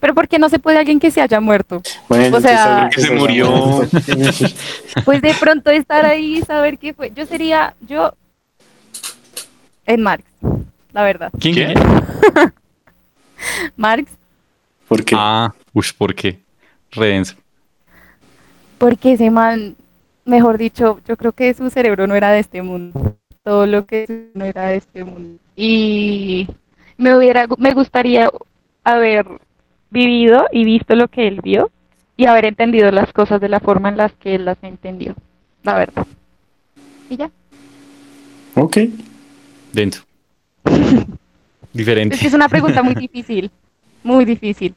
pero 0.00 0.14
¿por 0.14 0.28
qué 0.28 0.38
no 0.38 0.48
se 0.48 0.58
puede 0.58 0.78
alguien 0.78 1.00
que 1.00 1.10
se 1.10 1.20
haya 1.20 1.40
muerto? 1.40 1.82
Bueno, 2.08 2.36
O 2.36 2.40
sea- 2.40 2.88
Que 2.94 3.00
se 3.00 3.14
murió. 3.14 3.82
Pues 5.04 5.22
de 5.22 5.34
pronto 5.38 5.70
estar 5.70 6.04
ahí 6.06 6.38
y 6.38 6.42
saber 6.42 6.78
qué 6.78 6.92
fue. 6.94 7.10
Yo 7.14 7.26
sería, 7.26 7.74
yo, 7.80 8.12
en 9.86 10.02
Marx, 10.02 10.24
la 10.92 11.02
verdad. 11.02 11.30
¿Quién? 11.40 11.54
Quién? 11.54 11.74
Marx, 13.76 14.10
¿Por 14.88 15.04
qué? 15.04 15.14
Ah, 15.18 15.54
uff, 15.74 15.92
¿por 15.92 16.14
qué? 16.14 16.38
Redenso. 16.90 17.34
porque 18.78 19.12
ese 19.12 19.30
man, 19.30 19.76
mejor 20.24 20.56
dicho, 20.58 21.00
yo 21.06 21.16
creo 21.16 21.32
que 21.32 21.52
su 21.54 21.68
cerebro 21.70 22.06
no 22.06 22.14
era 22.14 22.30
de 22.32 22.38
este 22.40 22.62
mundo. 22.62 23.16
Todo 23.44 23.66
lo 23.66 23.84
que 23.86 24.30
no 24.34 24.44
era 24.44 24.66
de 24.68 24.76
este 24.76 25.04
mundo. 25.04 25.38
Y 25.56 26.48
me 26.96 27.16
hubiera, 27.16 27.46
me 27.58 27.72
gustaría 27.74 28.30
haber 28.84 29.26
vivido 29.90 30.46
y 30.52 30.64
visto 30.64 30.94
lo 30.94 31.08
que 31.08 31.26
él 31.28 31.40
vio 31.42 31.70
y 32.16 32.26
haber 32.26 32.44
entendido 32.46 32.90
las 32.90 33.12
cosas 33.12 33.40
de 33.40 33.48
la 33.48 33.60
forma 33.60 33.88
en 33.88 33.96
las 33.96 34.12
que 34.12 34.34
él 34.34 34.44
las 34.44 34.58
entendió. 34.62 35.14
La 35.62 35.74
verdad. 35.78 36.06
Y 37.10 37.16
ya. 37.16 37.30
Ok. 38.54 38.76
Es 39.74 39.94
Diferente. 41.72 42.18
que 42.18 42.26
es 42.26 42.34
una 42.34 42.48
pregunta 42.48 42.82
muy 42.82 42.94
difícil, 43.06 43.50
muy 44.02 44.24
difícil. 44.24 44.74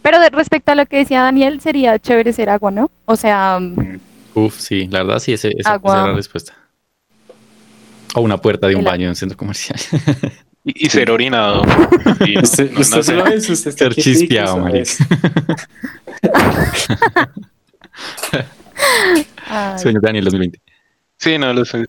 Pero 0.00 0.20
de, 0.20 0.30
respecto 0.30 0.72
a 0.72 0.74
lo 0.74 0.86
que 0.86 0.98
decía 0.98 1.22
Daniel, 1.22 1.60
sería 1.60 1.98
chévere 1.98 2.32
ser 2.32 2.48
agua, 2.50 2.70
¿no? 2.70 2.90
O 3.04 3.16
sea, 3.16 3.58
mm, 3.60 3.98
Uf, 4.34 4.58
sí, 4.58 4.86
la 4.88 5.02
verdad 5.02 5.18
sí, 5.18 5.32
ese, 5.32 5.50
esa, 5.58 5.72
Agua. 5.74 5.92
esa 5.92 6.00
era 6.02 6.10
la 6.12 6.16
respuesta. 6.16 6.54
O 8.14 8.20
una 8.20 8.38
puerta 8.38 8.68
de 8.68 8.74
un 8.74 8.80
El- 8.82 8.86
baño 8.86 9.02
en 9.04 9.08
un 9.10 9.16
centro 9.16 9.36
comercial. 9.36 9.78
Y, 10.64 10.86
y 10.86 10.90
ser 10.90 11.10
orinado. 11.10 11.62
Y 12.26 12.34
no- 12.34 12.42
Usted, 12.42 12.66
no- 12.70 12.74
no 12.74 12.80
usted 12.80 12.96
sé. 12.98 13.02
solo 13.04 13.26
es, 13.26 13.48
usted 13.48 13.70
está 13.70 13.84
Ser 13.86 13.94
chispeado, 13.94 14.66
Sueño 19.78 20.00
Daniel 20.00 20.24
2020. 20.24 20.60
Sí, 21.18 21.38
no 21.38 21.52
lo 21.52 21.64
sé. 21.64 21.86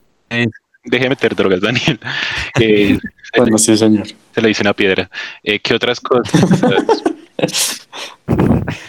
Deje 0.83 1.03
de 1.03 1.09
meter 1.09 1.35
drogas, 1.35 1.61
Daniel. 1.61 1.99
Eh, 2.59 2.97
Bueno, 3.37 3.57
sí, 3.57 3.77
señor. 3.77 4.07
se 4.33 4.41
le 4.41 4.47
dice 4.49 4.61
una 4.63 4.73
piedra. 4.73 5.09
Eh, 5.43 5.59
¿Qué 5.59 5.73
otras 5.73 5.99
cosas? 6.01 6.31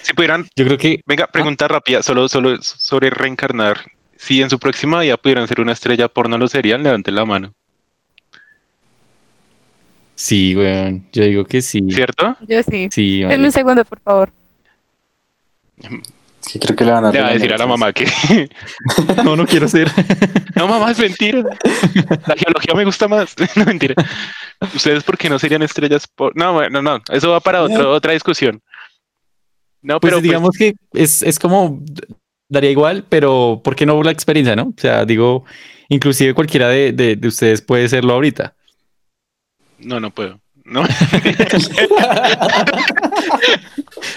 si 0.03 0.13
pudieran, 0.15 0.47
Yo 0.57 0.65
creo 0.65 0.79
que 0.79 1.01
venga, 1.07 1.27
pregunta 1.29 1.69
rápida, 1.69 2.03
solo, 2.03 2.29
solo 2.29 2.61
sobre 2.63 3.11
reencarnar. 3.11 3.81
Si 4.17 4.41
en 4.43 4.51
su 4.51 4.59
próxima 4.59 5.01
vida 5.01 5.17
pudieran 5.17 5.47
ser 5.49 5.61
una 5.61 5.73
estrella 5.73 6.09
porno, 6.09 6.39
¿lo 6.39 6.49
serían? 6.49 6.83
Levanten 6.83 7.15
la 7.15 7.25
mano. 7.25 7.55
Sí, 10.25 10.55
weón. 10.57 11.07
Yo 11.13 11.25
digo 11.25 11.45
que 11.45 11.61
sí. 11.63 11.81
¿Cierto? 11.91 12.37
yo 12.49 12.63
sí. 12.63 12.89
Sí, 12.91 13.21
Denme 13.23 13.47
un 13.47 13.53
segundo, 13.53 13.85
por 13.85 14.01
favor. 14.01 14.31
Sí, 16.41 16.59
creo 16.59 16.77
que 16.77 16.85
le 16.85 16.91
van 16.93 17.05
a 17.05 17.13
Le 17.13 17.21
va 17.21 17.27
a 17.27 17.31
regañar, 17.31 17.39
decir 17.41 17.55
a 17.55 17.59
la 17.59 17.67
mamá 17.67 17.93
que 17.93 18.05
No, 19.25 19.37
no 19.37 19.47
quiero 19.47 19.69
ser. 19.69 19.89
no, 20.57 20.67
mamá, 20.69 20.91
es 20.91 20.99
mentira. 20.99 21.39
La 22.27 22.35
geología 22.37 22.75
me 22.75 22.85
gusta 22.85 23.09
más. 23.09 23.35
No, 23.57 23.65
mentira. 23.65 23.95
¿Ustedes 24.75 25.03
por 25.05 25.17
qué 25.19 25.29
no 25.29 25.39
serían 25.39 25.63
estrellas 25.63 26.07
por.? 26.07 26.37
No, 26.37 26.53
bueno, 26.53 26.83
no. 26.83 27.01
Eso 27.11 27.31
va 27.31 27.41
para 27.41 27.63
otro- 27.63 27.93
otra 27.93 28.13
discusión. 28.13 28.61
No, 29.83 29.99
Pues 30.01 30.11
pero 30.11 30.17
pues, 30.17 30.23
digamos 30.23 30.51
que 30.57 30.75
es, 30.93 31.23
es 31.23 31.39
como 31.39 31.81
daría 32.49 32.71
igual, 32.71 33.05
pero 33.09 33.61
¿por 33.65 33.75
qué 33.75 33.87
no 33.87 34.01
la 34.03 34.13
experiencia, 34.13 34.55
no? 34.55 34.65
O 34.77 34.81
sea, 34.81 35.05
digo, 35.05 35.45
inclusive 35.89 36.35
cualquiera 36.35 36.69
de, 36.69 36.93
de, 36.93 37.17
de 37.17 37.29
ustedes 37.29 37.63
puede 37.63 37.89
serlo 37.89 38.13
ahorita. 38.15 38.55
No, 39.85 40.01
no 40.01 40.11
puedo. 40.11 40.41
No. 40.65 40.85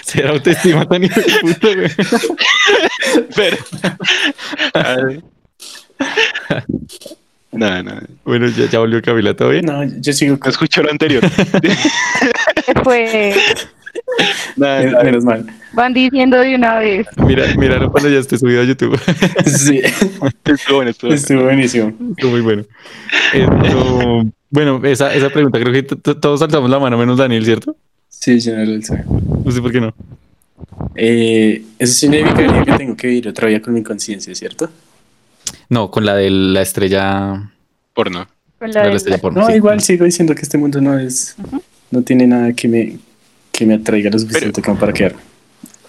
Será 0.04 0.30
autoestima 0.30 0.86
tan 0.86 1.02
puta, 1.40 1.68
güey. 1.74 1.90
pero. 3.34 3.56
No, 7.52 7.82
no. 7.82 8.00
Bueno, 8.24 8.48
ya, 8.48 8.66
ya 8.66 8.78
volvió 8.78 9.00
Camila, 9.02 9.34
¿todo 9.34 9.48
bien? 9.50 9.64
No, 9.64 9.82
yo 9.84 10.12
sigo 10.12 10.38
No 10.38 10.82
lo 10.82 10.90
anterior. 10.90 11.24
Fue, 12.84 13.34
Nada. 14.56 15.02
Menos 15.04 15.24
mal. 15.24 15.46
van 15.72 15.92
diciendo 15.92 16.38
de 16.38 16.54
una 16.54 16.78
vez. 16.78 17.06
Mira, 17.26 17.44
míralo 17.58 17.90
cuando 17.90 18.08
ya 18.08 18.18
esté 18.18 18.38
subido 18.38 18.62
a 18.62 18.64
YouTube. 18.64 18.98
Sí, 19.46 19.80
Estuvo 20.44 20.76
bueno, 20.76 20.90
estuvo 20.90 21.08
bueno. 21.08 21.14
estuvo 21.14 21.42
buenísimo. 21.44 21.92
Estuvo 22.10 22.30
muy 22.30 22.40
bueno. 22.40 22.64
Esto, 23.32 24.24
bueno, 24.50 24.80
esa, 24.84 25.14
esa 25.14 25.30
pregunta 25.30 25.58
creo 25.60 25.72
que 25.72 25.82
todos 25.82 26.40
saltamos 26.40 26.70
la 26.70 26.78
mano 26.78 26.96
menos 26.98 27.18
Daniel, 27.18 27.44
¿cierto? 27.44 27.76
Sí, 28.08 28.40
señor 28.40 28.60
Elsa. 28.60 29.04
No 29.44 29.50
sé 29.50 29.60
por 29.60 29.72
qué 29.72 29.80
no. 29.80 29.94
Eh, 30.94 31.62
eso 31.78 31.92
significaría 31.92 32.64
que 32.64 32.72
tengo 32.72 32.96
que 32.96 33.06
vivir 33.08 33.28
otra 33.28 33.48
vida 33.48 33.60
con 33.60 33.74
mi 33.74 33.82
conciencia, 33.82 34.34
¿cierto? 34.34 34.70
No, 35.68 35.90
con 35.90 36.04
la 36.04 36.14
de 36.16 36.30
la 36.30 36.62
estrella, 36.62 37.50
Porno. 37.92 38.26
Con 38.58 38.70
la 38.72 38.74
la 38.74 38.80
de 38.80 38.84
la 38.84 38.88
del- 38.88 38.96
estrella 38.96 39.18
porno. 39.20 39.40
No, 39.42 39.46
sí. 39.48 39.52
igual 39.54 39.80
sigo 39.82 40.04
diciendo 40.04 40.34
que 40.34 40.42
este 40.42 40.56
mundo 40.58 40.80
no 40.80 40.98
es... 40.98 41.36
No 41.90 42.02
tiene 42.02 42.26
nada 42.26 42.52
que 42.52 42.66
me, 42.68 42.98
que 43.56 43.64
me 43.66 43.74
atraiga 43.74 44.10
lo 44.10 44.18
suficiente 44.18 44.60
como 44.62 44.78
para 44.78 44.92
quedarme. 44.92 45.20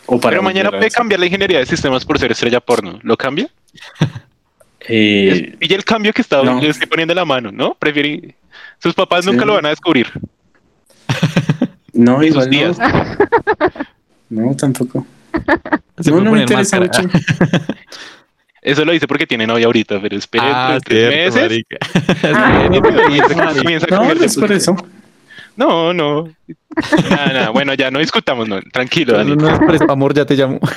O 0.05 0.19
para 0.19 0.31
Pero 0.31 0.43
mañana 0.43 0.69
puede 0.69 0.89
cambiar 0.89 1.19
la 1.19 1.25
ingeniería 1.25 1.59
de 1.59 1.65
sistemas 1.65 2.05
por 2.05 2.17
ser 2.17 2.31
estrella 2.31 2.59
porno. 2.61 2.99
¿Lo 3.03 3.17
cambia? 3.17 3.49
Eh, 4.89 5.57
y 5.59 5.73
el 5.73 5.83
cambio 5.83 6.13
que 6.13 6.21
está, 6.21 6.41
no. 6.43 6.61
le 6.61 6.69
estoy 6.69 6.87
poniendo 6.87 7.13
la 7.13 7.25
mano, 7.25 7.51
¿no? 7.51 7.73
Prefiere. 7.73 8.35
Sus 8.81 8.93
papás 8.93 9.25
Sí. 9.25 9.31
nunca 9.31 9.43
lo 9.43 9.55
van 9.55 9.65
a 9.65 9.69
descubrir. 9.69 10.07
no, 11.93 12.23
igual 12.23 12.49
días. 12.49 12.77
no. 12.79 12.85
No, 14.29 14.55
tampoco. 14.55 15.05
Se 15.99 16.09
no, 16.11 16.21
no 16.21 16.31
me 16.31 16.41
interesa 16.41 16.79
máscara. 16.79 17.03
mucho. 17.03 17.19
Eso 18.61 18.85
lo 18.85 18.91
dice 18.93 19.07
porque 19.07 19.25
tiene 19.27 19.45
novia 19.47 19.65
ahorita, 19.65 20.01
pero 20.01 20.15
espere 20.17 20.43
Ah, 20.47 20.77
tres 20.83 21.33
cierto, 21.33 21.39
meses. 21.39 21.41
marica. 21.41 21.77
Ah. 22.23 22.69
No, 23.89 24.11
es 24.23 24.35
por 24.37 24.51
eso. 24.53 24.75
No, 25.57 25.91
no. 25.93 26.23
Nada, 27.09 27.33
nada. 27.33 27.49
Bueno, 27.49 27.73
ya 27.73 27.91
no 27.91 27.99
discutamos, 27.99 28.47
no. 28.47 28.61
Tranquilo, 28.71 29.13
No, 29.13 29.17
Dani. 29.19 29.35
no 29.35 29.49
es 29.49 29.59
por 29.59 29.75
eso, 29.75 29.91
amor, 29.91 30.13
ya 30.13 30.25
te 30.25 30.35
llamo. 30.35 30.59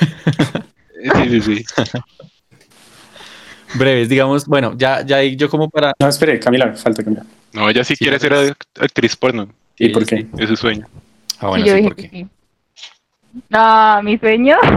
Sí, 1.01 1.41
sí, 1.41 1.41
sí. 1.41 1.65
breves, 3.73 4.07
digamos, 4.07 4.45
bueno, 4.45 4.75
ya, 4.77 5.03
ya 5.03 5.23
yo 5.23 5.49
como 5.49 5.67
para... 5.67 5.93
No, 5.99 6.07
espere, 6.07 6.39
Camila, 6.39 6.73
falta 6.73 7.03
Camila. 7.03 7.23
No, 7.53 7.67
ella 7.69 7.83
sí, 7.83 7.95
Sí, 7.95 8.03
quiere 8.05 8.19
ser 8.19 8.55
actriz 8.79 9.15
porno. 9.15 9.47
¿Y 9.79 9.87
Sí, 9.87 9.93
por 9.93 10.05
sí. 10.05 10.09
qué? 10.09 10.27
Es 10.43 10.49
su 10.49 10.55
sueño. 10.57 10.85
Ah, 11.39 11.47
bueno, 11.47 11.65
y 11.65 11.67
yo 11.69 11.73
sí, 11.73 11.77
dije 11.81 11.87
¿por 11.89 11.95
qué? 11.95 12.09
sí. 12.09 12.27
Ah, 13.51 14.01
mi 14.03 14.17
sueño. 14.19 14.57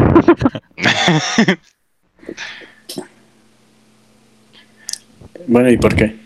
Bueno, 5.47 5.71
¿y 5.71 5.77
por 5.77 5.95
qué? 5.95 6.17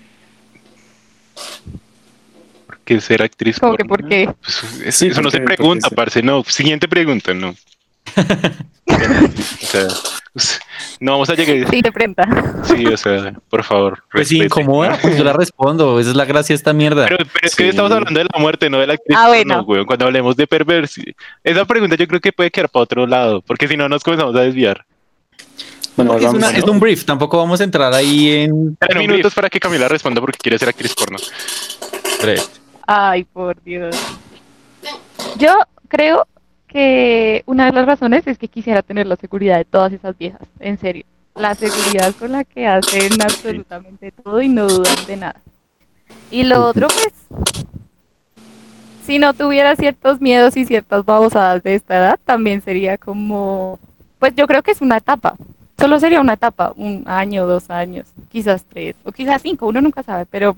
Que 2.89 3.01
ser 3.03 3.22
actriz 3.22 3.57
que 3.57 3.61
porno. 3.61 3.86
por 3.86 4.09
qué. 4.09 4.30
Pues, 4.43 4.62
es- 4.86 4.95
Sí, 4.97 5.09
eso 5.09 5.20
no 5.20 5.30
se 5.30 5.41
pregunta, 5.41 5.91
parce. 5.91 6.22
No, 6.22 6.43
siguiente 6.45 6.89
pregunta, 6.89 7.34
no. 7.34 7.55
o 8.86 9.66
sea, 9.66 9.86
pues, 10.32 10.59
no 11.01 11.12
vamos 11.12 11.28
a 11.28 11.34
llegar. 11.34 11.68
Sí, 11.70 11.82
te 11.82 11.93
pregunta. 11.93 12.26
Sí, 12.64 12.86
o 12.86 12.97
sea, 12.97 13.34
por 13.51 13.62
favor. 13.62 14.03
Pues 14.11 14.28
si 14.28 14.39
incomoda, 14.39 14.99
pues 15.03 15.18
yo 15.18 15.24
la 15.24 15.34
respondo, 15.34 16.01
esa 16.01 16.11
es 16.11 16.16
la 16.16 16.24
gracia 16.24 16.55
de 16.55 16.57
esta 16.57 16.72
mierda. 16.72 17.05
Pero, 17.07 17.18
pero 17.30 17.47
es 17.47 17.55
que 17.55 17.57
Sí. 17.57 17.62
hoy 17.64 17.68
estamos 17.70 17.93
hablando 17.93 18.18
de 18.18 18.26
la 18.32 18.41
muerte, 18.41 18.70
no 18.70 18.78
de 18.78 18.86
la 18.86 18.95
actriz. 18.95 19.16
Ah, 19.18 19.26
porno, 19.26 19.34
bueno. 19.36 19.62
weón, 19.64 19.84
cuando 19.86 20.07
hablemos 20.07 20.36
de 20.36 20.47
perversi. 20.47 21.14
Esa 21.45 21.64
pregunta 21.66 21.97
yo 21.97 22.09
creo 22.09 22.20
que 22.20 22.32
puede 22.32 22.51
quedar 22.51 22.70
para 22.70 22.84
otro 22.84 23.07
lado, 23.07 23.43
porque 23.43 23.68
si 23.68 23.76
no 23.76 23.89
nos 23.89 24.03
comenzamos 24.03 24.34
a 24.36 24.41
desviar. 24.41 24.86
Bueno, 25.97 26.14
es, 26.16 26.22
vamos, 26.24 26.39
una- 26.39 26.51
es 26.57 26.64
un 26.64 26.80
brief, 26.80 27.05
tampoco 27.05 27.36
vamos 27.36 27.61
a 27.61 27.64
entrar 27.64 27.93
ahí 27.93 28.30
en... 28.30 28.76
Tres 28.76 28.97
minutos 28.97 29.34
para 29.34 29.51
que 29.51 29.61
Camila 29.61 29.89
responda 29.89 30.20
porque 30.20 30.39
quiere 30.39 30.59
ser 30.59 30.68
actriz 30.70 30.95
porno. 30.95 31.18
brief. 32.22 32.47
Ay, 32.91 33.24
por 33.24 33.62
Dios. 33.62 33.95
Yo 35.36 35.53
creo 35.89 36.26
que 36.66 37.43
una 37.45 37.66
de 37.66 37.72
las 37.72 37.84
razones 37.84 38.26
es 38.26 38.39
que 38.39 38.49
quisiera 38.49 38.80
tener 38.80 39.07
la 39.07 39.16
seguridad 39.16 39.59
de 39.59 39.66
todas 39.66 39.93
esas 39.93 40.16
viejas, 40.16 40.49
en 40.59 40.78
serio. 40.78 41.05
La 41.34 41.55
seguridad 41.55 42.14
con 42.18 42.32
la 42.32 42.45
que 42.45 42.66
hacen 42.66 43.20
absolutamente 43.20 44.11
todo 44.11 44.41
y 44.41 44.49
no 44.49 44.66
dudan 44.66 45.07
de 45.07 45.16
nada. 45.18 45.41
Y 46.30 46.45
lo 46.45 46.64
otro, 46.64 46.89
pues, 46.89 47.12
si 49.05 49.18
no 49.18 49.34
tuviera 49.34 49.76
ciertos 49.76 50.22
miedos 50.22 50.57
y 50.57 50.64
ciertas 50.64 51.05
babosadas 51.05 51.62
de 51.62 51.74
esta 51.74 51.99
edad, 51.99 52.18
también 52.24 52.62
sería 52.62 52.97
como, 52.97 53.78
pues 54.18 54.34
yo 54.34 54.47
creo 54.47 54.62
que 54.62 54.70
es 54.70 54.80
una 54.80 54.97
etapa. 54.97 55.36
Solo 55.78 56.01
sería 56.01 56.22
una 56.22 56.32
etapa, 56.32 56.72
un 56.74 57.05
año, 57.07 57.47
dos 57.47 57.68
años, 57.68 58.07
quizás 58.30 58.64
tres, 58.64 58.97
o 59.05 59.12
quizás 59.12 59.43
cinco, 59.43 59.66
uno 59.66 59.82
nunca 59.82 60.03
sabe, 60.03 60.24
pero 60.24 60.57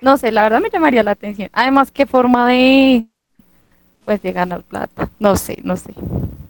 no 0.00 0.16
sé, 0.18 0.32
la 0.32 0.42
verdad 0.42 0.60
me 0.60 0.70
llamaría 0.70 1.02
la 1.02 1.12
atención. 1.12 1.48
Además, 1.52 1.90
qué 1.90 2.06
forma 2.06 2.48
de, 2.48 3.06
pues, 4.04 4.22
de 4.22 4.32
ganar 4.32 4.62
plata. 4.62 5.08
No 5.18 5.36
sé, 5.36 5.58
no 5.62 5.76
sé. 5.76 5.92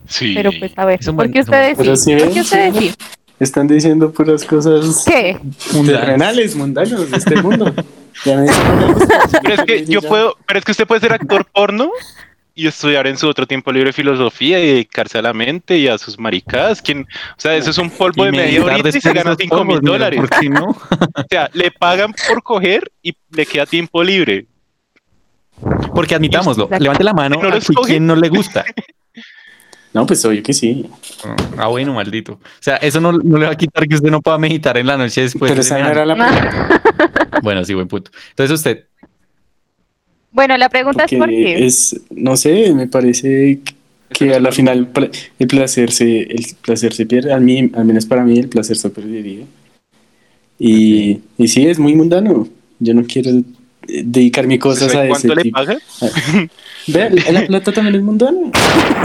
Sí. 0.09 0.35
Pero 0.35 0.51
pues, 0.59 0.73
a 0.77 0.85
ver, 0.85 1.01
¿por 1.01 1.31
qué 1.31 1.41
ustedes 1.41 1.77
Pero 1.77 1.97
sí? 1.97 2.05
sí 2.05 2.13
¿Por 2.13 2.23
ven, 2.27 2.35
qué 2.35 2.41
ustedes 2.41 2.77
sí. 2.77 2.95
Están 3.39 3.67
diciendo 3.67 4.11
puras 4.13 4.45
cosas 4.45 5.05
¿Qué? 5.07 5.39
terrenales, 5.85 6.57
mundanos 6.57 7.11
de 7.11 7.17
este 7.17 7.43
mundo. 7.43 7.73
Ya 8.25 8.37
me 8.39 8.47
Pero 9.43 9.55
es 9.55 9.63
que 9.65 9.85
yo 9.85 10.01
puedo, 10.01 10.37
pero 10.47 10.59
es 10.59 10.65
que 10.65 10.73
usted 10.73 10.87
puede 10.87 11.03
ser 11.03 11.13
actor 11.13 11.45
porno 11.45 11.91
y 12.57 12.67
estudiar 12.67 13.07
en 13.07 13.19
su 13.19 13.29
otro 13.29 13.47
tiempo 13.47 13.71
libre 13.71 13.93
filosofía 13.93 14.59
y 14.59 14.67
dedicarse 14.67 15.19
a 15.19 15.23
la 15.23 15.35
mente 15.35 15.77
y 15.77 15.89
a 15.89 15.99
sus 15.99 16.19
maricadas. 16.19 16.81
¿Quién? 16.81 17.03
O 17.03 17.41
sea, 17.41 17.55
eso 17.55 17.71
es 17.71 17.77
un 17.77 17.91
polvo 17.91 18.25
de 18.25 18.33
media 18.33 18.65
horita 18.65 18.89
y 18.89 18.93
se 18.93 19.13
gana 19.13 19.33
esos 19.33 19.37
5 19.43 19.65
mil 19.65 19.81
dólares. 19.81 20.19
¿Por 20.19 20.31
qué 20.31 20.49
no? 20.49 20.67
O 21.17 21.25
sea, 21.29 21.51
le 21.53 21.71
pagan 21.71 22.15
por 22.27 22.43
coger 22.43 22.91
y 23.03 23.15
le 23.31 23.45
queda 23.45 23.67
tiempo 23.67 24.03
libre. 24.03 24.47
Porque 25.95 26.15
admitámoslo, 26.15 26.69
levante 26.79 27.05
la 27.05 27.13
mano 27.13 27.41
No 27.43 27.49
a 27.49 27.87
quien 27.87 28.07
no 28.07 28.17
le 28.17 28.29
gusta. 28.29 28.65
No, 29.93 30.05
pues 30.05 30.23
obvio 30.27 30.43
que 30.43 30.53
sí. 30.53 30.85
Ah, 31.57 31.69
bueno, 31.69 31.95
maldito. 31.95 32.33
O 32.33 32.41
sea, 32.61 32.77
eso 32.77 33.01
no, 33.01 33.13
no 33.13 33.39
le 33.39 33.47
va 33.47 33.53
a 33.53 33.57
quitar 33.57 33.89
que 33.89 33.95
usted 33.95 34.11
no 34.11 34.21
pueda 34.21 34.37
meditar 34.37 34.77
en 34.77 34.87
la 34.87 34.99
noche 34.99 35.23
después. 35.23 35.51
Pero 35.51 35.63
de 35.63 35.67
esa 35.67 35.79
no 35.79 35.89
era 35.89 36.05
la. 36.05 36.83
Bueno, 37.43 37.65
sí, 37.65 37.73
buen 37.73 37.89
punto. 37.89 38.11
Entonces 38.29 38.55
usted, 38.55 38.89
Bueno, 40.37 40.55
la 40.59 40.69
pregunta 40.69 41.05
es 41.05 41.11
por 41.13 41.21
Porque 41.21 41.35
qué. 41.57 41.67
es, 41.67 41.99
no 42.11 42.37
sé, 42.37 42.75
me 42.75 42.87
parece 42.87 43.61
que 44.13 44.35
a 44.35 44.39
la 44.39 44.53
final 44.53 44.91
el 45.39 45.47
placer 45.49 45.91
se, 45.91 46.25
el 46.25 46.45
placer 46.61 46.93
se 46.93 47.07
pierde. 47.07 47.33
A 47.33 47.41
mí, 47.41 47.71
al 47.75 47.87
menos 47.87 48.05
para 48.05 48.23
mí, 48.23 48.39
el 48.39 48.49
placer 48.51 48.77
se 48.77 48.91
perdería. 48.91 49.47
Y, 50.59 51.21
y 51.39 51.49
sí, 51.49 51.67
es 51.67 51.79
muy 51.79 51.95
mundano. 51.95 52.47
Yo 52.79 52.93
no 52.93 53.03
quiero 53.05 53.31
eh, 53.31 54.03
dedicar 54.05 54.47
mis 54.47 54.59
cosas 54.59 54.93
¿Sabe 54.93 55.09
a 55.09 55.13
ese 55.17 55.27
¿Cuánto 55.29 55.35
le 55.37 55.43
tipo. 55.45 55.57
pagan? 55.57 55.79
Vea, 56.87 57.11
la 57.33 57.47
plata 57.47 57.73
también 57.73 57.95
es 57.97 58.03
mundana. 58.03 58.39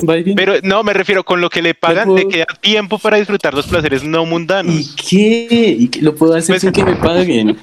Va 0.07 0.17
y 0.17 0.23
viene. 0.23 0.36
Pero 0.36 0.55
no, 0.63 0.84
me 0.84 0.91
refiero 0.91 1.23
con 1.23 1.39
lo 1.39 1.49
que 1.49 1.61
le 1.61 1.75
pagan, 1.75 2.07
puedo- 2.09 2.17
le 2.17 2.27
queda 2.27 2.45
tiempo 2.59 2.99
para 2.99 3.15
disfrutar 3.15 3.53
los 3.53 3.67
placeres 3.67 4.03
no 4.03 4.23
¿Y 4.23 4.25
mundanos. 4.27 4.95
qué? 5.09 5.47
¿Y 5.79 5.88
qué? 5.88 6.01
¿Lo 6.01 6.13
puedo 6.13 6.36
hacer 6.36 6.55
Pues- 6.55 6.61
sin 6.63 6.73
que 6.73 6.84
me 6.84 6.95
paguen? 6.97 7.55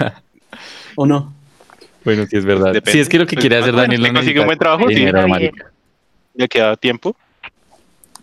¿O 0.96 1.06
no? 1.06 1.32
Bueno, 2.06 2.26
sí 2.26 2.36
es 2.38 2.44
verdad. 2.46 2.72
Depende. 2.72 2.92
Si 2.92 3.00
es 3.00 3.08
que 3.08 3.18
lo 3.18 3.26
que 3.26 3.34
Pues, 3.36 3.42
quiere 3.42 3.56
hacer 3.56 3.72
bueno, 3.72 3.82
Daniel 3.82 4.00
no 4.00 4.06
consigue 4.08 4.22
necesita 4.22 4.40
un 4.40 4.46
buen 4.46 4.58
trabajo, 4.58 4.88
sí. 4.88 4.94
dinero, 4.94 5.28
marica. 5.28 5.70
Le 6.34 6.48
queda 6.48 6.76
tiempo. 6.76 7.14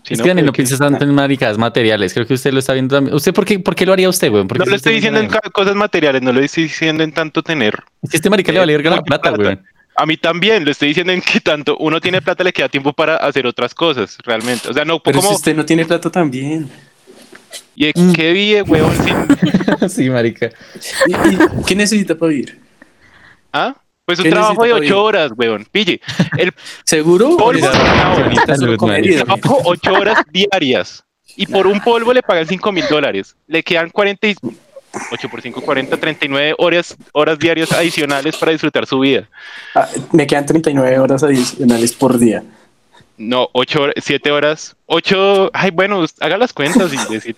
Si 0.04 0.14
es 0.16 0.20
no, 0.20 0.24
que 0.24 0.30
Daniel 0.32 0.46
no 0.48 0.52
pues, 0.52 0.68
piensa 0.68 0.84
tanto 0.84 1.06
en 1.06 1.14
maricadas 1.14 1.58
materiales. 1.58 2.14
Creo 2.14 2.26
que 2.26 2.34
usted 2.34 2.52
lo 2.52 2.60
está 2.60 2.74
viendo 2.74 2.96
también. 2.96 3.16
¿Usted 3.16 3.34
por 3.34 3.46
qué, 3.46 3.60
por 3.60 3.76
qué 3.76 3.86
lo 3.86 3.94
haría 3.94 4.10
usted, 4.10 4.30
güey? 4.30 4.44
¿Por 4.46 4.58
qué 4.58 4.66
No 4.66 4.70
lo 4.72 4.76
estoy 4.76 4.96
diciendo 4.96 5.20
en 5.20 5.30
cosas 5.54 5.76
materiales, 5.76 6.22
no 6.22 6.34
lo 6.34 6.42
estoy 6.42 6.64
diciendo 6.64 7.04
en 7.04 7.12
tanto 7.14 7.42
tener. 7.44 7.76
Es 8.02 8.10
que 8.10 8.18
este 8.18 8.30
marica 8.30 8.52
le 8.52 8.60
vale 8.60 8.74
verga 8.74 8.90
la 8.90 8.96
mucha 8.98 9.06
plata, 9.06 9.30
güey. 9.32 9.58
A 9.96 10.06
mí 10.08 10.18
también, 10.18 10.66
lo 10.66 10.72
estoy 10.72 10.88
diciendo 10.90 11.14
en 11.14 11.22
que 11.22 11.40
tanto 11.40 11.78
uno 11.78 12.02
tiene 12.02 12.20
plata, 12.22 12.44
le 12.44 12.52
queda 12.52 12.68
tiempo 12.68 12.94
para 12.94 13.18
hacer 13.18 13.46
otras 13.46 13.76
cosas, 13.76 14.18
realmente. 14.26 14.68
O 14.68 14.74
sea, 14.74 14.84
no, 14.86 15.00
Pero 15.00 15.18
como, 15.20 15.30
si 15.30 15.36
usted 15.36 15.56
no 15.56 15.64
tiene 15.66 15.86
plata 15.86 16.10
también. 16.10 16.68
¿y 17.76 17.94
qué 18.14 18.34
vive, 18.34 18.62
huevón? 18.64 18.92
sin- 18.98 19.90
sí, 19.90 20.10
marica. 20.10 20.50
¿Y, 21.08 21.12
y 21.14 21.38
qué 21.68 21.76
necesita 21.76 22.16
para 22.18 22.30
vivir? 22.30 22.60
¿Ah? 23.54 23.76
Pues 24.06 24.20
un 24.20 24.24
¿Qué 24.26 24.32
trabajo 24.32 24.66
de 24.66 24.74
ocho 24.74 25.02
horas, 25.02 25.32
huevón. 25.36 25.66
Pille, 25.72 26.02
el 26.38 26.52
¿Seguro? 26.84 27.38
polvo, 27.38 27.68
trabajo 28.46 29.62
ocho 29.64 29.94
horas 29.94 30.24
diarias. 30.32 31.04
Y 31.38 31.48
por 31.48 31.68
un 31.68 31.80
polvo 31.80 32.12
le 32.14 32.22
pagan 32.22 32.46
cinco 32.46 32.72
mil 32.72 32.86
dólares. 32.90 33.36
Le 33.48 33.64
quedan 33.64 33.90
40 33.90 34.28
y... 34.28 34.36
8 35.12 35.28
por 35.28 35.42
5, 35.42 35.62
40, 35.62 35.98
39 35.98 36.54
horas, 36.60 36.96
horas 37.14 37.40
diarias 37.40 37.72
adicionales 37.72 38.38
para 38.38 38.52
disfrutar 38.52 38.86
su 38.86 39.00
vida. 39.00 39.28
Ah, 39.74 39.88
me 40.12 40.28
quedan 40.28 40.46
39 40.46 41.00
horas 41.00 41.24
adicionales 41.24 41.94
por 41.94 42.20
día. 42.20 42.44
No, 43.18 43.50
8 43.54 43.82
horas, 43.82 43.96
7 44.00 44.32
horas, 44.32 44.76
8, 44.86 45.50
ay, 45.52 45.72
bueno, 45.72 46.06
haga 46.20 46.38
las 46.38 46.54
cuentas 46.54 46.92
y 46.94 47.14
decir, 47.14 47.36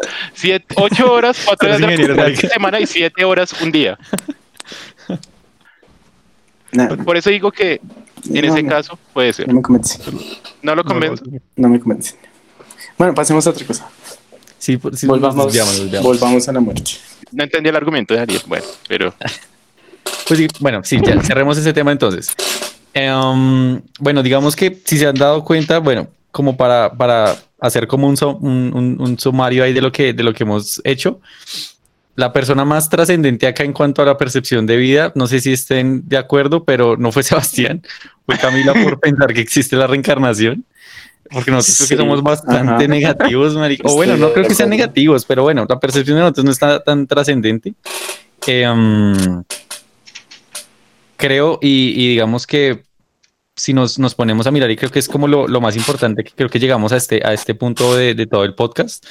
8 0.75 1.11
horas, 1.11 1.43
4 1.45 1.57
Pero 1.59 1.77
días 1.77 1.99
es 1.99 2.07
de 2.07 2.15
la 2.15 2.35
semana 2.35 2.79
y 2.81 2.87
7 2.87 3.23
horas 3.23 3.53
un 3.61 3.71
día. 3.71 3.97
Nah, 6.75 6.87
Por 7.03 7.17
eso 7.17 7.29
digo 7.29 7.51
que 7.51 7.73
en 8.29 8.45
no, 8.45 8.53
ese 8.53 8.63
no, 8.63 8.69
caso 8.69 8.99
puede 9.13 9.33
ser. 9.33 9.47
No 9.47 9.55
me 9.55 9.61
convence. 9.61 9.99
No 10.61 10.75
lo 10.75 10.83
convenzo. 10.83 11.23
No 11.55 11.69
me 11.69 11.79
convence. 11.79 12.15
Bueno, 12.97 13.13
pasemos 13.13 13.45
a 13.47 13.49
otra 13.51 13.65
cosa. 13.65 13.87
Sí, 14.57 14.77
por- 14.77 14.95
sí, 14.97 15.05
Volvamos, 15.05 15.45
desviamos, 15.45 15.79
desviamos. 15.79 16.07
volvamos 16.07 16.47
a 16.49 16.51
la 16.53 16.59
muerte. 16.59 16.91
No 17.31 17.43
entendí 17.43 17.69
el 17.69 17.75
argumento 17.75 18.13
de 18.13 18.21
Ariel. 18.21 18.41
Bueno, 18.47 18.65
pero 18.87 19.13
Pues 20.27 20.39
sí, 20.39 20.47
bueno, 20.59 20.81
sí, 20.83 20.99
ya 21.05 21.21
cerremos 21.21 21.57
ese 21.57 21.71
tema 21.73 21.91
entonces. 21.91 22.29
Em, 22.93 23.81
bueno, 23.99 24.23
digamos 24.23 24.55
que 24.55 24.81
si 24.85 24.97
se 24.97 25.05
han 25.07 25.15
dado 25.15 25.43
cuenta, 25.43 25.79
bueno, 25.79 26.07
como 26.31 26.55
para, 26.57 26.91
para 26.93 27.35
hacer 27.59 27.87
como 27.87 28.07
un, 28.07 28.15
un, 28.41 28.71
un- 28.75 28.97
un 29.01 29.19
sumario 29.19 29.63
ahí 29.63 29.73
de 29.73 29.81
lo, 29.81 29.91
que, 29.91 30.13
de 30.13 30.23
lo 30.23 30.33
que 30.33 30.43
hemos 30.43 30.81
hecho, 30.83 31.19
la 32.15 32.31
persona 32.33 32.65
más 32.65 32.89
trascendente 32.89 33.47
acá 33.47 33.63
en 33.63 33.73
cuanto 33.73 34.01
a 34.01 34.05
la 34.05 34.17
percepción 34.17 34.65
de 34.65 34.77
vida, 34.77 35.11
no 35.15 35.27
sé 35.27 35.39
si 35.41 35.51
estén 35.53 36.07
de 36.07 36.17
acuerdo, 36.17 36.63
pero 36.63 36.97
no 36.97 37.11
fue 37.11 37.23
Sebastián, 37.23 37.81
fue 38.25 38.37
Camila 38.37 38.73
por 38.73 38.99
pensar 39.01 39.33
que 39.33 39.41
existe 39.41 39.75
la 39.75 39.87
reencarnación. 39.87 40.65
Porque 41.31 41.49
nosotros 41.49 41.77
creo 41.77 41.87
que 41.89 41.95
Sí, 41.95 41.99
somos 42.01 42.21
bastante 42.21 42.83
ajá. 42.83 42.87
negativos, 42.87 43.55
marica. 43.55 43.89
O 43.89 43.95
bueno, 43.95 44.15
no 44.15 44.31
creo 44.31 44.47
que 44.47 44.53
sean 44.53 44.69
negativos, 44.69 45.25
pero 45.25 45.41
bueno, 45.41 45.65
la 45.67 45.79
percepción 45.79 46.17
de 46.17 46.21
nosotros 46.21 46.45
no 46.45 46.51
está 46.51 46.83
tan 46.83 47.07
trascendente. 47.07 47.73
Em, 48.45 49.43
creo 51.17 51.57
y, 51.63 51.93
y 51.95 52.09
digamos 52.09 52.45
que 52.45 52.83
si 53.55 53.73
nos, 53.73 53.97
nos 53.97 54.13
ponemos 54.15 54.45
a 54.47 54.51
mirar, 54.51 54.69
y 54.69 54.75
creo 54.75 54.91
que 54.91 54.99
es 54.99 55.07
como 55.07 55.27
lo, 55.27 55.47
lo 55.47 55.61
más 55.61 55.75
importante 55.77 56.23
que 56.23 56.31
creo 56.31 56.49
que 56.49 56.59
llegamos 56.59 56.91
a 56.91 56.97
este, 56.97 57.25
a 57.25 57.33
este 57.33 57.55
punto 57.55 57.95
de, 57.95 58.13
de 58.13 58.27
todo 58.27 58.43
el 58.43 58.53
podcast, 58.53 59.05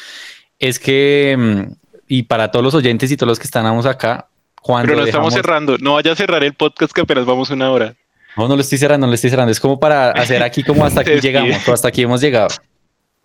es 0.59 0.78
que, 0.78 1.35
mm, 1.36 1.72
y 2.19 2.23
para 2.24 2.51
todos 2.51 2.65
los 2.65 2.74
oyentes 2.74 3.11
y 3.11 3.16
todos 3.16 3.28
los 3.28 3.39
que 3.39 3.45
estamos 3.45 3.86
acá, 3.86 4.28
cuando 4.62 4.89
pero 4.89 5.01
no 5.01 5.07
estamos 5.07 5.32
dejamos- 5.32 5.35
cerrando. 5.35 5.78
No 5.78 5.95
vaya 5.95 6.12
a 6.12 6.16
cerrar 6.16 6.43
el 6.45 6.55
podcast 6.55 6.93
que 6.93 7.01
apenas 7.03 7.27
vamos 7.27 7.51
una 7.51 7.70
hora. 7.70 7.95
no, 8.36 8.49
no 8.49 8.55
lo 8.57 8.61
estoy 8.62 8.78
cerrando, 8.78 9.07
no 9.07 9.11
lo 9.11 9.15
estoy 9.15 9.31
cerrando, 9.31 9.53
es 9.53 9.61
como 9.61 9.78
para 9.78 10.11
hacer 10.11 10.43
aquí 10.43 10.62
como 10.62 10.85
hasta 10.85 11.01
aquí 11.03 11.12
llegamos, 11.23 11.66
o 11.69 11.73
hasta 11.73 11.89
aquí 11.89 12.03
hemos 12.03 12.20
llegado. 12.20 12.49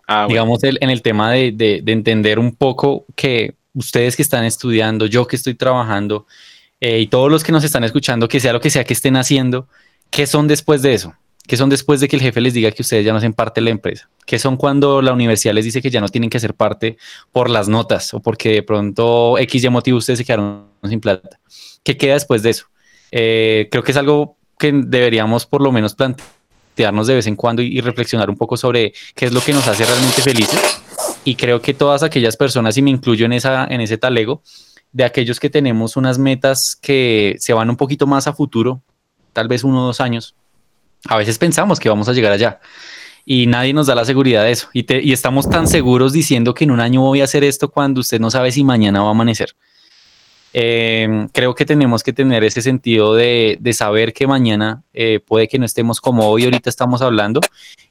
Ah, 0.08 0.26
bueno. 0.26 0.28
digamos, 0.30 0.64
el- 0.64 0.78
en 0.82 0.90
el 0.90 1.02
tema 1.02 1.32
de, 1.32 1.52
de- 1.52 1.82
de 1.84 1.92
entender 1.92 2.40
un 2.40 2.56
poco 2.56 3.06
que 3.16 3.54
ustedes 3.74 4.16
que 4.16 4.22
están 4.24 4.44
estudiando, 4.46 5.06
yo 5.06 5.28
que 5.28 5.36
estoy 5.36 5.54
trabajando 5.54 6.26
eh, 6.82 7.00
y 7.00 7.08
todos 7.08 7.30
los 7.30 7.44
que 7.44 7.52
nos 7.52 7.64
están 7.64 7.84
escuchando, 7.84 8.28
que 8.28 8.40
sea 8.40 8.54
lo 8.54 8.60
que 8.62 8.70
sea 8.70 8.84
que 8.84 8.94
estén 8.94 9.16
haciendo, 9.18 9.68
¿qué 10.10 10.26
son 10.26 10.48
después 10.48 10.82
de 10.82 10.94
eso? 10.94 11.14
¿Qué 11.48 11.58
son 11.58 11.70
después 11.70 12.00
de 12.00 12.08
que 12.08 12.16
el 12.16 12.22
jefe 12.22 12.42
les 12.42 12.54
diga 12.54 12.72
que 12.72 12.82
ustedes 12.82 13.06
ya 13.06 13.12
no 13.12 13.18
hacen 13.20 13.34
parte 13.34 13.60
de 13.62 13.66
la 13.66 13.70
empresa? 13.72 14.08
Que 14.30 14.38
son 14.38 14.58
cuando 14.58 15.02
la 15.02 15.12
universidad 15.12 15.56
les 15.56 15.66
dice 15.66 15.82
que 15.82 15.90
ya 15.90 16.00
no 16.00 16.08
tienen 16.08 16.30
que 16.30 16.38
hacer 16.38 16.54
parte 16.54 17.00
por 17.32 17.50
las 17.50 17.68
notas 17.68 18.14
o 18.14 18.20
porque 18.20 18.52
de 18.52 18.62
pronto 18.62 19.40
X 19.40 19.64
y 19.64 19.70
motivo 19.70 19.98
ustedes 19.98 20.20
se 20.20 20.26
quedaron 20.26 20.68
sin 20.88 21.02
plata. 21.02 21.40
¿Qué 21.84 21.98
queda 21.98 22.14
después 22.14 22.44
de 22.44 22.52
eso? 22.52 22.68
Eh, 23.10 23.70
creo 23.72 23.82
que 23.82 23.92
es 23.92 23.98
algo 23.98 24.38
que 24.60 24.72
deberíamos 24.72 25.48
por 25.48 25.62
lo 25.62 25.72
menos 25.72 25.96
plantearnos 25.96 27.08
de 27.08 27.16
vez 27.16 27.26
en 27.26 27.36
cuando 27.36 27.64
y, 27.64 27.82
reflexionar 27.82 28.30
un 28.30 28.38
poco 28.38 28.56
sobre 28.56 28.94
qué 29.16 29.26
es 29.26 29.34
lo 29.34 29.42
que 29.42 29.52
nos 29.52 29.68
hace 29.68 29.84
realmente 29.84 30.22
felices. 30.22 30.80
Y 31.24 31.34
creo 31.34 31.60
que 31.60 31.74
todas 31.74 32.04
aquellas 32.04 32.38
personas, 32.38 32.78
y 32.78 32.84
me 32.84 32.92
incluyo 32.92 33.26
en, 33.26 33.34
esa, 33.34 33.66
en 33.66 33.82
ese 33.82 33.98
talego, 33.98 34.44
de 34.92 35.06
aquellos 35.06 35.40
que 35.40 35.50
tenemos 35.50 35.98
unas 35.98 36.20
metas 36.20 36.76
que 36.76 37.36
se 37.40 37.54
van 37.54 37.72
un 37.72 37.78
poquito 37.78 38.06
más 38.06 38.28
a 38.28 38.34
futuro, 38.34 38.84
tal 39.34 39.48
vez 39.48 39.64
uno 39.64 39.82
o 39.82 39.88
dos 39.88 40.00
años, 40.00 40.36
a 41.08 41.18
veces 41.18 41.40
pensamos 41.40 41.80
que 41.80 41.90
vamos 41.90 42.08
a 42.10 42.14
llegar 42.14 42.32
allá 42.32 42.60
y 43.32 43.46
nadie 43.46 43.74
nos 43.74 43.86
da 43.86 43.94
la 43.94 44.06
seguridad 44.06 44.44
de 44.44 44.52
eso. 44.52 44.70
Y, 44.74 45.14
estamos 45.14 45.48
tan 45.48 45.68
seguros 45.68 46.14
diciendo 46.14 46.56
que 46.56 46.64
en 46.64 46.72
un 46.72 46.80
año 46.80 47.02
voy 47.02 47.22
a 47.22 47.26
hacer 47.26 47.44
esto 47.44 47.70
cuando 47.70 48.02
usted 48.02 48.20
no 48.20 48.32
sabe 48.32 48.52
si 48.52 48.64
mañana 48.64 49.04
va 49.04 49.10
a 49.10 49.12
amanecer. 49.12 49.56
Em, 50.52 51.28
creo 51.28 51.54
que 51.54 51.64
tenemos 51.64 52.02
que 52.02 52.12
tener 52.12 52.44
ese 52.44 52.64
sentido 52.64 53.14
de, 53.14 53.60
saber 53.72 54.14
que 54.14 54.26
mañana 54.26 54.82
eh, 54.96 55.20
puede 55.20 55.48
que 55.48 55.60
no 55.60 55.66
estemos 55.66 56.02
como 56.02 56.28
hoy 56.28 56.46
ahorita 56.46 56.72
estamos 56.72 57.04
hablando 57.04 57.40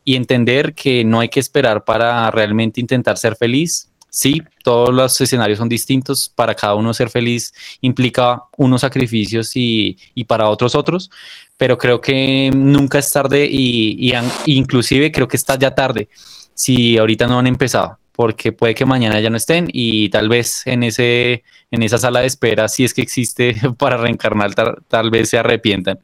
y 0.04 0.16
entender 0.16 0.74
que 0.74 1.04
no 1.04 1.20
hay 1.20 1.28
que 1.28 1.38
esperar 1.38 1.84
para 1.84 2.28
realmente 2.32 2.80
intentar 2.80 3.16
ser 3.16 3.36
feliz. 3.36 3.88
Sí, 4.10 4.42
todos 4.64 4.92
los 4.92 5.20
escenarios 5.20 5.58
son 5.58 5.68
distintos. 5.68 6.32
Para 6.34 6.54
cada 6.54 6.74
uno 6.74 6.92
ser 6.94 7.10
feliz 7.10 7.52
implica 7.80 8.42
unos 8.56 8.80
sacrificios 8.80 9.52
y, 9.54 9.96
para 10.26 10.48
otros 10.48 10.74
otros, 10.74 11.10
pero 11.58 11.76
creo 11.76 12.00
que 12.00 12.50
nunca 12.54 12.98
es 12.98 13.10
tarde 13.10 13.46
y, 13.50 14.10
y 14.10 14.56
inclusive 14.56 15.12
creo 15.12 15.28
que 15.28 15.36
está 15.36 15.58
ya 15.58 15.74
tarde 15.74 16.08
si 16.54 16.96
ahorita 16.96 17.26
no 17.26 17.38
han 17.38 17.46
empezado 17.46 17.98
porque 18.18 18.50
puede 18.50 18.74
que 18.74 18.84
mañana 18.84 19.20
ya 19.20 19.30
no 19.30 19.36
estén 19.36 19.68
y 19.72 20.08
tal 20.08 20.28
vez 20.28 20.66
en, 20.66 20.82
ese, 20.82 21.44
en 21.70 21.84
esa 21.84 21.98
sala 21.98 22.18
de 22.18 22.26
espera, 22.26 22.66
si 22.66 22.82
es 22.82 22.92
que 22.92 23.00
existe 23.00 23.54
para 23.78 23.96
reencarnar, 23.96 24.52
tal, 24.88 25.10
vez 25.12 25.30
se 25.30 25.38
arrepientan. 25.38 26.00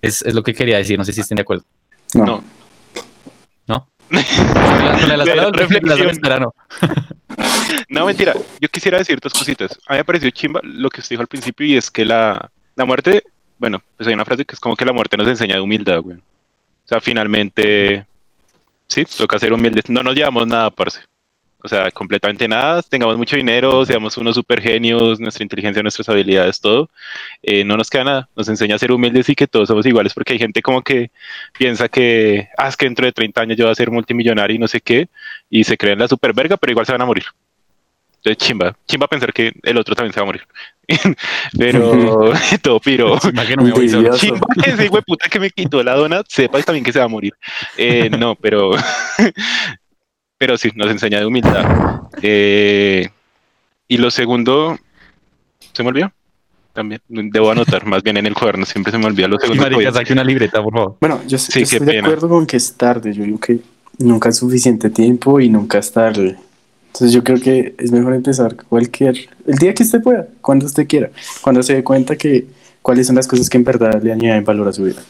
Es, 0.00 0.22
es, 0.22 0.34
lo 0.34 0.42
que 0.42 0.54
quería 0.54 0.78
decir, 0.78 0.96
no 0.98 1.04
sé 1.04 1.12
si 1.12 1.20
estén 1.20 1.36
de 1.36 1.42
acuerdo. 1.42 1.64
No. 2.14 2.42
¿No? 3.66 3.88
no. 7.90 8.06
mentira. 8.06 8.32
Yo 8.58 8.68
quisiera 8.70 8.96
decir 8.96 9.20
dos 9.20 9.34
cositas. 9.34 9.78
A 9.86 9.92
mí 9.92 9.98
me 9.98 10.04
pareció 10.06 10.30
chimba 10.30 10.62
lo 10.62 10.88
que 10.88 11.02
usted 11.02 11.12
dijo 11.12 11.20
al 11.20 11.28
principio 11.28 11.66
y 11.66 11.76
es 11.76 11.90
que 11.90 12.06
la, 12.06 12.50
la 12.74 12.86
muerte, 12.86 13.22
bueno, 13.58 13.82
pues 13.96 14.06
hay 14.06 14.14
una 14.14 14.24
frase 14.24 14.44
que 14.44 14.54
es 14.54 14.60
como 14.60 14.76
que 14.76 14.84
la 14.84 14.92
muerte 14.92 15.16
nos 15.16 15.28
enseña 15.28 15.60
humildad, 15.60 16.00
güey. 16.00 16.18
O 16.18 16.88
sea, 16.88 17.00
finalmente 17.00 18.06
sí, 18.86 19.04
toca 19.04 19.38
ser 19.38 19.52
humildes. 19.52 19.88
No 19.88 20.02
nos 20.02 20.14
llevamos 20.14 20.46
nada, 20.46 20.70
parce. 20.70 21.00
O 21.62 21.68
sea, 21.68 21.90
completamente 21.90 22.46
nada. 22.46 22.82
Tengamos 22.82 23.16
mucho 23.16 23.36
dinero, 23.36 23.86
seamos 23.86 24.18
unos 24.18 24.34
super 24.34 24.60
genios, 24.60 25.18
nuestra 25.18 25.42
inteligencia, 25.42 25.82
nuestras 25.82 26.08
habilidades, 26.10 26.60
todo. 26.60 26.90
Eh, 27.42 27.64
no 27.64 27.76
nos 27.78 27.88
queda 27.88 28.04
nada. 28.04 28.28
Nos 28.36 28.48
enseña 28.48 28.74
a 28.74 28.78
ser 28.78 28.92
humildes 28.92 29.28
y 29.30 29.34
que 29.34 29.46
todos 29.46 29.68
somos 29.68 29.86
iguales, 29.86 30.12
porque 30.12 30.34
hay 30.34 30.38
gente 30.38 30.60
como 30.60 30.82
que 30.82 31.10
piensa 31.56 31.88
que, 31.88 32.48
ah, 32.58 32.68
es 32.68 32.76
que 32.76 32.84
dentro 32.84 33.06
de 33.06 33.12
30 33.12 33.40
años 33.40 33.56
yo 33.56 33.64
voy 33.64 33.72
a 33.72 33.74
ser 33.74 33.90
multimillonario 33.90 34.56
y 34.56 34.58
no 34.58 34.68
sé 34.68 34.80
qué, 34.82 35.08
y 35.48 35.64
se 35.64 35.78
creen 35.78 36.00
la 36.00 36.08
super 36.08 36.34
verga, 36.34 36.58
pero 36.58 36.70
igual 36.72 36.84
se 36.86 36.92
van 36.92 37.00
a 37.02 37.06
morir. 37.06 37.24
Entonces, 38.16 38.46
chimba, 38.46 38.76
chimba 38.86 39.06
pensar 39.06 39.32
que 39.32 39.52
el 39.62 39.78
otro 39.78 39.94
también 39.94 40.12
se 40.12 40.20
va 40.20 40.24
a 40.24 40.26
morir. 40.26 40.46
pero 41.58 42.32
todo 42.62 42.80
piro. 42.80 43.18
Que 43.46 43.56
no 43.56 43.64
me 43.64 43.72
voy 43.72 43.88
Chimba 43.88 44.46
que 44.62 44.70
ese 44.70 44.88
güey 44.88 45.02
puta 45.02 45.28
que 45.28 45.38
me 45.38 45.50
quitó 45.50 45.82
la 45.82 45.94
dona, 45.94 46.22
sepa 46.26 46.62
también 46.62 46.84
que 46.84 46.92
se 46.92 46.98
va 46.98 47.04
a 47.04 47.08
morir. 47.08 47.34
Eh, 47.76 48.08
no, 48.10 48.34
pero 48.36 48.70
pero 50.38 50.56
sí, 50.56 50.70
nos 50.74 50.90
enseña 50.90 51.18
de 51.20 51.26
humildad. 51.26 52.02
Eh, 52.22 53.08
y 53.88 53.96
lo 53.96 54.10
segundo, 54.10 54.78
¿se 55.72 55.82
me 55.82 55.90
olvidó? 55.90 56.12
También 56.72 57.00
debo 57.08 57.50
anotar, 57.50 57.86
más 57.86 58.02
bien 58.02 58.16
en 58.16 58.26
el 58.26 58.34
cuaderno, 58.34 58.66
siempre 58.66 58.90
se 58.90 58.98
me 58.98 59.06
olvida 59.06 59.28
lo 59.28 59.38
segundo. 59.38 59.62
Marica, 59.62 59.92
saque 59.92 60.12
una 60.12 60.24
libreta, 60.24 60.62
por 60.62 60.72
favor. 60.72 60.96
Bueno, 61.00 61.20
yo, 61.26 61.38
sí, 61.38 61.62
estoy 61.62 61.86
de 61.86 61.98
acuerdo 62.00 62.28
con 62.28 62.46
que 62.46 62.56
es 62.56 62.74
tarde. 62.74 63.12
Yo 63.12 63.22
digo 63.24 63.38
que 63.38 63.60
nunca 63.98 64.30
es 64.30 64.36
suficiente 64.36 64.90
tiempo 64.90 65.38
y 65.40 65.48
nunca 65.48 65.78
es 65.78 65.92
tarde. 65.92 66.36
Entonces 66.94 67.12
yo 67.12 67.24
creo 67.24 67.40
que 67.40 67.74
es 67.76 67.90
mejor 67.90 68.14
empezar 68.14 68.54
cualquier, 68.54 69.16
el 69.48 69.56
día 69.56 69.74
que 69.74 69.82
usted 69.82 70.00
pueda, 70.00 70.28
cuando 70.40 70.66
usted 70.66 70.86
quiera, 70.86 71.10
cuando 71.40 71.60
se 71.60 71.74
dé 71.74 71.82
cuenta 71.82 72.14
que 72.14 72.46
cuáles 72.82 73.08
son 73.08 73.16
las 73.16 73.26
cosas 73.26 73.50
que 73.50 73.56
en 73.56 73.64
verdad 73.64 74.00
le 74.00 74.12
añaden 74.12 74.44
valor 74.44 74.68
a 74.68 74.72
su 74.72 74.84
vida. 74.84 75.02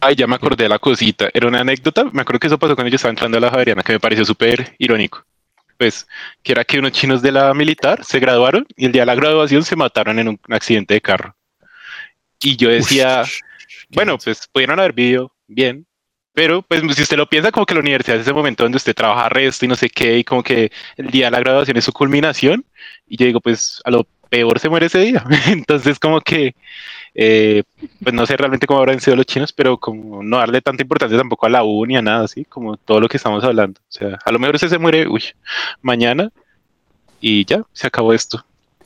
Ay, 0.00 0.14
ya 0.16 0.26
me 0.26 0.36
acordé 0.36 0.64
de 0.64 0.70
la 0.70 0.78
cosita. 0.78 1.28
Era 1.34 1.48
una 1.48 1.60
anécdota. 1.60 2.04
Me 2.04 2.22
acuerdo 2.22 2.40
que 2.40 2.46
eso 2.46 2.58
pasó 2.58 2.74
cuando 2.74 2.88
yo 2.88 2.96
estaba 2.96 3.10
entrando 3.10 3.36
a 3.36 3.42
la 3.42 3.50
Javeriana, 3.50 3.82
que 3.82 3.92
me 3.92 4.00
pareció 4.00 4.24
súper 4.24 4.74
irónico. 4.78 5.22
Pues, 5.76 6.06
que 6.42 6.52
era 6.52 6.64
que 6.64 6.78
unos 6.78 6.92
chinos 6.92 7.20
de 7.20 7.32
la 7.32 7.52
militar 7.52 8.02
se 8.02 8.18
graduaron 8.18 8.66
y 8.74 8.86
el 8.86 8.92
día 8.92 9.02
de 9.02 9.06
la 9.06 9.14
graduación 9.16 9.64
se 9.64 9.76
mataron 9.76 10.18
en 10.18 10.28
un 10.28 10.40
accidente 10.48 10.94
de 10.94 11.00
carro. 11.02 11.36
Y 12.40 12.56
yo 12.56 12.70
decía, 12.70 13.24
bueno, 13.90 14.16
pues 14.16 14.48
pudieron 14.50 14.80
haber 14.80 14.94
vivido 14.94 15.30
bien, 15.46 15.86
pero, 16.34 16.62
pues, 16.62 16.82
si 16.96 17.02
usted 17.02 17.16
lo 17.16 17.28
piensa, 17.28 17.52
como 17.52 17.64
que 17.66 17.74
la 17.74 17.80
universidad 17.80 18.16
es 18.16 18.22
ese 18.22 18.32
momento 18.32 18.64
donde 18.64 18.76
usted 18.76 18.94
trabaja 18.94 19.28
resto 19.28 19.64
y 19.64 19.68
no 19.68 19.76
sé 19.76 19.88
qué, 19.88 20.18
y 20.18 20.24
como 20.24 20.42
que 20.42 20.72
el 20.96 21.08
día 21.10 21.26
de 21.26 21.30
la 21.30 21.40
graduación 21.40 21.76
es 21.76 21.84
su 21.84 21.92
culminación. 21.92 22.64
Y 23.06 23.16
yo 23.16 23.26
digo, 23.26 23.40
pues, 23.40 23.80
a 23.84 23.90
lo 23.90 24.06
peor 24.28 24.58
se 24.58 24.68
muere 24.68 24.86
ese 24.86 24.98
día. 24.98 25.24
Entonces, 25.48 25.98
como 26.00 26.20
que, 26.20 26.54
eh, 27.14 27.62
pues, 28.02 28.14
no 28.14 28.26
sé 28.26 28.36
realmente 28.36 28.66
cómo 28.66 28.80
habrán 28.80 29.00
sido 29.00 29.16
los 29.16 29.26
chinos, 29.26 29.52
pero 29.52 29.78
como 29.78 30.22
no 30.24 30.38
darle 30.38 30.60
tanta 30.60 30.82
importancia 30.82 31.16
tampoco 31.16 31.46
a 31.46 31.50
la 31.50 31.64
U 31.64 31.86
ni 31.86 31.96
a 31.96 32.02
nada 32.02 32.24
así, 32.24 32.44
como 32.44 32.76
todo 32.76 33.00
lo 33.00 33.08
que 33.08 33.16
estamos 33.18 33.44
hablando. 33.44 33.80
O 33.82 33.92
sea, 33.92 34.18
a 34.24 34.32
lo 34.32 34.38
mejor 34.40 34.56
ese 34.56 34.68
se 34.68 34.78
muere, 34.78 35.06
uy, 35.08 35.24
mañana 35.82 36.30
y 37.20 37.44
ya, 37.44 37.62
se 37.72 37.86
acabó 37.86 38.12
esto 38.12 38.44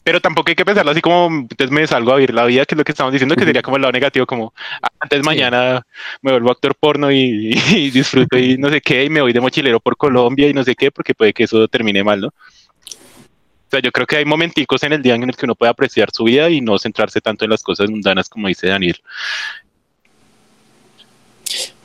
pero 0.08 0.22
tampoco 0.22 0.48
hay 0.48 0.54
que 0.54 0.64
pensarlo 0.64 0.90
así 0.90 1.02
como 1.02 1.26
entonces 1.26 1.70
me 1.70 1.86
salgo 1.86 2.12
a 2.12 2.16
vivir 2.16 2.32
la 2.32 2.46
vida, 2.46 2.64
que 2.64 2.74
es 2.74 2.78
lo 2.78 2.82
que 2.82 2.92
estamos 2.92 3.12
diciendo, 3.12 3.36
que 3.36 3.44
sería 3.44 3.60
como 3.60 3.76
el 3.76 3.82
lado 3.82 3.92
negativo, 3.92 4.24
como 4.24 4.54
ah, 4.80 4.88
antes 5.00 5.22
mañana 5.22 5.82
me 6.22 6.30
vuelvo 6.30 6.50
actor 6.50 6.74
porno 6.74 7.12
y, 7.12 7.50
disfruto 7.90 8.38
y 8.38 8.56
no 8.56 8.70
sé 8.70 8.80
qué, 8.80 9.04
y 9.04 9.10
me 9.10 9.20
voy 9.20 9.34
de 9.34 9.42
mochilero 9.42 9.80
por 9.80 9.98
Colombia 9.98 10.48
y 10.48 10.54
no 10.54 10.64
sé 10.64 10.74
qué, 10.74 10.90
porque 10.90 11.12
puede 11.12 11.34
que 11.34 11.44
eso 11.44 11.68
termine 11.68 12.02
mal, 12.02 12.22
¿no? 12.22 12.28
O 12.28 13.70
sea, 13.70 13.80
yo 13.80 13.92
creo 13.92 14.06
que 14.06 14.16
hay 14.16 14.24
momenticos 14.24 14.82
en 14.82 14.94
el 14.94 15.02
día 15.02 15.14
en 15.14 15.24
el 15.24 15.36
que 15.36 15.44
uno 15.44 15.54
puede 15.54 15.72
apreciar 15.72 16.08
su 16.10 16.24
vida 16.24 16.48
y 16.48 16.62
no 16.62 16.78
centrarse 16.78 17.20
tanto 17.20 17.44
en 17.44 17.50
las 17.50 17.62
cosas 17.62 17.90
mundanas 17.90 18.30
como 18.30 18.48
dice 18.48 18.66
Daniel. 18.66 18.96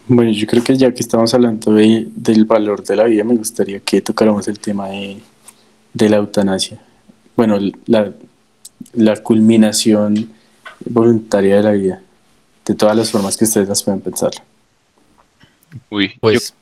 Bueno, 0.07 0.31
yo 0.31 0.47
creo 0.47 0.63
que 0.63 0.77
ya 0.77 0.93
que 0.93 1.01
estamos 1.01 1.33
hablando 1.33 1.73
del 1.73 2.45
valor 2.45 2.85
de 2.85 2.95
la 2.95 3.03
vida, 3.03 3.25
me 3.25 3.35
gustaría 3.35 3.81
que 3.81 3.99
tocáramos 3.99 4.47
el 4.47 4.59
tema 4.59 4.87
de, 4.87 5.17
de 5.93 6.07
la 6.07 6.15
eutanasia 6.15 6.79
bueno, 7.35 7.59
la, 7.85 8.11
la 8.93 9.15
culminación 9.17 10.33
voluntaria 10.85 11.57
de 11.57 11.63
la 11.63 11.71
vida, 11.71 12.01
de 12.65 12.75
todas 12.75 12.95
las 12.95 13.11
formas 13.11 13.37
que 13.37 13.45
ustedes 13.45 13.67
las 13.67 13.83
pueden 13.83 14.01
pensar. 14.01 14.31
Uy, 15.89 16.15
pues 16.19 16.53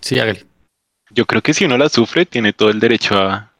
sí, 0.00 0.18
hágale. 0.18 0.44
Yo 1.10 1.26
creo 1.26 1.42
que 1.42 1.54
si 1.54 1.64
uno 1.64 1.76
la 1.78 1.88
sufre, 1.88 2.26
tiene 2.26 2.52
todo 2.52 2.70
el 2.70 2.80
derecho 2.80 3.16
a, 3.16 3.50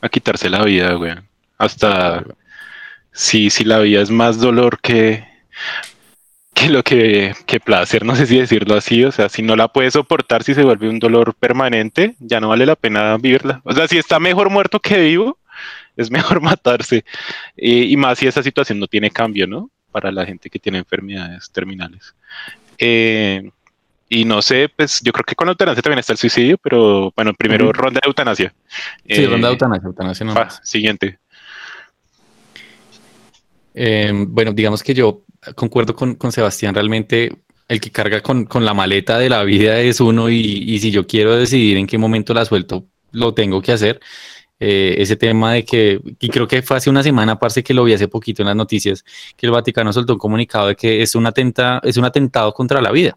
a 0.00 0.08
quitarse 0.08 0.48
la 0.48 0.64
vida, 0.64 0.94
güey. 0.94 1.14
Hasta 1.58 2.24
si, 3.12 3.50
si 3.50 3.64
la 3.64 3.80
vida 3.80 4.00
es 4.00 4.10
más 4.10 4.38
dolor 4.38 4.80
que, 4.80 5.26
que 6.54 6.68
lo 6.68 6.82
que, 6.82 7.34
que 7.46 7.60
placer, 7.60 8.04
no 8.04 8.16
sé 8.16 8.26
si 8.26 8.38
decirlo 8.38 8.76
así, 8.76 9.04
o 9.04 9.12
sea, 9.12 9.28
si 9.28 9.42
no 9.42 9.56
la 9.56 9.68
puede 9.68 9.90
soportar, 9.90 10.42
si 10.42 10.54
se 10.54 10.62
vuelve 10.62 10.88
un 10.88 10.98
dolor 10.98 11.34
permanente, 11.34 12.14
ya 12.18 12.40
no 12.40 12.48
vale 12.48 12.66
la 12.66 12.76
pena 12.76 13.16
vivirla. 13.18 13.60
O 13.64 13.72
sea, 13.72 13.88
si 13.88 13.98
está 13.98 14.18
mejor 14.20 14.50
muerto 14.50 14.80
que 14.80 15.00
vivo, 15.00 15.38
es 15.96 16.10
mejor 16.10 16.40
matarse. 16.42 17.04
y 17.56 17.96
más 17.96 18.18
si 18.18 18.26
esa 18.26 18.42
situación 18.42 18.78
no 18.78 18.86
tiene 18.86 19.10
cambio, 19.10 19.46
¿no? 19.46 19.70
Para 19.92 20.12
la 20.12 20.24
gente 20.24 20.50
que 20.50 20.58
tiene 20.58 20.78
enfermedades 20.78 21.50
terminales. 21.50 22.14
Eh, 22.78 23.50
y 24.08 24.24
no 24.24 24.42
sé, 24.42 24.68
pues 24.74 25.00
yo 25.02 25.12
creo 25.12 25.24
que 25.24 25.36
con 25.36 25.46
la 25.46 25.52
eutanasia 25.52 25.82
también 25.82 26.00
está 26.00 26.14
el 26.14 26.18
suicidio, 26.18 26.58
pero 26.58 27.12
bueno, 27.14 27.32
primero 27.32 27.72
ronda 27.72 28.00
de 28.02 28.08
eutanasia. 28.08 28.52
Sí, 29.08 29.24
ronda 29.24 29.48
de 29.48 29.52
eh, 29.52 29.54
eutanasia, 29.54 29.86
eutanasia 29.86 30.26
no. 30.26 30.32
Ah, 30.32 30.48
siguiente. 30.64 31.18
Eh, 33.72 34.12
bueno, 34.12 34.52
digamos 34.52 34.82
que 34.82 34.94
yo 34.94 35.22
concuerdo 35.54 35.94
con, 35.94 36.16
con, 36.16 36.32
Sebastián, 36.32 36.74
realmente 36.74 37.36
el 37.68 37.80
que 37.80 37.92
carga 37.92 38.20
con, 38.20 38.46
con, 38.46 38.64
la 38.64 38.74
maleta 38.74 39.16
de 39.16 39.28
la 39.28 39.44
vida 39.44 39.78
es 39.78 40.00
uno 40.00 40.28
y, 40.28 40.40
y, 40.40 40.80
si 40.80 40.90
yo 40.90 41.06
quiero 41.06 41.36
decidir 41.36 41.76
en 41.76 41.86
qué 41.86 41.96
momento 41.96 42.34
la 42.34 42.44
suelto, 42.44 42.86
lo 43.12 43.32
tengo 43.32 43.62
que 43.62 43.70
hacer. 43.70 44.00
Eh, 44.62 44.96
ese 44.98 45.16
tema 45.16 45.54
de 45.54 45.64
que, 45.64 46.00
y 46.20 46.28
creo 46.28 46.46
que 46.46 46.60
fue 46.60 46.76
hace 46.76 46.90
una 46.90 47.02
semana, 47.02 47.38
parece 47.38 47.62
que 47.62 47.72
lo 47.72 47.82
vi 47.82 47.94
hace 47.94 48.08
poquito 48.08 48.42
en 48.42 48.48
las 48.48 48.56
noticias, 48.56 49.02
que 49.34 49.46
el 49.46 49.52
Vaticano 49.52 49.90
soltó 49.90 50.12
un 50.12 50.18
comunicado 50.18 50.66
de 50.68 50.76
que 50.76 51.00
es 51.00 51.14
un, 51.14 51.24
atenta, 51.26 51.80
es 51.82 51.96
un 51.96 52.04
atentado 52.04 52.52
contra 52.52 52.82
la 52.82 52.92
vida. 52.92 53.16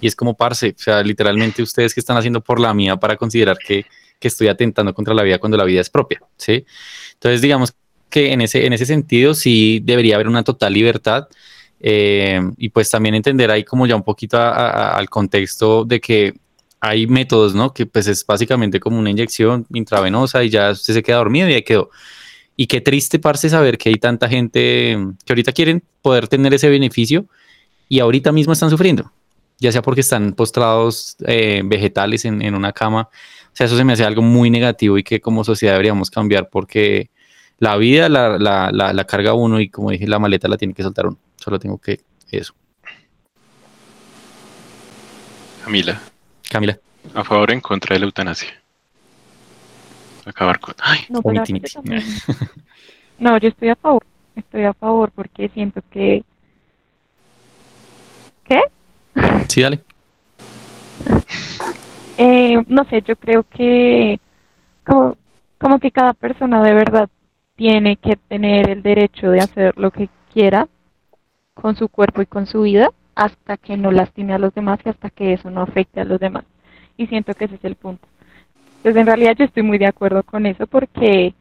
Y 0.00 0.06
es 0.06 0.14
como, 0.14 0.34
parce, 0.34 0.68
o 0.70 0.82
sea, 0.82 1.02
literalmente 1.02 1.62
ustedes 1.62 1.92
que 1.92 2.00
están 2.00 2.16
haciendo 2.16 2.40
por 2.40 2.60
la 2.60 2.72
mía 2.72 2.96
para 2.96 3.16
considerar 3.16 3.58
que, 3.58 3.86
que 4.20 4.28
estoy 4.28 4.46
atentando 4.46 4.94
contra 4.94 5.14
la 5.14 5.24
vida 5.24 5.38
cuando 5.38 5.56
la 5.56 5.64
vida 5.64 5.80
es 5.80 5.90
propia, 5.90 6.22
¿sí? 6.36 6.64
Entonces, 7.14 7.42
digamos 7.42 7.74
que 8.08 8.32
en 8.32 8.40
ese, 8.40 8.66
en 8.66 8.72
ese 8.72 8.86
sentido 8.86 9.34
sí 9.34 9.80
debería 9.82 10.14
haber 10.14 10.28
una 10.28 10.44
total 10.44 10.72
libertad 10.72 11.26
Eh, 11.86 12.40
y 12.56 12.70
pues 12.70 12.88
también 12.88 13.14
entender 13.14 13.50
ahí 13.50 13.62
como 13.62 13.86
ya 13.86 13.94
un 13.94 14.04
poquito 14.04 14.38
al 14.38 15.06
contexto 15.10 15.84
de 15.84 15.98
que 16.00 16.32
hay 16.84 17.06
métodos, 17.06 17.54
¿no? 17.54 17.72
Que 17.72 17.86
pues 17.86 18.06
es 18.06 18.26
básicamente 18.26 18.78
como 18.78 18.98
una 18.98 19.10
inyección 19.10 19.66
intravenosa 19.72 20.44
y 20.44 20.50
ya 20.50 20.70
usted 20.70 20.92
se 20.92 21.02
queda 21.02 21.16
dormido 21.16 21.48
y 21.48 21.54
ahí 21.54 21.62
quedó. 21.62 21.90
Y 22.56 22.66
qué 22.66 22.82
triste, 22.82 23.18
parce, 23.18 23.48
saber 23.48 23.78
que 23.78 23.88
hay 23.88 23.96
tanta 23.96 24.28
gente 24.28 24.98
que 25.24 25.32
ahorita 25.32 25.52
quieren 25.52 25.82
poder 26.02 26.28
tener 26.28 26.52
ese 26.52 26.68
beneficio 26.68 27.26
y 27.88 28.00
ahorita 28.00 28.32
mismo 28.32 28.52
están 28.52 28.68
sufriendo, 28.68 29.10
ya 29.58 29.72
sea 29.72 29.80
porque 29.80 30.02
están 30.02 30.34
postrados 30.34 31.16
eh, 31.26 31.62
vegetales 31.64 32.26
en, 32.26 32.54
una 32.54 32.72
cama. 32.72 33.08
O 33.10 33.56
sea, 33.56 33.66
eso 33.66 33.76
se 33.78 33.84
me 33.84 33.94
hace 33.94 34.04
algo 34.04 34.20
muy 34.20 34.50
negativo 34.50 34.98
y 34.98 35.02
que 35.02 35.20
como 35.20 35.42
sociedad 35.42 35.74
deberíamos 35.74 36.10
cambiar 36.10 36.50
porque 36.50 37.10
la 37.60 37.76
vida 37.78 38.10
la, 38.10 38.38
la, 38.38 38.70
la, 38.72 38.92
la 38.92 39.04
carga 39.04 39.32
uno 39.32 39.58
y 39.58 39.70
como 39.70 39.90
dije, 39.90 40.06
la 40.06 40.18
maleta 40.18 40.48
la 40.48 40.58
tiene 40.58 40.74
que 40.74 40.82
soltar 40.82 41.06
uno. 41.06 41.18
Solo 41.36 41.58
tengo 41.58 41.78
que 41.78 42.00
eso. 42.30 42.54
Camila. 45.64 46.13
Camila. 46.50 46.78
A 47.14 47.24
favor 47.24 47.50
o 47.50 47.52
en 47.52 47.60
contra 47.60 47.94
de 47.94 48.00
la 48.00 48.06
eutanasia. 48.06 48.48
Acabar 50.24 50.58
con. 50.58 50.74
Ay, 50.80 51.00
no, 51.10 51.20
no, 53.18 53.38
yo 53.38 53.48
estoy 53.48 53.68
a 53.68 53.76
favor. 53.76 54.04
Estoy 54.34 54.64
a 54.64 54.72
favor 54.72 55.10
porque 55.14 55.48
siento 55.50 55.82
que. 55.90 56.24
¿Qué? 58.44 58.60
Sí, 59.48 59.62
dale. 59.62 59.80
Eh, 62.16 62.62
no 62.68 62.84
sé, 62.84 63.02
yo 63.02 63.16
creo 63.16 63.42
que 63.42 64.20
como, 64.86 65.16
como 65.58 65.80
que 65.80 65.90
cada 65.90 66.14
persona 66.14 66.62
de 66.62 66.72
verdad 66.72 67.08
tiene 67.56 67.96
que 67.96 68.14
tener 68.14 68.70
el 68.70 68.82
derecho 68.84 69.30
de 69.30 69.40
hacer 69.40 69.76
lo 69.76 69.90
que 69.90 70.08
quiera 70.32 70.68
con 71.54 71.74
su 71.76 71.88
cuerpo 71.88 72.22
y 72.22 72.26
con 72.26 72.46
su 72.46 72.62
vida 72.62 72.92
hasta 73.14 73.56
que 73.56 73.76
no 73.76 73.90
lastime 73.90 74.34
a 74.34 74.38
los 74.38 74.54
demás 74.54 74.78
y 74.84 74.88
hasta 74.88 75.10
que 75.10 75.32
eso 75.32 75.50
no 75.50 75.62
afecte 75.62 76.00
a 76.00 76.04
los 76.04 76.20
demás. 76.20 76.44
Y 76.96 77.06
siento 77.06 77.34
que 77.34 77.46
ese 77.46 77.56
es 77.56 77.64
el 77.64 77.76
punto. 77.76 78.06
Entonces, 78.78 79.00
en 79.00 79.06
realidad 79.06 79.34
yo 79.38 79.44
estoy 79.44 79.62
muy 79.62 79.78
de 79.78 79.86
acuerdo 79.86 80.22
con 80.22 80.46
eso 80.46 80.66
porque, 80.66 81.34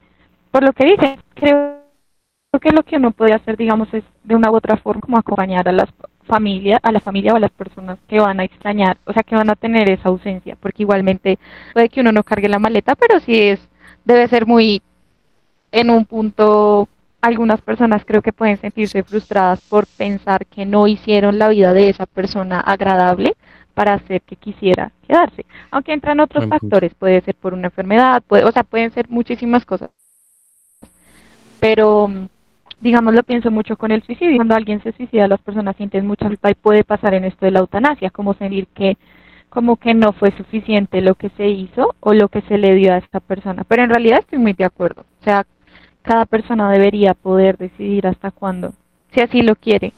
por 0.51 0.63
lo 0.63 0.73
que 0.73 0.85
dice, 0.85 1.19
creo 1.33 1.83
que 2.61 2.71
lo 2.71 2.83
que 2.83 2.97
uno 2.97 3.11
puede 3.11 3.33
hacer, 3.33 3.57
digamos, 3.57 3.93
es 3.93 4.03
de 4.23 4.35
una 4.35 4.49
u 4.51 4.55
otra 4.55 4.77
forma 4.77 5.01
como 5.01 5.17
acompañar 5.17 5.67
a 5.67 5.71
las 5.71 5.89
familias, 6.25 6.79
a 6.83 6.91
la 6.91 6.99
familia 6.99 7.33
o 7.33 7.35
a 7.35 7.39
las 7.39 7.51
personas 7.51 7.97
que 8.07 8.19
van 8.19 8.39
a 8.39 8.43
extrañar, 8.45 8.97
o 9.05 9.13
sea, 9.13 9.23
que 9.23 9.35
van 9.35 9.49
a 9.49 9.55
tener 9.55 9.89
esa 9.89 10.09
ausencia, 10.09 10.55
porque 10.59 10.83
igualmente 10.83 11.37
puede 11.73 11.89
que 11.89 12.01
uno 12.01 12.11
no 12.11 12.23
cargue 12.23 12.47
la 12.47 12.59
maleta, 12.59 12.95
pero 12.95 13.19
sí 13.19 13.39
es, 13.39 13.59
debe 14.05 14.27
ser 14.27 14.45
muy 14.45 14.81
en 15.71 15.89
un 15.89 16.05
punto 16.05 16.87
algunas 17.23 17.61
personas 17.61 18.03
creo 18.05 18.21
que 18.21 18.33
pueden 18.33 18.57
sentirse 18.57 19.01
frustradas 19.01 19.61
por 19.69 19.87
pensar 19.87 20.45
que 20.45 20.65
no 20.65 20.87
hicieron 20.87 21.39
la 21.39 21.47
vida 21.47 21.73
de 21.73 21.87
esa 21.87 22.05
persona 22.05 22.59
agradable 22.59 23.37
para 23.73 23.93
hacer 23.93 24.21
que 24.21 24.35
quisiera 24.35 24.91
quedarse. 25.07 25.45
Aunque 25.71 25.93
entran 25.93 26.19
otros 26.19 26.45
factores, 26.47 26.93
puede 26.93 27.21
ser 27.21 27.35
por 27.35 27.53
una 27.53 27.67
enfermedad, 27.67 28.21
puede, 28.27 28.43
o 28.43 28.51
sea, 28.51 28.63
pueden 28.63 28.91
ser 28.91 29.07
muchísimas 29.09 29.63
cosas. 29.63 29.89
Pero, 31.61 32.11
digamos, 32.81 33.13
lo 33.13 33.23
pienso 33.23 33.49
mucho 33.49 33.77
con 33.77 33.93
el 33.93 34.03
suicidio. 34.03 34.35
Cuando 34.35 34.55
alguien 34.55 34.83
se 34.83 34.91
suicida, 34.91 35.29
las 35.29 35.39
personas 35.39 35.77
sienten 35.77 36.05
mucha 36.05 36.27
culpa 36.27 36.51
y 36.51 36.55
puede 36.55 36.83
pasar 36.83 37.13
en 37.13 37.23
esto 37.23 37.45
de 37.45 37.51
la 37.51 37.59
eutanasia, 37.59 38.09
como 38.09 38.33
sentir 38.33 38.67
que 38.67 38.97
como 39.47 39.77
que 39.77 39.93
no 39.93 40.13
fue 40.13 40.35
suficiente 40.35 40.99
lo 40.99 41.13
que 41.13 41.29
se 41.37 41.47
hizo 41.47 41.95
o 41.99 42.13
lo 42.13 42.27
que 42.27 42.41
se 42.41 42.57
le 42.57 42.73
dio 42.73 42.91
a 42.91 42.97
esta 42.97 43.19
persona. 43.19 43.63
Pero 43.63 43.83
en 43.83 43.91
realidad 43.91 44.19
estoy 44.19 44.39
muy 44.39 44.53
de 44.53 44.65
acuerdo. 44.65 45.05
O 45.21 45.23
sea, 45.23 45.45
cada 46.03 46.25
persona 46.25 46.69
debería 46.71 47.13
poder 47.13 47.57
decidir 47.57 48.05
hasta 48.05 48.31
cuándo, 48.31 48.73
si 49.13 49.21
así 49.21 49.41
lo 49.41 49.55
quiere. 49.55 49.93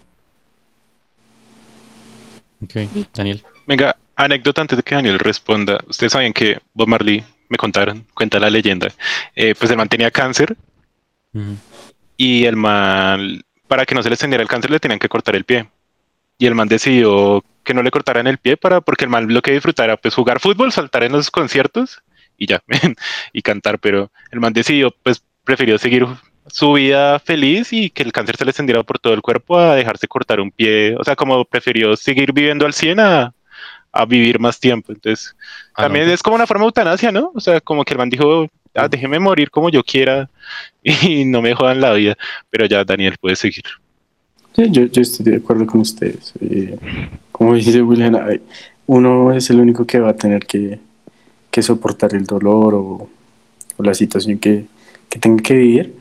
Ok, 2.63 2.75
Daniel. 3.13 3.43
Venga, 3.67 3.95
anécdota 4.15 4.61
antes 4.61 4.77
de 4.77 4.83
que 4.83 4.95
Daniel 4.95 5.19
responda. 5.19 5.79
Ustedes 5.87 6.13
saben 6.13 6.33
que 6.33 6.59
Bob 6.73 6.87
Marley, 6.87 7.23
me 7.49 7.57
contaron, 7.57 8.05
cuenta 8.13 8.39
la 8.39 8.49
leyenda, 8.49 8.87
eh, 9.35 9.53
pues 9.57 9.69
el 9.69 9.77
man 9.77 9.89
tenía 9.89 10.09
cáncer 10.09 10.55
y 12.17 12.45
el 12.45 12.55
man, 12.55 13.41
para 13.67 13.85
que 13.85 13.93
no 13.93 14.01
se 14.01 14.09
le 14.09 14.15
extendiera 14.15 14.41
el 14.41 14.47
cáncer, 14.47 14.71
le 14.71 14.79
tenían 14.79 14.99
que 14.99 15.09
cortar 15.09 15.35
el 15.35 15.43
pie. 15.43 15.69
Y 16.37 16.45
el 16.47 16.55
man 16.55 16.67
decidió 16.67 17.43
que 17.63 17.73
no 17.73 17.81
le 17.81 17.91
cortaran 17.91 18.27
el 18.27 18.37
pie 18.37 18.57
para, 18.57 18.81
porque 18.81 19.05
el 19.05 19.09
man 19.09 19.33
lo 19.33 19.41
que 19.41 19.51
disfrutara, 19.51 19.97
pues 19.97 20.13
jugar 20.13 20.39
fútbol, 20.39 20.71
saltar 20.71 21.03
en 21.03 21.11
los 21.11 21.31
conciertos 21.31 22.03
y 22.37 22.47
ya, 22.47 22.63
y 23.33 23.41
cantar, 23.41 23.79
pero 23.79 24.11
el 24.31 24.39
man 24.39 24.53
decidió 24.53 24.91
pues 25.03 25.23
prefirió 25.45 25.77
seguir 25.77 26.05
su 26.47 26.73
vida 26.73 27.19
feliz 27.19 27.71
y 27.71 27.89
que 27.89 28.03
el 28.03 28.11
cáncer 28.11 28.35
se 28.35 28.45
le 28.45 28.51
extendiera 28.51 28.83
por 28.83 28.99
todo 28.99 29.13
el 29.13 29.21
cuerpo 29.21 29.57
a 29.57 29.75
dejarse 29.75 30.07
cortar 30.07 30.39
un 30.39 30.51
pie. 30.51 30.95
O 30.97 31.03
sea, 31.03 31.15
como 31.15 31.45
prefirió 31.45 31.95
seguir 31.95 32.33
viviendo 32.33 32.65
al 32.65 32.73
100 32.73 32.99
a, 32.99 33.33
vivir 34.09 34.39
más 34.39 34.59
tiempo. 34.59 34.91
Entonces, 34.91 35.33
ah, 35.73 35.83
también 35.83 36.09
es 36.09 36.21
como 36.21 36.35
una 36.35 36.45
forma 36.45 36.63
de 36.63 36.67
eutanasia, 36.67 37.13
¿no? 37.13 37.31
O 37.33 37.39
sea, 37.39 37.61
como 37.61 37.85
que 37.85 37.93
el 37.93 37.97
man 37.97 38.09
dijo, 38.09 38.47
ah, 38.73 38.89
déjeme 38.89 39.19
morir 39.19 39.49
como 39.49 39.69
yo 39.69 39.81
quiera 39.83 40.29
y 40.83 41.23
no 41.23 41.41
me 41.41 41.55
jodan 41.55 41.79
la 41.79 41.93
vida. 41.93 42.17
Pero 42.49 42.65
ya 42.65 42.83
Daniel 42.83 43.15
puede 43.19 43.37
seguir. 43.37 43.63
Sí, 44.53 44.69
yo, 44.69 44.85
yo 44.85 45.01
estoy 45.01 45.31
de 45.31 45.37
acuerdo 45.37 45.65
con 45.65 45.81
ustedes. 45.81 46.33
Eh, 46.41 46.77
como 47.31 47.55
dice 47.55 47.81
William, 47.81 48.17
uno 48.85 49.31
es 49.33 49.49
el 49.49 49.61
único 49.61 49.85
que 49.85 49.99
va 49.99 50.09
a 50.09 50.15
tener 50.15 50.45
que, 50.45 50.79
que 51.49 51.61
soportar 51.61 52.13
el 52.15 52.25
dolor 52.25 52.73
o, 52.73 53.09
o 53.77 53.83
la 53.83 53.93
situación 53.93 54.37
que, 54.39 54.65
que 55.15 55.19
tenga 55.21 55.41
que 55.41 55.53
vivir 55.53 55.95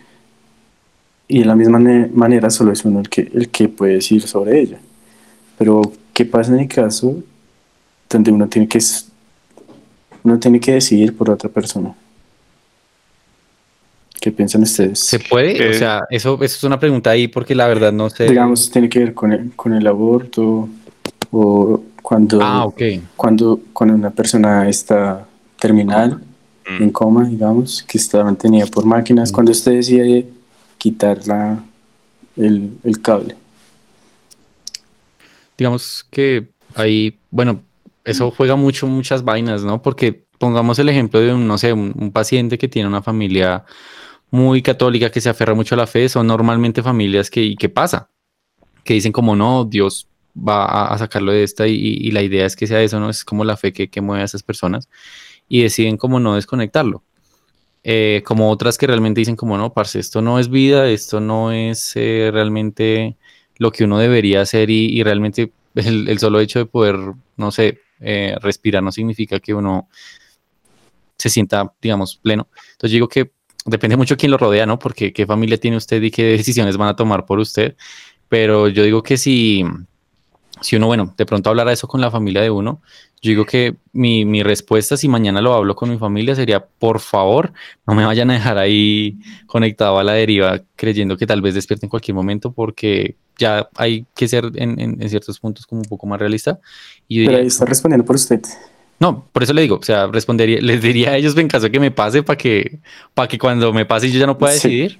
y 1.28 1.38
de 1.38 1.44
la 1.44 1.54
misma 1.54 1.78
manera 2.12 2.50
solo 2.50 2.72
es 2.72 2.84
uno 2.84 2.98
el 2.98 3.08
que, 3.08 3.30
el 3.32 3.48
que 3.48 3.68
puede 3.68 3.94
decir 3.94 4.20
sobre 4.26 4.60
ella. 4.60 4.78
Pero, 5.56 5.82
¿qué 6.12 6.24
pasa 6.24 6.52
en 6.52 6.58
el 6.58 6.68
caso 6.68 7.22
donde 8.10 8.32
uno 8.32 8.48
tiene 8.48 8.66
que, 8.66 8.80
uno 10.24 10.38
tiene 10.40 10.58
que 10.58 10.72
decidir 10.72 11.16
por 11.16 11.30
otra 11.30 11.48
persona? 11.48 11.94
¿Qué 14.20 14.32
piensan 14.32 14.62
ustedes? 14.62 14.98
¿Se 14.98 15.20
puede? 15.20 15.70
o 15.70 15.74
sea, 15.74 16.02
eso, 16.10 16.34
eso, 16.34 16.44
es 16.44 16.64
una 16.64 16.80
pregunta 16.80 17.10
ahí 17.10 17.28
porque 17.28 17.54
la 17.54 17.68
verdad 17.68 17.92
no 17.92 18.10
sé. 18.10 18.24
Digamos, 18.24 18.68
tiene 18.68 18.88
que 18.88 18.98
ver 18.98 19.14
con 19.14 19.32
el, 19.32 19.52
con 19.54 19.74
el 19.74 19.86
aborto 19.86 20.68
o 21.30 21.82
cuando, 22.02 22.40
ah, 22.42 22.66
cuando, 23.14 23.60
cuando 23.72 23.94
una 23.94 24.10
persona 24.10 24.68
está 24.68 25.24
terminal 25.60 26.20
Mm. 26.66 26.82
en 26.82 26.90
coma, 26.90 27.28
digamos, 27.28 27.82
que 27.82 27.98
estaba 27.98 28.24
mantenida 28.24 28.66
por 28.66 28.86
máquinas, 28.86 29.30
mm. 29.30 29.34
cuando 29.34 29.52
usted 29.52 29.72
decide 29.72 30.26
quitar 30.78 31.26
la, 31.26 31.62
el, 32.36 32.78
el 32.82 33.00
cable. 33.00 33.36
Digamos 35.56 36.06
que 36.10 36.48
ahí, 36.74 37.18
bueno, 37.30 37.62
eso 38.04 38.30
juega 38.30 38.56
mucho, 38.56 38.86
muchas 38.86 39.24
vainas, 39.24 39.62
¿no? 39.62 39.82
Porque 39.82 40.24
pongamos 40.38 40.78
el 40.78 40.88
ejemplo 40.88 41.20
de 41.20 41.32
un, 41.32 41.46
no 41.46 41.58
sé, 41.58 41.72
un, 41.72 42.10
paciente 42.12 42.58
que 42.58 42.68
tiene 42.68 42.88
una 42.88 43.02
familia 43.02 43.64
muy 44.30 44.62
católica 44.62 45.10
que 45.10 45.20
se 45.20 45.28
aferra 45.28 45.54
mucho 45.54 45.74
a 45.74 45.78
la 45.78 45.86
fe, 45.86 46.08
son 46.08 46.26
normalmente 46.26 46.82
familias 46.82 47.30
que, 47.30 47.42
¿y 47.42 47.56
qué 47.56 47.68
pasa? 47.68 48.10
Que 48.82 48.94
dicen 48.94 49.12
como 49.12 49.36
no, 49.36 49.64
Dios 49.64 50.08
va 50.36 50.92
a, 50.92 50.98
sacarlo 50.98 51.30
de 51.30 51.44
esta 51.44 51.68
y, 51.68 51.74
y, 51.76 52.10
la 52.10 52.22
idea 52.22 52.44
es 52.44 52.56
que 52.56 52.66
sea 52.66 52.82
eso, 52.82 52.98
¿no? 52.98 53.08
Es 53.08 53.24
como 53.24 53.44
la 53.44 53.56
fe 53.56 53.72
que, 53.72 53.88
que 53.88 54.00
mueve 54.00 54.22
a 54.22 54.24
esas 54.24 54.42
personas 54.42 54.88
y 55.48 55.62
deciden 55.62 55.96
como 55.96 56.20
no 56.20 56.34
desconectarlo. 56.34 57.02
Eh, 57.86 58.22
como 58.24 58.50
otras 58.50 58.78
que 58.78 58.86
realmente 58.86 59.20
dicen 59.20 59.36
como 59.36 59.58
no, 59.58 59.74
parce, 59.74 59.98
esto 59.98 60.22
no 60.22 60.38
es 60.38 60.48
vida, 60.48 60.88
esto 60.88 61.20
no 61.20 61.52
es 61.52 61.92
eh, 61.96 62.30
realmente 62.32 63.18
lo 63.58 63.70
que 63.72 63.84
uno 63.84 63.98
debería 63.98 64.40
hacer 64.40 64.70
y, 64.70 65.02
realmente 65.02 65.52
el, 65.74 66.18
solo 66.18 66.40
hecho 66.40 66.60
de 66.60 66.66
poder, 66.66 66.96
no 67.36 67.50
sé, 67.50 67.80
eh, 68.00 68.36
respirar 68.40 68.82
no 68.82 68.90
significa 68.90 69.38
que 69.38 69.54
uno 69.54 69.88
se 71.18 71.28
sienta, 71.28 71.72
digamos, 71.80 72.16
pleno. 72.16 72.48
Entonces 72.72 72.92
digo 72.92 73.08
que 73.08 73.32
depende 73.66 73.96
mucho 73.96 74.16
quién 74.16 74.30
lo 74.30 74.38
rodea, 74.38 74.66
¿no? 74.66 74.78
Porque 74.78 75.12
qué 75.12 75.26
familia 75.26 75.58
tiene 75.58 75.76
usted 75.76 76.02
y 76.02 76.10
qué 76.10 76.24
decisiones 76.24 76.76
van 76.76 76.88
a 76.88 76.96
tomar 76.96 77.26
por 77.26 77.38
usted. 77.38 77.76
Pero 78.28 78.68
yo 78.68 78.82
digo 78.82 79.02
que 79.02 79.16
si, 79.16 79.64
si 80.60 80.76
uno, 80.76 80.86
bueno, 80.86 81.14
de 81.16 81.26
pronto 81.26 81.50
hablara 81.50 81.72
eso 81.72 81.86
con 81.86 82.00
la 82.00 82.10
familia 82.10 82.42
de 82.42 82.50
uno, 82.50 82.82
yo 83.24 83.30
digo 83.30 83.46
que 83.46 83.74
mi, 83.94 84.26
mi, 84.26 84.42
respuesta, 84.42 84.98
si 84.98 85.08
mañana 85.08 85.40
lo 85.40 85.54
hablo 85.54 85.74
con 85.74 85.88
mi 85.88 85.96
familia, 85.96 86.34
sería, 86.34 86.62
por 86.62 87.00
favor, 87.00 87.54
no 87.86 87.94
me 87.94 88.04
vayan 88.04 88.30
a 88.30 88.34
dejar 88.34 88.58
ahí 88.58 89.16
conectado 89.46 89.98
a 89.98 90.04
la 90.04 90.12
deriva 90.12 90.60
creyendo 90.76 91.16
que 91.16 91.26
tal 91.26 91.40
vez 91.40 91.54
despierte 91.54 91.86
en 91.86 91.90
cualquier 91.90 92.14
momento, 92.14 92.52
porque 92.52 93.16
ya 93.38 93.66
hay 93.76 94.04
que 94.14 94.28
ser 94.28 94.52
en, 94.56 94.78
en, 94.78 95.08
ciertos 95.08 95.40
puntos 95.40 95.66
como 95.66 95.80
un 95.80 95.88
poco 95.88 96.06
más 96.06 96.18
realista. 96.20 96.60
Y 97.08 97.24
Pero 97.24 97.38
ahí 97.38 97.46
está 97.46 97.64
respondiendo 97.64 98.04
por 98.04 98.16
usted. 98.16 98.42
No, 99.00 99.26
por 99.32 99.42
eso 99.42 99.54
le 99.54 99.62
digo, 99.62 99.76
o 99.76 99.82
sea, 99.82 100.06
respondería, 100.06 100.60
les 100.60 100.82
diría 100.82 101.12
a 101.12 101.16
ellos 101.16 101.34
en 101.38 101.48
caso 101.48 101.64
de 101.64 101.72
que 101.72 101.80
me 101.80 101.90
pase 101.90 102.22
para 102.22 102.36
que, 102.36 102.80
para 103.14 103.26
que 103.26 103.38
cuando 103.38 103.72
me 103.72 103.86
pase 103.86 104.10
yo 104.10 104.20
ya 104.20 104.26
no 104.26 104.36
pueda 104.36 104.52
decidir. 104.52 104.98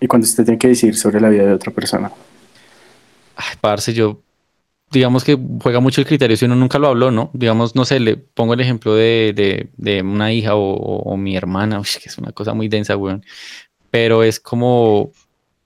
Y 0.00 0.06
cuando 0.06 0.26
usted 0.26 0.44
tiene 0.44 0.58
que 0.58 0.68
decidir 0.68 0.96
sobre 0.96 1.20
la 1.20 1.28
vida 1.28 1.42
de 1.44 1.54
otra 1.54 1.72
persona. 1.72 2.12
Ay, 3.34 3.56
parce, 3.60 3.92
yo 3.92 4.20
digamos 4.94 5.24
que 5.24 5.36
juega 5.60 5.80
mucho 5.80 6.00
el 6.00 6.06
criterio 6.06 6.36
si 6.36 6.44
uno 6.44 6.54
nunca 6.54 6.78
lo 6.78 6.88
habló, 6.88 7.10
¿no? 7.10 7.30
Digamos, 7.34 7.74
no 7.74 7.84
sé, 7.84 7.98
le 8.00 8.16
pongo 8.16 8.54
el 8.54 8.60
ejemplo 8.60 8.94
de, 8.94 9.68
de, 9.76 10.02
una 10.02 10.32
hija 10.32 10.52
o, 10.54 11.16
mi 11.16 11.36
hermana, 11.36 11.82
que 12.02 12.08
es 12.08 12.16
una 12.16 12.32
cosa 12.32 12.54
muy 12.54 12.68
densa, 12.68 12.96
weón. 12.96 13.24
Pero 13.90 14.22
es 14.22 14.40
como 14.40 15.12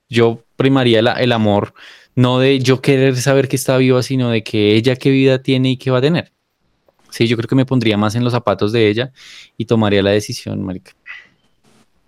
yo 0.09 0.43
primaría 0.57 1.01
el 1.01 1.33
amor, 1.33 1.75
no 2.15 2.39
de 2.41 2.59
yo 2.59 2.81
querer 2.81 3.17
saber 3.17 3.49
que 3.49 3.57
está 3.57 3.77
viva, 3.77 4.03
sino 4.03 4.31
de 4.31 4.43
que 4.43 4.75
ella 4.75 4.97
qué 4.97 5.11
vida 5.11 5.43
tiene 5.43 5.73
y 5.73 5.77
qué 5.77 5.91
va 5.91 5.99
a 5.99 6.03
tener. 6.03 6.33
Sí, 7.11 7.27
yo 7.27 7.37
creo 7.37 7.49
que 7.49 7.55
me 7.55 7.67
pondría 7.67 7.97
más 7.97 8.15
en 8.15 8.25
los 8.25 8.33
zapatos 8.33 8.73
de 8.73 8.89
ella 8.89 9.13
y 9.57 9.67
tomaría 9.67 10.03
la 10.03 10.11
decisión, 10.11 10.63
marica. 10.65 10.93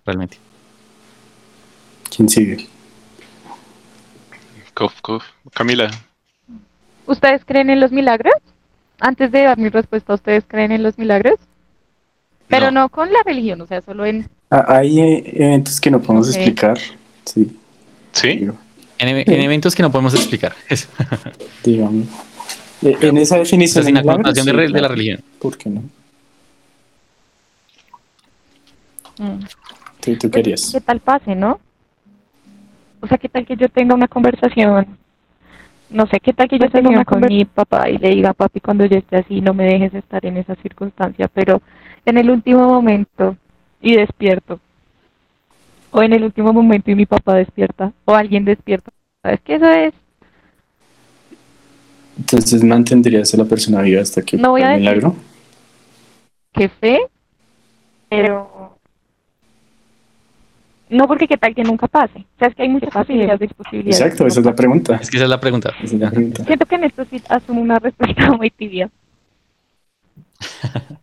Realmente. 0.05 0.37
¿Quién 2.15 2.29
sigue? 2.29 2.67
Cof, 4.73 5.01
cof. 5.01 5.23
Camila, 5.53 5.89
¿Ustedes 7.11 7.43
creen 7.45 7.69
en 7.69 7.81
los 7.81 7.91
milagros? 7.91 8.33
Antes 8.99 9.31
de 9.33 9.41
dar 9.43 9.57
mi 9.57 9.67
respuesta, 9.67 10.13
¿ustedes 10.13 10.45
creen 10.47 10.71
en 10.71 10.81
los 10.81 10.97
milagros? 10.97 11.35
Pero 12.47 12.71
No. 12.71 12.81
no, 12.83 12.89
con 12.89 13.11
la 13.11 13.19
religión, 13.25 13.59
o 13.61 13.67
sea, 13.67 13.81
solo 13.81 14.05
en... 14.05 14.29
Ah, 14.49 14.65
hay 14.67 14.99
eventos 15.25 15.81
que 15.81 15.91
no 15.91 16.01
podemos 16.01 16.29
Ok. 16.29 16.35
explicar. 16.35 16.77
Sí, 17.25 17.57
¿sí? 18.13 18.47
En, 18.97 19.07
e- 19.09 19.23
en 19.27 19.41
eventos 19.41 19.75
que 19.75 19.81
no 19.83 19.91
podemos 19.91 20.13
explicar. 20.13 20.53
Digamos. 21.63 22.07
Eh, 22.81 22.97
En 23.01 23.17
esa 23.17 23.35
O 23.35 23.37
sea, 23.37 23.43
definición 23.43 23.83
sin 23.85 23.95
la 23.95 24.03
connotación 24.03 24.45
de, 24.45 24.51
sí, 24.53 24.57
de 24.57 24.67
la 24.69 24.79
claro. 24.79 24.93
religión. 24.95 25.19
¿Por 25.39 25.57
qué 25.57 25.69
no? 25.69 25.83
mm, 29.17 29.39
¿Tú, 29.99 30.17
tú 30.17 30.31
querías? 30.31 30.69
¿Qué 30.71 30.79
tal 30.81 30.99
pase, 31.01 31.35
no? 31.35 31.59
O 33.01 33.07
sea, 33.07 33.17
¿qué 33.17 33.27
tal 33.29 33.45
que 33.45 33.55
yo 33.57 33.67
tenga 33.69 33.95
una 33.95 34.07
conversación? 34.07 34.97
No 35.91 36.07
sé, 36.07 36.19
¿qué 36.21 36.33
tal 36.33 36.47
que 36.47 36.57
yo 36.57 36.69
tenga 36.69 36.89
una 36.89 37.05
con 37.05 37.19
mi 37.21 37.43
papá 37.45 37.89
y 37.89 37.97
le 37.97 38.09
diga, 38.09 38.33
papi, 38.33 38.61
cuando 38.61 38.85
yo 38.85 38.97
esté 38.97 39.17
así, 39.17 39.41
no 39.41 39.53
me 39.53 39.65
dejes 39.65 39.93
estar 39.93 40.25
en 40.25 40.37
esa 40.37 40.55
circunstancia, 40.55 41.27
pero 41.27 41.61
en 42.05 42.17
el 42.17 42.29
último 42.29 42.67
momento 42.67 43.35
y 43.81 43.95
despierto? 43.95 44.59
O 45.91 46.01
en 46.01 46.13
el 46.13 46.23
último 46.23 46.53
momento 46.53 46.89
y 46.91 46.95
mi 46.95 47.05
papá 47.05 47.35
despierta, 47.35 47.91
o 48.05 48.15
alguien 48.15 48.45
despierta. 48.45 48.91
¿Sabes 49.21 49.41
qué? 49.41 49.55
Eso 49.55 49.69
es, 49.69 49.93
Entonces 52.17 52.63
mantendrías 52.63 53.33
a 53.33 53.37
la 53.37 53.45
persona 53.45 53.81
viva 53.81 54.01
hasta 54.01 54.21
que 54.21 54.37
No 54.37 54.51
voy 54.51 54.61
a 54.61 54.75
el 54.75 54.81
decir. 54.81 54.81
milagro. 54.81 55.15
que 56.53 56.69
fe, 56.69 56.99
pero 58.09 58.50
no 60.91 61.07
porque 61.07 61.27
qué 61.27 61.37
tal 61.37 61.55
que 61.55 61.63
nunca 61.63 61.87
pase. 61.87 62.19
O 62.19 62.39
sea, 62.39 62.49
es 62.49 62.55
que 62.55 62.63
hay 62.63 62.69
muchas 62.69 62.91
posibilidades. 62.91 63.53
posibilidades 63.53 63.99
de 63.99 64.05
Exacto, 64.05 64.23
que 64.23 64.27
esa 64.27 64.39
no 64.39 64.41
es 64.41 64.45
la 64.45 64.55
pregunta. 64.55 64.99
Es 65.01 65.09
que 65.09 65.17
esa 65.17 65.23
es 65.23 65.29
la 65.29 65.39
pregunta. 65.39 65.73
Es 65.81 65.93
la 65.93 66.11
pregunta. 66.11 66.43
Siento 66.43 66.65
que 66.65 66.75
en 66.75 66.83
esto 66.83 67.05
sí 67.09 67.21
asumo 67.29 67.61
una 67.61 67.79
respuesta 67.79 68.31
muy 68.37 68.49
tibia. 68.51 68.89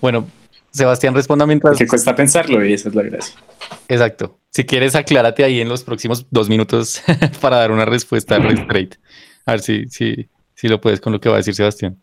Bueno, 0.00 0.24
Sebastián, 0.70 1.14
responda 1.14 1.44
mientras. 1.44 1.76
Que 1.76 1.88
cuesta 1.88 2.14
pensarlo 2.14 2.64
y 2.64 2.74
esa 2.74 2.90
es 2.90 2.94
la 2.94 3.02
gracia. 3.02 3.40
Exacto. 3.88 4.38
Si 4.50 4.64
quieres, 4.64 4.94
aclárate 4.94 5.42
ahí 5.42 5.60
en 5.60 5.68
los 5.68 5.82
próximos 5.82 6.26
dos 6.30 6.48
minutos 6.48 7.02
para 7.40 7.56
dar 7.56 7.72
una 7.72 7.84
respuesta 7.84 8.36
straight. 8.36 8.94
A 9.46 9.52
ver 9.52 9.60
si, 9.60 9.88
si, 9.88 10.28
si 10.54 10.68
lo 10.68 10.80
puedes 10.80 11.00
con 11.00 11.12
lo 11.12 11.20
que 11.20 11.28
va 11.28 11.34
a 11.34 11.38
decir 11.38 11.56
Sebastián. 11.56 11.98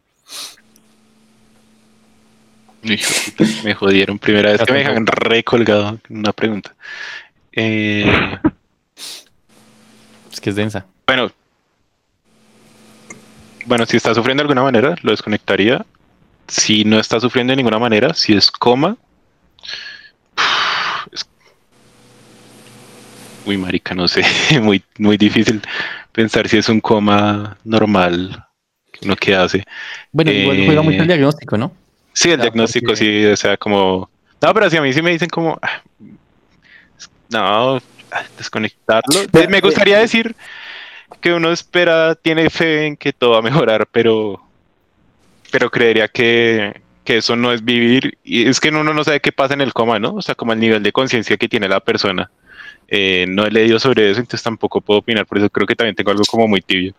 Me 3.63 3.73
jodieron. 3.73 4.19
Primera 4.19 4.51
vez 4.51 4.61
que 4.61 4.71
me 4.71 4.79
dejan 4.79 5.05
recolgado 5.07 5.99
una 6.09 6.31
pregunta. 6.33 6.75
Eh, 7.51 8.05
Es 10.31 10.39
que 10.41 10.49
es 10.51 10.55
densa. 10.55 10.85
bueno. 11.07 11.31
Bueno, 13.65 13.85
si 13.87 13.97
está 13.97 14.13
sufriendo 14.13 14.41
de 14.41 14.45
alguna 14.45 14.61
manera, 14.61 14.95
lo 15.01 15.09
desconectaría. 15.11 15.83
Si 16.47 16.83
no 16.83 16.99
está 16.99 17.19
sufriendo 17.19 17.51
de 17.51 17.57
ninguna 17.57 17.79
manera, 17.79 18.13
si 18.13 18.33
es 18.35 18.51
coma. 18.51 18.95
es- 21.11 21.25
Uy, 23.45 23.57
marica, 23.57 23.95
no 23.95 24.07
sé. 24.07 24.23
Muy, 24.61 24.83
muy 24.99 25.17
difícil 25.17 25.61
pensar 26.11 26.47
si 26.47 26.57
es 26.57 26.69
un 26.69 26.79
coma 26.81 27.57
normal. 27.63 28.45
¿Uno 29.01 29.15
qué 29.15 29.35
hace? 29.35 29.63
Bueno, 30.11 30.31
igual 30.31 30.65
juega 30.65 30.81
mucho 30.83 30.97
el 30.97 31.03
Eh, 31.03 31.07
diagnóstico, 31.07 31.57
¿no? 31.57 31.71
Sí, 32.15 32.29
el 32.31 32.35
sea, 32.37 32.43
diagnóstico, 32.45 32.87
porque- 32.87 32.97
sí, 32.97 33.25
o 33.25 33.35
sea, 33.35 33.57
como... 33.57 34.09
No, 34.41 34.53
pero 34.53 34.69
si 34.69 34.77
a 34.77 34.81
mí 34.81 34.91
sí 34.93 35.01
me 35.01 35.11
dicen 35.11 35.29
como... 35.29 35.59
ah, 35.61 35.81
No, 37.29 37.75
ah, 38.11 38.23
desconectarlo. 38.37 39.21
Pero- 39.31 39.49
Me 39.49 39.59
gustaría 39.59 39.99
decir 39.99 40.33
que 41.19 41.33
uno 41.33 41.51
espera, 41.51 42.15
tiene 42.15 42.49
fe 42.49 42.87
en 42.87 42.97
que 42.97 43.11
todo 43.11 43.31
va 43.31 43.39
a 43.39 43.43
mejorar, 43.43 43.85
pero... 43.91 44.41
Pero 45.51 45.69
creería 45.69 46.07
que, 46.07 46.81
que 47.03 47.17
eso 47.17 47.35
no 47.35 47.51
es 47.51 47.63
vivir. 47.63 48.17
Y 48.23 48.47
es 48.47 48.59
que 48.59 48.69
uno 48.69 48.93
no 48.93 49.03
sabe 49.03 49.19
qué 49.19 49.31
pasa 49.31 49.53
en 49.53 49.61
el 49.61 49.73
coma, 49.73 49.99
¿no? 49.99 50.15
O 50.15 50.21
sea, 50.21 50.35
como 50.35 50.53
el 50.53 50.59
nivel 50.59 50.83
de 50.83 50.91
conciencia 50.91 51.37
que 51.37 51.47
tiene 51.49 51.67
la 51.67 51.79
persona. 51.81 52.31
Eh, 52.87 53.25
no 53.27 53.45
he 53.45 53.51
leído 53.51 53.77
sobre 53.79 54.09
eso, 54.09 54.19
entonces 54.21 54.43
tampoco 54.43 54.79
puedo 54.81 54.99
opinar. 55.01 55.25
Por 55.25 55.37
eso 55.37 55.49
creo 55.49 55.67
que 55.67 55.75
también 55.75 55.95
tengo 55.95 56.11
algo 56.11 56.23
como 56.29 56.47
muy 56.47 56.61
tibio 56.61 56.93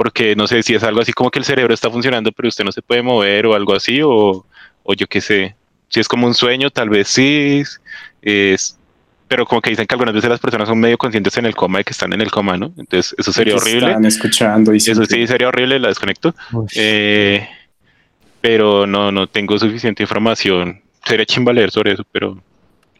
porque 0.00 0.34
no 0.34 0.46
sé 0.46 0.62
si 0.62 0.74
es 0.74 0.82
algo 0.82 1.02
así 1.02 1.12
como 1.12 1.30
que 1.30 1.38
el 1.38 1.44
cerebro 1.44 1.74
está 1.74 1.90
funcionando, 1.90 2.32
pero 2.32 2.48
usted 2.48 2.64
no 2.64 2.72
se 2.72 2.80
puede 2.80 3.02
mover 3.02 3.44
o 3.44 3.54
algo 3.54 3.74
así, 3.74 4.00
o, 4.02 4.46
o 4.90 4.94
yo 4.94 5.06
qué 5.06 5.20
sé. 5.20 5.54
Si 5.88 6.00
es 6.00 6.08
como 6.08 6.26
un 6.26 6.34
sueño, 6.34 6.70
tal 6.70 6.88
vez 6.88 7.08
sí. 7.08 7.62
Es, 8.22 8.76
pero 9.28 9.46
como 9.46 9.60
que 9.60 9.70
dicen 9.70 9.86
que 9.86 9.94
algunas 9.94 10.14
veces 10.14 10.28
las 10.28 10.40
personas 10.40 10.68
son 10.68 10.80
medio 10.80 10.98
conscientes 10.98 11.36
en 11.36 11.46
el 11.46 11.54
coma 11.54 11.78
de 11.78 11.84
que 11.84 11.92
están 11.92 12.12
en 12.12 12.20
el 12.20 12.30
coma, 12.30 12.56
¿no? 12.56 12.72
Entonces, 12.76 13.14
eso 13.16 13.32
sería 13.32 13.54
Que 13.54 13.60
horrible. 13.60 13.86
Están 13.88 14.04
escuchando 14.04 14.74
y 14.74 14.78
Eso 14.78 15.04
sí 15.04 15.26
sería 15.26 15.48
horrible, 15.48 15.78
la 15.78 15.88
desconecto. 15.88 16.34
Eh, 16.74 17.48
pero 18.40 18.86
no, 18.86 19.12
no 19.12 19.26
tengo 19.28 19.58
suficiente 19.58 20.02
información. 20.02 20.80
Sería 21.04 21.26
chimba 21.26 21.52
leer 21.52 21.70
sobre 21.70 21.92
eso, 21.92 22.04
pero. 22.10 22.42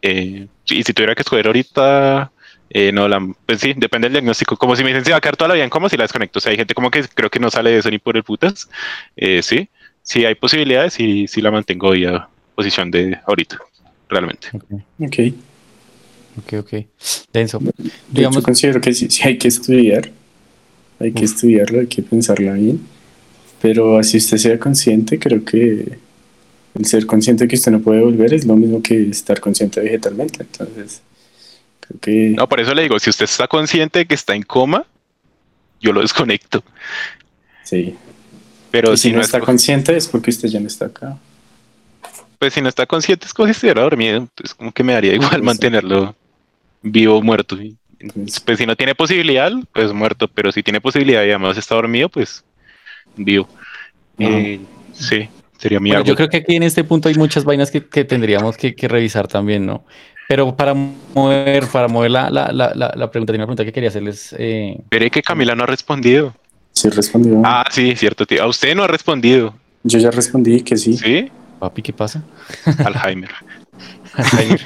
Eh, 0.01 0.47
y 0.67 0.83
si 0.83 0.93
tuviera 0.93 1.15
que 1.15 1.21
escoger 1.21 1.47
ahorita. 1.47 2.31
eh, 2.69 2.91
no, 2.93 3.07
la, 3.09 3.19
pues 3.45 3.59
sí, 3.59 3.73
depende 3.75 4.05
del 4.05 4.13
diagnóstico. 4.13 4.55
Como 4.55 4.75
si 4.75 4.83
me 4.83 4.89
dicen, 4.89 5.03
se 5.03 5.11
va 5.11 5.17
a 5.17 5.21
quedar 5.21 5.35
toda 5.35 5.49
la 5.49 5.55
vida 5.55 5.65
en 5.65 5.69
coma 5.69 5.89
si 5.89 5.97
la 5.97 6.05
desconecto. 6.05 6.39
O 6.39 6.41
sea, 6.41 6.51
hay 6.51 6.57
gente 6.57 6.73
como 6.73 6.89
que 6.91 7.03
creo 7.13 7.29
que 7.29 7.39
no 7.39 7.49
sale 7.51 7.71
de 7.71 7.79
eso 7.79 7.89
ni 7.89 7.99
por 7.99 8.15
el 8.15 8.23
putas. 8.23 8.69
Eh, 9.17 9.41
sí, 9.43 9.67
sí 10.03 10.25
hay 10.25 10.35
posibilidades 10.35 10.99
y 10.99 11.27
sí 11.27 11.41
la 11.41 11.51
mantengo 11.51 11.87
hoy 11.89 12.05
a 12.05 12.27
posición 12.55 12.91
de 12.91 13.17
ahorita, 13.25 13.57
realmente. 14.09 14.47
Ok, 14.99 15.33
Ok. 16.39 16.53
ok. 16.59 16.73
Denso. 17.33 17.59
Yo, 17.59 17.71
Digamos- 18.09 18.35
yo 18.37 18.43
considero 18.43 18.79
que 18.81 18.93
sí, 18.93 19.09
sí 19.09 19.21
hay 19.27 19.37
que 19.37 19.47
estudiar. 19.47 20.11
Hay 20.99 21.11
que 21.13 21.25
estudiarlo, 21.25 21.79
hay 21.79 21.87
que 21.87 22.01
pensarlo 22.03 22.53
bien. 22.53 22.79
Pero 23.61 23.97
así 23.97 24.17
usted 24.17 24.37
sea 24.37 24.59
consciente, 24.59 25.17
creo 25.19 25.43
que 25.43 25.97
el 26.75 26.85
ser 26.85 27.05
consciente 27.05 27.47
que 27.47 27.55
usted 27.55 27.71
no 27.71 27.79
puede 27.81 28.01
volver 28.01 28.33
es 28.33 28.45
lo 28.45 28.55
mismo 28.55 28.81
que 28.81 29.09
estar 29.09 29.39
consciente 29.39 29.81
vegetalmente. 29.81 30.43
Entonces, 30.43 31.01
creo 31.79 31.99
que 31.99 32.29
No, 32.37 32.47
por 32.47 32.59
eso 32.59 32.73
le 32.73 32.83
digo, 32.83 32.97
si 32.99 33.09
usted 33.09 33.25
está 33.25 33.47
consciente 33.47 33.99
de 33.99 34.05
que 34.05 34.15
está 34.15 34.35
en 34.35 34.43
coma, 34.43 34.85
yo 35.81 35.91
lo 35.91 36.01
desconecto. 36.01 36.63
sí. 37.63 37.95
Pero 38.71 38.93
Y 38.93 38.97
si 38.97 39.11
no 39.11 39.19
es 39.19 39.27
está 39.27 39.39
co- 39.39 39.45
consciente 39.47 39.95
es 39.95 40.07
porque 40.07 40.29
usted 40.31 40.47
ya 40.49 40.59
no 40.59 40.67
está 40.67 40.85
acá. 40.85 41.17
pues 42.39 42.53
si 42.53 42.61
no 42.61 42.69
está 42.69 42.85
consciente 42.85 43.25
es 43.25 43.33
como 43.33 43.47
si 43.47 43.51
estuviera 43.51 43.81
dormido. 43.81 44.17
Entonces 44.17 44.55
como 44.55 44.71
que 44.71 44.83
me 44.83 44.93
daría 44.93 45.13
igual 45.13 45.35
Sí. 45.35 45.41
mantenerlo 45.41 46.15
vivo 46.81 47.17
o 47.17 47.21
muerto. 47.21 47.57
Pues 48.45 48.57
si 48.57 48.65
no 48.65 48.75
tiene 48.75 48.95
posibilidad, 48.95 49.51
pues 49.73 49.93
muerto. 49.93 50.27
Pero 50.27 50.51
si 50.51 50.63
tiene 50.63 50.81
posibilidad 50.81 51.21
y 51.23 51.29
además 51.29 51.57
está 51.57 51.75
dormido, 51.75 52.09
pues 52.09 52.43
vivo. 53.15 53.47
Eh, 54.17 54.59
sí, 54.93 55.27
sería 55.59 55.79
mi 55.79 55.89
Bueno, 55.89 55.99
árbol. 56.01 56.07
yo 56.07 56.15
creo 56.15 56.29
que 56.29 56.37
aquí 56.37 56.55
en 56.55 56.63
este 56.63 56.83
punto 56.83 57.09
hay 57.09 57.15
muchas 57.15 57.43
vainas 57.43 57.69
que, 57.71 57.85
que 57.85 58.05
tendríamos 58.05 58.57
que, 58.57 58.73
que 58.75 58.87
revisar 58.87 59.27
también, 59.27 59.65
¿no? 59.65 59.83
Pero 60.27 60.55
para 60.55 60.73
mover, 60.73 61.67
para 61.67 61.87
mover 61.89 62.11
la, 62.11 62.29
la, 62.29 62.51
la, 62.53 62.71
la, 62.73 62.93
la 62.95 63.11
pregunta, 63.11 63.33
tenía 63.33 63.41
una 63.43 63.47
pregunta 63.47 63.65
que 63.65 63.73
quería 63.73 63.89
hacerles. 63.89 64.33
eh, 64.37 64.77
Veré 64.89 65.11
que 65.11 65.21
Camila 65.21 65.53
no 65.55 65.63
ha 65.63 65.67
respondido. 65.67 66.33
Sí 66.81 66.89
respondió. 66.89 67.41
Ah, 67.45 67.65
sí, 67.69 67.95
cierto, 67.95 68.25
tío. 68.25 68.43
A 68.43 68.47
usted 68.47 68.75
no 68.75 68.83
ha 68.83 68.87
respondido. 68.87 69.53
Yo 69.83 69.99
ya 69.99 70.11
respondí 70.11 70.61
que 70.61 70.77
sí. 70.77 70.97
¿Sí? 70.97 71.31
papi, 71.59 71.83
¿qué 71.83 71.93
pasa? 71.93 72.23
Alzheimer. 72.83 73.29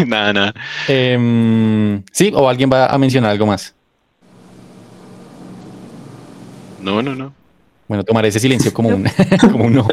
nada, 0.06 0.32
nada. 0.32 0.54
Em, 0.88 2.02
sí, 2.10 2.32
o 2.34 2.48
alguien 2.48 2.68
va 2.72 2.86
a 2.86 2.98
mencionar 2.98 3.30
algo 3.30 3.46
más. 3.46 3.74
No, 6.80 7.02
no, 7.02 7.14
no. 7.14 7.32
Bueno, 7.86 8.04
tomaré 8.04 8.28
ese 8.28 8.40
silencio 8.40 8.72
como 8.72 8.88
un, 8.88 9.04
como 9.40 9.64
un 9.64 9.74
no. 9.74 9.88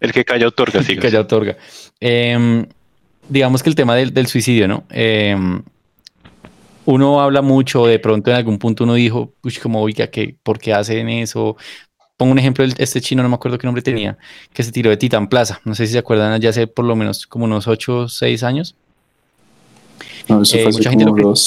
El 0.00 0.12
que 0.12 0.24
calla 0.24 0.46
otorga, 0.46 0.82
siga. 0.82 1.02
que 1.02 1.10
ya 1.10 1.20
otorga. 1.20 1.56
Em, 2.00 2.66
digamos 3.28 3.62
que 3.62 3.70
el 3.70 3.74
tema 3.74 3.96
del, 3.96 4.14
del 4.14 4.26
suicidio, 4.28 4.68
¿no? 4.68 4.84
Em, 4.90 5.62
uno 6.84 7.20
habla 7.20 7.42
mucho, 7.42 7.86
de 7.86 7.98
pronto 7.98 8.30
en 8.30 8.36
algún 8.36 8.58
punto 8.58 8.84
uno 8.84 8.94
dijo, 8.94 9.34
uy, 9.42 9.54
como, 9.62 9.80
oiga, 9.82 10.08
¿qué, 10.08 10.36
¿por 10.42 10.58
qué 10.58 10.74
hacen 10.74 11.08
eso? 11.08 11.56
Pongo 12.16 12.32
un 12.32 12.38
ejemplo, 12.38 12.64
este 12.78 13.00
chino, 13.00 13.22
no 13.22 13.28
me 13.30 13.36
acuerdo 13.36 13.58
qué 13.58 13.66
nombre 13.66 13.82
tenía, 13.82 14.18
que 14.52 14.62
se 14.64 14.72
tiró 14.72 14.90
de 14.90 14.96
Titán 14.98 15.28
Plaza. 15.28 15.60
No 15.64 15.74
sé 15.74 15.86
si 15.86 15.94
se 15.94 15.98
acuerdan, 15.98 16.40
ya 16.40 16.50
hace 16.50 16.66
por 16.68 16.84
lo 16.86 16.96
menos 16.96 17.26
como 17.26 17.44
unos 17.46 17.68
8 17.68 17.98
o 18.00 18.08
6 18.08 18.42
años. 18.44 18.76
No, 20.28 20.42
eso 20.42 20.58
Eh, 20.58 20.60
fue 20.60 20.70
hace 20.70 20.78
mucha 20.78 20.90
gente 20.90 21.04
como 21.04 21.16
lo. 21.16 21.42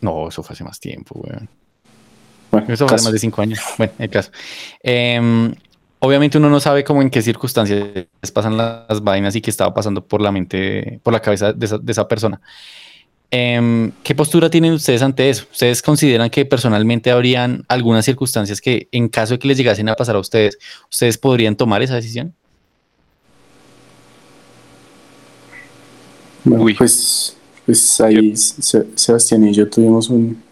No, 0.00 0.28
eso 0.28 0.42
fue 0.42 0.54
hace 0.54 0.64
más 0.64 0.80
tiempo, 0.80 1.14
weón. 1.20 1.48
Bueno, 2.50 2.66
Eso 2.72 2.86
fue 2.86 2.96
hace 2.96 3.02
más 3.02 3.12
de 3.12 3.18
cinco 3.18 3.42
años. 3.42 3.60
Bueno, 3.78 3.94
el 3.98 4.10
caso. 4.10 4.30
Em, 4.82 5.54
obviamente 6.00 6.38
uno 6.38 6.50
no 6.50 6.60
sabe 6.60 6.84
cómo 6.84 7.02
en 7.02 7.10
qué 7.10 7.22
circunstancias 7.22 8.06
pasan 8.34 8.56
las 8.56 9.02
vainas 9.02 9.34
y 9.36 9.40
qué 9.40 9.50
estaba 9.50 9.72
pasando 9.74 10.06
por 10.06 10.20
la 10.20 10.32
mente, 10.32 11.00
por 11.02 11.12
la 11.12 11.20
cabeza 11.20 11.52
de 11.52 11.66
esa, 11.66 11.78
de 11.78 11.92
esa 11.92 12.08
persona. 12.08 12.40
Em, 13.34 13.92
¿Qué 14.02 14.14
postura 14.14 14.50
tienen 14.50 14.74
ustedes 14.74 15.00
ante 15.00 15.30
eso? 15.30 15.46
¿Ustedes 15.50 15.80
consideran 15.80 16.28
que 16.28 16.44
personalmente 16.44 17.10
habrían 17.10 17.64
algunas 17.66 18.04
circunstancias 18.04 18.60
que 18.60 18.88
en 18.92 19.08
caso 19.08 19.32
de 19.32 19.38
que 19.38 19.48
les 19.48 19.56
llegasen 19.56 19.88
a 19.88 19.94
pasar 19.94 20.16
a 20.16 20.18
ustedes, 20.18 20.58
ustedes 20.90 21.16
podrían 21.16 21.56
tomar 21.56 21.80
esa 21.80 21.94
decisión? 21.94 22.34
Bueno, 26.44 26.66
pues, 26.76 27.34
pues 27.64 28.00
ahí 28.02 28.36
Sebastián 28.36 29.48
y 29.48 29.54
yo 29.54 29.66
tuvimos 29.66 30.10
un, 30.10 30.42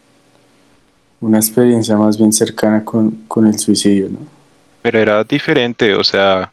una 1.21 1.37
experiencia 1.37 1.99
más 1.99 2.17
bien 2.17 2.33
cercana 2.33 2.83
con, 2.83 3.11
con 3.29 3.47
el 3.47 3.59
suicidio, 3.59 4.09
¿no? 4.09 4.21
Pero 4.81 4.99
era 5.01 5.23
diferente, 5.23 5.95
o 5.95 6.03
sea, 6.03 6.51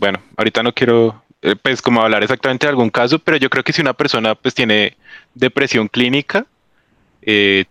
bueno, 0.00 0.18
ahorita 0.36 0.64
no 0.64 0.72
quiero 0.72 1.22
pues 1.62 1.82
como 1.82 2.00
hablar 2.00 2.22
exactamente 2.22 2.66
de 2.66 2.70
algún 2.70 2.90
caso, 2.90 3.18
pero 3.18 3.36
yo 3.36 3.50
creo 3.50 3.62
que 3.62 3.72
si 3.72 3.80
una 3.80 3.94
persona 3.94 4.34
pues 4.34 4.54
tiene 4.54 4.96
depresión 5.34 5.88
clínica, 5.88 6.46
eh, 7.22 7.64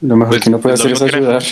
lo 0.00 0.16
mejor 0.16 0.34
pues, 0.34 0.44
que 0.44 0.50
no 0.50 0.58
puede 0.60 0.74
hacer 0.74 0.92
es 0.92 1.02
ayudar. 1.02 1.42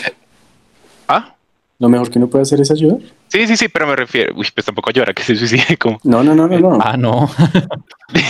¿Ah? 1.08 1.34
Lo 1.78 1.88
mejor 1.88 2.10
que 2.10 2.18
no 2.18 2.28
puede 2.28 2.42
hacer 2.42 2.60
es 2.60 2.70
ayudar. 2.70 2.98
Sí, 3.28 3.46
sí, 3.46 3.56
sí, 3.56 3.68
pero 3.68 3.86
me 3.86 3.96
refiero, 3.96 4.34
uy, 4.36 4.46
pues 4.54 4.64
tampoco 4.64 4.90
ayudar 4.90 5.10
a 5.10 5.14
que 5.14 5.22
se 5.22 5.34
suicide 5.34 5.76
como. 5.78 5.98
No, 6.04 6.22
no, 6.22 6.34
no, 6.34 6.46
no, 6.46 6.58
no. 6.58 6.78
Ah, 6.80 6.96
no. 6.96 7.30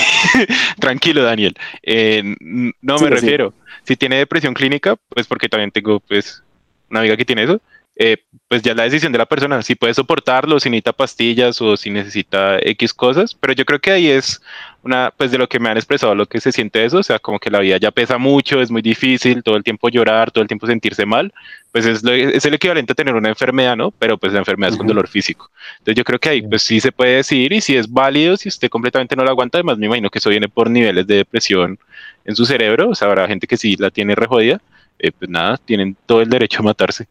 Tranquilo, 0.79 1.23
Daniel. 1.23 1.55
Eh, 1.83 2.23
no 2.41 2.99
me 2.99 3.11
refiero. 3.11 3.53
Si 3.83 3.97
tiene 3.97 4.17
depresión 4.17 4.55
clínica, 4.55 4.97
pues 5.09 5.27
porque 5.27 5.49
también 5.49 5.71
tengo 5.71 6.01
pues 6.01 6.43
una 6.91 7.01
amiga 7.01 7.17
que 7.17 7.25
tiene 7.25 7.43
eso, 7.43 7.61
eh, 7.97 8.17
pues 8.49 8.63
ya 8.63 8.75
la 8.75 8.83
decisión 8.83 9.13
de 9.13 9.19
la 9.19 9.27
persona, 9.27 9.63
si 9.63 9.77
puede 9.77 9.95
soportarlo, 9.95 10.59
si 10.59 10.69
necesita 10.69 10.93
pastillas 10.93 11.61
o 11.63 11.77
si 11.77 11.91
necesita 11.91 12.59
X 12.59 12.93
cosas, 12.93 13.35
pero 13.35 13.53
yo 13.53 13.65
creo 13.65 13.79
que 13.81 13.93
ahí 13.93 14.09
es 14.09 14.43
una, 14.83 15.13
pues 15.17 15.31
de 15.31 15.39
lo 15.39 15.49
que 15.49 15.61
me 15.61 15.71
han 15.71 15.77
expresado, 15.77 16.15
lo 16.15 16.27
que 16.27 16.41
se 16.41 16.51
siente 16.51 16.85
eso, 16.85 16.99
o 16.99 17.03
sea, 17.05 17.21
como 17.21 17.39
que 17.39 17.51
la 17.51 17.61
vida 17.61 17.77
ya 17.79 17.93
pesa 17.93 18.19
mucho, 18.19 18.61
es 18.61 18.71
muy 18.71 18.83
difícil, 18.83 19.45
todo 19.45 19.57
el 19.57 19.63
tiempo 19.63 19.89
llorar, 19.89 20.33
todo 20.33 20.43
el 20.43 20.49
tiempo 20.49 20.67
sentirse 20.67 21.07
mal, 21.07 21.33
pues 21.71 21.87
es, 21.87 22.05
es 22.05 22.45
el 22.45 22.55
equivalente 22.55 22.93
a 22.93 22.95
tener 22.97 23.15
una 23.15 23.29
enfermedad, 23.29 23.77
¿no? 23.77 23.93
Pero 23.93 24.19
pues 24.19 24.33
la 24.33 24.41
enfermedad 24.41 24.73
es 24.73 24.79
con 24.79 24.89
dolor 24.89 25.07
físico. 25.09 25.51
Entonces 25.79 25.97
yo 25.97 26.05
creo 26.05 26.19
que 26.19 26.29
ahí 26.29 26.43
pues 26.43 26.63
sí 26.63 26.81
se 26.81 26.91
puede 26.93 27.17
decidir 27.17 27.53
y 27.53 27.61
si 27.61 27.77
es 27.77 27.91
válido, 27.91 28.37
si 28.37 28.49
usted 28.49 28.69
completamente 28.69 29.15
no 29.15 29.25
lo 29.25 29.31
aguanta, 29.31 29.59
además 29.59 29.79
me 29.79 29.87
imagino 29.87 30.11
que 30.11 30.19
eso 30.19 30.31
viene 30.31 30.49
por 30.49 30.69
niveles 30.69 31.07
de 31.07 31.17
depresión 31.17 31.79
en 32.25 32.35
su 32.35 32.45
cerebro, 32.45 32.91
o 32.91 32.95
sea, 32.95 33.09
habrá 33.09 33.29
gente 33.29 33.47
que 33.47 33.57
sí 33.57 33.77
la 33.77 33.91
tiene 33.91 34.15
re 34.17 34.27
jodida, 34.27 34.61
eh, 34.99 35.13
pues 35.13 35.31
nada, 35.31 35.59
tienen 35.59 35.97
todo 36.07 36.23
el 36.23 36.29
derecho 36.29 36.61
a 36.61 36.63
matarse 36.63 37.07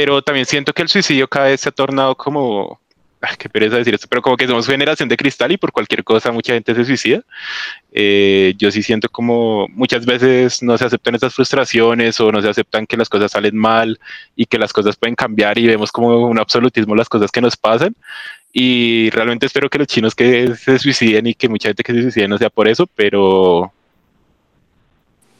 pero 0.00 0.22
también 0.22 0.46
siento 0.46 0.72
que 0.72 0.82
el 0.82 0.88
suicidio 0.88 1.26
cada 1.26 1.46
vez 1.46 1.60
se 1.60 1.70
ha 1.70 1.72
tornado 1.72 2.14
como, 2.14 2.78
ay, 3.20 3.34
qué 3.36 3.48
pereza 3.48 3.78
decir 3.78 3.94
esto, 3.94 4.06
pero 4.08 4.22
como 4.22 4.36
que 4.36 4.46
somos 4.46 4.64
generación 4.64 5.08
de 5.08 5.16
cristal 5.16 5.50
y 5.50 5.56
por 5.56 5.72
cualquier 5.72 6.04
cosa 6.04 6.30
mucha 6.30 6.52
gente 6.54 6.72
se 6.72 6.84
suicida. 6.84 7.24
Eh, 7.90 8.54
yo 8.56 8.70
sí 8.70 8.80
siento 8.84 9.08
como 9.08 9.66
muchas 9.70 10.06
veces 10.06 10.62
no 10.62 10.78
se 10.78 10.84
aceptan 10.84 11.16
esas 11.16 11.34
frustraciones 11.34 12.20
o 12.20 12.30
no 12.30 12.40
se 12.40 12.48
aceptan 12.48 12.86
que 12.86 12.96
las 12.96 13.08
cosas 13.08 13.32
salen 13.32 13.56
mal 13.56 13.98
y 14.36 14.46
que 14.46 14.56
las 14.56 14.72
cosas 14.72 14.94
pueden 14.94 15.16
cambiar 15.16 15.58
y 15.58 15.66
vemos 15.66 15.90
como 15.90 16.28
un 16.28 16.38
absolutismo 16.38 16.94
las 16.94 17.08
cosas 17.08 17.32
que 17.32 17.40
nos 17.40 17.56
pasan. 17.56 17.96
Y 18.52 19.10
realmente 19.10 19.46
espero 19.46 19.68
que 19.68 19.78
los 19.78 19.88
chinos 19.88 20.14
que 20.14 20.54
se 20.54 20.78
suiciden 20.78 21.26
y 21.26 21.34
que 21.34 21.48
mucha 21.48 21.70
gente 21.70 21.82
que 21.82 21.92
se 21.92 22.02
suicide 22.02 22.28
no 22.28 22.38
sea 22.38 22.50
por 22.50 22.68
eso, 22.68 22.86
pero 22.86 23.72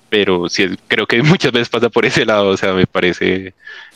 pero 0.09 0.49
sí, 0.49 0.69
creo 0.87 1.07
que 1.07 1.23
muchas 1.23 1.53
veces 1.53 1.69
pasa 1.69 1.89
por 1.89 2.05
ese 2.05 2.25
lado, 2.25 2.49
o 2.49 2.57
sea, 2.57 2.73
me 2.73 2.87
parece 2.87 3.55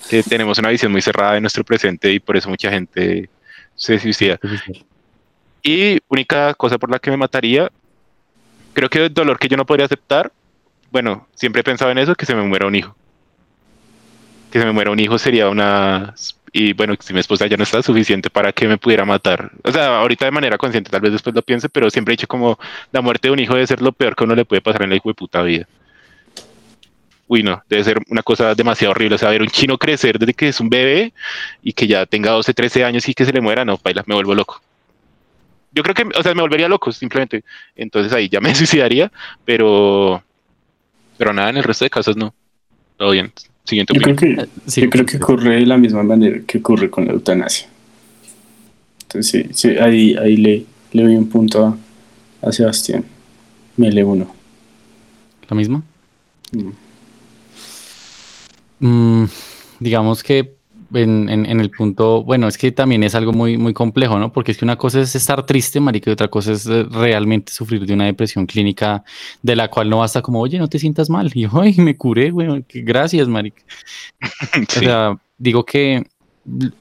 que 0.09 0.23
tenemos 0.23 0.59
una 0.59 0.71
visión 0.71 0.93
muy 0.93 1.03
cerrada 1.03 1.35
de 1.35 1.41
nuestro 1.41 1.65
presente 1.65 2.13
y 2.13 2.21
por 2.21 2.37
eso 2.37 2.49
mucha 2.49 2.71
gente 2.71 3.29
se 3.75 3.99
suicida. 3.99 4.39
Y 5.63 6.01
única 6.09 6.55
cosa 6.55 6.79
por 6.79 6.91
la 6.91 6.99
que 6.99 7.11
me 7.11 7.17
mataría, 7.17 7.71
creo 8.75 8.91
que 8.91 9.07
el 9.07 9.15
dolor 9.15 9.39
que 9.39 9.49
yo 9.49 9.57
no 9.57 9.67
podría 9.67 9.87
aceptar, 9.87 10.33
bueno, 10.91 11.27
siempre 11.35 11.61
he 11.61 11.65
pensado 11.65 11.91
en 11.91 11.99
eso, 11.99 12.15
que 12.15 12.27
se 12.27 12.35
me 12.35 12.43
muera 12.43 12.67
un 12.67 12.75
hijo. 12.75 12.95
Que 14.51 14.59
se 14.59 14.67
me 14.67 14.73
muera 14.73 14.91
un 14.91 15.01
hijo 15.01 15.19
sería 15.19 15.49
una... 15.49 16.15
Y 16.55 16.75
bueno, 16.75 16.95
si 17.01 17.15
mi 17.15 17.21
esposa 17.21 17.47
ya 17.47 17.57
no 17.57 17.63
está 17.63 17.83
suficiente 17.83 18.29
para 18.29 18.53
que 18.53 18.69
me 18.69 18.77
pudiera 18.77 19.07
matar. 19.07 19.53
O 19.65 19.73
sea, 19.73 20.01
ahorita 20.01 20.27
de 20.27 20.33
manera 20.33 20.59
consciente, 20.59 20.91
tal 20.91 21.01
vez 21.01 21.13
después 21.13 21.35
lo 21.35 21.41
piense, 21.41 21.71
pero 21.71 21.89
siempre 21.89 22.13
he 22.13 22.17
dicho 22.17 22.27
como 22.27 22.59
la 22.91 23.01
muerte 23.01 23.29
de 23.29 23.33
un 23.33 23.39
hijo 23.39 23.55
debe 23.55 23.67
ser 23.67 23.81
lo 23.81 23.93
peor 23.93 24.15
que 24.15 24.25
uno 24.25 24.35
le 24.35 24.45
puede 24.45 24.61
pasar 24.61 24.83
en 24.83 24.91
la 24.91 24.97
hijo 24.97 25.09
de 25.09 25.15
puta 25.15 25.41
vida 25.41 25.67
uy, 27.33 27.43
no, 27.43 27.63
debe 27.67 27.83
ser 27.83 27.99
una 28.11 28.23
cosa 28.23 28.55
demasiado 28.55 28.91
horrible. 28.91 29.15
O 29.15 29.19
sea, 29.19 29.31
ver 29.31 29.41
un 29.41 29.49
chino 29.49 29.79
crecer 29.79 30.19
desde 30.19 30.35
que 30.35 30.49
es 30.49 30.61
un 30.61 30.69
bebé 30.69 31.15
y 31.63 31.73
que 31.73 31.87
ya 31.87 32.05
tenga 32.05 32.33
12, 32.33 32.53
13 32.53 32.85
años 32.85 33.09
y 33.09 33.15
que 33.15 33.25
se 33.25 33.33
le 33.33 33.41
muera, 33.41 33.65
no, 33.65 33.79
baila, 33.83 34.05
me 34.07 34.15
vuelvo 34.15 34.35
loco. 34.35 34.61
Yo 35.75 35.83
creo 35.83 35.95
que, 35.95 36.05
o 36.15 36.23
sea, 36.23 36.35
me 36.35 36.43
volvería 36.43 36.69
loco 36.69 36.93
simplemente. 36.93 37.43
Entonces 37.75 38.13
ahí 38.13 38.29
ya 38.29 38.39
me 38.41 38.55
suicidaría, 38.55 39.11
pero, 39.47 40.23
pero 41.17 41.33
nada, 41.33 41.49
en 41.49 41.57
el 41.57 41.65
resto 41.65 41.87
de 41.87 41.91
casos 41.91 42.19
no. 42.19 42.35
Todo 42.99 43.13
bien. 43.13 43.33
Siguiente 43.65 43.95
yo 43.95 44.01
creo 44.03 44.17
que, 44.17 44.49
yo 44.81 44.91
creo 44.91 45.07
que 45.07 45.17
ocurre 45.17 45.55
de 45.55 45.67
la 45.67 45.79
misma 45.79 46.03
manera 46.03 46.41
que 46.47 46.59
ocurre 46.59 46.91
con 46.91 47.07
la 47.07 47.13
eutanasia. 47.13 47.67
Entonces, 49.05 49.31
sí, 49.31 49.55
sí 49.55 49.79
ahí, 49.79 50.17
ahí 50.17 50.37
le, 50.37 50.67
le 50.93 51.03
doy 51.03 51.17
un 51.17 51.29
punto 51.31 51.79
a, 52.43 52.53
Sebastián. 52.53 53.07
Me 53.79 53.91
le 53.91 54.05
uno. 54.05 54.35
¿Lo 55.49 55.57
mismo? 55.57 55.83
Mm. 56.51 56.91
Mm, 58.83 59.27
digamos 59.79 60.25
que 60.25 60.57
en, 60.93 61.61
el 61.61 61.71
punto, 61.71 62.23
bueno, 62.23 62.49
es 62.49 62.59
que 62.59 62.73
también 62.73 63.03
es 63.03 63.15
algo 63.15 63.33
muy, 63.33 63.57
muy 63.57 63.73
complejo, 63.73 64.19
¿no? 64.19 64.33
Porque 64.33 64.53
es 64.53 64.59
que 64.59 64.65
una 64.65 64.77
cosa 64.77 65.01
es 65.01 65.15
estar 65.15 65.47
triste, 65.47 65.81
marica, 65.81 66.11
y 66.11 66.13
otra 66.13 66.29
cosa 66.29 66.53
es 66.53 66.67
eh, 66.67 66.85
realmente 66.91 67.53
sufrir 67.53 67.87
de 67.87 67.95
una 67.95 68.07
depresión 68.07 68.45
clínica 68.45 69.05
de 69.41 69.57
la 69.57 69.69
cual 69.69 69.89
no 69.89 69.99
basta 69.99 70.21
como, 70.21 70.41
oye, 70.41 70.59
no 70.59 70.69
te 70.69 70.79
sientas 70.79 71.09
mal. 71.09 71.31
Y 71.35 71.43
yo, 71.43 71.51
ay, 71.61 71.75
me 71.79 71.97
curé, 71.97 72.31
güey, 72.31 72.65
gracias, 72.69 73.29
marica. 73.29 73.63
O 74.69 74.81
sea, 74.81 75.17
digo 75.39 75.65
que 75.65 76.05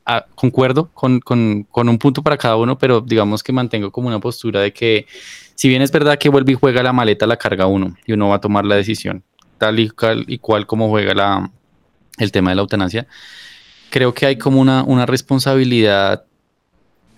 ah, 0.06 0.26
concuerdo 0.36 0.90
con, 0.94 1.20
con, 1.20 1.66
con, 1.70 1.88
un 1.88 1.98
punto 1.98 2.22
para 2.22 2.38
cada 2.38 2.58
uno, 2.58 2.78
pero 2.78 3.00
digamos 3.00 3.44
que 3.44 3.54
mantengo 3.54 3.92
como 3.92 4.08
una 4.08 4.20
postura 4.20 4.60
de 4.60 4.74
que, 4.74 5.06
si 5.56 5.70
bien 5.70 5.82
es 5.82 5.92
verdad 5.92 6.18
que 6.18 6.30
vuelve 6.30 6.54
y 6.54 6.56
juega 6.56 6.84
la 6.84 6.92
maleta, 6.92 7.28
la 7.28 7.38
carga 7.38 7.68
uno, 7.68 7.96
y 8.06 8.14
uno 8.14 8.30
va 8.30 8.36
a 8.36 8.42
tomar 8.42 8.66
la 8.66 8.76
decisión, 8.76 9.24
tal 9.58 9.80
y, 9.80 9.92
y 10.28 10.38
cual 10.40 10.66
como 10.66 10.90
juega 10.90 11.14
la, 11.14 11.52
el 12.22 12.32
tema 12.32 12.52
de 12.52 12.56
la 12.56 12.62
eutanasia, 12.62 13.08
creo 13.90 14.14
que 14.14 14.26
hay 14.26 14.38
como 14.38 14.60
una, 14.62 14.84
una 14.84 15.06
responsabilidad 15.06 16.24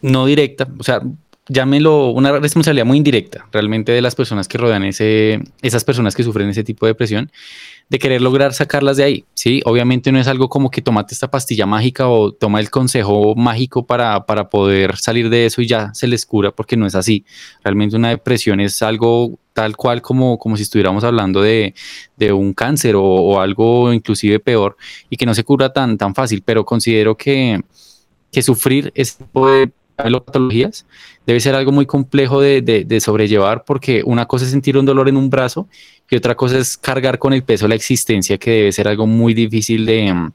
no 0.01 0.25
directa, 0.25 0.67
o 0.77 0.83
sea, 0.83 1.01
llámelo 1.47 2.09
una 2.11 2.39
responsabilidad 2.39 2.85
muy 2.85 2.97
indirecta 2.97 3.47
realmente 3.51 3.91
de 3.91 4.01
las 4.01 4.15
personas 4.15 4.47
que 4.47 4.57
rodean 4.57 4.83
ese, 4.83 5.41
esas 5.61 5.83
personas 5.83 6.15
que 6.15 6.23
sufren 6.23 6.49
ese 6.49 6.63
tipo 6.63 6.85
de 6.85 6.91
depresión, 6.91 7.31
de 7.93 7.99
querer 7.99 8.23
lograr 8.23 8.55
sacarlas 8.55 8.97
de 8.97 9.03
ahí, 9.03 9.25
¿sí? 9.35 9.61
Obviamente 9.65 10.11
no 10.11 10.19
es 10.19 10.27
algo 10.27 10.49
como 10.49 10.71
que 10.71 10.81
tomate 10.81 11.13
esta 11.13 11.29
pastilla 11.29 11.67
mágica 11.67 12.09
o 12.09 12.31
toma 12.31 12.59
el 12.59 12.71
consejo 12.71 13.35
mágico 13.35 13.85
para, 13.85 14.25
para 14.25 14.49
poder 14.49 14.97
salir 14.97 15.29
de 15.29 15.45
eso 15.45 15.61
y 15.61 15.67
ya 15.67 15.93
se 15.93 16.07
les 16.07 16.25
cura, 16.25 16.49
porque 16.49 16.75
no 16.75 16.87
es 16.87 16.95
así. 16.95 17.23
Realmente 17.63 17.95
una 17.95 18.09
depresión 18.09 18.59
es 18.59 18.81
algo 18.81 19.37
tal 19.53 19.77
cual 19.77 20.01
como, 20.01 20.39
como 20.39 20.57
si 20.57 20.63
estuviéramos 20.63 21.03
hablando 21.03 21.43
de, 21.43 21.75
un 22.33 22.55
cáncer 22.55 22.95
o, 22.97 23.39
algo 23.39 23.93
inclusive 23.93 24.39
peor 24.39 24.75
y 25.11 25.15
que 25.15 25.27
no 25.27 25.35
se 25.35 25.43
cura 25.43 25.71
tan, 25.71 25.95
tan 25.95 26.15
fácil, 26.15 26.41
pero 26.43 26.65
considero 26.65 27.15
que, 27.15 27.61
que 28.31 28.41
sufrir 28.41 28.91
ese 28.95 29.23
tipo 29.23 29.51
de 29.51 29.71
patologías 29.95 30.85
debe 31.25 31.39
ser 31.39 31.55
algo 31.55 31.71
muy 31.71 31.85
complejo 31.85 32.41
de, 32.41 32.99
sobrellevar 32.99 33.63
porque 33.65 34.03
una 34.05 34.25
cosa 34.25 34.45
es 34.45 34.51
sentir 34.51 34.77
un 34.77 34.85
dolor 34.85 35.09
en 35.09 35.17
un 35.17 35.29
brazo 35.29 35.67
y 36.09 36.15
otra 36.15 36.35
cosa 36.35 36.57
es 36.57 36.77
cargar 36.77 37.19
con 37.19 37.33
el 37.33 37.43
peso 37.43 37.65
de 37.65 37.69
la 37.69 37.75
existencia 37.75 38.37
que 38.37 38.51
debe 38.51 38.71
ser 38.71 38.87
algo 38.87 39.07
muy 39.07 39.33
difícil 39.33 39.85
de, 39.85 40.29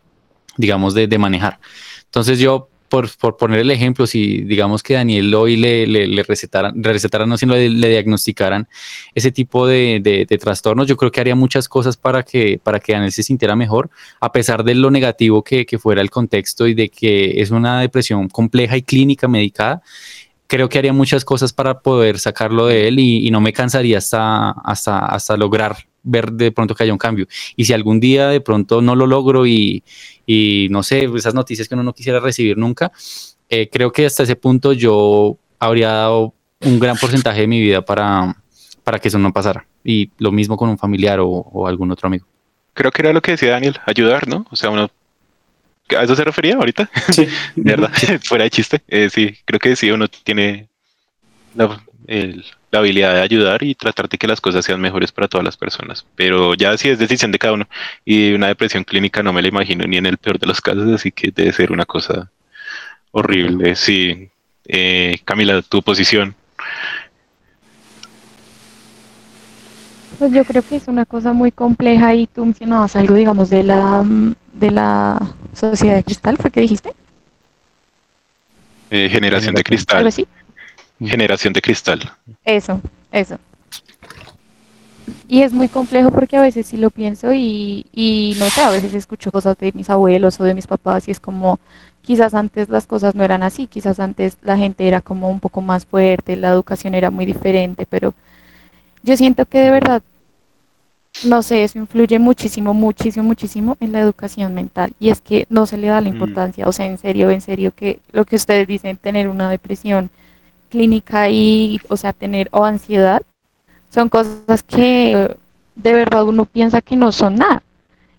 digamos, 0.56 0.94
de, 0.94 1.18
manejar. 1.18 1.58
Entonces 2.06 2.38
yo 2.38 2.68
por, 2.88 3.36
poner 3.36 3.60
el 3.60 3.70
ejemplo, 3.70 4.06
si 4.06 4.42
digamos 4.42 4.82
que 4.82 4.94
Daniel 4.94 5.34
hoy 5.34 5.56
le, 5.56 5.86
le, 5.86 6.22
recetaran, 6.22 6.82
recetaran, 6.82 7.28
no 7.28 7.36
sino 7.36 7.54
le, 7.54 7.68
diagnosticaran 7.68 8.68
ese 9.14 9.30
tipo 9.32 9.66
de, 9.66 10.26
trastornos, 10.40 10.86
yo 10.86 10.96
creo 10.96 11.10
que 11.10 11.20
haría 11.20 11.34
muchas 11.34 11.68
cosas 11.68 11.96
para 11.96 12.22
que, 12.22 12.60
para 12.62 12.80
que 12.80 12.92
Daniel 12.92 13.12
se 13.12 13.22
sintiera 13.22 13.56
mejor, 13.56 13.90
a 14.20 14.32
pesar 14.32 14.64
de 14.64 14.74
lo 14.74 14.90
negativo 14.90 15.42
que, 15.42 15.66
fuera 15.78 16.00
el 16.00 16.10
contexto 16.10 16.66
y 16.66 16.74
de 16.74 16.88
que 16.88 17.40
es 17.40 17.50
una 17.50 17.80
depresión 17.80 18.28
compleja 18.28 18.76
y 18.76 18.82
clínica 18.82 19.28
medicada. 19.28 19.82
Creo 20.46 20.68
que 20.68 20.78
haría 20.78 20.92
muchas 20.92 21.24
cosas 21.24 21.52
para 21.52 21.80
poder 21.80 22.18
sacarlo 22.18 22.66
de 22.66 22.88
él 22.88 22.98
y, 22.98 23.26
y 23.26 23.30
no 23.30 23.40
me 23.40 23.52
cansaría 23.52 23.98
hasta, 23.98 24.50
hasta, 24.50 24.98
hasta 25.00 25.36
lograr 25.36 25.87
ver 26.02 26.32
de 26.32 26.52
pronto 26.52 26.74
que 26.74 26.84
haya 26.84 26.92
un 26.92 26.98
cambio. 26.98 27.26
Y 27.56 27.64
si 27.64 27.72
algún 27.72 28.00
día 28.00 28.28
de 28.28 28.40
pronto 28.40 28.80
no 28.80 28.94
lo 28.94 29.06
logro 29.06 29.46
y, 29.46 29.82
y 30.26 30.68
no 30.70 30.82
sé, 30.82 31.08
esas 31.16 31.34
noticias 31.34 31.68
que 31.68 31.74
uno 31.74 31.82
no 31.82 31.92
quisiera 31.92 32.20
recibir 32.20 32.56
nunca, 32.56 32.92
eh, 33.48 33.68
creo 33.70 33.92
que 33.92 34.06
hasta 34.06 34.22
ese 34.22 34.36
punto 34.36 34.72
yo 34.72 35.36
habría 35.58 35.88
dado 35.88 36.34
un 36.60 36.78
gran 36.78 36.96
porcentaje 36.96 37.42
de 37.42 37.46
mi 37.46 37.60
vida 37.60 37.82
para, 37.82 38.36
para 38.84 38.98
que 38.98 39.08
eso 39.08 39.18
no 39.18 39.32
pasara. 39.32 39.66
Y 39.84 40.10
lo 40.18 40.32
mismo 40.32 40.56
con 40.56 40.68
un 40.68 40.78
familiar 40.78 41.18
o, 41.20 41.66
algún 41.66 41.90
otro 41.90 42.08
amigo. 42.08 42.26
Creo 42.74 42.90
que 42.90 43.02
era 43.02 43.12
lo 43.12 43.22
que 43.22 43.32
decía 43.32 43.50
Daniel, 43.50 43.76
ayudar, 43.86 44.28
¿no? 44.28 44.46
O 44.50 44.56
sea, 44.56 44.70
uno 44.70 44.90
¿A 45.96 46.02
eso 46.02 46.14
se 46.14 46.24
refería 46.24 46.56
ahorita? 46.56 46.90
Sí. 47.10 47.26
de 47.56 47.76
verdad, 47.76 47.90
fuera 48.22 48.44
de 48.44 48.50
chiste. 48.50 48.82
Eh, 48.88 49.08
sí, 49.10 49.34
creo 49.46 49.58
que 49.58 49.74
sí, 49.74 49.90
uno 49.90 50.06
tiene 50.08 50.68
la, 51.54 51.82
la 52.70 52.80
habilidad 52.80 53.14
de 53.14 53.22
ayudar 53.22 53.62
y 53.62 53.74
tratar 53.74 54.08
de 54.08 54.18
que 54.18 54.26
las 54.26 54.40
cosas 54.40 54.64
sean 54.64 54.80
mejores 54.80 55.12
para 55.12 55.28
todas 55.28 55.44
las 55.44 55.56
personas. 55.56 56.06
Pero 56.14 56.54
ya 56.54 56.76
sí 56.76 56.88
es 56.88 56.98
decisión 56.98 57.32
de 57.32 57.38
cada 57.38 57.54
uno. 57.54 57.68
Y 58.04 58.32
una 58.32 58.48
depresión 58.48 58.84
clínica 58.84 59.22
no 59.22 59.32
me 59.32 59.42
la 59.42 59.48
imagino 59.48 59.84
ni 59.86 59.96
en 59.96 60.06
el 60.06 60.18
peor 60.18 60.38
de 60.38 60.46
los 60.46 60.60
casos, 60.60 60.88
así 60.92 61.10
que 61.10 61.30
debe 61.34 61.52
ser 61.52 61.72
una 61.72 61.86
cosa 61.86 62.30
horrible. 63.10 63.74
Sí, 63.74 64.30
eh, 64.66 65.18
Camila, 65.24 65.62
tu 65.62 65.82
posición. 65.82 66.34
Pues 70.18 70.32
yo 70.32 70.44
creo 70.44 70.62
que 70.62 70.76
es 70.76 70.88
una 70.88 71.06
cosa 71.06 71.32
muy 71.32 71.52
compleja 71.52 72.14
y 72.14 72.26
tú 72.26 72.44
mencionabas 72.44 72.96
algo, 72.96 73.14
digamos, 73.14 73.50
de 73.50 73.62
la 73.62 74.04
de 74.52 74.70
la 74.72 75.34
sociedad 75.54 75.94
de 75.94 76.02
cristal, 76.02 76.36
¿fue 76.36 76.50
que 76.50 76.60
dijiste? 76.60 76.92
Eh, 78.90 79.08
generación 79.10 79.54
de 79.54 79.62
cristal. 79.62 80.10
Sí? 80.10 80.26
Generación 81.00 81.52
de 81.52 81.62
cristal. 81.62 82.12
Eso, 82.44 82.80
eso. 83.12 83.38
Y 85.28 85.42
es 85.42 85.52
muy 85.52 85.68
complejo 85.68 86.10
porque 86.10 86.36
a 86.36 86.42
veces 86.42 86.66
sí 86.66 86.76
lo 86.76 86.90
pienso 86.90 87.32
y, 87.32 87.86
y 87.92 88.34
no 88.38 88.46
sé, 88.50 88.62
a 88.62 88.70
veces 88.70 88.94
escucho 88.94 89.30
cosas 89.30 89.56
de 89.58 89.72
mis 89.72 89.90
abuelos 89.90 90.40
o 90.40 90.44
de 90.44 90.54
mis 90.54 90.66
papás 90.66 91.06
y 91.06 91.10
es 91.10 91.20
como, 91.20 91.58
quizás 92.08 92.32
antes 92.32 92.70
las 92.70 92.86
cosas 92.86 93.14
no 93.14 93.22
eran 93.22 93.42
así, 93.42 93.66
quizás 93.66 94.00
antes 94.00 94.38
la 94.40 94.56
gente 94.56 94.88
era 94.88 95.02
como 95.02 95.28
un 95.30 95.40
poco 95.40 95.60
más 95.60 95.84
fuerte, 95.84 96.36
la 96.36 96.48
educación 96.48 96.94
era 96.94 97.10
muy 97.10 97.26
diferente, 97.26 97.84
pero 97.84 98.14
yo 99.02 99.16
siento 99.16 99.44
que 99.44 99.58
de 99.60 99.70
verdad, 99.70 100.02
no 101.24 101.42
sé, 101.42 101.64
eso 101.64 101.78
influye 101.78 102.18
muchísimo, 102.18 102.72
muchísimo, 102.72 103.24
muchísimo 103.24 103.76
en 103.80 103.92
la 103.92 104.00
educación 104.00 104.54
mental 104.54 104.94
y 104.98 105.10
es 105.10 105.20
que 105.20 105.46
no 105.50 105.66
se 105.66 105.76
le 105.76 105.88
da 105.88 106.00
la 106.00 106.08
mm. 106.08 106.14
importancia, 106.14 106.66
o 106.66 106.72
sea, 106.72 106.86
en 106.86 106.96
serio, 106.96 107.30
en 107.30 107.42
serio, 107.42 107.72
que 107.76 108.00
lo 108.12 108.24
que 108.24 108.36
ustedes 108.36 108.66
dicen, 108.66 108.96
tener 108.96 109.28
una 109.28 109.50
depresión 109.50 110.08
clínica 110.68 111.28
y, 111.28 111.80
o 111.88 111.96
sea, 111.96 112.12
tener 112.12 112.48
o 112.52 112.64
ansiedad, 112.64 113.22
son 113.90 114.08
cosas 114.08 114.62
que 114.62 115.36
de 115.74 115.92
verdad 115.92 116.24
uno 116.24 116.44
piensa 116.44 116.80
que 116.80 116.96
no 116.96 117.12
son 117.12 117.36
nada. 117.36 117.62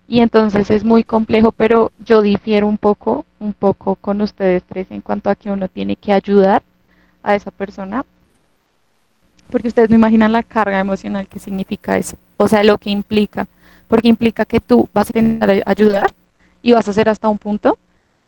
Y 0.08 0.20
entonces 0.20 0.70
es 0.70 0.82
muy 0.82 1.04
complejo, 1.04 1.52
pero 1.52 1.92
yo 2.04 2.20
difiero 2.20 2.66
un 2.66 2.78
poco, 2.78 3.24
un 3.38 3.52
poco 3.52 3.94
con 3.94 4.20
ustedes 4.20 4.64
tres 4.64 4.88
en 4.90 5.00
cuanto 5.00 5.30
a 5.30 5.36
que 5.36 5.50
uno 5.50 5.68
tiene 5.68 5.94
que 5.94 6.12
ayudar 6.12 6.62
a 7.22 7.36
esa 7.36 7.52
persona, 7.52 8.04
porque 9.50 9.68
ustedes 9.68 9.88
no 9.88 9.96
imaginan 9.96 10.32
la 10.32 10.42
carga 10.42 10.80
emocional 10.80 11.28
que 11.28 11.38
significa 11.38 11.96
eso, 11.96 12.16
o 12.38 12.48
sea, 12.48 12.64
lo 12.64 12.78
que 12.78 12.90
implica, 12.90 13.46
porque 13.86 14.08
implica 14.08 14.44
que 14.44 14.58
tú 14.60 14.88
vas 14.92 15.10
a 15.10 15.12
tener 15.12 15.62
ayudar 15.66 16.12
y 16.62 16.72
vas 16.72 16.88
a 16.88 16.90
hacer 16.90 17.08
hasta 17.08 17.28
un 17.28 17.38
punto, 17.38 17.78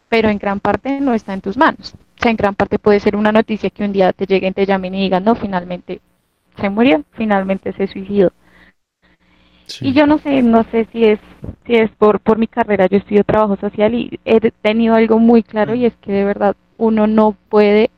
pero 0.08 0.28
en 0.28 0.38
gran 0.38 0.60
parte 0.60 1.00
no 1.00 1.14
está 1.14 1.32
en 1.32 1.40
tus 1.40 1.56
manos. 1.56 1.94
O 2.22 2.24
sea, 2.24 2.30
en 2.30 2.36
gran 2.36 2.54
parte 2.54 2.78
puede 2.78 3.00
ser 3.00 3.16
una 3.16 3.32
noticia 3.32 3.68
que 3.68 3.82
un 3.82 3.92
día 3.92 4.12
te 4.12 4.26
lleguen, 4.26 4.54
te 4.54 4.64
llamen 4.64 4.94
y 4.94 5.02
digan, 5.02 5.24
no, 5.24 5.34
finalmente 5.34 6.00
se 6.56 6.70
murió, 6.70 7.02
finalmente 7.14 7.72
se 7.72 7.88
suicidó. 7.88 8.30
Y 9.80 9.92
yo 9.92 10.06
no 10.06 10.18
sé, 10.18 10.40
no 10.40 10.62
sé 10.70 10.86
si 10.92 11.02
es 11.04 11.18
si 11.66 11.74
es 11.74 11.90
por 11.90 12.20
por 12.20 12.38
mi 12.38 12.46
carrera, 12.46 12.86
yo 12.86 12.98
estudio 12.98 13.24
trabajo 13.24 13.56
social 13.56 13.92
y 13.94 14.20
he 14.24 14.38
tenido 14.52 14.94
algo 14.94 15.18
muy 15.18 15.42
claro 15.42 15.74
y 15.74 15.84
es 15.84 15.94
que 15.96 16.12
de 16.12 16.24
verdad 16.24 16.54
uno 16.78 17.08
no 17.08 17.34
puede 17.48 17.90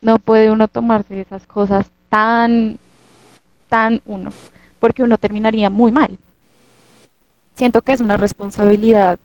no 0.00 0.20
puede 0.20 0.52
uno 0.52 0.68
tomarse 0.68 1.20
esas 1.20 1.44
cosas 1.44 1.90
tan 2.08 2.78
tan 3.68 4.00
uno, 4.06 4.30
porque 4.78 5.02
uno 5.02 5.18
terminaría 5.18 5.70
muy 5.70 5.90
mal. 5.90 6.16
Siento 7.54 7.82
que 7.82 7.94
es 7.94 8.00
una 8.00 8.16
responsabilidad 8.16 9.18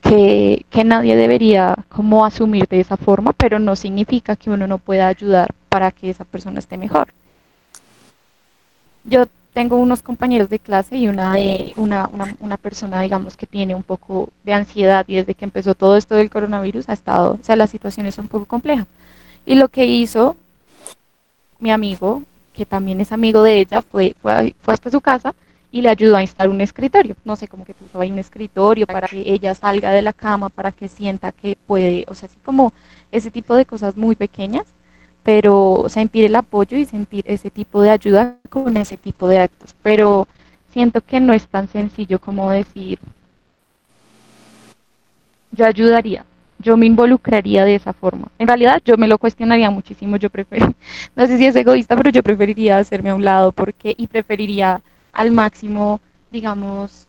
que, 0.00 0.64
que 0.70 0.84
nadie 0.84 1.16
debería 1.16 1.74
como 1.88 2.24
asumir 2.24 2.66
de 2.68 2.80
esa 2.80 2.96
forma, 2.96 3.32
pero 3.32 3.58
no 3.58 3.76
significa 3.76 4.36
que 4.36 4.50
uno 4.50 4.66
no 4.66 4.78
pueda 4.78 5.08
ayudar 5.08 5.50
para 5.68 5.90
que 5.90 6.10
esa 6.10 6.24
persona 6.24 6.58
esté 6.58 6.76
mejor. 6.76 7.08
Yo 9.04 9.26
tengo 9.52 9.76
unos 9.76 10.02
compañeros 10.02 10.48
de 10.50 10.58
clase 10.58 10.96
y 10.96 11.08
una, 11.08 11.34
de, 11.34 11.72
una, 11.76 12.08
una, 12.12 12.36
una, 12.40 12.56
persona, 12.56 13.00
digamos, 13.00 13.36
que 13.36 13.46
tiene 13.46 13.74
un 13.74 13.82
poco 13.82 14.28
de 14.44 14.52
ansiedad 14.52 15.04
y 15.08 15.16
desde 15.16 15.34
que 15.34 15.44
empezó 15.44 15.74
todo 15.74 15.96
esto 15.96 16.14
del 16.14 16.30
coronavirus 16.30 16.88
ha 16.88 16.92
estado, 16.92 17.38
o 17.40 17.44
sea, 17.44 17.56
la 17.56 17.66
situación 17.66 18.06
es 18.06 18.18
un 18.18 18.28
poco 18.28 18.44
compleja. 18.44 18.86
Y 19.46 19.54
lo 19.54 19.68
que 19.68 19.86
hizo 19.86 20.36
mi 21.58 21.70
amigo, 21.70 22.22
que 22.52 22.66
también 22.66 23.00
es 23.00 23.12
amigo 23.12 23.42
de 23.42 23.60
ella, 23.60 23.82
fue, 23.82 24.14
fue, 24.20 24.54
fue 24.62 24.74
hasta 24.74 24.90
su 24.90 25.00
casa 25.00 25.34
y 25.70 25.82
le 25.82 25.90
ayudó 25.90 26.16
a 26.16 26.22
instalar 26.22 26.50
un 26.50 26.60
escritorio. 26.60 27.16
No 27.24 27.36
sé, 27.36 27.48
cómo 27.48 27.64
que 27.64 27.74
puso 27.74 28.00
ahí 28.00 28.10
un 28.10 28.18
escritorio 28.18 28.86
para 28.86 29.08
que 29.08 29.22
ella 29.26 29.54
salga 29.54 29.90
de 29.90 30.02
la 30.02 30.12
cama, 30.12 30.48
para 30.48 30.72
que 30.72 30.88
sienta 30.88 31.32
que 31.32 31.56
puede, 31.66 32.04
o 32.08 32.14
sea, 32.14 32.28
así 32.28 32.38
como 32.44 32.72
ese 33.12 33.30
tipo 33.30 33.54
de 33.54 33.66
cosas 33.66 33.96
muy 33.96 34.16
pequeñas 34.16 34.66
pero 35.28 35.84
sentir 35.90 36.24
el 36.24 36.36
apoyo 36.36 36.78
y 36.78 36.86
sentir 36.86 37.22
ese 37.26 37.50
tipo 37.50 37.82
de 37.82 37.90
ayuda 37.90 38.36
con 38.48 38.74
ese 38.78 38.96
tipo 38.96 39.28
de 39.28 39.40
actos. 39.40 39.74
Pero 39.82 40.26
siento 40.72 41.02
que 41.02 41.20
no 41.20 41.34
es 41.34 41.46
tan 41.46 41.68
sencillo 41.68 42.18
como 42.18 42.50
decir, 42.50 42.98
yo 45.52 45.66
ayudaría, 45.66 46.24
yo 46.58 46.78
me 46.78 46.86
involucraría 46.86 47.66
de 47.66 47.74
esa 47.74 47.92
forma. 47.92 48.28
En 48.38 48.48
realidad 48.48 48.80
yo 48.86 48.96
me 48.96 49.06
lo 49.06 49.18
cuestionaría 49.18 49.70
muchísimo, 49.70 50.16
yo 50.16 50.30
prefiero, 50.30 50.72
no 51.14 51.26
sé 51.26 51.36
si 51.36 51.44
es 51.44 51.56
egoísta, 51.56 51.94
pero 51.94 52.08
yo 52.08 52.22
preferiría 52.22 52.78
hacerme 52.78 53.10
a 53.10 53.14
un 53.14 53.24
lado 53.24 53.52
porque 53.52 53.94
y 53.98 54.06
preferiría 54.06 54.80
al 55.12 55.30
máximo, 55.30 56.00
digamos, 56.30 57.06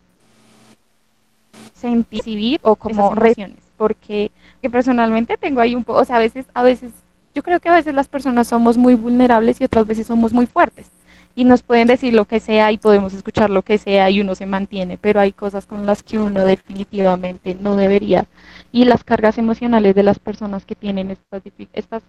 sentir 1.74 2.60
o 2.64 2.76
como 2.76 3.16
reacciones, 3.16 3.60
porque 3.78 4.32
que 4.62 4.70
personalmente 4.70 5.38
tengo 5.38 5.62
ahí 5.62 5.76
un 5.76 5.84
poco, 5.84 6.00
o 6.00 6.06
sea, 6.06 6.18
a 6.18 6.20
veces 6.20 6.46
a 6.54 6.64
veces 6.64 6.92
yo 7.34 7.44
creo 7.44 7.60
que 7.60 7.70
a 7.70 7.74
veces 7.74 7.94
las 7.94 8.08
personas 8.08 8.48
somos 8.48 8.78
muy 8.78 8.96
vulnerables 8.96 9.62
y 9.62 9.64
otras 9.64 9.86
veces 9.88 10.08
somos 10.08 10.34
muy 10.34 10.46
fuertes 10.46 10.90
y 11.36 11.46
nos 11.46 11.64
pueden 11.64 11.88
decir 11.88 12.14
lo 12.14 12.26
que 12.26 12.40
sea 12.40 12.72
y 12.72 12.78
podemos 12.78 13.14
escuchar 13.14 13.50
lo 13.50 13.62
que 13.62 13.78
sea 13.78 14.10
y 14.10 14.20
uno 14.20 14.36
se 14.36 14.46
mantiene, 14.46 14.98
pero 14.98 15.22
hay 15.22 15.32
cosas 15.32 15.66
con 15.66 15.86
las 15.86 16.04
que 16.04 16.20
uno 16.20 16.44
definitivamente 16.44 17.56
no 17.56 17.76
debería. 17.78 18.26
Y 18.72 18.86
las 18.86 19.06
cargas 19.06 19.38
emocionales 19.38 19.96
de 19.96 20.04
las 20.04 20.20
personas 20.20 20.66
que 20.66 20.76
tienen 20.76 21.12
estas, 21.12 21.42
estas 21.72 22.04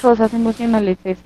cosas 0.00 0.34
emocionales 0.34 0.98
es, 1.04 1.18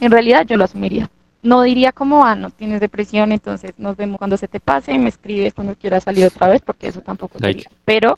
en 0.00 0.10
realidad 0.10 0.46
yo 0.46 0.58
lo 0.58 0.64
asumiría. 0.64 1.08
No 1.42 1.62
diría 1.62 1.92
como, 1.92 2.24
ah, 2.24 2.34
no 2.34 2.50
tienes 2.50 2.80
depresión, 2.80 3.32
entonces 3.32 3.72
nos 3.78 3.96
vemos 3.96 4.18
cuando 4.18 4.36
se 4.36 4.48
te 4.48 4.60
pase 4.60 4.92
y 4.92 4.98
me 4.98 5.08
escribes 5.08 5.54
cuando 5.54 5.74
quieras 5.74 6.04
salir 6.04 6.26
otra 6.26 6.48
vez, 6.48 6.60
porque 6.60 6.88
eso 6.88 7.00
tampoco 7.00 7.38
sería. 7.38 7.64
Pero 7.84 8.14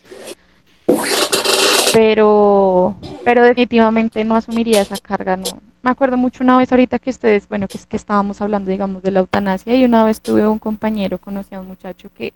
pero, 1.93 2.97
pero 3.24 3.44
definitivamente 3.44 4.24
no 4.24 4.35
asumiría 4.35 4.81
esa 4.81 4.97
carga, 4.97 5.36
no. 5.36 5.61
Me 5.82 5.90
acuerdo 5.90 6.16
mucho 6.16 6.43
una 6.43 6.57
vez 6.57 6.70
ahorita 6.73 6.99
que 6.99 7.11
ustedes, 7.11 7.49
bueno, 7.49 7.69
que 7.69 7.77
es 7.77 7.86
que 7.86 7.97
estábamos 7.97 8.40
hablando, 8.40 8.70
digamos, 8.70 9.03
de 9.03 9.11
la 9.11 9.20
eutanasia 9.20 9.74
y 9.74 9.85
una 9.85 10.05
vez 10.05 10.20
tuve 10.20 10.47
un 10.47 10.59
compañero, 10.59 11.19
conocí 11.19 11.55
a 11.55 11.61
un 11.61 11.69
muchacho 11.69 12.09
que 12.16 12.32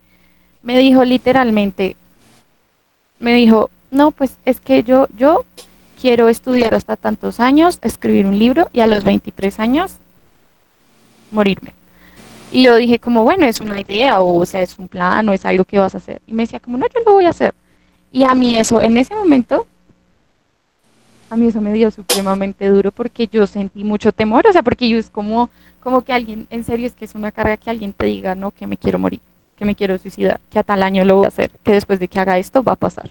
me 0.62 0.78
dijo 0.78 1.04
literalmente, 1.04 1.96
me 3.18 3.34
dijo, 3.34 3.70
no, 3.90 4.10
pues 4.10 4.36
es 4.44 4.60
que 4.60 4.82
yo, 4.82 5.06
yo 5.16 5.44
quiero 6.00 6.28
estudiar 6.28 6.74
hasta 6.74 6.96
tantos 6.96 7.40
años, 7.40 7.78
escribir 7.82 8.26
un 8.26 8.38
libro 8.38 8.68
y 8.72 8.80
a 8.80 8.86
los 8.86 9.04
23 9.04 9.60
años 9.60 9.96
morirme. 11.30 11.72
Y 12.52 12.62
yo 12.62 12.76
dije 12.76 12.98
como, 12.98 13.24
bueno, 13.24 13.44
es 13.44 13.60
una 13.60 13.80
idea 13.80 14.20
o, 14.20 14.40
o 14.40 14.46
sea, 14.46 14.62
es 14.62 14.78
un 14.78 14.88
plan 14.88 15.28
o 15.28 15.32
es 15.32 15.44
algo 15.44 15.64
que 15.64 15.78
vas 15.78 15.94
a 15.94 15.98
hacer. 15.98 16.22
Y 16.26 16.32
me 16.32 16.44
decía 16.44 16.60
como, 16.60 16.78
no, 16.78 16.86
yo 16.86 17.00
lo 17.04 17.12
voy 17.12 17.26
a 17.26 17.30
hacer. 17.30 17.54
Y 18.12 18.24
a 18.24 18.34
mí 18.34 18.56
eso, 18.56 18.80
en 18.80 18.96
ese 18.96 19.14
momento, 19.14 19.66
a 21.28 21.36
mí 21.36 21.48
eso 21.48 21.60
me 21.60 21.72
dio 21.72 21.90
supremamente 21.90 22.68
duro 22.68 22.92
porque 22.92 23.26
yo 23.26 23.46
sentí 23.46 23.84
mucho 23.84 24.12
temor, 24.12 24.46
o 24.46 24.52
sea, 24.52 24.62
porque 24.62 24.88
yo 24.88 24.96
es 24.98 25.10
como, 25.10 25.50
como 25.80 26.02
que 26.02 26.12
alguien, 26.12 26.46
en 26.50 26.64
serio 26.64 26.86
es 26.86 26.94
que 26.94 27.04
es 27.04 27.14
una 27.14 27.32
carga 27.32 27.56
que 27.56 27.70
alguien 27.70 27.92
te 27.92 28.06
diga, 28.06 28.34
no, 28.34 28.52
que 28.52 28.66
me 28.66 28.76
quiero 28.76 28.98
morir, 28.98 29.20
que 29.56 29.64
me 29.64 29.74
quiero 29.74 29.98
suicidar, 29.98 30.40
que 30.50 30.58
a 30.58 30.62
tal 30.62 30.82
año 30.82 31.04
lo 31.04 31.16
voy 31.16 31.24
a 31.24 31.28
hacer, 31.28 31.50
que 31.62 31.72
después 31.72 31.98
de 31.98 32.08
que 32.08 32.20
haga 32.20 32.38
esto 32.38 32.62
va 32.62 32.72
a 32.72 32.76
pasar. 32.76 33.10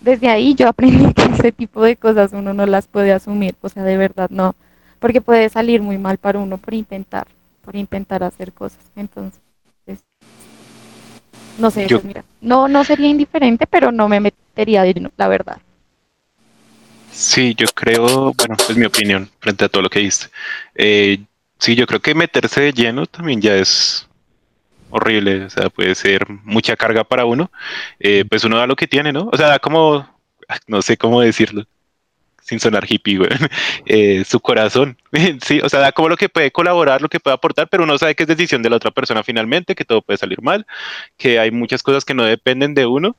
Desde 0.00 0.28
ahí 0.28 0.54
yo 0.54 0.68
aprendí 0.68 1.12
que 1.14 1.22
ese 1.22 1.50
tipo 1.50 1.82
de 1.82 1.96
cosas 1.96 2.32
uno 2.32 2.52
no 2.52 2.66
las 2.66 2.86
puede 2.86 3.12
asumir, 3.12 3.54
o 3.62 3.68
sea, 3.68 3.82
de 3.82 3.96
verdad 3.96 4.28
no, 4.30 4.54
porque 4.98 5.20
puede 5.20 5.48
salir 5.48 5.82
muy 5.82 5.98
mal 5.98 6.18
para 6.18 6.38
uno 6.38 6.58
por 6.58 6.74
intentar, 6.74 7.26
por 7.62 7.76
intentar 7.76 8.22
hacer 8.22 8.52
cosas. 8.52 8.80
Entonces, 8.94 9.40
no 11.58 11.70
sé, 11.70 11.86
pues 11.88 12.04
mira, 12.04 12.24
no, 12.40 12.68
no 12.68 12.84
sería 12.84 13.08
indiferente, 13.08 13.66
pero 13.66 13.90
no 13.90 14.08
me 14.08 14.20
metería 14.20 14.82
de 14.82 14.94
lleno, 14.94 15.10
la 15.16 15.28
verdad. 15.28 15.58
Sí, 17.10 17.54
yo 17.54 17.66
creo, 17.68 18.34
bueno, 18.34 18.56
es 18.68 18.76
mi 18.76 18.84
opinión 18.84 19.30
frente 19.40 19.64
a 19.64 19.68
todo 19.68 19.82
lo 19.82 19.88
que 19.88 20.00
dijiste. 20.00 20.26
Eh, 20.74 21.18
sí, 21.58 21.74
yo 21.74 21.86
creo 21.86 22.00
que 22.00 22.14
meterse 22.14 22.60
de 22.60 22.72
lleno 22.72 23.06
también 23.06 23.40
ya 23.40 23.56
es 23.56 24.06
horrible, 24.90 25.44
o 25.44 25.50
sea, 25.50 25.70
puede 25.70 25.94
ser 25.94 26.26
mucha 26.44 26.76
carga 26.76 27.04
para 27.04 27.24
uno. 27.24 27.50
Eh, 27.98 28.24
pues 28.28 28.44
uno 28.44 28.58
da 28.58 28.66
lo 28.66 28.76
que 28.76 28.86
tiene, 28.86 29.12
¿no? 29.12 29.30
O 29.32 29.36
sea, 29.36 29.48
da 29.48 29.58
como, 29.58 30.06
no 30.66 30.82
sé 30.82 30.98
cómo 30.98 31.22
decirlo, 31.22 31.64
sin 32.46 32.60
sonar 32.60 32.86
hippie, 32.88 33.18
eh, 33.86 34.24
su 34.24 34.40
corazón. 34.40 34.96
sí, 35.42 35.60
o 35.62 35.68
sea, 35.68 35.80
da 35.80 35.92
como 35.92 36.08
lo 36.08 36.16
que 36.16 36.28
puede 36.28 36.52
colaborar, 36.52 37.02
lo 37.02 37.08
que 37.08 37.20
puede 37.20 37.34
aportar, 37.34 37.68
pero 37.68 37.84
uno 37.84 37.98
sabe 37.98 38.14
que 38.14 38.22
es 38.22 38.28
decisión 38.28 38.62
de 38.62 38.70
la 38.70 38.76
otra 38.76 38.92
persona 38.92 39.22
finalmente, 39.22 39.74
que 39.74 39.84
todo 39.84 40.00
puede 40.02 40.16
salir 40.16 40.40
mal, 40.42 40.66
que 41.16 41.38
hay 41.38 41.50
muchas 41.50 41.82
cosas 41.82 42.04
que 42.04 42.14
no 42.14 42.24
dependen 42.24 42.74
de 42.74 42.86
uno. 42.86 43.16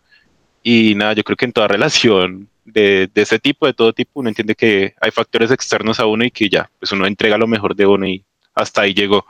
Y 0.63 0.95
nada, 0.95 1.13
yo 1.13 1.23
creo 1.23 1.37
que 1.37 1.45
en 1.45 1.53
toda 1.53 1.67
relación 1.67 2.49
de, 2.65 3.09
de 3.13 3.21
ese 3.21 3.39
tipo, 3.39 3.65
de 3.67 3.73
todo 3.73 3.93
tipo, 3.93 4.19
uno 4.19 4.29
entiende 4.29 4.55
que 4.55 4.95
hay 4.99 5.11
factores 5.11 5.51
externos 5.51 5.99
a 5.99 6.05
uno 6.05 6.25
y 6.25 6.31
que 6.31 6.49
ya, 6.49 6.69
pues 6.79 6.91
uno 6.91 7.05
entrega 7.05 7.37
lo 7.37 7.47
mejor 7.47 7.75
de 7.75 7.85
uno 7.85 8.07
y 8.07 8.23
hasta 8.57 8.81
ahí 8.81 8.93
llegó. 8.93 9.25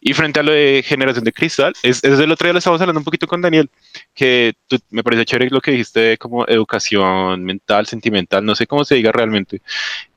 Y 0.00 0.12
frente 0.12 0.40
a 0.40 0.42
lo 0.42 0.52
de 0.52 0.82
generación 0.84 1.24
de 1.24 1.32
cristal, 1.32 1.72
es, 1.82 2.02
es 2.04 2.18
el 2.18 2.30
otro 2.30 2.46
día 2.46 2.52
lo 2.52 2.58
estábamos 2.58 2.80
hablando 2.80 3.00
un 3.00 3.04
poquito 3.04 3.26
con 3.26 3.40
Daniel, 3.40 3.70
que 4.14 4.54
me 4.90 5.02
parece 5.02 5.24
chévere 5.24 5.50
lo 5.50 5.60
que 5.60 5.70
dijiste 5.70 6.18
como 6.18 6.46
educación 6.46 7.44
mental, 7.44 7.86
sentimental, 7.86 8.44
no 8.44 8.54
sé 8.54 8.66
cómo 8.66 8.84
se 8.84 8.96
diga 8.96 9.12
realmente. 9.12 9.62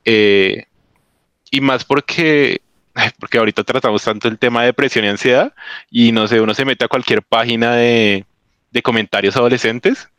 Eh, 0.03 0.65
y 1.51 1.61
más 1.61 1.85
porque 1.85 2.61
porque 3.19 3.38
ahorita 3.38 3.63
tratamos 3.63 4.03
tanto 4.03 4.27
el 4.27 4.39
tema 4.39 4.61
de 4.61 4.67
depresión 4.67 5.05
y 5.05 5.09
ansiedad 5.09 5.53
y 5.89 6.11
no 6.11 6.27
sé, 6.27 6.41
uno 6.41 6.53
se 6.53 6.65
mete 6.65 6.85
a 6.85 6.88
cualquier 6.88 7.21
página 7.21 7.75
de, 7.75 8.25
de 8.71 8.81
comentarios 8.81 9.35
adolescentes 9.35 10.09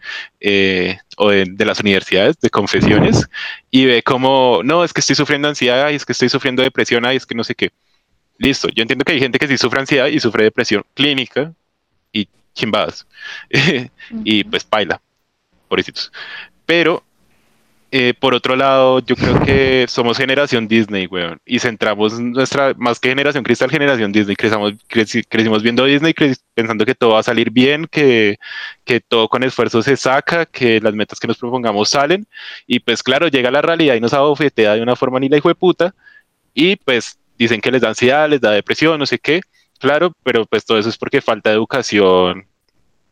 eh, 0.40 0.98
o 1.16 1.30
de, 1.30 1.44
de, 1.48 1.64
las 1.64 1.80
universidades, 1.80 2.38
de 2.40 2.50
confesiones, 2.50 3.28
y 3.70 3.86
ve 3.86 4.02
como, 4.02 4.60
no, 4.64 4.84
es 4.84 4.92
que 4.92 5.00
estoy 5.00 5.16
sufriendo 5.16 5.48
ansiedad 5.48 5.90
y 5.90 5.94
es 5.94 6.04
que 6.04 6.12
estoy 6.12 6.28
sufriendo 6.28 6.62
depresión 6.62 7.04
y 7.04 7.16
es 7.16 7.26
que 7.26 7.34
no 7.34 7.44
sé 7.44 7.54
qué. 7.54 7.70
Listo, 8.38 8.68
yo 8.68 8.82
entiendo 8.82 9.04
que 9.04 9.12
hay 9.12 9.20
gente 9.20 9.38
que 9.38 9.48
sí 9.48 9.58
sufre 9.58 9.80
ansiedad 9.80 10.06
y 10.06 10.20
sufre 10.20 10.44
depresión 10.44 10.84
clínica 10.94 11.52
y 12.12 12.28
chimbadas. 12.54 13.06
y 14.24 14.44
pues 14.44 14.66
baila, 14.68 15.00
pobrecitos. 15.68 16.12
Pero, 16.64 17.02
eh, 17.90 18.14
por 18.14 18.34
otro 18.34 18.54
lado, 18.54 19.00
yo 19.00 19.16
creo 19.16 19.40
que 19.40 19.86
somos 19.88 20.18
generación 20.18 20.68
Disney, 20.68 21.06
weón. 21.06 21.40
Y 21.44 21.58
centramos 21.58 22.20
nuestra, 22.20 22.74
más 22.76 23.00
que 23.00 23.08
generación 23.08 23.42
cristal, 23.42 23.70
generación 23.70 24.12
Disney. 24.12 24.36
Crecimos, 24.36 24.74
creci, 24.86 25.24
crecimos 25.24 25.62
viendo 25.64 25.84
Disney 25.84 26.14
pensando 26.54 26.84
que 26.84 26.94
todo 26.94 27.14
va 27.14 27.20
a 27.20 27.22
salir 27.24 27.50
bien, 27.50 27.86
que, 27.90 28.38
que 28.84 29.00
todo 29.00 29.28
con 29.28 29.42
esfuerzo 29.42 29.82
se 29.82 29.96
saca, 29.96 30.46
que 30.46 30.80
las 30.80 30.94
metas 30.94 31.18
que 31.18 31.26
nos 31.26 31.38
propongamos 31.38 31.88
salen. 31.88 32.26
Y 32.68 32.78
pues 32.80 33.02
claro, 33.02 33.26
llega 33.26 33.50
la 33.50 33.62
realidad 33.62 33.96
y 33.96 34.00
nos 34.00 34.12
abofetea 34.12 34.74
de 34.74 34.82
una 34.82 34.94
forma 34.94 35.18
ni 35.18 35.28
la 35.28 35.38
hijo 35.38 35.48
de 35.48 35.56
puta. 35.56 35.94
Y 36.54 36.76
pues 36.76 37.18
dicen 37.38 37.60
que 37.60 37.70
les 37.70 37.80
da 37.80 37.88
ansiedad, 37.88 38.28
les 38.28 38.40
da 38.40 38.50
depresión, 38.50 38.98
no 38.98 39.06
sé 39.06 39.18
qué, 39.18 39.40
claro, 39.78 40.12
pero 40.22 40.44
pues 40.44 40.64
todo 40.64 40.78
eso 40.78 40.88
es 40.88 40.98
porque 40.98 41.20
falta 41.20 41.52
educación 41.52 42.46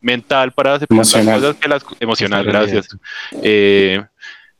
mental 0.01 0.51
para 0.51 0.75
aceptar 0.75 0.97
las 0.97 1.11
cosas 1.11 1.55
que 1.55 1.67
las 1.67 1.85
emocional, 1.99 2.45
gracias. 2.45 2.89
Eh, 3.41 4.03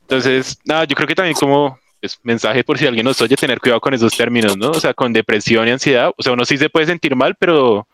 entonces, 0.02 0.58
nada, 0.64 0.84
yo 0.84 0.96
creo 0.96 1.06
que 1.06 1.14
también 1.14 1.36
como 1.36 1.78
es 2.00 2.18
mensaje 2.22 2.64
por 2.64 2.78
si 2.78 2.86
alguien 2.86 3.04
nos 3.04 3.20
oye, 3.20 3.36
tener 3.36 3.60
cuidado 3.60 3.80
con 3.80 3.92
esos 3.92 4.16
términos, 4.16 4.56
¿no? 4.56 4.70
O 4.70 4.80
sea, 4.80 4.94
con 4.94 5.12
depresión 5.12 5.66
y 5.68 5.70
ansiedad, 5.70 6.10
o 6.16 6.22
sea, 6.22 6.32
uno 6.32 6.44
sí 6.44 6.56
se 6.56 6.70
puede 6.70 6.86
sentir 6.86 7.14
mal, 7.14 7.34
pero 7.38 7.86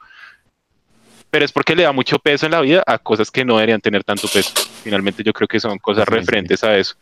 pero 1.35 1.45
es 1.45 1.51
porque 1.51 1.75
le 1.75 1.83
da 1.83 1.91
mucho 1.91 2.21
peso 2.21 2.47
en 2.47 2.53
la 2.53 2.61
vida 2.61 2.85
a 2.87 2.97
cosas 2.97 3.29
que 3.29 3.45
no 3.45 3.55
deberían 3.55 3.81
tener 3.81 4.05
tanto 4.05 4.29
peso. 4.29 4.53
Finalmente 4.85 5.25
yo 5.25 5.33
creo 5.33 5.49
que 5.49 5.59
son 5.59 5.79
cosas 5.79 6.07
referentes 6.07 6.63
a 6.63 6.77
eso. 6.79 6.95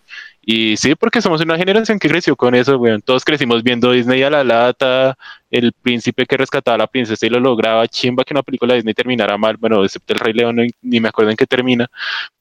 Y 0.45 0.77
sí, 0.77 0.97
porque 0.97 1.23
somos 1.23 1.41
una 1.41 1.57
generación 1.57 2.01
que 2.01 2.09
creció 2.09 2.35
con 2.35 2.55
eso, 2.57 2.77
weón. 2.77 3.01
Todos 3.01 3.25
crecimos 3.25 3.63
viendo 3.63 3.93
Disney 3.93 4.25
a 4.25 4.31
la 4.31 4.43
lata, 4.43 5.17
el 5.51 5.73
príncipe 5.73 6.27
que 6.27 6.37
rescataba 6.37 6.75
a 6.75 6.79
la 6.79 6.87
princesa 6.89 7.25
y 7.25 7.31
lo 7.31 7.39
lograba, 7.39 7.87
chimba 7.87 8.25
que 8.25 8.35
una 8.35 8.43
película 8.43 8.73
de 8.73 8.79
Disney 8.79 8.95
terminara 8.95 9.39
mal, 9.39 9.57
bueno, 9.57 9.85
excepto 9.85 10.15
el 10.15 10.19
Rey 10.19 10.33
León, 10.33 10.57
ni 10.83 11.01
me 11.01 11.09
acuerdo 11.09 11.31
en 11.31 11.37
qué 11.37 11.47
termina, 11.47 11.89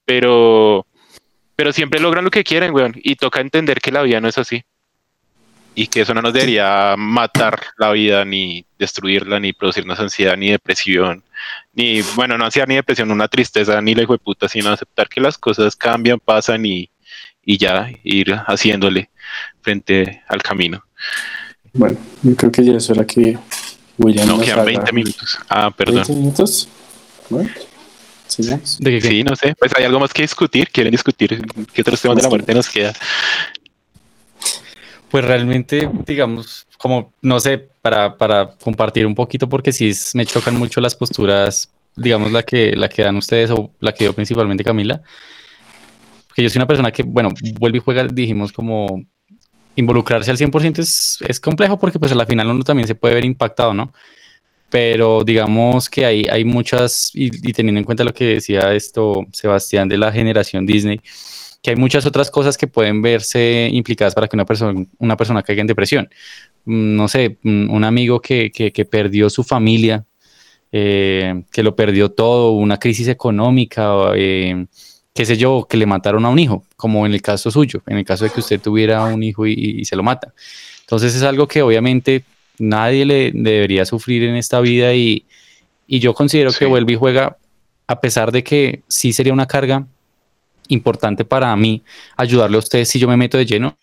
pero, 0.04 0.88
pero 1.56 1.72
siempre 1.72 2.00
logran 2.00 2.26
lo 2.26 2.32
que 2.32 2.44
quieren, 2.44 2.74
weón. 2.74 2.94
Y 2.96 3.16
toca 3.16 3.40
entender 3.40 3.80
que 3.80 3.92
la 3.92 4.02
vida 4.02 4.20
no 4.20 4.28
es 4.28 4.38
así 4.40 4.64
y 5.76 5.88
que 5.88 6.02
eso 6.02 6.14
no 6.14 6.22
nos 6.22 6.34
debería 6.34 6.96
matar 6.98 7.62
la 7.78 7.92
vida, 7.92 8.26
ni 8.26 8.66
destruirla, 8.78 9.40
ni 9.40 9.54
producirnos 9.54 10.00
ansiedad, 10.00 10.36
ni 10.36 10.52
depresión, 10.52 11.24
ni, 11.74 12.02
bueno, 12.16 12.38
no 12.38 12.46
ansiedad 12.46 12.68
ni 12.68 12.76
depresión, 12.76 13.12
una 13.12 13.28
tristeza, 13.28 13.82
ni 13.82 13.96
la 13.96 14.04
hijo 14.04 14.14
de 14.14 14.20
puta, 14.20 14.50
sino 14.50 14.70
aceptar 14.70 15.08
que 15.08 15.22
las 15.22 15.38
cosas 15.38 15.76
cambian, 15.76 16.20
pasan 16.20 16.66
y, 16.66 16.91
y 17.44 17.58
ya 17.58 17.90
ir 18.04 18.34
haciéndole 18.34 19.10
frente 19.62 20.22
al 20.28 20.42
camino. 20.42 20.84
Bueno, 21.74 21.98
yo 22.22 22.36
creo 22.36 22.52
que 22.52 22.64
ya 22.64 22.74
es 22.74 22.90
hora 22.90 23.06
que 23.06 23.38
William. 23.98 24.28
No, 24.28 24.40
quedan 24.40 24.66
20 24.66 24.92
minutos. 24.94 25.40
Ah, 25.50 25.72
perdón. 25.72 26.04
¿20 26.04 26.16
minutos? 26.16 26.68
Bueno. 27.30 27.50
¿De 28.80 28.92
qué, 28.92 29.02
sí, 29.02 29.24
no 29.24 29.36
sé. 29.36 29.56
Pues 29.60 29.74
hay 29.76 29.84
algo 29.84 30.00
más 30.00 30.14
que 30.14 30.22
discutir. 30.22 30.70
¿Quieren 30.70 30.92
discutir 30.92 31.42
qué 31.74 31.82
otros 31.82 32.02
temas 32.02 32.18
de 32.18 32.24
la 32.24 32.30
muerte 32.30 32.54
nos 32.54 32.70
queda? 32.70 32.94
Pues 35.10 35.26
realmente, 35.26 35.90
digamos, 36.06 36.66
como, 36.78 37.14
no 37.22 37.40
sé, 37.40 37.58
para, 37.82 38.18
para 38.18 38.52
compartir 38.56 39.06
un 39.06 39.16
poquito, 39.16 39.50
porque 39.50 39.74
sí 39.74 39.92
me 40.14 40.26
chocan 40.26 40.56
mucho 40.56 40.80
las 40.80 40.96
posturas, 40.96 41.70
digamos, 41.96 42.32
la 42.32 42.44
que, 42.44 42.76
la 42.76 42.88
que 42.88 43.02
dan 43.02 43.18
ustedes 43.18 43.52
o 43.52 43.72
la 43.82 43.94
que 43.94 44.06
dio 44.06 44.14
principalmente 44.14 44.64
Camila. 44.64 45.02
Porque 46.42 46.46
yo 46.46 46.50
soy 46.50 46.60
una 46.60 46.68
persona 46.68 46.92
que, 46.92 47.04
bueno, 47.04 47.30
vuelve 47.60 47.78
y 47.78 47.82
juega, 47.82 48.08
dijimos, 48.08 48.52
como 48.52 49.04
involucrarse 49.76 50.32
al 50.32 50.38
100% 50.38 50.80
es, 50.80 51.20
es 51.28 51.40
complejo 51.40 51.78
porque 51.78 52.00
pues 52.00 52.12
a 52.12 52.16
la 52.16 52.26
final 52.26 52.48
uno 52.48 52.64
también 52.64 52.88
se 52.88 52.96
puede 52.96 53.14
ver 53.14 53.26
impactado, 53.26 53.76
¿no? 53.76 53.94
Pero 54.72 55.24
digamos 55.24 55.88
que 55.88 56.04
hay, 56.04 56.26
hay 56.32 56.44
muchas, 56.44 57.12
y, 57.14 57.26
y 57.48 57.54
teniendo 57.54 57.78
en 57.78 57.86
cuenta 57.86 58.04
lo 58.04 58.14
que 58.14 58.26
decía 58.26 58.74
esto 58.74 59.28
Sebastián 59.32 59.88
de 59.88 59.98
la 59.98 60.12
generación 60.12 60.66
Disney, 60.66 61.00
que 61.62 61.70
hay 61.70 61.76
muchas 61.76 62.08
otras 62.08 62.32
cosas 62.32 62.58
que 62.58 62.66
pueden 62.66 63.04
verse 63.04 63.70
implicadas 63.72 64.16
para 64.16 64.28
que 64.28 64.36
una 64.36 64.46
persona, 64.46 64.84
una 64.98 65.16
persona 65.16 65.44
caiga 65.44 65.62
en 65.62 65.68
depresión. 65.68 66.10
Mm, 66.66 66.96
no 66.96 67.08
sé, 67.08 67.38
mm, 67.44 67.70
un 67.70 67.84
amigo 67.84 68.20
que, 68.20 68.50
que, 68.50 68.72
que 68.72 68.86
perdió 68.86 69.30
su 69.30 69.44
familia, 69.44 70.06
eh, 70.72 71.44
que 71.52 71.62
lo 71.62 71.76
perdió 71.76 72.10
todo, 72.10 72.54
una 72.54 72.80
crisis 72.80 73.10
económica, 73.10 74.14
eh, 74.16 74.66
qué 75.14 75.26
sé 75.26 75.38
yo, 75.38 75.68
que 75.70 75.78
le 75.78 75.86
mataron 75.86 76.26
a 76.26 76.30
un 76.30 76.40
hijo, 76.40 76.66
como 76.76 77.06
en 77.06 77.14
el 77.14 77.22
caso 77.22 77.52
suyo, 77.52 77.82
en 77.88 77.98
el 77.98 78.06
caso 78.06 78.24
de 78.24 78.32
que 78.32 78.40
usted 78.40 78.62
tuviera 78.62 79.04
un 79.06 79.24
hijo 79.24 79.46
y, 79.46 79.54
y 79.54 79.86
se 79.86 79.96
lo 79.96 80.04
mata. 80.04 80.34
Entonces 80.82 81.16
es 81.16 81.24
algo 81.24 81.48
que 81.48 81.62
obviamente 81.62 82.24
nadie 82.60 83.06
le 83.06 83.32
debería 83.34 83.86
sufrir 83.86 84.24
en 84.24 84.36
esta 84.36 84.60
vida 84.60 84.94
y, 84.94 85.26
y 85.88 86.00
yo 86.00 86.14
considero 86.14 86.52
sí. 86.52 86.60
que 86.60 86.66
vuelve 86.66 86.94
y 86.94 86.96
juega, 86.96 87.38
a 87.88 88.00
pesar 88.00 88.32
de 88.32 88.44
que 88.44 88.84
sí 88.88 89.14
sería 89.14 89.34
una 89.34 89.48
carga, 89.48 89.86
importante 90.72 91.26
para 91.26 91.56
mí 91.56 91.84
ayudarle 92.16 92.56
a 92.56 92.60
ustedes 92.60 92.90
si 92.90 93.00
yo 93.00 93.08
me 93.08 93.18
meto 93.18 93.38
de 93.38 93.46
lleno. 93.46 93.78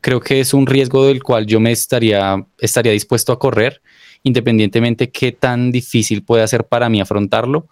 Creo 0.00 0.20
que 0.20 0.40
es 0.40 0.54
un 0.54 0.66
riesgo 0.66 1.06
del 1.06 1.22
cual 1.22 1.46
yo 1.46 1.60
me 1.60 1.72
estaría, 1.72 2.44
estaría 2.58 2.92
dispuesto 2.92 3.32
a 3.32 3.38
correr, 3.38 3.80
independientemente 4.22 5.10
qué 5.10 5.32
tan 5.32 5.72
difícil 5.72 6.22
puede 6.22 6.46
ser 6.46 6.64
para 6.64 6.88
mí 6.88 7.00
afrontarlo, 7.00 7.68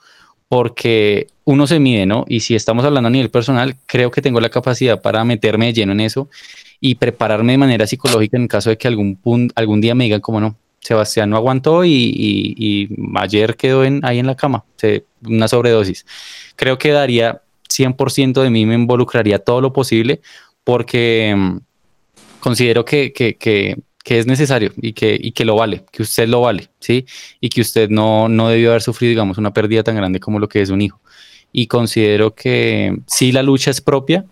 porque 0.49 1.29
uno 1.45 1.67
se 1.67 1.79
mide, 1.79 2.07
¿no? 2.07 2.25
Y 2.29 2.41
si 2.41 2.55
estamos 2.55 2.85
hablando 2.85 3.09
a 3.09 3.11
nivel 3.11 3.31
personal, 3.31 3.77
creo 3.87 4.11
que 4.11 4.23
tengo 4.23 4.41
la 4.41 4.49
capacidad 4.49 5.01
para 5.01 5.25
meterme 5.25 5.67
de 5.67 5.73
lleno 5.75 5.93
en 5.93 6.01
eso 6.01 6.29
y 6.81 6.95
prepararme 6.95 7.53
de 7.53 7.59
manera 7.59 7.87
psicológica 7.87 8.37
en 8.37 8.49
caso 8.49 8.71
de 8.71 8.79
que 8.79 8.89
algún, 8.89 9.19
algún 9.55 9.81
día 9.81 9.95
me 9.95 10.05
digan 10.05 10.21
como 10.21 10.41
no, 10.41 10.57
Sebastián 10.81 11.31
no 11.31 11.37
aguantó 11.37 11.85
y, 11.85 11.91
y, 11.91 12.89
ayer 13.17 13.57
quedó 13.57 13.85
en, 13.85 14.05
ahí 14.05 14.19
en 14.19 14.27
la 14.27 14.37
cama, 14.37 14.65
una 15.27 15.49
sobredosis. 15.49 16.07
Creo 16.57 16.79
que 16.79 16.93
daría 16.93 17.43
100% 17.69 18.43
de 18.43 18.51
mí 18.51 18.65
me 18.65 18.75
involucraría 18.75 19.39
todo 19.39 19.61
lo 19.61 19.73
posible 19.73 20.21
porque 20.65 21.33
um, 21.35 21.61
considero 22.41 22.85
que, 22.85 23.13
que, 23.13 23.37
que, 23.37 23.77
que, 24.09 24.19
es 24.19 24.27
necesario 24.27 24.73
y 24.77 24.95
que, 24.95 25.19
y 25.21 25.33
que 25.33 25.45
lo 25.45 25.57
vale, 25.57 25.85
que 25.93 26.03
usted 26.03 26.29
lo 26.29 26.41
vale, 26.41 26.69
¿sí? 26.81 27.05
Y 27.41 27.51
que 27.51 27.61
usted 27.61 27.91
no, 27.91 28.29
no 28.29 28.49
debió 28.49 28.71
haber 28.71 28.81
sufrido, 28.81 29.11
digamos, 29.11 29.37
una 29.37 29.53
pérdida 29.53 29.83
tan 29.83 29.97
grande 29.97 30.19
como 30.19 30.39
lo 30.39 30.49
que 30.49 30.63
es 30.63 30.71
un 30.71 30.81
hijo. 30.81 30.99
Y 31.53 31.67
considero 31.67 32.35
que 32.35 32.97
sí 33.07 33.33
la 33.33 33.43
lucha 33.43 33.71
es 33.71 33.83
propia, 33.83 34.25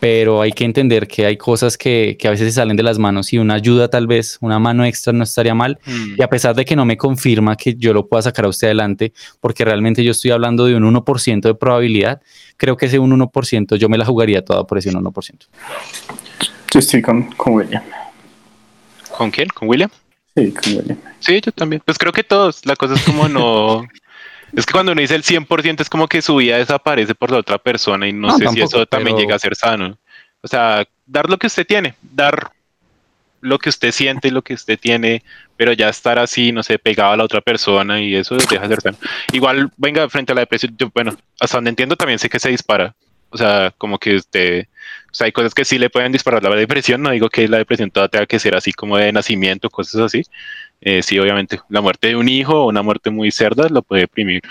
pero 0.00 0.40
hay 0.40 0.50
que 0.50 0.64
entender 0.64 1.06
que 1.06 1.24
hay 1.24 1.36
cosas 1.36 1.78
que, 1.78 2.16
que, 2.18 2.26
a 2.26 2.32
veces 2.32 2.48
se 2.48 2.60
salen 2.60 2.76
de 2.76 2.82
las 2.82 2.98
manos 2.98 3.32
y 3.32 3.38
una 3.38 3.54
ayuda 3.54 3.88
tal 3.88 4.08
vez, 4.08 4.38
una 4.40 4.58
mano 4.58 4.84
extra 4.84 5.12
no 5.12 5.22
estaría 5.22 5.54
mal. 5.54 5.78
Mm. 5.86 6.14
Y 6.18 6.22
a 6.22 6.28
pesar 6.28 6.56
de 6.56 6.64
que 6.64 6.74
no 6.74 6.84
me 6.84 6.96
confirma 6.96 7.54
que 7.54 7.76
yo 7.76 7.92
lo 7.92 8.08
pueda 8.08 8.22
sacar 8.22 8.46
a 8.46 8.48
usted 8.48 8.68
adelante, 8.68 9.12
porque 9.40 9.64
realmente 9.64 10.02
yo 10.02 10.10
estoy 10.10 10.32
hablando 10.32 10.64
de 10.64 10.74
un 10.74 10.82
1% 10.82 11.42
de 11.42 11.54
probabilidad, 11.54 12.22
creo 12.56 12.76
que 12.76 12.86
ese 12.86 12.98
un 12.98 13.12
1% 13.12 13.76
yo 13.76 13.88
me 13.88 13.98
la 13.98 14.04
jugaría 14.04 14.44
toda 14.44 14.66
por 14.66 14.78
ese 14.78 14.90
1%. 14.90 15.34
Yo 16.72 16.78
estoy 16.78 17.02
con, 17.02 17.22
con 17.32 17.54
William. 17.54 17.82
¿Con 19.20 19.30
quién? 19.30 19.48
¿Con 19.48 19.68
William? 19.68 19.90
Sí, 20.34 20.50
con 20.50 20.76
William. 20.76 20.98
Sí, 21.18 21.42
yo 21.44 21.52
también. 21.52 21.82
Pues 21.84 21.98
creo 21.98 22.10
que 22.10 22.24
todos. 22.24 22.64
La 22.64 22.74
cosa 22.74 22.94
es 22.94 23.02
como 23.02 23.28
no... 23.28 23.86
Es 24.56 24.64
que 24.64 24.72
cuando 24.72 24.92
uno 24.92 25.00
dice 25.02 25.14
el 25.14 25.22
100% 25.22 25.80
es 25.80 25.90
como 25.90 26.08
que 26.08 26.22
su 26.22 26.36
vida 26.36 26.56
desaparece 26.56 27.14
por 27.14 27.30
la 27.30 27.36
otra 27.36 27.58
persona 27.58 28.08
y 28.08 28.12
no, 28.14 28.28
no 28.28 28.38
sé 28.38 28.44
tampoco, 28.44 28.66
si 28.66 28.76
eso 28.76 28.86
también 28.86 29.14
pero... 29.14 29.24
llega 29.24 29.36
a 29.36 29.38
ser 29.38 29.54
sano. 29.54 29.96
O 30.40 30.48
sea, 30.48 30.84
dar 31.06 31.28
lo 31.28 31.36
que 31.36 31.46
usted 31.46 31.66
tiene, 31.66 31.94
dar 32.00 32.50
lo 33.42 33.58
que 33.58 33.68
usted 33.68 33.92
siente 33.92 34.28
y 34.28 34.30
lo 34.32 34.42
que 34.42 34.54
usted 34.54 34.76
tiene, 34.76 35.22
pero 35.56 35.72
ya 35.74 35.90
estar 35.90 36.18
así, 36.18 36.50
no 36.50 36.62
sé, 36.62 36.78
pegado 36.78 37.12
a 37.12 37.16
la 37.18 37.24
otra 37.24 37.42
persona 37.42 38.00
y 38.00 38.16
eso 38.16 38.36
deja 38.36 38.66
de 38.66 38.68
ser 38.68 38.80
sano. 38.80 38.98
Igual, 39.32 39.70
venga, 39.76 40.08
frente 40.08 40.32
a 40.32 40.34
la 40.34 40.40
depresión, 40.40 40.74
yo, 40.76 40.90
bueno, 40.92 41.14
hasta 41.38 41.58
donde 41.58 41.70
entiendo 41.70 41.94
también 41.94 42.18
sé 42.18 42.30
que 42.30 42.40
se 42.40 42.48
dispara. 42.48 42.94
O 43.28 43.36
sea, 43.36 43.72
como 43.78 43.98
que 43.98 44.16
usted, 44.16 44.66
o 45.10 45.14
sea, 45.14 45.26
hay 45.26 45.32
cosas 45.32 45.54
que 45.54 45.64
sí 45.64 45.78
le 45.78 45.90
pueden 45.90 46.12
disparar 46.12 46.42
la 46.42 46.54
depresión, 46.54 47.02
no 47.02 47.10
digo 47.10 47.28
que 47.28 47.48
la 47.48 47.58
depresión 47.58 47.90
toda 47.90 48.08
tenga 48.08 48.26
que 48.26 48.38
ser 48.38 48.54
así 48.56 48.72
como 48.72 48.96
de 48.96 49.12
nacimiento, 49.12 49.70
cosas 49.70 50.00
así, 50.00 50.22
eh, 50.80 51.02
sí, 51.02 51.18
obviamente, 51.18 51.60
la 51.68 51.80
muerte 51.80 52.08
de 52.08 52.16
un 52.16 52.28
hijo 52.28 52.64
o 52.64 52.68
una 52.68 52.82
muerte 52.82 53.10
muy 53.10 53.30
cerda 53.30 53.68
lo 53.68 53.82
puede 53.82 54.02
deprimir, 54.02 54.42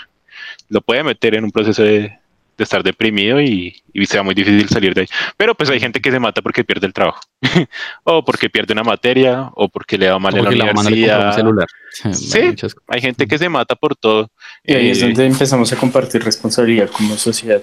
lo 0.68 0.80
puede 0.80 1.02
meter 1.02 1.34
en 1.34 1.44
un 1.44 1.50
proceso 1.50 1.82
de 1.82 2.20
de 2.60 2.64
estar 2.64 2.82
deprimido 2.82 3.40
y, 3.40 3.74
y, 3.94 4.04
sea 4.04 4.22
muy 4.22 4.34
difícil 4.34 4.68
salir 4.68 4.92
de 4.92 5.00
ahí. 5.00 5.06
Pero 5.38 5.54
pues 5.54 5.70
hay 5.70 5.80
gente 5.80 5.98
que 5.98 6.10
se 6.10 6.20
mata 6.20 6.42
porque 6.42 6.62
pierde 6.62 6.86
el 6.86 6.92
trabajo, 6.92 7.20
o 8.04 8.22
porque 8.22 8.50
pierde 8.50 8.74
una 8.74 8.84
materia, 8.84 9.50
o 9.54 9.70
porque 9.70 9.96
le 9.96 10.10
va 10.10 10.18
mal 10.18 10.36
en 10.36 10.58
la 10.58 10.64
universidad. 10.70 11.34
celular. 11.34 11.66
Sí, 12.12 12.54
hay 12.86 13.00
gente 13.00 13.26
que 13.26 13.38
se 13.38 13.48
mata 13.48 13.74
por 13.74 13.96
todo. 13.96 14.30
Y 14.62 14.74
ahí 14.74 14.90
es 14.90 14.98
eh, 15.02 15.06
donde 15.06 15.26
empezamos 15.26 15.72
a 15.72 15.76
compartir 15.76 16.22
responsabilidad 16.22 16.90
como 16.90 17.16
sociedad. 17.16 17.62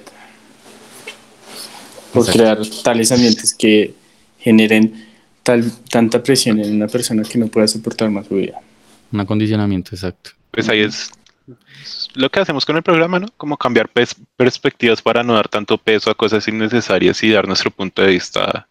Por 2.14 2.26
crear 2.26 2.60
tales 2.84 3.12
ambientes 3.12 3.54
que 3.54 3.94
generen 4.40 5.06
tal, 5.44 5.72
tanta 5.90 6.24
presión 6.24 6.60
en 6.60 6.76
una 6.76 6.88
persona 6.88 7.24
que 7.24 7.38
no 7.38 7.48
pueda 7.48 7.68
soportar 7.68 8.10
más 8.10 8.28
su 8.28 8.36
vida. 8.36 8.60
Un 9.12 9.20
acondicionamiento, 9.20 9.92
exacto. 9.94 10.32
Pues 10.52 10.68
ahí 10.70 10.82
es 10.82 11.12
lo 12.14 12.30
que 12.30 12.40
hacemos 12.40 12.66
con 12.66 12.76
el 12.78 12.84
programa, 12.84 13.20
¿no? 13.20 13.28
Como 13.38 13.58
cambiar 13.58 13.90
perspectivas 14.36 15.02
para 15.02 15.24
no 15.24 15.34
dar 15.34 15.48
tanto 15.48 15.78
peso 15.78 16.10
a 16.10 16.16
cosas 16.16 16.48
innecesarias 16.48 17.24
y 17.24 17.30
dar 17.30 17.48
nuestro 17.48 17.72
punto 17.72 18.02
de 18.02 18.10
vista 18.10 18.68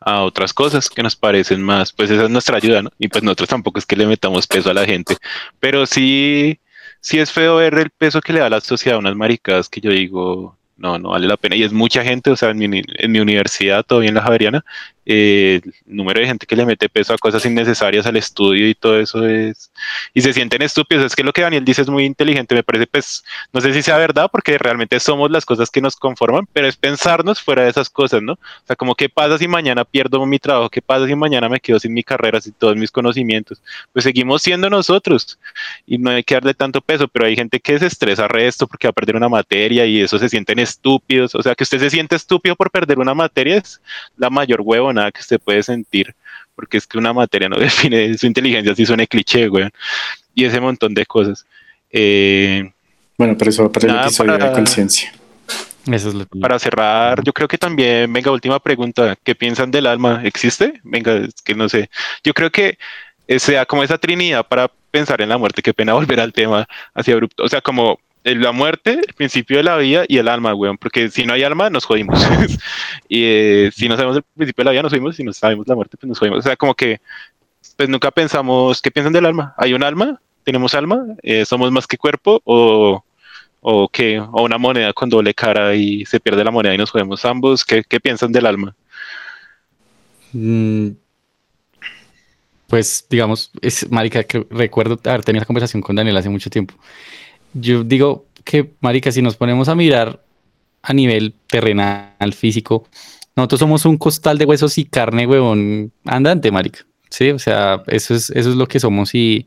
a 0.00 0.22
otras 0.24 0.52
cosas 0.52 0.88
que 0.88 1.02
nos 1.02 1.14
parecen 1.14 1.62
más, 1.62 1.92
pues 1.92 2.10
esa 2.10 2.24
es 2.24 2.30
nuestra 2.30 2.56
ayuda, 2.56 2.82
¿no? 2.82 2.90
Y 2.98 3.06
pues 3.08 3.22
nosotros 3.22 3.48
tampoco 3.48 3.78
es 3.78 3.86
que 3.86 3.94
le 3.94 4.06
metamos 4.06 4.48
peso 4.48 4.70
a 4.70 4.74
la 4.74 4.84
gente, 4.84 5.16
pero 5.60 5.86
sí, 5.86 6.58
sí 7.00 7.20
es 7.20 7.30
feo 7.30 7.56
ver 7.56 7.74
el 7.74 7.90
peso 7.90 8.20
que 8.20 8.32
le 8.32 8.40
da 8.40 8.50
la 8.50 8.60
sociedad 8.60 8.96
a 8.96 8.98
unas 8.98 9.14
maricadas 9.14 9.68
que 9.68 9.80
yo 9.80 9.92
digo, 9.92 10.58
no, 10.82 10.98
no 10.98 11.10
vale 11.10 11.26
la 11.28 11.36
pena. 11.36 11.56
Y 11.56 11.62
es 11.62 11.72
mucha 11.72 12.02
gente, 12.02 12.30
o 12.30 12.36
sea, 12.36 12.50
en 12.50 12.58
mi, 12.58 12.82
en 12.86 13.12
mi 13.12 13.20
universidad, 13.20 13.84
todavía 13.84 14.08
en 14.08 14.16
la 14.16 14.22
Javeriana, 14.22 14.64
eh, 15.04 15.60
el 15.64 15.96
número 15.96 16.20
de 16.20 16.26
gente 16.26 16.46
que 16.46 16.56
le 16.56 16.64
mete 16.64 16.88
peso 16.88 17.12
a 17.12 17.18
cosas 17.18 17.44
innecesarias 17.44 18.06
al 18.06 18.16
estudio 18.16 18.68
y 18.68 18.74
todo 18.74 18.98
eso 19.00 19.26
es, 19.26 19.72
y 20.14 20.20
se 20.20 20.32
sienten 20.32 20.62
estúpidos. 20.62 21.04
Es 21.06 21.16
que 21.16 21.24
lo 21.24 21.32
que 21.32 21.42
Daniel 21.42 21.64
dice 21.64 21.82
es 21.82 21.88
muy 21.88 22.04
inteligente, 22.04 22.54
me 22.54 22.62
parece, 22.62 22.86
pues, 22.86 23.24
no 23.52 23.60
sé 23.60 23.72
si 23.72 23.82
sea 23.82 23.96
verdad, 23.96 24.28
porque 24.30 24.58
realmente 24.58 24.98
somos 25.00 25.30
las 25.30 25.44
cosas 25.44 25.70
que 25.70 25.80
nos 25.80 25.96
conforman, 25.96 26.46
pero 26.52 26.66
es 26.66 26.76
pensarnos 26.76 27.40
fuera 27.40 27.64
de 27.64 27.70
esas 27.70 27.90
cosas, 27.90 28.22
¿no? 28.22 28.34
O 28.34 28.66
sea, 28.66 28.76
como, 28.76 28.94
¿qué 28.94 29.08
pasa 29.08 29.38
si 29.38 29.48
mañana 29.48 29.84
pierdo 29.84 30.24
mi 30.26 30.38
trabajo? 30.38 30.70
¿Qué 30.70 30.82
pasa 30.82 31.06
si 31.06 31.14
mañana 31.14 31.48
me 31.48 31.60
quedo 31.60 31.78
sin 31.80 31.92
mi 31.92 32.02
carrera, 32.02 32.40
sin 32.40 32.52
todos 32.52 32.76
mis 32.76 32.90
conocimientos? 32.90 33.60
Pues 33.92 34.04
seguimos 34.04 34.42
siendo 34.42 34.70
nosotros 34.70 35.38
y 35.86 35.98
no 35.98 36.10
hay 36.10 36.22
que 36.22 36.34
darle 36.34 36.54
tanto 36.54 36.80
peso, 36.80 37.08
pero 37.08 37.26
hay 37.26 37.36
gente 37.36 37.60
que 37.60 37.78
se 37.78 37.86
estresa 37.86 38.28
resto 38.28 38.66
porque 38.66 38.86
va 38.86 38.90
a 38.90 38.94
perder 38.94 39.16
una 39.16 39.28
materia 39.28 39.86
y 39.86 40.00
eso 40.00 40.18
se 40.18 40.28
sienten 40.28 40.58
estúpidos. 40.58 41.34
O 41.34 41.42
sea, 41.42 41.54
que 41.54 41.64
usted 41.64 41.78
se 41.78 41.90
siente 41.90 42.16
estúpido 42.16 42.56
por 42.56 42.70
perder 42.70 42.98
una 42.98 43.14
materia 43.14 43.56
es 43.56 43.80
la 44.16 44.30
mayor 44.30 44.60
huevo 44.62 44.91
nada 44.92 45.10
que 45.12 45.20
usted 45.20 45.40
puede 45.40 45.62
sentir, 45.62 46.14
porque 46.54 46.76
es 46.78 46.86
que 46.86 46.98
una 46.98 47.12
materia 47.12 47.48
no 47.48 47.56
define 47.58 48.16
su 48.16 48.26
inteligencia, 48.26 48.74
si 48.74 48.86
suena 48.86 49.06
cliché, 49.06 49.48
güey, 49.48 49.68
y 50.34 50.44
ese 50.44 50.60
montón 50.60 50.94
de 50.94 51.06
cosas. 51.06 51.46
Eh, 51.90 52.70
bueno, 53.18 53.36
pero 53.36 53.50
eso 53.50 53.64
va 53.64 53.72
para 53.72 53.92
el 53.92 54.00
episodio 54.00 54.38
de 54.38 54.52
conciencia. 54.52 55.12
Para 56.40 56.58
cerrar, 56.58 57.22
yo 57.24 57.32
creo 57.32 57.48
que 57.48 57.58
también, 57.58 58.12
venga, 58.12 58.30
última 58.30 58.60
pregunta, 58.60 59.16
¿qué 59.22 59.34
piensan 59.34 59.70
del 59.70 59.86
alma? 59.86 60.22
¿Existe? 60.24 60.80
Venga, 60.84 61.16
es 61.16 61.42
que 61.42 61.54
no 61.54 61.68
sé. 61.68 61.90
Yo 62.22 62.32
creo 62.34 62.50
que 62.50 62.78
sea 63.38 63.66
como 63.66 63.82
esa 63.82 63.98
trinidad 63.98 64.46
para 64.46 64.70
pensar 64.90 65.20
en 65.20 65.28
la 65.28 65.38
muerte, 65.38 65.62
qué 65.62 65.74
pena 65.74 65.94
volver 65.94 66.20
al 66.20 66.32
tema 66.32 66.68
así 66.94 67.10
abrupto. 67.10 67.42
O 67.42 67.48
sea, 67.48 67.60
como 67.60 67.98
la 68.24 68.52
muerte, 68.52 69.00
el 69.06 69.14
principio 69.14 69.56
de 69.56 69.62
la 69.64 69.76
vida 69.76 70.04
y 70.06 70.18
el 70.18 70.28
alma, 70.28 70.54
weón, 70.54 70.78
porque 70.78 71.10
si 71.10 71.24
no 71.24 71.34
hay 71.34 71.42
alma, 71.42 71.70
nos 71.70 71.84
jodimos. 71.84 72.18
y 73.08 73.24
eh, 73.24 73.70
si 73.74 73.88
no 73.88 73.96
sabemos 73.96 74.16
el 74.18 74.22
principio 74.22 74.62
de 74.62 74.66
la 74.66 74.70
vida, 74.72 74.82
nos 74.82 74.92
jodimos, 74.92 75.16
si 75.16 75.24
no 75.24 75.32
sabemos 75.32 75.66
la 75.66 75.74
muerte, 75.74 75.96
pues 75.96 76.08
nos 76.08 76.18
jodimos. 76.18 76.38
O 76.40 76.42
sea, 76.42 76.56
como 76.56 76.74
que, 76.74 77.00
pues 77.76 77.88
nunca 77.88 78.10
pensamos, 78.10 78.80
¿qué 78.80 78.90
piensan 78.90 79.12
del 79.12 79.26
alma? 79.26 79.54
¿Hay 79.56 79.74
un 79.74 79.82
alma? 79.82 80.20
¿Tenemos 80.44 80.74
alma? 80.74 81.04
Eh, 81.22 81.44
¿Somos 81.44 81.70
más 81.72 81.86
que 81.86 81.98
cuerpo? 81.98 82.40
¿O, 82.44 83.04
o 83.60 83.88
qué? 83.88 84.20
¿O 84.20 84.42
una 84.42 84.58
moneda 84.58 84.92
con 84.92 85.08
doble 85.08 85.34
cara 85.34 85.74
y 85.74 86.04
se 86.04 86.20
pierde 86.20 86.44
la 86.44 86.50
moneda 86.50 86.74
y 86.74 86.78
nos 86.78 86.90
jodemos 86.90 87.24
ambos? 87.24 87.64
¿Qué, 87.64 87.82
qué 87.88 88.00
piensan 88.00 88.32
del 88.32 88.46
alma? 88.46 88.74
Mm, 90.32 90.90
pues, 92.68 93.04
digamos, 93.10 93.50
es, 93.60 93.90
marica, 93.90 94.22
que 94.24 94.46
recuerdo 94.50 94.98
haber 95.04 95.24
tenido 95.24 95.40
esa 95.40 95.46
conversación 95.46 95.82
con 95.82 95.96
Daniel 95.96 96.16
hace 96.16 96.28
mucho 96.28 96.50
tiempo 96.50 96.74
yo 97.54 97.84
digo 97.84 98.26
que, 98.44 98.72
marica, 98.80 99.12
si 99.12 99.22
nos 99.22 99.36
ponemos 99.36 99.68
a 99.68 99.74
mirar 99.74 100.22
a 100.82 100.92
nivel 100.92 101.34
terrenal, 101.48 102.32
físico, 102.34 102.86
nosotros 103.36 103.60
somos 103.60 103.84
un 103.84 103.96
costal 103.96 104.38
de 104.38 104.44
huesos 104.44 104.76
y 104.78 104.84
carne, 104.84 105.26
huevón, 105.26 105.92
andante, 106.04 106.50
marica. 106.50 106.80
Sí, 107.10 107.30
o 107.30 107.38
sea, 107.38 107.82
eso 107.86 108.14
es, 108.14 108.30
eso 108.30 108.50
es 108.50 108.56
lo 108.56 108.66
que 108.66 108.80
somos 108.80 109.14
y, 109.14 109.46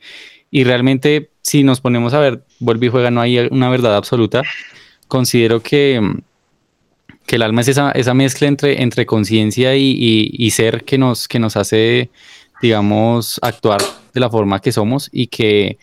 y 0.51 0.63
realmente 0.63 1.31
si 1.41 1.63
nos 1.63 1.81
ponemos 1.81 2.13
a 2.13 2.19
ver, 2.19 2.43
vuelve 2.59 2.87
y 2.87 2.89
juega, 2.89 3.11
no 3.11 3.21
hay 3.21 3.37
una 3.51 3.69
verdad 3.69 3.95
absoluta. 3.95 4.41
Considero 5.07 5.61
que, 5.61 6.01
que 7.27 7.35
el 7.35 7.43
alma 7.43 7.61
es 7.61 7.67
esa, 7.67 7.91
esa 7.91 8.13
mezcla 8.13 8.47
entre, 8.47 8.81
entre 8.81 9.05
conciencia 9.05 9.75
y, 9.75 10.31
y, 10.31 10.51
ser 10.51 10.83
que 10.83 10.97
nos, 10.97 11.27
que 11.27 11.37
nos 11.37 11.55
hace, 11.55 12.09
digamos, 12.61 13.39
actuar 13.43 13.81
de 14.13 14.19
la 14.19 14.29
forma 14.29 14.59
que 14.59 14.71
somos 14.71 15.09
y 15.11 15.27
que 15.27 15.77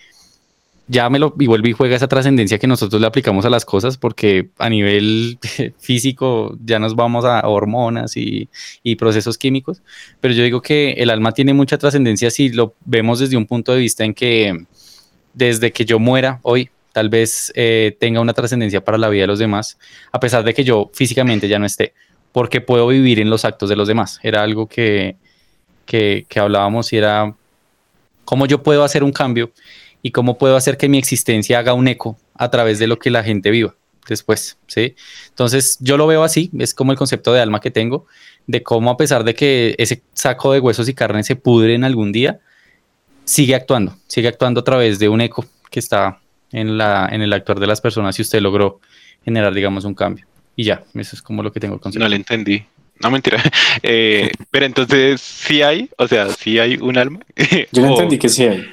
llámelo 0.93 1.35
y 1.39 1.47
vuelve 1.47 1.71
y 1.71 1.73
juega 1.73 1.97
esa 1.97 2.07
trascendencia 2.07 2.59
que 2.59 2.67
nosotros 2.67 3.01
le 3.01 3.07
aplicamos 3.07 3.47
a 3.47 3.51
las 3.51 3.65
cosas, 3.65 3.97
porque 3.97 4.51
a 4.59 4.69
nivel 4.69 5.39
físico 5.79 6.57
ya 6.63 6.79
nos 6.79 6.95
vamos 6.95 7.25
a 7.25 7.41
hormonas 7.49 8.17
y, 8.17 8.49
procesos 8.99 9.39
químicos, 9.39 9.83
pero 10.21 10.35
yo 10.35 10.45
digo 10.45 10.61
que 10.61 10.93
el 10.93 11.11
alma 11.11 11.33
tiene 11.33 11.55
mucha 11.55 11.79
trascendencia 11.79 12.31
si 12.31 12.51
lo 12.51 12.75
vemos 12.85 13.19
desde 13.19 13.37
un 13.37 13.47
punto 13.47 13.73
de 13.73 13.79
vista 13.79 14.05
en 14.05 14.13
que 14.13 14.67
desde 15.33 15.73
que 15.73 15.87
yo 15.87 15.99
muera 15.99 16.39
hoy, 16.43 16.69
tal 16.93 17.09
vez 17.09 17.51
eh, 17.57 17.97
tenga 17.99 18.21
una 18.21 18.35
trascendencia 18.35 18.85
para 18.85 18.99
la 18.99 19.09
vida 19.09 19.23
de 19.23 19.29
los 19.29 19.39
demás, 19.39 19.79
a 20.13 20.21
pesar 20.21 20.45
de 20.45 20.53
que 20.53 20.63
yo 20.63 20.91
físicamente 20.93 21.49
ya 21.49 21.59
no 21.59 21.65
esté, 21.65 21.95
porque 22.33 22.61
puedo 22.61 22.87
vivir 22.87 23.19
en 23.19 23.31
los 23.31 23.47
actos 23.47 23.71
de 23.71 23.77
los 23.77 23.89
demás. 23.89 24.21
Era 24.23 24.43
algo 24.43 24.67
que, 24.67 25.17
que, 25.87 26.27
que 26.29 26.39
hablábamos 26.39 26.93
y 26.93 26.99
era 26.99 27.35
cómo 28.25 28.47
yo 28.47 28.63
puedo 28.63 28.85
hacer 28.85 29.03
un 29.03 29.13
cambio 29.13 29.53
y 30.03 30.11
cómo 30.11 30.39
puedo 30.39 30.57
hacer 30.57 30.77
que 30.77 30.89
mi 30.89 30.99
existencia 30.99 31.59
haga 31.59 31.75
un 31.75 31.89
eco 31.89 32.19
a 32.35 32.51
través 32.51 32.79
de 32.79 32.87
lo 32.87 32.99
que 32.99 33.11
la 33.11 33.23
gente 33.23 33.51
viva 33.51 33.75
después, 34.09 34.59
¿sí? 34.67 34.95
Entonces 35.29 35.79
yo 35.81 35.97
lo 35.97 36.07
veo 36.07 36.25
así, 36.25 36.51
es 36.59 36.75
como 36.75 36.93
el 36.93 36.99
concepto 36.99 37.33
de 37.33 37.41
alma 37.41 37.61
que 37.61 37.71
tengo, 37.71 38.07
de 38.47 38.63
cómo 38.63 38.91
a 38.91 38.97
pesar 38.97 39.25
de 39.25 39.35
que 39.35 39.75
ese 39.79 40.03
saco 40.13 40.53
de 40.53 40.61
huesos 40.61 40.89
y 40.89 40.95
carne 40.95 41.23
se 41.23 41.37
pudre 41.37 41.75
en 41.75 41.85
algún 41.85 42.13
día, 42.13 42.41
sigue 43.25 43.55
actuando, 43.55 43.97
sigue 44.09 44.29
actuando 44.29 44.61
a 44.61 44.65
través 44.65 44.99
de 44.99 45.09
un 45.09 45.21
eco 45.21 45.47
que 45.71 45.79
está 45.79 46.21
en, 46.51 46.77
la, 46.77 47.09
en 47.11 47.23
el 47.23 47.33
actuar 47.33 47.61
de 47.61 47.67
las 47.67 47.81
personas 47.81 48.19
y 48.19 48.23
usted 48.23 48.41
logró 48.41 48.81
generar, 49.25 49.55
digamos, 49.55 49.85
un 49.85 49.95
cambio. 49.95 50.27
Y 50.57 50.65
ya, 50.65 50.85
eso 50.95 51.17
es 51.17 51.23
como 51.23 51.43
lo 51.43 51.53
que 51.53 51.61
tengo 51.61 51.79
concepto. 51.81 52.05
No 52.05 52.09
le 52.09 52.17
entendí. 52.17 52.65
No, 53.01 53.11
mentira. 53.11 53.43
Eh, 53.83 54.31
pero 54.51 54.67
entonces, 54.67 55.21
¿sí 55.21 55.63
hay? 55.63 55.89
O 55.97 56.07
sea, 56.07 56.29
¿sí 56.29 56.59
hay 56.59 56.77
un 56.77 56.99
alma? 56.99 57.21
Yo 57.73 57.83
no 57.83 57.91
entendí 57.93 58.19
que 58.19 58.29
sí 58.29 58.45
hay. 58.45 58.69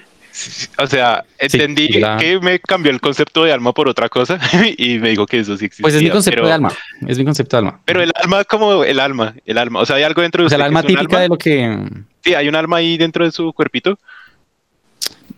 O 0.77 0.87
sea, 0.87 1.25
entendí 1.37 1.89
que 2.19 2.39
me 2.41 2.59
cambió 2.59 2.91
el 2.91 3.01
concepto 3.01 3.43
de 3.43 3.51
alma 3.51 3.73
por 3.73 3.87
otra 3.87 4.09
cosa 4.09 4.39
y 4.77 4.99
me 4.99 5.09
dijo 5.09 5.25
que 5.25 5.39
eso 5.39 5.57
sí 5.57 5.65
existía. 5.65 5.83
Pues 5.83 5.95
es 5.95 6.03
mi 6.03 6.09
concepto 6.09 6.45
de 6.45 6.51
alma, 6.51 6.71
es 7.07 7.17
mi 7.17 7.25
concepto 7.25 7.57
de 7.57 7.59
alma. 7.59 7.81
Pero 7.85 8.01
el 8.01 8.11
alma 8.15 8.43
como 8.43 8.83
el 8.83 8.99
alma, 8.99 9.35
el 9.45 9.57
alma, 9.57 9.81
o 9.81 9.85
sea, 9.85 9.97
hay 9.97 10.03
algo 10.03 10.21
dentro 10.21 10.43
de 10.43 10.47
o 10.47 10.49
sea, 10.49 10.57
el 10.57 10.63
alma 10.63 10.83
típica 10.83 11.19
de 11.19 11.27
lo 11.27 11.37
que... 11.37 11.77
Sí, 12.23 12.33
hay 12.33 12.47
un 12.47 12.55
alma 12.55 12.77
ahí 12.77 12.97
dentro 12.97 13.25
de 13.25 13.31
su 13.31 13.53
cuerpito. 13.53 13.97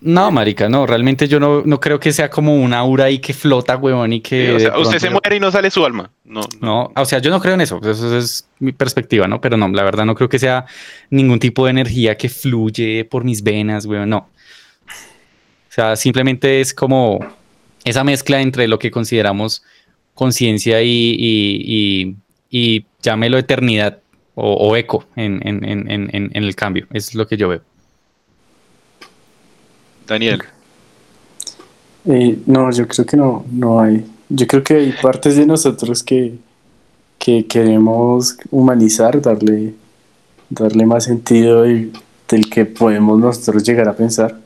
No, 0.02 0.32
marica, 0.32 0.68
no, 0.68 0.88
realmente 0.88 1.28
yo 1.28 1.40
no, 1.40 1.62
no 1.64 1.80
creo 1.80 2.00
que 2.00 2.12
sea 2.12 2.30
como 2.30 2.56
una 2.56 2.80
aura 2.80 3.06
ahí 3.06 3.20
que 3.20 3.34
flota, 3.34 3.78
huevón, 3.78 4.14
y 4.14 4.22
que... 4.22 4.54
o 4.54 4.60
sea, 4.60 4.78
usted 4.78 4.98
se 4.98 5.10
muere 5.12 5.36
y 5.36 5.40
no 5.40 5.52
sale 5.52 5.70
su 5.70 5.86
alma. 5.86 6.10
No, 6.26 6.42
no, 6.60 6.92
o 6.96 7.06
sea, 7.06 7.20
yo 7.20 7.30
no 7.30 7.40
creo 7.40 7.54
en 7.54 7.62
eso, 7.62 7.80
eso 7.84 8.18
es 8.18 8.48
mi 8.60 8.72
perspectiva, 8.72 9.28
¿no? 9.28 9.40
Pero 9.40 9.58
no, 9.58 9.68
la 9.68 9.84
verdad 9.84 10.06
no 10.06 10.16
creo 10.16 10.28
que 10.28 10.40
sea 10.40 10.66
ningún 11.12 11.38
tipo 11.38 11.66
de 11.66 11.72
energía 11.72 12.18
que 12.18 12.30
fluye 12.30 13.06
por 13.06 13.24
mis 13.24 13.44
venas, 13.44 13.86
huevón, 13.86 14.10
no. 14.10 14.30
O 15.72 15.74
sea, 15.74 15.96
simplemente 15.96 16.60
es 16.60 16.74
como 16.74 17.20
esa 17.86 18.04
mezcla 18.04 18.42
entre 18.42 18.68
lo 18.68 18.78
que 18.78 18.92
consideramos 18.92 19.64
conciencia 20.14 20.84
y, 20.84 22.18
y, 22.50 22.86
llámelo 23.02 23.38
eternidad 23.38 24.00
o, 24.36 24.76
eco 24.76 25.06
en, 25.16 25.40
el 26.34 26.56
cambio. 26.58 26.88
es 26.92 27.16
lo 27.16 27.26
que 27.26 27.38
yo 27.38 27.48
veo. 27.48 27.62
Daniel. 30.06 30.44
Eh, 32.04 32.38
no, 32.48 32.70
yo 32.74 32.86
creo 32.86 33.06
que 33.06 33.16
no, 33.16 33.46
no 33.50 33.80
hay. 33.80 34.06
Yo 34.28 34.48
creo 34.48 34.64
que 34.64 34.74
hay 34.76 34.92
partes 35.02 35.38
de 35.38 35.46
nosotros 35.46 36.04
que, 36.04 36.36
que 37.18 37.48
queremos 37.48 38.36
humanizar, 38.50 39.22
darle, 39.22 39.74
darle 40.50 40.86
más 40.86 41.06
sentido 41.06 41.62
del 41.62 42.50
que 42.52 42.66
podemos 42.66 43.18
nosotros 43.18 43.64
llegar 43.64 43.88
a 43.88 43.96
pensar 43.96 44.41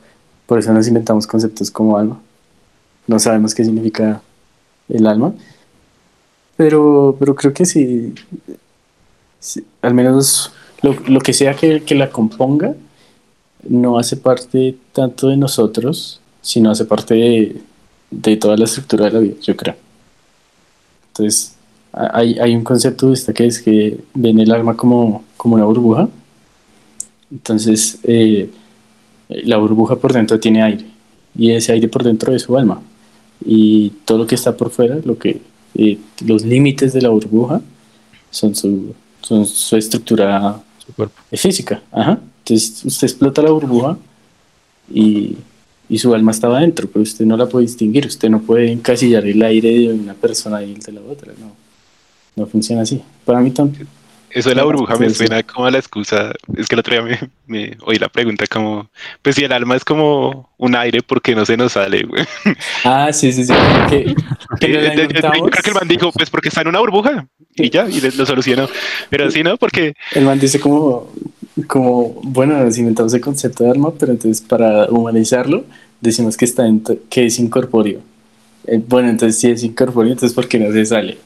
por 0.46 0.58
eso 0.58 0.72
nos 0.72 0.88
inventamos 0.88 1.26
conceptos 1.26 1.70
como 1.70 1.96
alma. 1.98 2.20
No 3.06 3.18
sabemos 3.18 3.54
qué 3.54 3.64
significa 3.64 4.22
el 4.88 5.06
alma. 5.06 5.34
Pero, 6.56 7.16
pero 7.18 7.34
creo 7.34 7.52
que 7.52 7.66
sí, 7.66 8.14
al 9.82 9.94
menos 9.94 10.52
lo, 10.82 11.20
que 11.20 11.32
sea 11.32 11.54
que, 11.54 11.82
la 11.94 12.10
componga, 12.10 12.74
no 13.68 13.98
hace 13.98 14.16
parte 14.16 14.76
tanto 14.92 15.28
de 15.28 15.36
nosotros, 15.36 16.20
sino 16.40 16.70
hace 16.70 16.84
parte 16.84 17.60
de, 18.10 18.36
toda 18.36 18.56
la 18.56 18.64
estructura 18.64 19.06
de 19.06 19.10
la 19.12 19.18
vida, 19.18 19.34
yo 19.42 19.56
creo. 19.56 19.74
Entonces, 21.08 21.56
hay, 21.92 22.38
hay 22.38 22.54
un 22.54 22.64
concepto 22.64 23.10
de 23.10 23.34
que 23.34 23.46
es 23.46 23.60
que 23.60 24.00
ven 24.14 24.38
el 24.38 24.52
alma 24.52 24.76
como, 24.76 25.24
como 25.36 25.56
una 25.56 25.64
burbuja. 25.64 26.08
Entonces, 27.30 27.98
eh, 28.04 28.50
la 29.28 29.56
burbuja 29.56 29.96
por 29.96 30.12
dentro 30.12 30.38
tiene 30.38 30.62
aire 30.62 30.84
y 31.36 31.50
ese 31.50 31.72
aire 31.72 31.88
por 31.88 32.02
dentro 32.02 32.34
es 32.34 32.42
su 32.42 32.56
alma. 32.56 32.80
Y 33.44 33.90
todo 34.04 34.18
lo 34.18 34.26
que 34.26 34.34
está 34.34 34.56
por 34.56 34.70
fuera, 34.70 34.96
lo 35.04 35.18
que, 35.18 35.40
eh, 35.74 35.98
los 36.24 36.44
límites 36.44 36.92
de 36.92 37.02
la 37.02 37.10
burbuja 37.10 37.60
son 38.30 38.54
su, 38.54 38.94
son 39.20 39.44
su 39.46 39.76
estructura 39.76 40.60
Su 40.84 40.92
cuerpo. 40.94 41.14
física. 41.32 41.82
Ajá. 41.92 42.18
Entonces, 42.44 42.84
usted 42.84 43.08
explota 43.08 43.42
la 43.42 43.50
burbuja 43.50 43.98
y, 44.92 45.36
y 45.88 45.98
su 45.98 46.14
alma 46.14 46.30
estaba 46.30 46.60
dentro, 46.60 46.88
pero 46.88 47.02
usted 47.02 47.26
no 47.26 47.36
la 47.36 47.46
puede 47.46 47.66
distinguir. 47.66 48.06
Usted 48.06 48.30
no 48.30 48.40
puede 48.40 48.70
encasillar 48.72 49.26
el 49.26 49.42
aire 49.42 49.70
de 49.80 49.88
una 49.92 50.14
persona 50.14 50.62
y 50.62 50.72
el 50.72 50.78
de 50.80 50.92
la 50.92 51.00
otra. 51.02 51.32
No, 51.38 51.52
no 52.36 52.46
funciona 52.46 52.82
así. 52.82 53.02
Para 53.24 53.40
mí 53.40 53.50
también. 53.50 53.86
Eso 54.36 54.50
de 54.50 54.54
la 54.54 54.64
burbuja 54.64 54.96
me 54.96 55.08
suena 55.08 55.42
como 55.42 55.64
a 55.64 55.70
la 55.70 55.78
excusa. 55.78 56.30
Es 56.58 56.68
que 56.68 56.74
el 56.74 56.80
otro 56.80 56.92
día 56.92 57.02
me, 57.02 57.30
me 57.46 57.76
oí 57.86 57.96
la 57.96 58.10
pregunta 58.10 58.44
como, 58.46 58.90
pues 59.22 59.34
si 59.34 59.44
el 59.44 59.52
alma 59.52 59.76
es 59.76 59.82
como 59.82 60.50
un 60.58 60.76
aire, 60.76 61.00
¿por 61.00 61.22
qué 61.22 61.34
no 61.34 61.46
se 61.46 61.56
nos 61.56 61.72
sale? 61.72 62.02
güey? 62.02 62.22
Ah, 62.84 63.10
sí, 63.14 63.32
sí, 63.32 63.44
sí. 63.44 63.52
La 63.54 63.88
Eh. 63.94 64.14
Creo 64.60 65.50
que 65.50 65.70
el 65.70 65.74
man 65.74 65.88
dijo, 65.88 66.12
pues 66.12 66.28
porque 66.28 66.48
está 66.48 66.60
en 66.60 66.68
una 66.68 66.80
burbuja 66.80 67.26
y 67.54 67.70
ya, 67.70 67.88
y 67.88 67.98
lo 68.00 68.26
solucionó. 68.26 68.68
Pero 69.08 69.30
sí, 69.30 69.42
¿no? 69.42 69.56
Porque 69.56 69.94
El 70.12 70.26
man 70.26 70.38
dice 70.38 70.60
como, 70.60 71.10
como, 71.66 72.20
bueno, 72.22 72.62
nos 72.62 72.76
inventamos 72.76 73.14
el 73.14 73.22
concepto 73.22 73.64
de 73.64 73.70
alma, 73.70 73.90
pero 73.98 74.12
entonces 74.12 74.46
para 74.46 74.84
humanizarlo 74.90 75.64
decimos 76.02 76.36
que 76.36 76.44
está 76.44 76.64
que 77.08 77.24
es 77.24 77.38
incorpóreo. 77.38 78.00
Eh, 78.66 78.82
bueno, 78.86 79.08
entonces 79.08 79.38
si 79.40 79.48
es 79.48 79.62
incorpóreo, 79.62 80.12
entonces 80.12 80.34
¿por 80.34 80.46
qué 80.46 80.58
no 80.58 80.70
se 80.72 80.84
sale? 80.84 81.16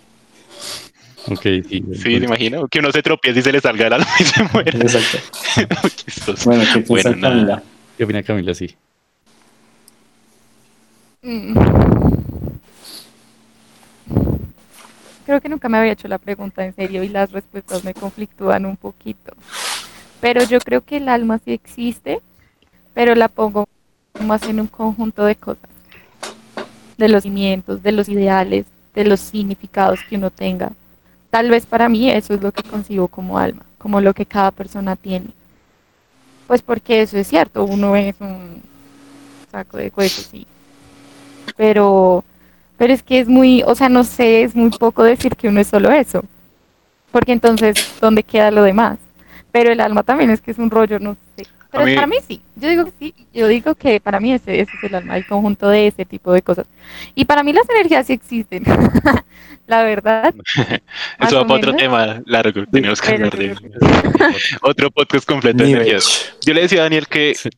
Ok, 1.26 1.42
sí. 1.42 1.84
sí, 1.94 2.08
me 2.20 2.26
imagino 2.26 2.66
que 2.68 2.78
uno 2.78 2.92
se 2.92 3.02
tropieza 3.02 3.38
y 3.38 3.42
se 3.42 3.52
le 3.52 3.60
salga 3.60 3.86
el 3.86 3.92
alma 3.94 4.08
y 4.18 4.24
se 4.24 4.42
muere. 4.44 4.78
Exacto. 4.78 5.18
Bueno, 6.44 6.62
¿qué 6.72 6.80
piensa 6.80 7.10
Bueno. 7.10 7.28
Camila? 7.28 7.62
¿Qué 7.96 8.04
opina 8.04 8.22
Camila? 8.22 8.54
Sí. 8.54 8.74
Mm. 11.22 11.54
Creo 15.26 15.40
que 15.40 15.48
nunca 15.48 15.68
me 15.68 15.78
había 15.78 15.92
hecho 15.92 16.08
la 16.08 16.18
pregunta 16.18 16.64
en 16.64 16.74
serio 16.74 17.04
y 17.04 17.08
las 17.08 17.30
respuestas 17.30 17.84
me 17.84 17.94
conflictúan 17.94 18.66
un 18.66 18.76
poquito. 18.76 19.32
Pero 20.20 20.42
yo 20.44 20.58
creo 20.60 20.80
que 20.82 20.96
el 20.96 21.08
alma 21.08 21.38
sí 21.44 21.52
existe, 21.52 22.20
pero 22.94 23.14
la 23.14 23.28
pongo 23.28 23.68
más 24.24 24.42
en 24.44 24.60
un 24.60 24.66
conjunto 24.66 25.24
de 25.24 25.36
cosas. 25.36 25.70
De 26.98 27.08
los 27.08 27.22
cimientos, 27.22 27.82
de 27.82 27.92
los 27.92 28.08
ideales, 28.08 28.66
de 28.94 29.04
los 29.04 29.20
significados 29.20 30.00
que 30.08 30.16
uno 30.16 30.30
tenga. 30.30 30.72
Tal 31.30 31.48
vez 31.48 31.64
para 31.64 31.88
mí 31.88 32.10
eso 32.10 32.34
es 32.34 32.42
lo 32.42 32.52
que 32.52 32.62
concibo 32.62 33.08
como 33.08 33.38
alma, 33.38 33.62
como 33.78 34.00
lo 34.00 34.12
que 34.12 34.26
cada 34.26 34.50
persona 34.50 34.96
tiene. 34.96 35.28
Pues 36.46 36.62
porque 36.62 37.02
eso 37.02 37.16
es 37.16 37.28
cierto, 37.28 37.64
uno 37.64 37.94
es 37.94 38.16
un 38.20 38.62
saco 39.50 39.76
de 39.76 39.92
huesos 39.94 40.32
y 40.34 40.46
pero 41.56 42.24
pero 42.80 42.94
es 42.94 43.02
que 43.02 43.20
es 43.20 43.28
muy, 43.28 43.62
o 43.64 43.74
sea, 43.74 43.90
no 43.90 44.04
sé, 44.04 44.42
es 44.42 44.56
muy 44.56 44.70
poco 44.70 45.02
decir 45.02 45.36
que 45.36 45.48
uno 45.48 45.60
es 45.60 45.66
solo 45.66 45.90
eso. 45.90 46.24
Porque 47.12 47.32
entonces, 47.32 47.74
¿dónde 48.00 48.22
queda 48.22 48.50
lo 48.50 48.62
demás? 48.62 48.98
Pero 49.52 49.70
el 49.70 49.80
alma 49.80 50.02
también 50.02 50.30
es 50.30 50.40
que 50.40 50.50
es 50.50 50.58
un 50.58 50.70
rollo, 50.70 50.98
no 50.98 51.14
sé. 51.36 51.46
Pero 51.70 51.84
A 51.84 51.86
mí- 51.86 51.94
para 51.94 52.06
mí 52.06 52.16
sí, 52.26 52.40
yo 52.56 52.68
digo 52.68 52.84
que 52.86 52.92
sí, 52.98 53.14
yo 53.32 53.46
digo 53.48 53.74
que 53.76 54.00
para 54.00 54.18
mí 54.20 54.32
ese, 54.32 54.60
ese 54.60 54.72
es 54.76 54.84
el 54.84 54.94
alma, 54.94 55.16
el 55.16 55.26
conjunto 55.26 55.68
de 55.68 55.86
ese 55.86 56.04
tipo 56.04 56.32
de 56.32 56.42
cosas. 56.42 56.66
Y 57.14 57.24
para 57.26 57.42
mí 57.42 57.52
las 57.52 57.68
energías 57.70 58.06
sí 58.06 58.12
existen, 58.14 58.64
la 59.66 59.82
verdad. 59.84 60.34
Eso 61.20 61.36
va 61.36 61.46
para 61.46 61.54
otro 61.60 61.76
tema 61.76 62.20
largo. 62.26 62.64
Tenemos 62.66 63.00
que 63.00 63.12
hablar 63.12 63.36
de 63.36 63.54
otro 64.62 64.90
podcast 64.90 65.26
completo 65.26 65.62
de 65.62 65.70
energías. 65.70 66.34
Yo 66.44 66.54
le 66.54 66.62
decía 66.62 66.80
a 66.80 66.82
Daniel 66.84 67.06
que 67.06 67.34
Sí. 67.36 67.48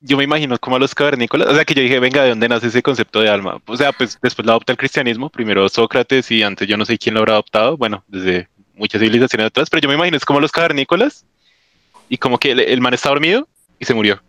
yo 0.00 0.16
me 0.16 0.24
imagino 0.24 0.58
como 0.58 0.76
a 0.76 0.78
los 0.78 0.94
cavernícolas, 0.94 1.48
o 1.48 1.54
sea 1.54 1.64
que 1.64 1.74
yo 1.74 1.82
dije, 1.82 2.00
venga, 2.00 2.22
¿de 2.22 2.30
dónde 2.30 2.48
nace 2.48 2.66
ese 2.66 2.82
concepto 2.82 3.20
de 3.20 3.28
alma? 3.28 3.60
O 3.66 3.76
sea, 3.76 3.92
pues 3.92 4.18
después 4.20 4.44
lo 4.44 4.52
adopta 4.52 4.72
el 4.72 4.78
cristianismo, 4.78 5.30
primero 5.30 5.68
Sócrates 5.68 6.30
y 6.30 6.42
antes 6.42 6.66
yo 6.68 6.76
no 6.76 6.84
sé 6.84 6.98
quién 6.98 7.14
lo 7.14 7.20
habrá 7.20 7.34
adoptado, 7.34 7.76
bueno, 7.76 8.04
desde 8.08 8.48
muchas 8.74 9.00
civilizaciones 9.00 9.46
atrás, 9.46 9.70
pero 9.70 9.80
yo 9.82 9.88
me 9.88 9.94
imagino 9.94 10.16
es 10.16 10.24
como 10.24 10.40
los 10.40 10.52
cavernícolas 10.52 11.24
y 12.08 12.18
como 12.18 12.38
que 12.38 12.52
el, 12.52 12.60
el 12.60 12.80
man 12.80 12.94
está 12.94 13.08
dormido 13.08 13.48
y 13.78 13.84
se 13.84 13.94
murió. 13.94 14.22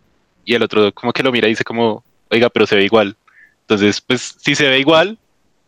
Y 0.44 0.54
el 0.54 0.62
otro 0.62 0.92
como 0.92 1.12
que 1.12 1.22
lo 1.22 1.32
mira 1.32 1.46
y 1.46 1.50
dice 1.50 1.64
como, 1.64 2.04
oiga, 2.30 2.48
pero 2.50 2.66
se 2.66 2.76
ve 2.76 2.84
igual. 2.84 3.16
Entonces, 3.62 4.00
pues 4.00 4.36
si 4.38 4.54
se 4.54 4.68
ve 4.68 4.78
igual, 4.80 5.18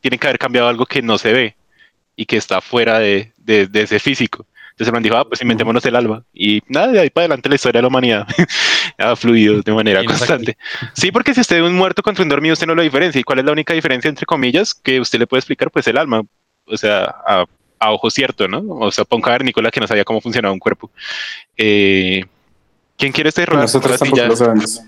tiene 0.00 0.18
que 0.18 0.26
haber 0.26 0.38
cambiado 0.38 0.68
algo 0.68 0.86
que 0.86 1.02
no 1.02 1.18
se 1.18 1.32
ve 1.32 1.56
y 2.16 2.24
que 2.26 2.36
está 2.36 2.60
fuera 2.60 2.98
de, 2.98 3.32
de- 3.36 3.66
de 3.66 3.82
ese 3.82 3.98
físico. 3.98 4.46
Entonces 4.70 4.88
el 4.88 4.92
man 4.94 5.02
dijo, 5.02 5.16
ah, 5.16 5.28
pues 5.28 5.42
inventémonos 5.42 5.84
el 5.84 5.94
alma. 5.94 6.24
Y 6.32 6.62
nada, 6.68 6.88
de 6.88 7.00
ahí 7.00 7.10
para 7.10 7.24
adelante 7.24 7.50
la 7.50 7.56
historia 7.56 7.78
de 7.78 7.82
la 7.82 7.88
humanidad 7.88 8.26
ha 8.98 9.14
fluido 9.16 9.60
de 9.60 9.72
manera 9.74 10.02
constante. 10.04 10.56
Sí, 10.94 11.12
porque 11.12 11.34
si 11.34 11.40
usted 11.42 11.56
es 11.56 11.62
un 11.62 11.74
muerto 11.74 12.02
contra 12.02 12.22
un 12.22 12.30
dormido, 12.30 12.54
usted 12.54 12.66
no 12.66 12.74
lo 12.74 12.80
diferencia. 12.80 13.20
¿Y 13.20 13.24
cuál 13.24 13.40
es 13.40 13.44
la 13.44 13.52
única 13.52 13.74
diferencia, 13.74 14.08
entre 14.08 14.24
comillas, 14.24 14.72
que 14.72 14.98
usted 15.00 15.18
le 15.18 15.26
puede 15.26 15.40
explicar? 15.40 15.70
Pues 15.70 15.86
el 15.86 15.98
alma. 15.98 16.22
O 16.64 16.76
sea, 16.78 17.04
a, 17.26 17.44
a 17.80 17.90
ojo 17.92 18.10
cierto, 18.10 18.46
¿no? 18.46 18.62
O 18.68 18.92
sea, 18.92 19.04
para 19.04 19.16
un 19.16 19.22
cavernícola 19.22 19.70
que 19.70 19.80
no 19.80 19.86
sabía 19.86 20.04
cómo 20.04 20.20
funcionaba 20.20 20.52
un 20.52 20.58
cuerpo. 20.60 20.90
Eh, 21.56 22.22
¿Quién 22.96 23.10
quiere 23.12 23.30
este 23.30 23.46
rol? 23.46 23.60
Nosotros 23.60 23.98
tampoco 23.98 24.16
ya- 24.18 24.28
lo 24.28 24.36
sabemos. 24.36 24.82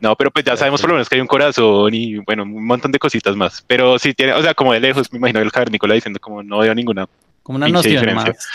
no, 0.00 0.14
pero 0.14 0.30
pues 0.30 0.44
ya 0.44 0.56
sabemos 0.56 0.80
por 0.80 0.90
lo 0.90 0.94
menos 0.96 1.08
que 1.08 1.14
hay 1.16 1.20
un 1.22 1.26
corazón 1.26 1.92
y 1.94 2.16
bueno, 2.18 2.42
un 2.44 2.64
montón 2.66 2.92
de 2.92 2.98
cositas 2.98 3.34
más. 3.34 3.64
Pero 3.66 3.98
sí 3.98 4.12
tiene, 4.14 4.34
o 4.34 4.42
sea, 4.42 4.52
como 4.54 4.72
de 4.74 4.80
lejos, 4.80 5.10
me 5.12 5.18
imagino 5.18 5.40
el 5.40 5.50
cavernícola 5.50 5.94
diciendo 5.94 6.20
como 6.20 6.42
no 6.42 6.58
veo 6.58 6.74
ninguna. 6.74 7.06
Como 7.42 7.56
una 7.56 7.68
noción 7.68 7.94
diferencia. 7.94 8.32
más. 8.34 8.48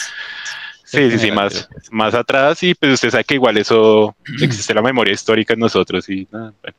Sí, 0.85 1.09
sí, 1.09 1.17
sí, 1.17 1.31
más, 1.31 1.67
más 1.89 2.13
atrás 2.13 2.61
y 2.61 2.75
pues 2.75 2.93
usted 2.93 3.09
sabe 3.09 3.23
que 3.23 3.33
igual 3.33 3.57
eso 3.57 4.15
existe 4.41 4.75
la 4.75 4.83
memoria 4.83 5.11
histórica 5.11 5.53
en 5.55 5.59
nosotros 5.59 6.07
y 6.07 6.27
nada, 6.31 6.53
bueno. 6.61 6.77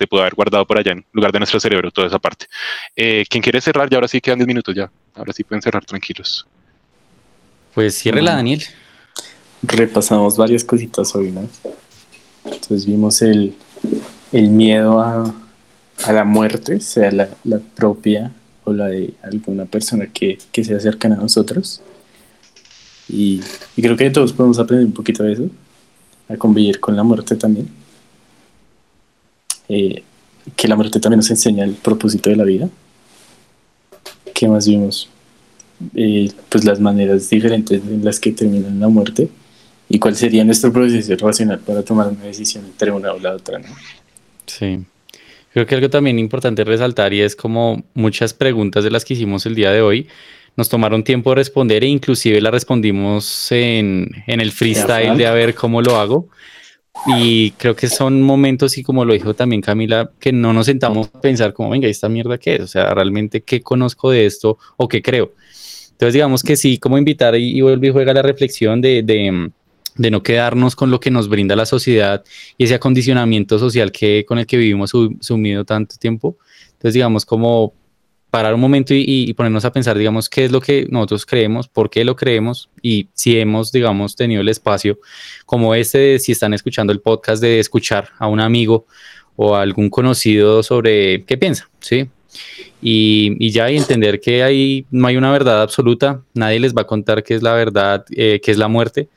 Se 0.00 0.06
pudo 0.06 0.22
haber 0.22 0.34
guardado 0.34 0.66
por 0.66 0.78
allá 0.78 0.92
en 0.92 1.04
lugar 1.12 1.30
de 1.30 1.40
nuestro 1.40 1.60
cerebro, 1.60 1.90
toda 1.90 2.06
esa 2.06 2.18
parte. 2.18 2.46
Eh, 2.96 3.26
¿Quién 3.28 3.42
quiere 3.42 3.60
cerrar? 3.60 3.90
Ya 3.90 3.98
ahora 3.98 4.08
sí 4.08 4.18
quedan 4.18 4.38
10 4.38 4.48
minutos 4.48 4.74
ya. 4.74 4.90
Ahora 5.14 5.30
sí 5.34 5.44
pueden 5.44 5.60
cerrar 5.60 5.84
tranquilos. 5.84 6.46
Pues 7.74 7.98
ciérrela, 7.98 8.34
Daniel. 8.34 8.62
Repasamos 9.62 10.38
varias 10.38 10.64
cositas 10.64 11.14
hoy, 11.14 11.32
¿no? 11.32 11.46
Entonces 12.46 12.86
vimos 12.86 13.20
el, 13.20 13.54
el 14.32 14.48
miedo 14.48 15.02
a, 15.02 15.34
a 16.04 16.12
la 16.14 16.24
muerte, 16.24 16.80
sea 16.80 17.10
la, 17.10 17.28
la 17.44 17.58
propia 17.58 18.32
o 18.64 18.72
la 18.72 18.86
de 18.86 19.12
alguna 19.22 19.66
persona 19.66 20.06
que, 20.06 20.38
que 20.50 20.64
se 20.64 20.74
acercan 20.74 21.12
a 21.12 21.16
nosotros. 21.16 21.82
Y, 23.06 23.42
y 23.76 23.82
creo 23.82 23.98
que 23.98 24.08
todos 24.08 24.32
podemos 24.32 24.58
aprender 24.58 24.86
un 24.86 24.94
poquito 24.94 25.24
de 25.24 25.34
eso, 25.34 25.50
a 26.26 26.36
convivir 26.38 26.80
con 26.80 26.96
la 26.96 27.02
muerte 27.02 27.36
también. 27.36 27.79
Eh, 29.70 30.02
que 30.56 30.66
la 30.66 30.74
muerte 30.74 30.98
también 30.98 31.18
nos 31.18 31.30
enseña 31.30 31.64
el 31.64 31.74
propósito 31.74 32.28
de 32.28 32.36
la 32.36 32.44
vida. 32.44 32.68
¿Qué 34.34 34.48
más 34.48 34.66
vimos? 34.66 35.08
Eh, 35.94 36.30
pues 36.48 36.64
las 36.64 36.80
maneras 36.80 37.30
diferentes 37.30 37.80
en 37.80 38.04
las 38.04 38.18
que 38.18 38.32
termina 38.32 38.68
la 38.68 38.88
muerte 38.88 39.28
y 39.88 39.98
cuál 39.98 40.16
sería 40.16 40.44
nuestro 40.44 40.72
proceso 40.72 41.14
racional 41.16 41.60
para 41.60 41.82
tomar 41.82 42.08
una 42.08 42.24
decisión 42.24 42.66
entre 42.66 42.90
una 42.90 43.12
o 43.12 43.18
la 43.18 43.34
otra, 43.34 43.58
¿no? 43.58 43.68
Sí. 44.46 44.80
Creo 45.52 45.66
que 45.66 45.74
algo 45.74 45.88
también 45.88 46.18
importante 46.18 46.64
resaltar 46.64 47.12
y 47.12 47.22
es 47.22 47.34
como 47.34 47.82
muchas 47.94 48.34
preguntas 48.34 48.84
de 48.84 48.90
las 48.90 49.04
que 49.04 49.14
hicimos 49.14 49.46
el 49.46 49.54
día 49.54 49.70
de 49.70 49.82
hoy 49.82 50.08
nos 50.56 50.68
tomaron 50.68 51.04
tiempo 51.04 51.30
de 51.30 51.36
responder 51.36 51.82
e 51.84 51.86
inclusive 51.86 52.40
las 52.40 52.52
respondimos 52.52 53.50
en, 53.50 54.10
en 54.26 54.40
el 54.40 54.52
freestyle 54.52 55.16
de 55.16 55.26
a 55.26 55.32
ver 55.32 55.54
cómo 55.54 55.80
lo 55.80 55.96
hago. 55.96 56.28
Y 57.06 57.52
creo 57.52 57.74
que 57.74 57.88
son 57.88 58.20
momentos 58.22 58.76
y 58.76 58.82
como 58.82 59.04
lo 59.04 59.14
dijo 59.14 59.34
también 59.34 59.62
Camila, 59.62 60.10
que 60.18 60.32
no 60.32 60.52
nos 60.52 60.66
sentamos 60.66 61.08
a 61.12 61.20
pensar 61.20 61.52
como, 61.52 61.70
venga, 61.70 61.88
¿esta 61.88 62.08
mierda 62.08 62.36
qué 62.36 62.56
es? 62.56 62.60
O 62.60 62.66
sea, 62.66 62.92
realmente 62.92 63.42
qué 63.42 63.62
conozco 63.62 64.10
de 64.10 64.26
esto 64.26 64.58
o 64.76 64.88
qué 64.88 65.00
creo. 65.00 65.32
Entonces 65.92 66.14
digamos 66.14 66.42
que 66.42 66.56
sí, 66.56 66.78
como 66.78 66.98
invitar 66.98 67.34
y, 67.36 67.56
y 67.56 67.60
vuelve 67.60 67.88
y 67.88 67.90
juega 67.90 68.12
la 68.12 68.22
reflexión 68.22 68.80
de, 68.80 69.02
de, 69.02 69.50
de, 69.96 70.10
no 70.10 70.22
quedarnos 70.22 70.76
con 70.76 70.90
lo 70.90 71.00
que 71.00 71.10
nos 71.10 71.28
brinda 71.28 71.56
la 71.56 71.66
sociedad 71.66 72.24
y 72.58 72.64
ese 72.64 72.74
acondicionamiento 72.74 73.58
social 73.58 73.92
que, 73.92 74.24
con 74.26 74.38
el 74.38 74.46
que 74.46 74.56
vivimos 74.56 74.92
sumido 75.20 75.64
tanto 75.64 75.96
tiempo. 75.96 76.36
Entonces 76.72 76.94
digamos 76.94 77.24
como 77.24 77.74
parar 78.30 78.54
un 78.54 78.60
momento 78.60 78.94
y, 78.94 79.04
y, 79.06 79.34
ponernos 79.34 79.64
a 79.64 79.72
pensar, 79.72 79.98
digamos, 79.98 80.28
qué 80.28 80.44
es 80.44 80.52
lo 80.52 80.60
que 80.60 80.86
nosotros 80.88 81.26
creemos, 81.26 81.68
por 81.68 81.90
qué 81.90 82.04
lo 82.04 82.14
creemos 82.14 82.70
y 82.80 83.08
si 83.12 83.38
hemos, 83.38 83.72
digamos, 83.72 84.14
tenido 84.14 84.40
el 84.40 84.48
espacio 84.48 85.00
como 85.46 85.74
este, 85.74 85.98
de, 85.98 86.18
si 86.18 86.32
están 86.32 86.54
escuchando 86.54 86.92
el 86.92 87.00
podcast, 87.00 87.42
de 87.42 87.58
escuchar 87.58 88.10
a 88.18 88.28
un 88.28 88.40
amigo 88.40 88.86
o 89.36 89.56
a 89.56 89.62
algún 89.62 89.90
conocido 89.90 90.62
sobre 90.62 91.24
qué 91.24 91.36
piensa, 91.36 91.68
¿sí? 91.80 92.08
Y, 92.80 93.36
y 93.38 93.50
ya 93.50 93.70
y 93.70 93.76
entender 93.76 94.20
que 94.20 94.42
ahí 94.42 94.86
no 94.90 95.08
hay 95.08 95.16
una 95.16 95.32
verdad 95.32 95.60
absoluta, 95.60 96.22
nadie 96.32 96.60
les 96.60 96.74
va 96.74 96.82
a 96.82 96.86
contar 96.86 97.24
qué 97.24 97.34
es 97.34 97.42
la 97.42 97.52
verdad, 97.54 98.04
eh, 98.10 98.40
qué 98.42 98.50
es 98.52 98.58
la 98.58 98.68
muerte. 98.68 99.08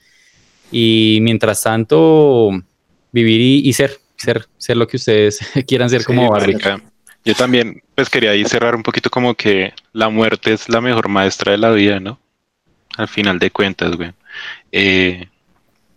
Y 0.71 1.19
mientras 1.21 1.61
tanto, 1.61 2.49
vivir 3.11 3.39
y, 3.39 3.69
y 3.69 3.73
ser, 3.73 3.99
ser, 4.17 4.47
ser 4.57 4.77
lo 4.77 4.87
que 4.87 4.97
ustedes 4.97 5.39
quieran 5.67 5.89
ser 5.89 6.01
Sí, 6.01 6.07
como 6.07 6.31
marica. 6.31 6.81
Yo 7.25 7.35
también, 7.35 7.81
pues 7.95 8.09
quería 8.09 8.31
ahí 8.31 8.43
cerrar 8.45 8.75
un 8.75 8.83
poquito 8.83 9.09
como 9.09 9.33
que 9.33 9.73
la 9.93 10.09
muerte 10.09 10.53
es 10.53 10.67
la 10.67 10.81
mejor 10.81 11.07
maestra 11.07 11.53
de 11.53 11.57
la 11.57 11.71
vida, 11.71 11.99
¿no? 11.99 12.19
Al 12.97 13.07
final 13.07 13.39
de 13.39 13.49
cuentas, 13.49 13.95
güey. 13.95 14.11
Eh, 14.71 15.27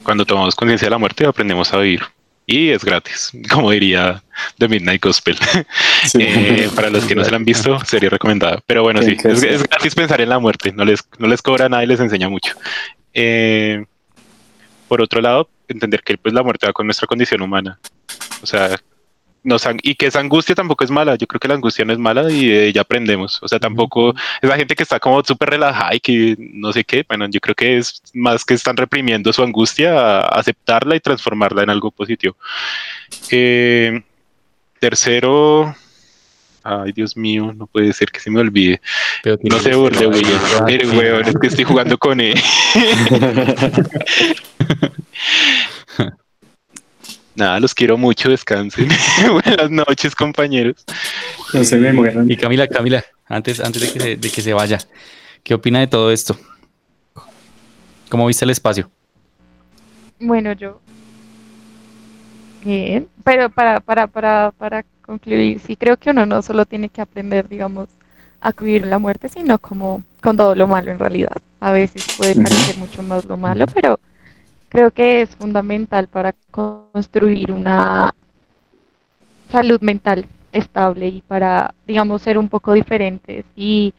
cuando 0.03 0.25
tomamos 0.25 0.55
conciencia 0.55 0.87
de 0.87 0.91
la 0.91 0.99
muerte 0.99 1.27
aprendemos 1.27 1.73
a 1.73 1.79
vivir. 1.79 2.03
Y 2.47 2.71
es 2.71 2.85
gratis, 2.85 3.33
como 3.51 3.73
diría 3.73 4.23
The 4.59 4.69
Midnight 4.69 5.03
Gospel. 5.03 5.37
Eh, 6.21 6.71
para 6.77 6.89
los 6.89 7.05
que 7.05 7.17
no 7.17 7.25
se 7.25 7.31
la 7.33 7.37
han 7.37 7.45
visto, 7.45 7.81
sería 7.85 8.09
recomendada. 8.09 8.63
Pero 8.65 8.85
bueno, 8.85 9.03
sí, 9.03 9.17
es, 9.25 9.63
gratis 9.65 9.95
pensar 9.95 10.21
en 10.21 10.29
la 10.29 10.39
muerte. 10.39 10.73
No 10.73 10.85
les, 10.85 11.01
no 11.19 11.27
les 11.27 11.43
cobra 11.43 11.69
nada 11.69 11.83
y 11.83 11.87
les 11.89 11.99
enseña 11.99 12.29
mucho. 12.29 12.55
Eh, 13.13 13.85
por 14.87 15.03
otro 15.03 15.21
lado, 15.21 15.49
entender 15.67 16.03
que 16.03 16.17
pues, 16.17 16.33
la 16.33 16.45
muerte 16.45 16.67
va 16.67 16.73
con 16.73 16.87
nuestra 16.87 17.09
condición 17.09 17.43
humana. 17.43 17.81
O 18.41 18.47
sea, 18.47 18.79
y 19.83 19.95
que 19.95 20.07
esa 20.07 20.21
angustia 20.21 20.55
tampoco 20.55 20.85
es 20.85 20.91
mala. 20.91 21.17
Yo 21.17 21.27
creo 21.27 21.41
que 21.41 21.49
la 21.49 21.55
angustia 21.55 21.85
no 21.85 21.93
es 21.93 21.99
mala 21.99 22.31
y 22.31 22.73
ya 22.73 22.81
aprendemos. 22.83 23.39
O 23.43 23.49
sea, 23.49 23.59
tampoco 23.59 24.15
es 24.43 24.49
la 24.49 24.57
gente 24.57 24.75
que 24.75 24.83
está 24.83 24.99
como 24.99 25.23
súper 25.25 25.51
relajada 25.51 25.95
y 25.95 26.01
que 26.01 26.37
no 26.39 26.73
sé 26.73 26.85
qué. 26.85 27.05
Bueno, 27.09 27.27
yo 27.29 27.41
creo 27.41 27.55
que 27.55 27.79
es 27.79 28.03
más 28.15 28.45
que 28.45 28.55
están 28.55 28.77
reprimiendo 28.77 29.33
su 29.33 29.43
angustia 29.43 29.99
a 29.99 30.21
aceptarla 30.21 30.97
y 30.97 31.01
transformarla 31.01 31.63
en 31.63 31.71
algo 31.71 31.91
positivo. 31.91 32.37
Eh, 33.31 34.03
tercero, 34.81 35.75
Ay, 36.69 36.91
Dios 36.91 37.17
mío, 37.17 37.55
no 37.57 37.69
puede 37.69 37.93
ser 37.93 38.11
que 38.11 38.19
se 38.19 38.29
me 38.29 38.41
olvide. 38.41 38.81
no 39.45 39.59
se 39.61 39.77
burle, 39.77 40.07
güey. 40.07 40.25
Es 41.25 41.37
que 41.41 41.47
estoy 41.47 41.63
jugando 41.63 41.97
con 41.97 42.21
él. 42.21 42.35
Nada, 47.37 47.61
los 47.61 47.75
quiero 47.75 47.99
mucho, 47.99 48.31
descansen. 48.31 48.89
Buenas 49.31 49.71
noches, 49.71 50.15
compañeros. 50.15 50.85
No 51.53 51.63
se 51.65 51.77
me 51.77 51.93
mueran. 51.93 52.31
Y 52.31 52.37
Camila, 52.37 52.67
Camila, 52.67 53.05
antes, 53.27 53.61
antes 53.61 53.83
de, 53.83 53.93
que 53.93 54.01
se, 54.01 54.17
de 54.17 54.31
que 54.31 54.41
se 54.41 54.55
vaya, 54.55 54.79
¿qué 55.43 55.53
opina 55.53 55.81
de 55.81 55.87
todo 55.87 56.11
esto? 56.11 56.35
¿Cómo 58.09 58.27
viste 58.27 58.47
el 58.47 58.51
espacio? 58.51 58.91
Bueno, 60.19 60.53
yo. 60.55 60.81
Bien, 62.65 63.07
pero 63.23 63.51
para, 63.51 63.81
para, 63.81 64.07
para, 64.07 64.53
para 64.53 64.85
concluir, 65.03 65.61
sí 65.61 65.77
creo 65.77 65.99
que 65.99 66.11
uno 66.11 66.25
no 66.25 66.41
solo 66.41 66.65
tiene 66.65 66.89
que 66.89 67.03
aprender, 67.03 67.49
digamos, 67.49 67.89
a 68.41 68.53
vivir 68.53 68.87
la 68.87 68.99
muerte, 68.99 69.29
sino 69.29 69.59
como 69.59 70.03
con 70.23 70.39
todo 70.39 70.55
lo 70.55 70.67
malo 70.67 70.91
en 70.91 70.99
realidad. 70.99 71.37
A 71.61 71.71
veces 71.71 72.07
puede 72.17 72.35
parecer 72.35 72.79
mucho 72.79 73.03
más 73.03 73.27
lo 73.27 73.37
malo, 73.37 73.67
pero 73.67 74.01
creo 74.69 74.91
que 74.91 75.23
es 75.23 75.31
fundamental 75.37 76.09
para 76.09 76.35
construir 76.51 77.53
una 77.53 78.15
salud 79.51 79.81
mental 79.81 80.27
estable 80.53 81.09
y 81.09 81.21
para, 81.23 81.75
digamos, 81.87 82.23
ser 82.23 82.39
un 82.39 82.49
poco 82.49 82.73
diferentes 82.73 83.45
y 83.55 83.95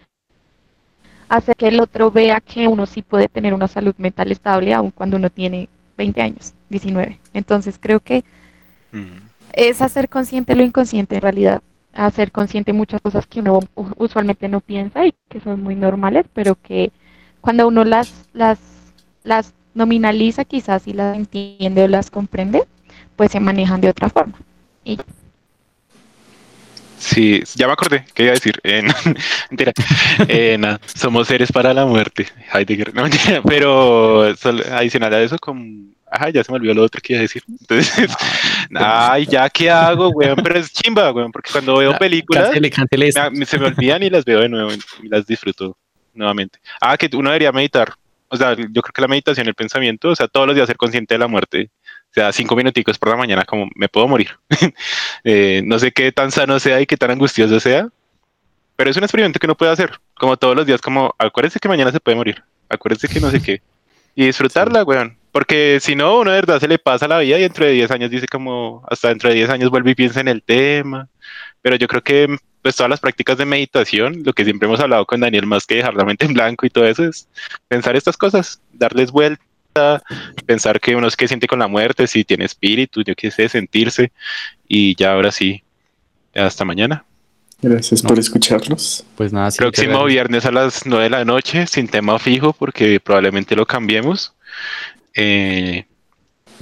hacer 1.30 1.56
que 1.56 1.68
el 1.68 1.80
otro 1.80 2.12
vea 2.12 2.42
que 2.42 2.68
uno 2.68 2.86
sí 2.86 3.02
puede 3.02 3.28
tener 3.28 3.54
una 3.54 3.68
salud 3.68 3.96
mental 3.98 4.32
estable 4.32 4.74
aun 4.74 4.92
cuando 4.92 5.18
uno 5.18 5.30
tiene 5.30 5.70
20 5.98 6.22
años, 6.22 6.54
19. 6.70 7.20
Entonces 7.34 7.78
creo 7.80 8.00
que 8.00 8.24
es 9.54 9.82
hacer 9.82 10.10
consciente 10.10 10.56
lo 10.56 10.64
inconsciente 10.64 11.16
en 11.16 11.22
realidad, 11.22 11.62
hacer 11.94 12.32
consciente 12.32 12.74
muchas 12.74 13.02
cosas 13.02 13.26
que 13.28 13.40
uno 13.40 13.60
usualmente 13.98 14.48
no 14.48 14.62
piensa 14.62 15.06
y 15.06 15.14
que 15.30 15.40
son 15.40 15.64
muy 15.64 15.76
normales, 15.76 16.26
pero 16.34 16.56
que 16.56 16.92
cuando 17.42 17.68
uno 17.68 17.84
las, 17.84 18.28
las, 18.34 18.60
las 19.24 19.54
nominaliza 19.78 20.44
quizás 20.44 20.88
y 20.88 20.94
las 20.94 21.16
entiende 21.16 21.84
o 21.84 21.88
las 21.88 22.10
comprende, 22.10 22.64
pues 23.16 23.32
se 23.32 23.40
manejan 23.40 23.80
de 23.80 23.90
otra 23.90 24.10
forma. 24.10 24.34
Y 24.84 24.98
Sí, 27.00 27.44
ya 27.56 27.68
me 27.68 27.74
acordé, 27.74 28.06
¿qué 28.14 28.24
iba 28.24 28.32
a 28.32 28.36
decir? 28.36 28.60
Eh, 28.64 28.82
mentira, 29.52 29.72
eh, 30.28 30.60
somos 30.96 31.28
seres 31.28 31.52
para 31.52 31.72
la 31.74 31.86
muerte, 31.86 32.28
Heidegger, 32.52 32.94
no 32.94 33.04
mentira, 33.04 33.42
pero 33.44 34.24
adicional 34.72 35.14
a 35.14 35.22
eso, 35.22 35.38
con, 35.38 35.96
ajá, 36.10 36.32
ya 36.32 36.44
se 36.44 36.52
me 36.52 36.58
olvidó 36.58 36.74
lo 36.74 36.84
otro 36.84 37.00
que 37.00 37.14
iba 37.14 37.20
a 37.20 37.22
decir, 37.22 37.44
entonces, 37.48 38.12
ay, 38.76 39.28
ya, 39.28 39.48
¿qué 39.50 39.70
hago, 39.70 40.10
weón? 40.10 40.38
Pero 40.44 40.58
es 40.60 40.74
chimba, 40.74 41.12
weón, 41.12 41.32
porque 41.32 41.52
cuando 41.52 41.78
veo 41.78 41.96
películas, 42.00 42.50
se 42.52 43.60
me 43.60 43.68
olvidan 43.68 44.02
y 44.02 44.10
las 44.10 44.26
veo 44.26 44.40
de 44.40 44.50
nuevo 44.50 44.72
y 45.04 45.08
las 45.08 45.28
disfruto 45.28 45.78
nuevamente. 46.16 46.60
Ah, 46.82 46.98
que 46.98 47.10
uno 47.16 47.30
debería 47.30 47.52
meditar, 47.52 47.94
o 48.30 48.38
sea, 48.38 48.56
yo 48.56 48.82
creo 48.82 48.94
que 48.94 49.02
la 49.02 49.08
meditación, 49.08 49.48
el 49.48 49.56
pensamiento, 49.56 50.10
o 50.10 50.16
sea, 50.16 50.28
todos 50.28 50.48
los 50.48 50.56
días 50.56 50.68
ser 50.68 50.78
consciente 50.78 51.14
de 51.16 51.20
la 51.20 51.28
muerte, 51.28 51.70
o 52.10 52.14
sea, 52.14 52.32
cinco 52.32 52.56
minuticos 52.56 52.98
por 52.98 53.10
la 53.10 53.16
mañana, 53.16 53.46
como 53.46 53.70
me 53.76 53.90
puedo 53.90 54.08
morir. 54.08 54.32
Eh, 55.24 55.62
no 55.66 55.78
sé 55.78 55.92
qué 55.92 56.12
tan 56.12 56.32
sano 56.32 56.60
sea 56.60 56.80
y 56.80 56.86
qué 56.86 56.96
tan 56.96 57.12
angustioso 57.12 57.60
sea, 57.60 57.90
pero 58.78 58.90
es 58.90 58.96
un 58.96 59.04
experimento 59.04 59.40
que 59.40 59.48
uno 59.48 59.58
puede 59.58 59.72
hacer, 59.72 60.00
como 60.14 60.38
todos 60.38 60.56
los 60.56 60.66
días, 60.66 60.80
como 60.82 61.14
acuérdense 61.18 61.60
que 61.60 61.68
mañana 61.68 61.92
se 61.92 62.00
puede 62.00 62.16
morir, 62.16 62.44
acuérdense 62.70 63.10
que 63.10 63.20
no 63.20 63.30
sé 63.30 63.42
qué, 63.42 63.62
y 64.16 64.26
disfrutarla, 64.26 64.84
weón. 64.84 65.18
Porque 65.32 65.80
si 65.82 65.96
no, 65.96 66.20
uno 66.20 66.32
de 66.32 66.38
verdad 66.38 66.60
se 66.60 66.68
le 66.68 66.80
pasa 66.80 67.08
la 67.08 67.20
vida 67.20 67.38
y 67.38 67.42
dentro 67.42 67.66
de 67.66 67.74
10 67.74 67.92
años 67.92 68.10
dice 68.10 68.28
como, 68.28 68.84
hasta 68.90 69.10
dentro 69.10 69.30
de 69.30 69.36
10 69.36 69.50
años 69.52 69.70
vuelve 69.70 69.92
y 69.92 69.96
piensa 69.96 70.20
en 70.20 70.28
el 70.28 70.42
tema. 70.42 71.10
Pero 71.62 71.76
yo 71.76 71.88
creo 71.88 72.02
que 72.02 72.38
pues 72.68 72.76
todas 72.76 72.90
las 72.90 73.00
prácticas 73.00 73.38
de 73.38 73.46
meditación, 73.46 74.24
lo 74.26 74.34
que 74.34 74.44
siempre 74.44 74.68
hemos 74.68 74.82
hablado 74.82 75.06
con 75.06 75.22
Daniel, 75.22 75.46
más 75.46 75.66
que 75.66 75.76
dejar 75.76 75.94
la 75.94 76.04
mente 76.04 76.26
en 76.26 76.34
blanco 76.34 76.66
y 76.66 76.70
todo 76.70 76.86
eso, 76.86 77.06
es 77.06 77.30
pensar 77.70 77.96
estas 77.96 78.18
cosas, 78.18 78.60
darles 78.74 79.10
vuelta, 79.10 80.04
pensar 80.46 80.82
que 80.82 80.94
uno 80.94 81.08
es 81.08 81.16
que 81.16 81.30
siente 81.30 81.48
con 81.48 81.60
la 81.60 81.70
muerte, 81.70 82.08
si 82.08 82.26
tiene 82.26 82.44
espíritu, 82.44 83.04
yo 83.06 83.16
qué 83.16 83.32
sé, 83.32 83.48
sentirse, 83.48 84.12
y 84.68 84.96
ya 84.96 85.14
ahora 85.14 85.32
sí, 85.32 85.64
hasta 86.36 86.66
mañana. 86.66 87.06
Gracias 87.62 88.02
por 88.02 88.20
escucharnos. 88.20 89.06
Pues 89.16 89.32
nada, 89.32 89.50
Próximo 89.52 90.04
viernes 90.04 90.44
a 90.44 90.52
las 90.52 90.86
9 90.86 91.06
de 91.06 91.10
la 91.10 91.24
noche, 91.24 91.68
sin 91.68 91.88
tema 91.88 92.20
fijo, 92.20 92.52
porque 92.52 93.00
probablemente 93.00 93.56
lo 93.56 93.66
cambiemos. 93.66 94.34
Eh, 95.16 95.86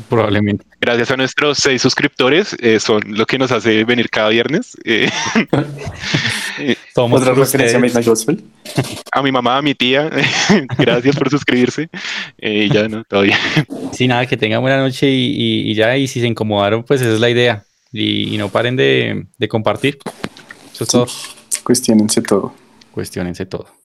Probablemente. 0.07 0.65
Gracias 0.85 1.09
a 1.09 1.17
nuestros 1.17 1.57
seis 1.57 1.81
suscriptores, 1.81 2.55
eh, 2.59 2.79
son 2.79 3.01
lo 3.07 3.25
que 3.25 3.39
nos 3.39 3.51
hace 3.51 3.83
venir 3.85 4.07
cada 4.07 4.29
viernes. 4.29 4.77
Eh, 4.83 5.09
Otra 6.95 7.33
referencia 7.33 7.79
a 9.11 9.23
mi 9.23 9.31
mamá, 9.31 9.57
a 9.57 9.63
mi 9.63 9.73
tía, 9.73 10.11
gracias 10.77 11.15
por 11.15 11.31
suscribirse. 11.31 11.89
Eh, 12.37 12.69
ya 12.71 12.87
no, 12.87 13.03
todavía. 13.03 13.35
Sí, 13.93 14.07
nada, 14.07 14.27
que 14.27 14.37
tengan 14.37 14.61
buena 14.61 14.77
noche 14.77 15.09
y, 15.09 15.73
ya, 15.73 15.97
y 15.97 16.07
si 16.07 16.21
se 16.21 16.27
incomodaron, 16.27 16.83
pues 16.83 17.01
esa 17.01 17.13
es 17.13 17.19
la 17.19 17.31
idea. 17.31 17.63
Y, 17.91 18.37
no 18.37 18.49
paren 18.49 18.75
de, 18.75 19.47
compartir. 19.49 19.97
Eso 20.71 20.83
es 20.83 20.89
todo. 20.91 21.07
Cuestionense 21.63 22.21
todo. 22.21 22.53
Cuestionense 22.91 23.47
todo. 23.47 23.84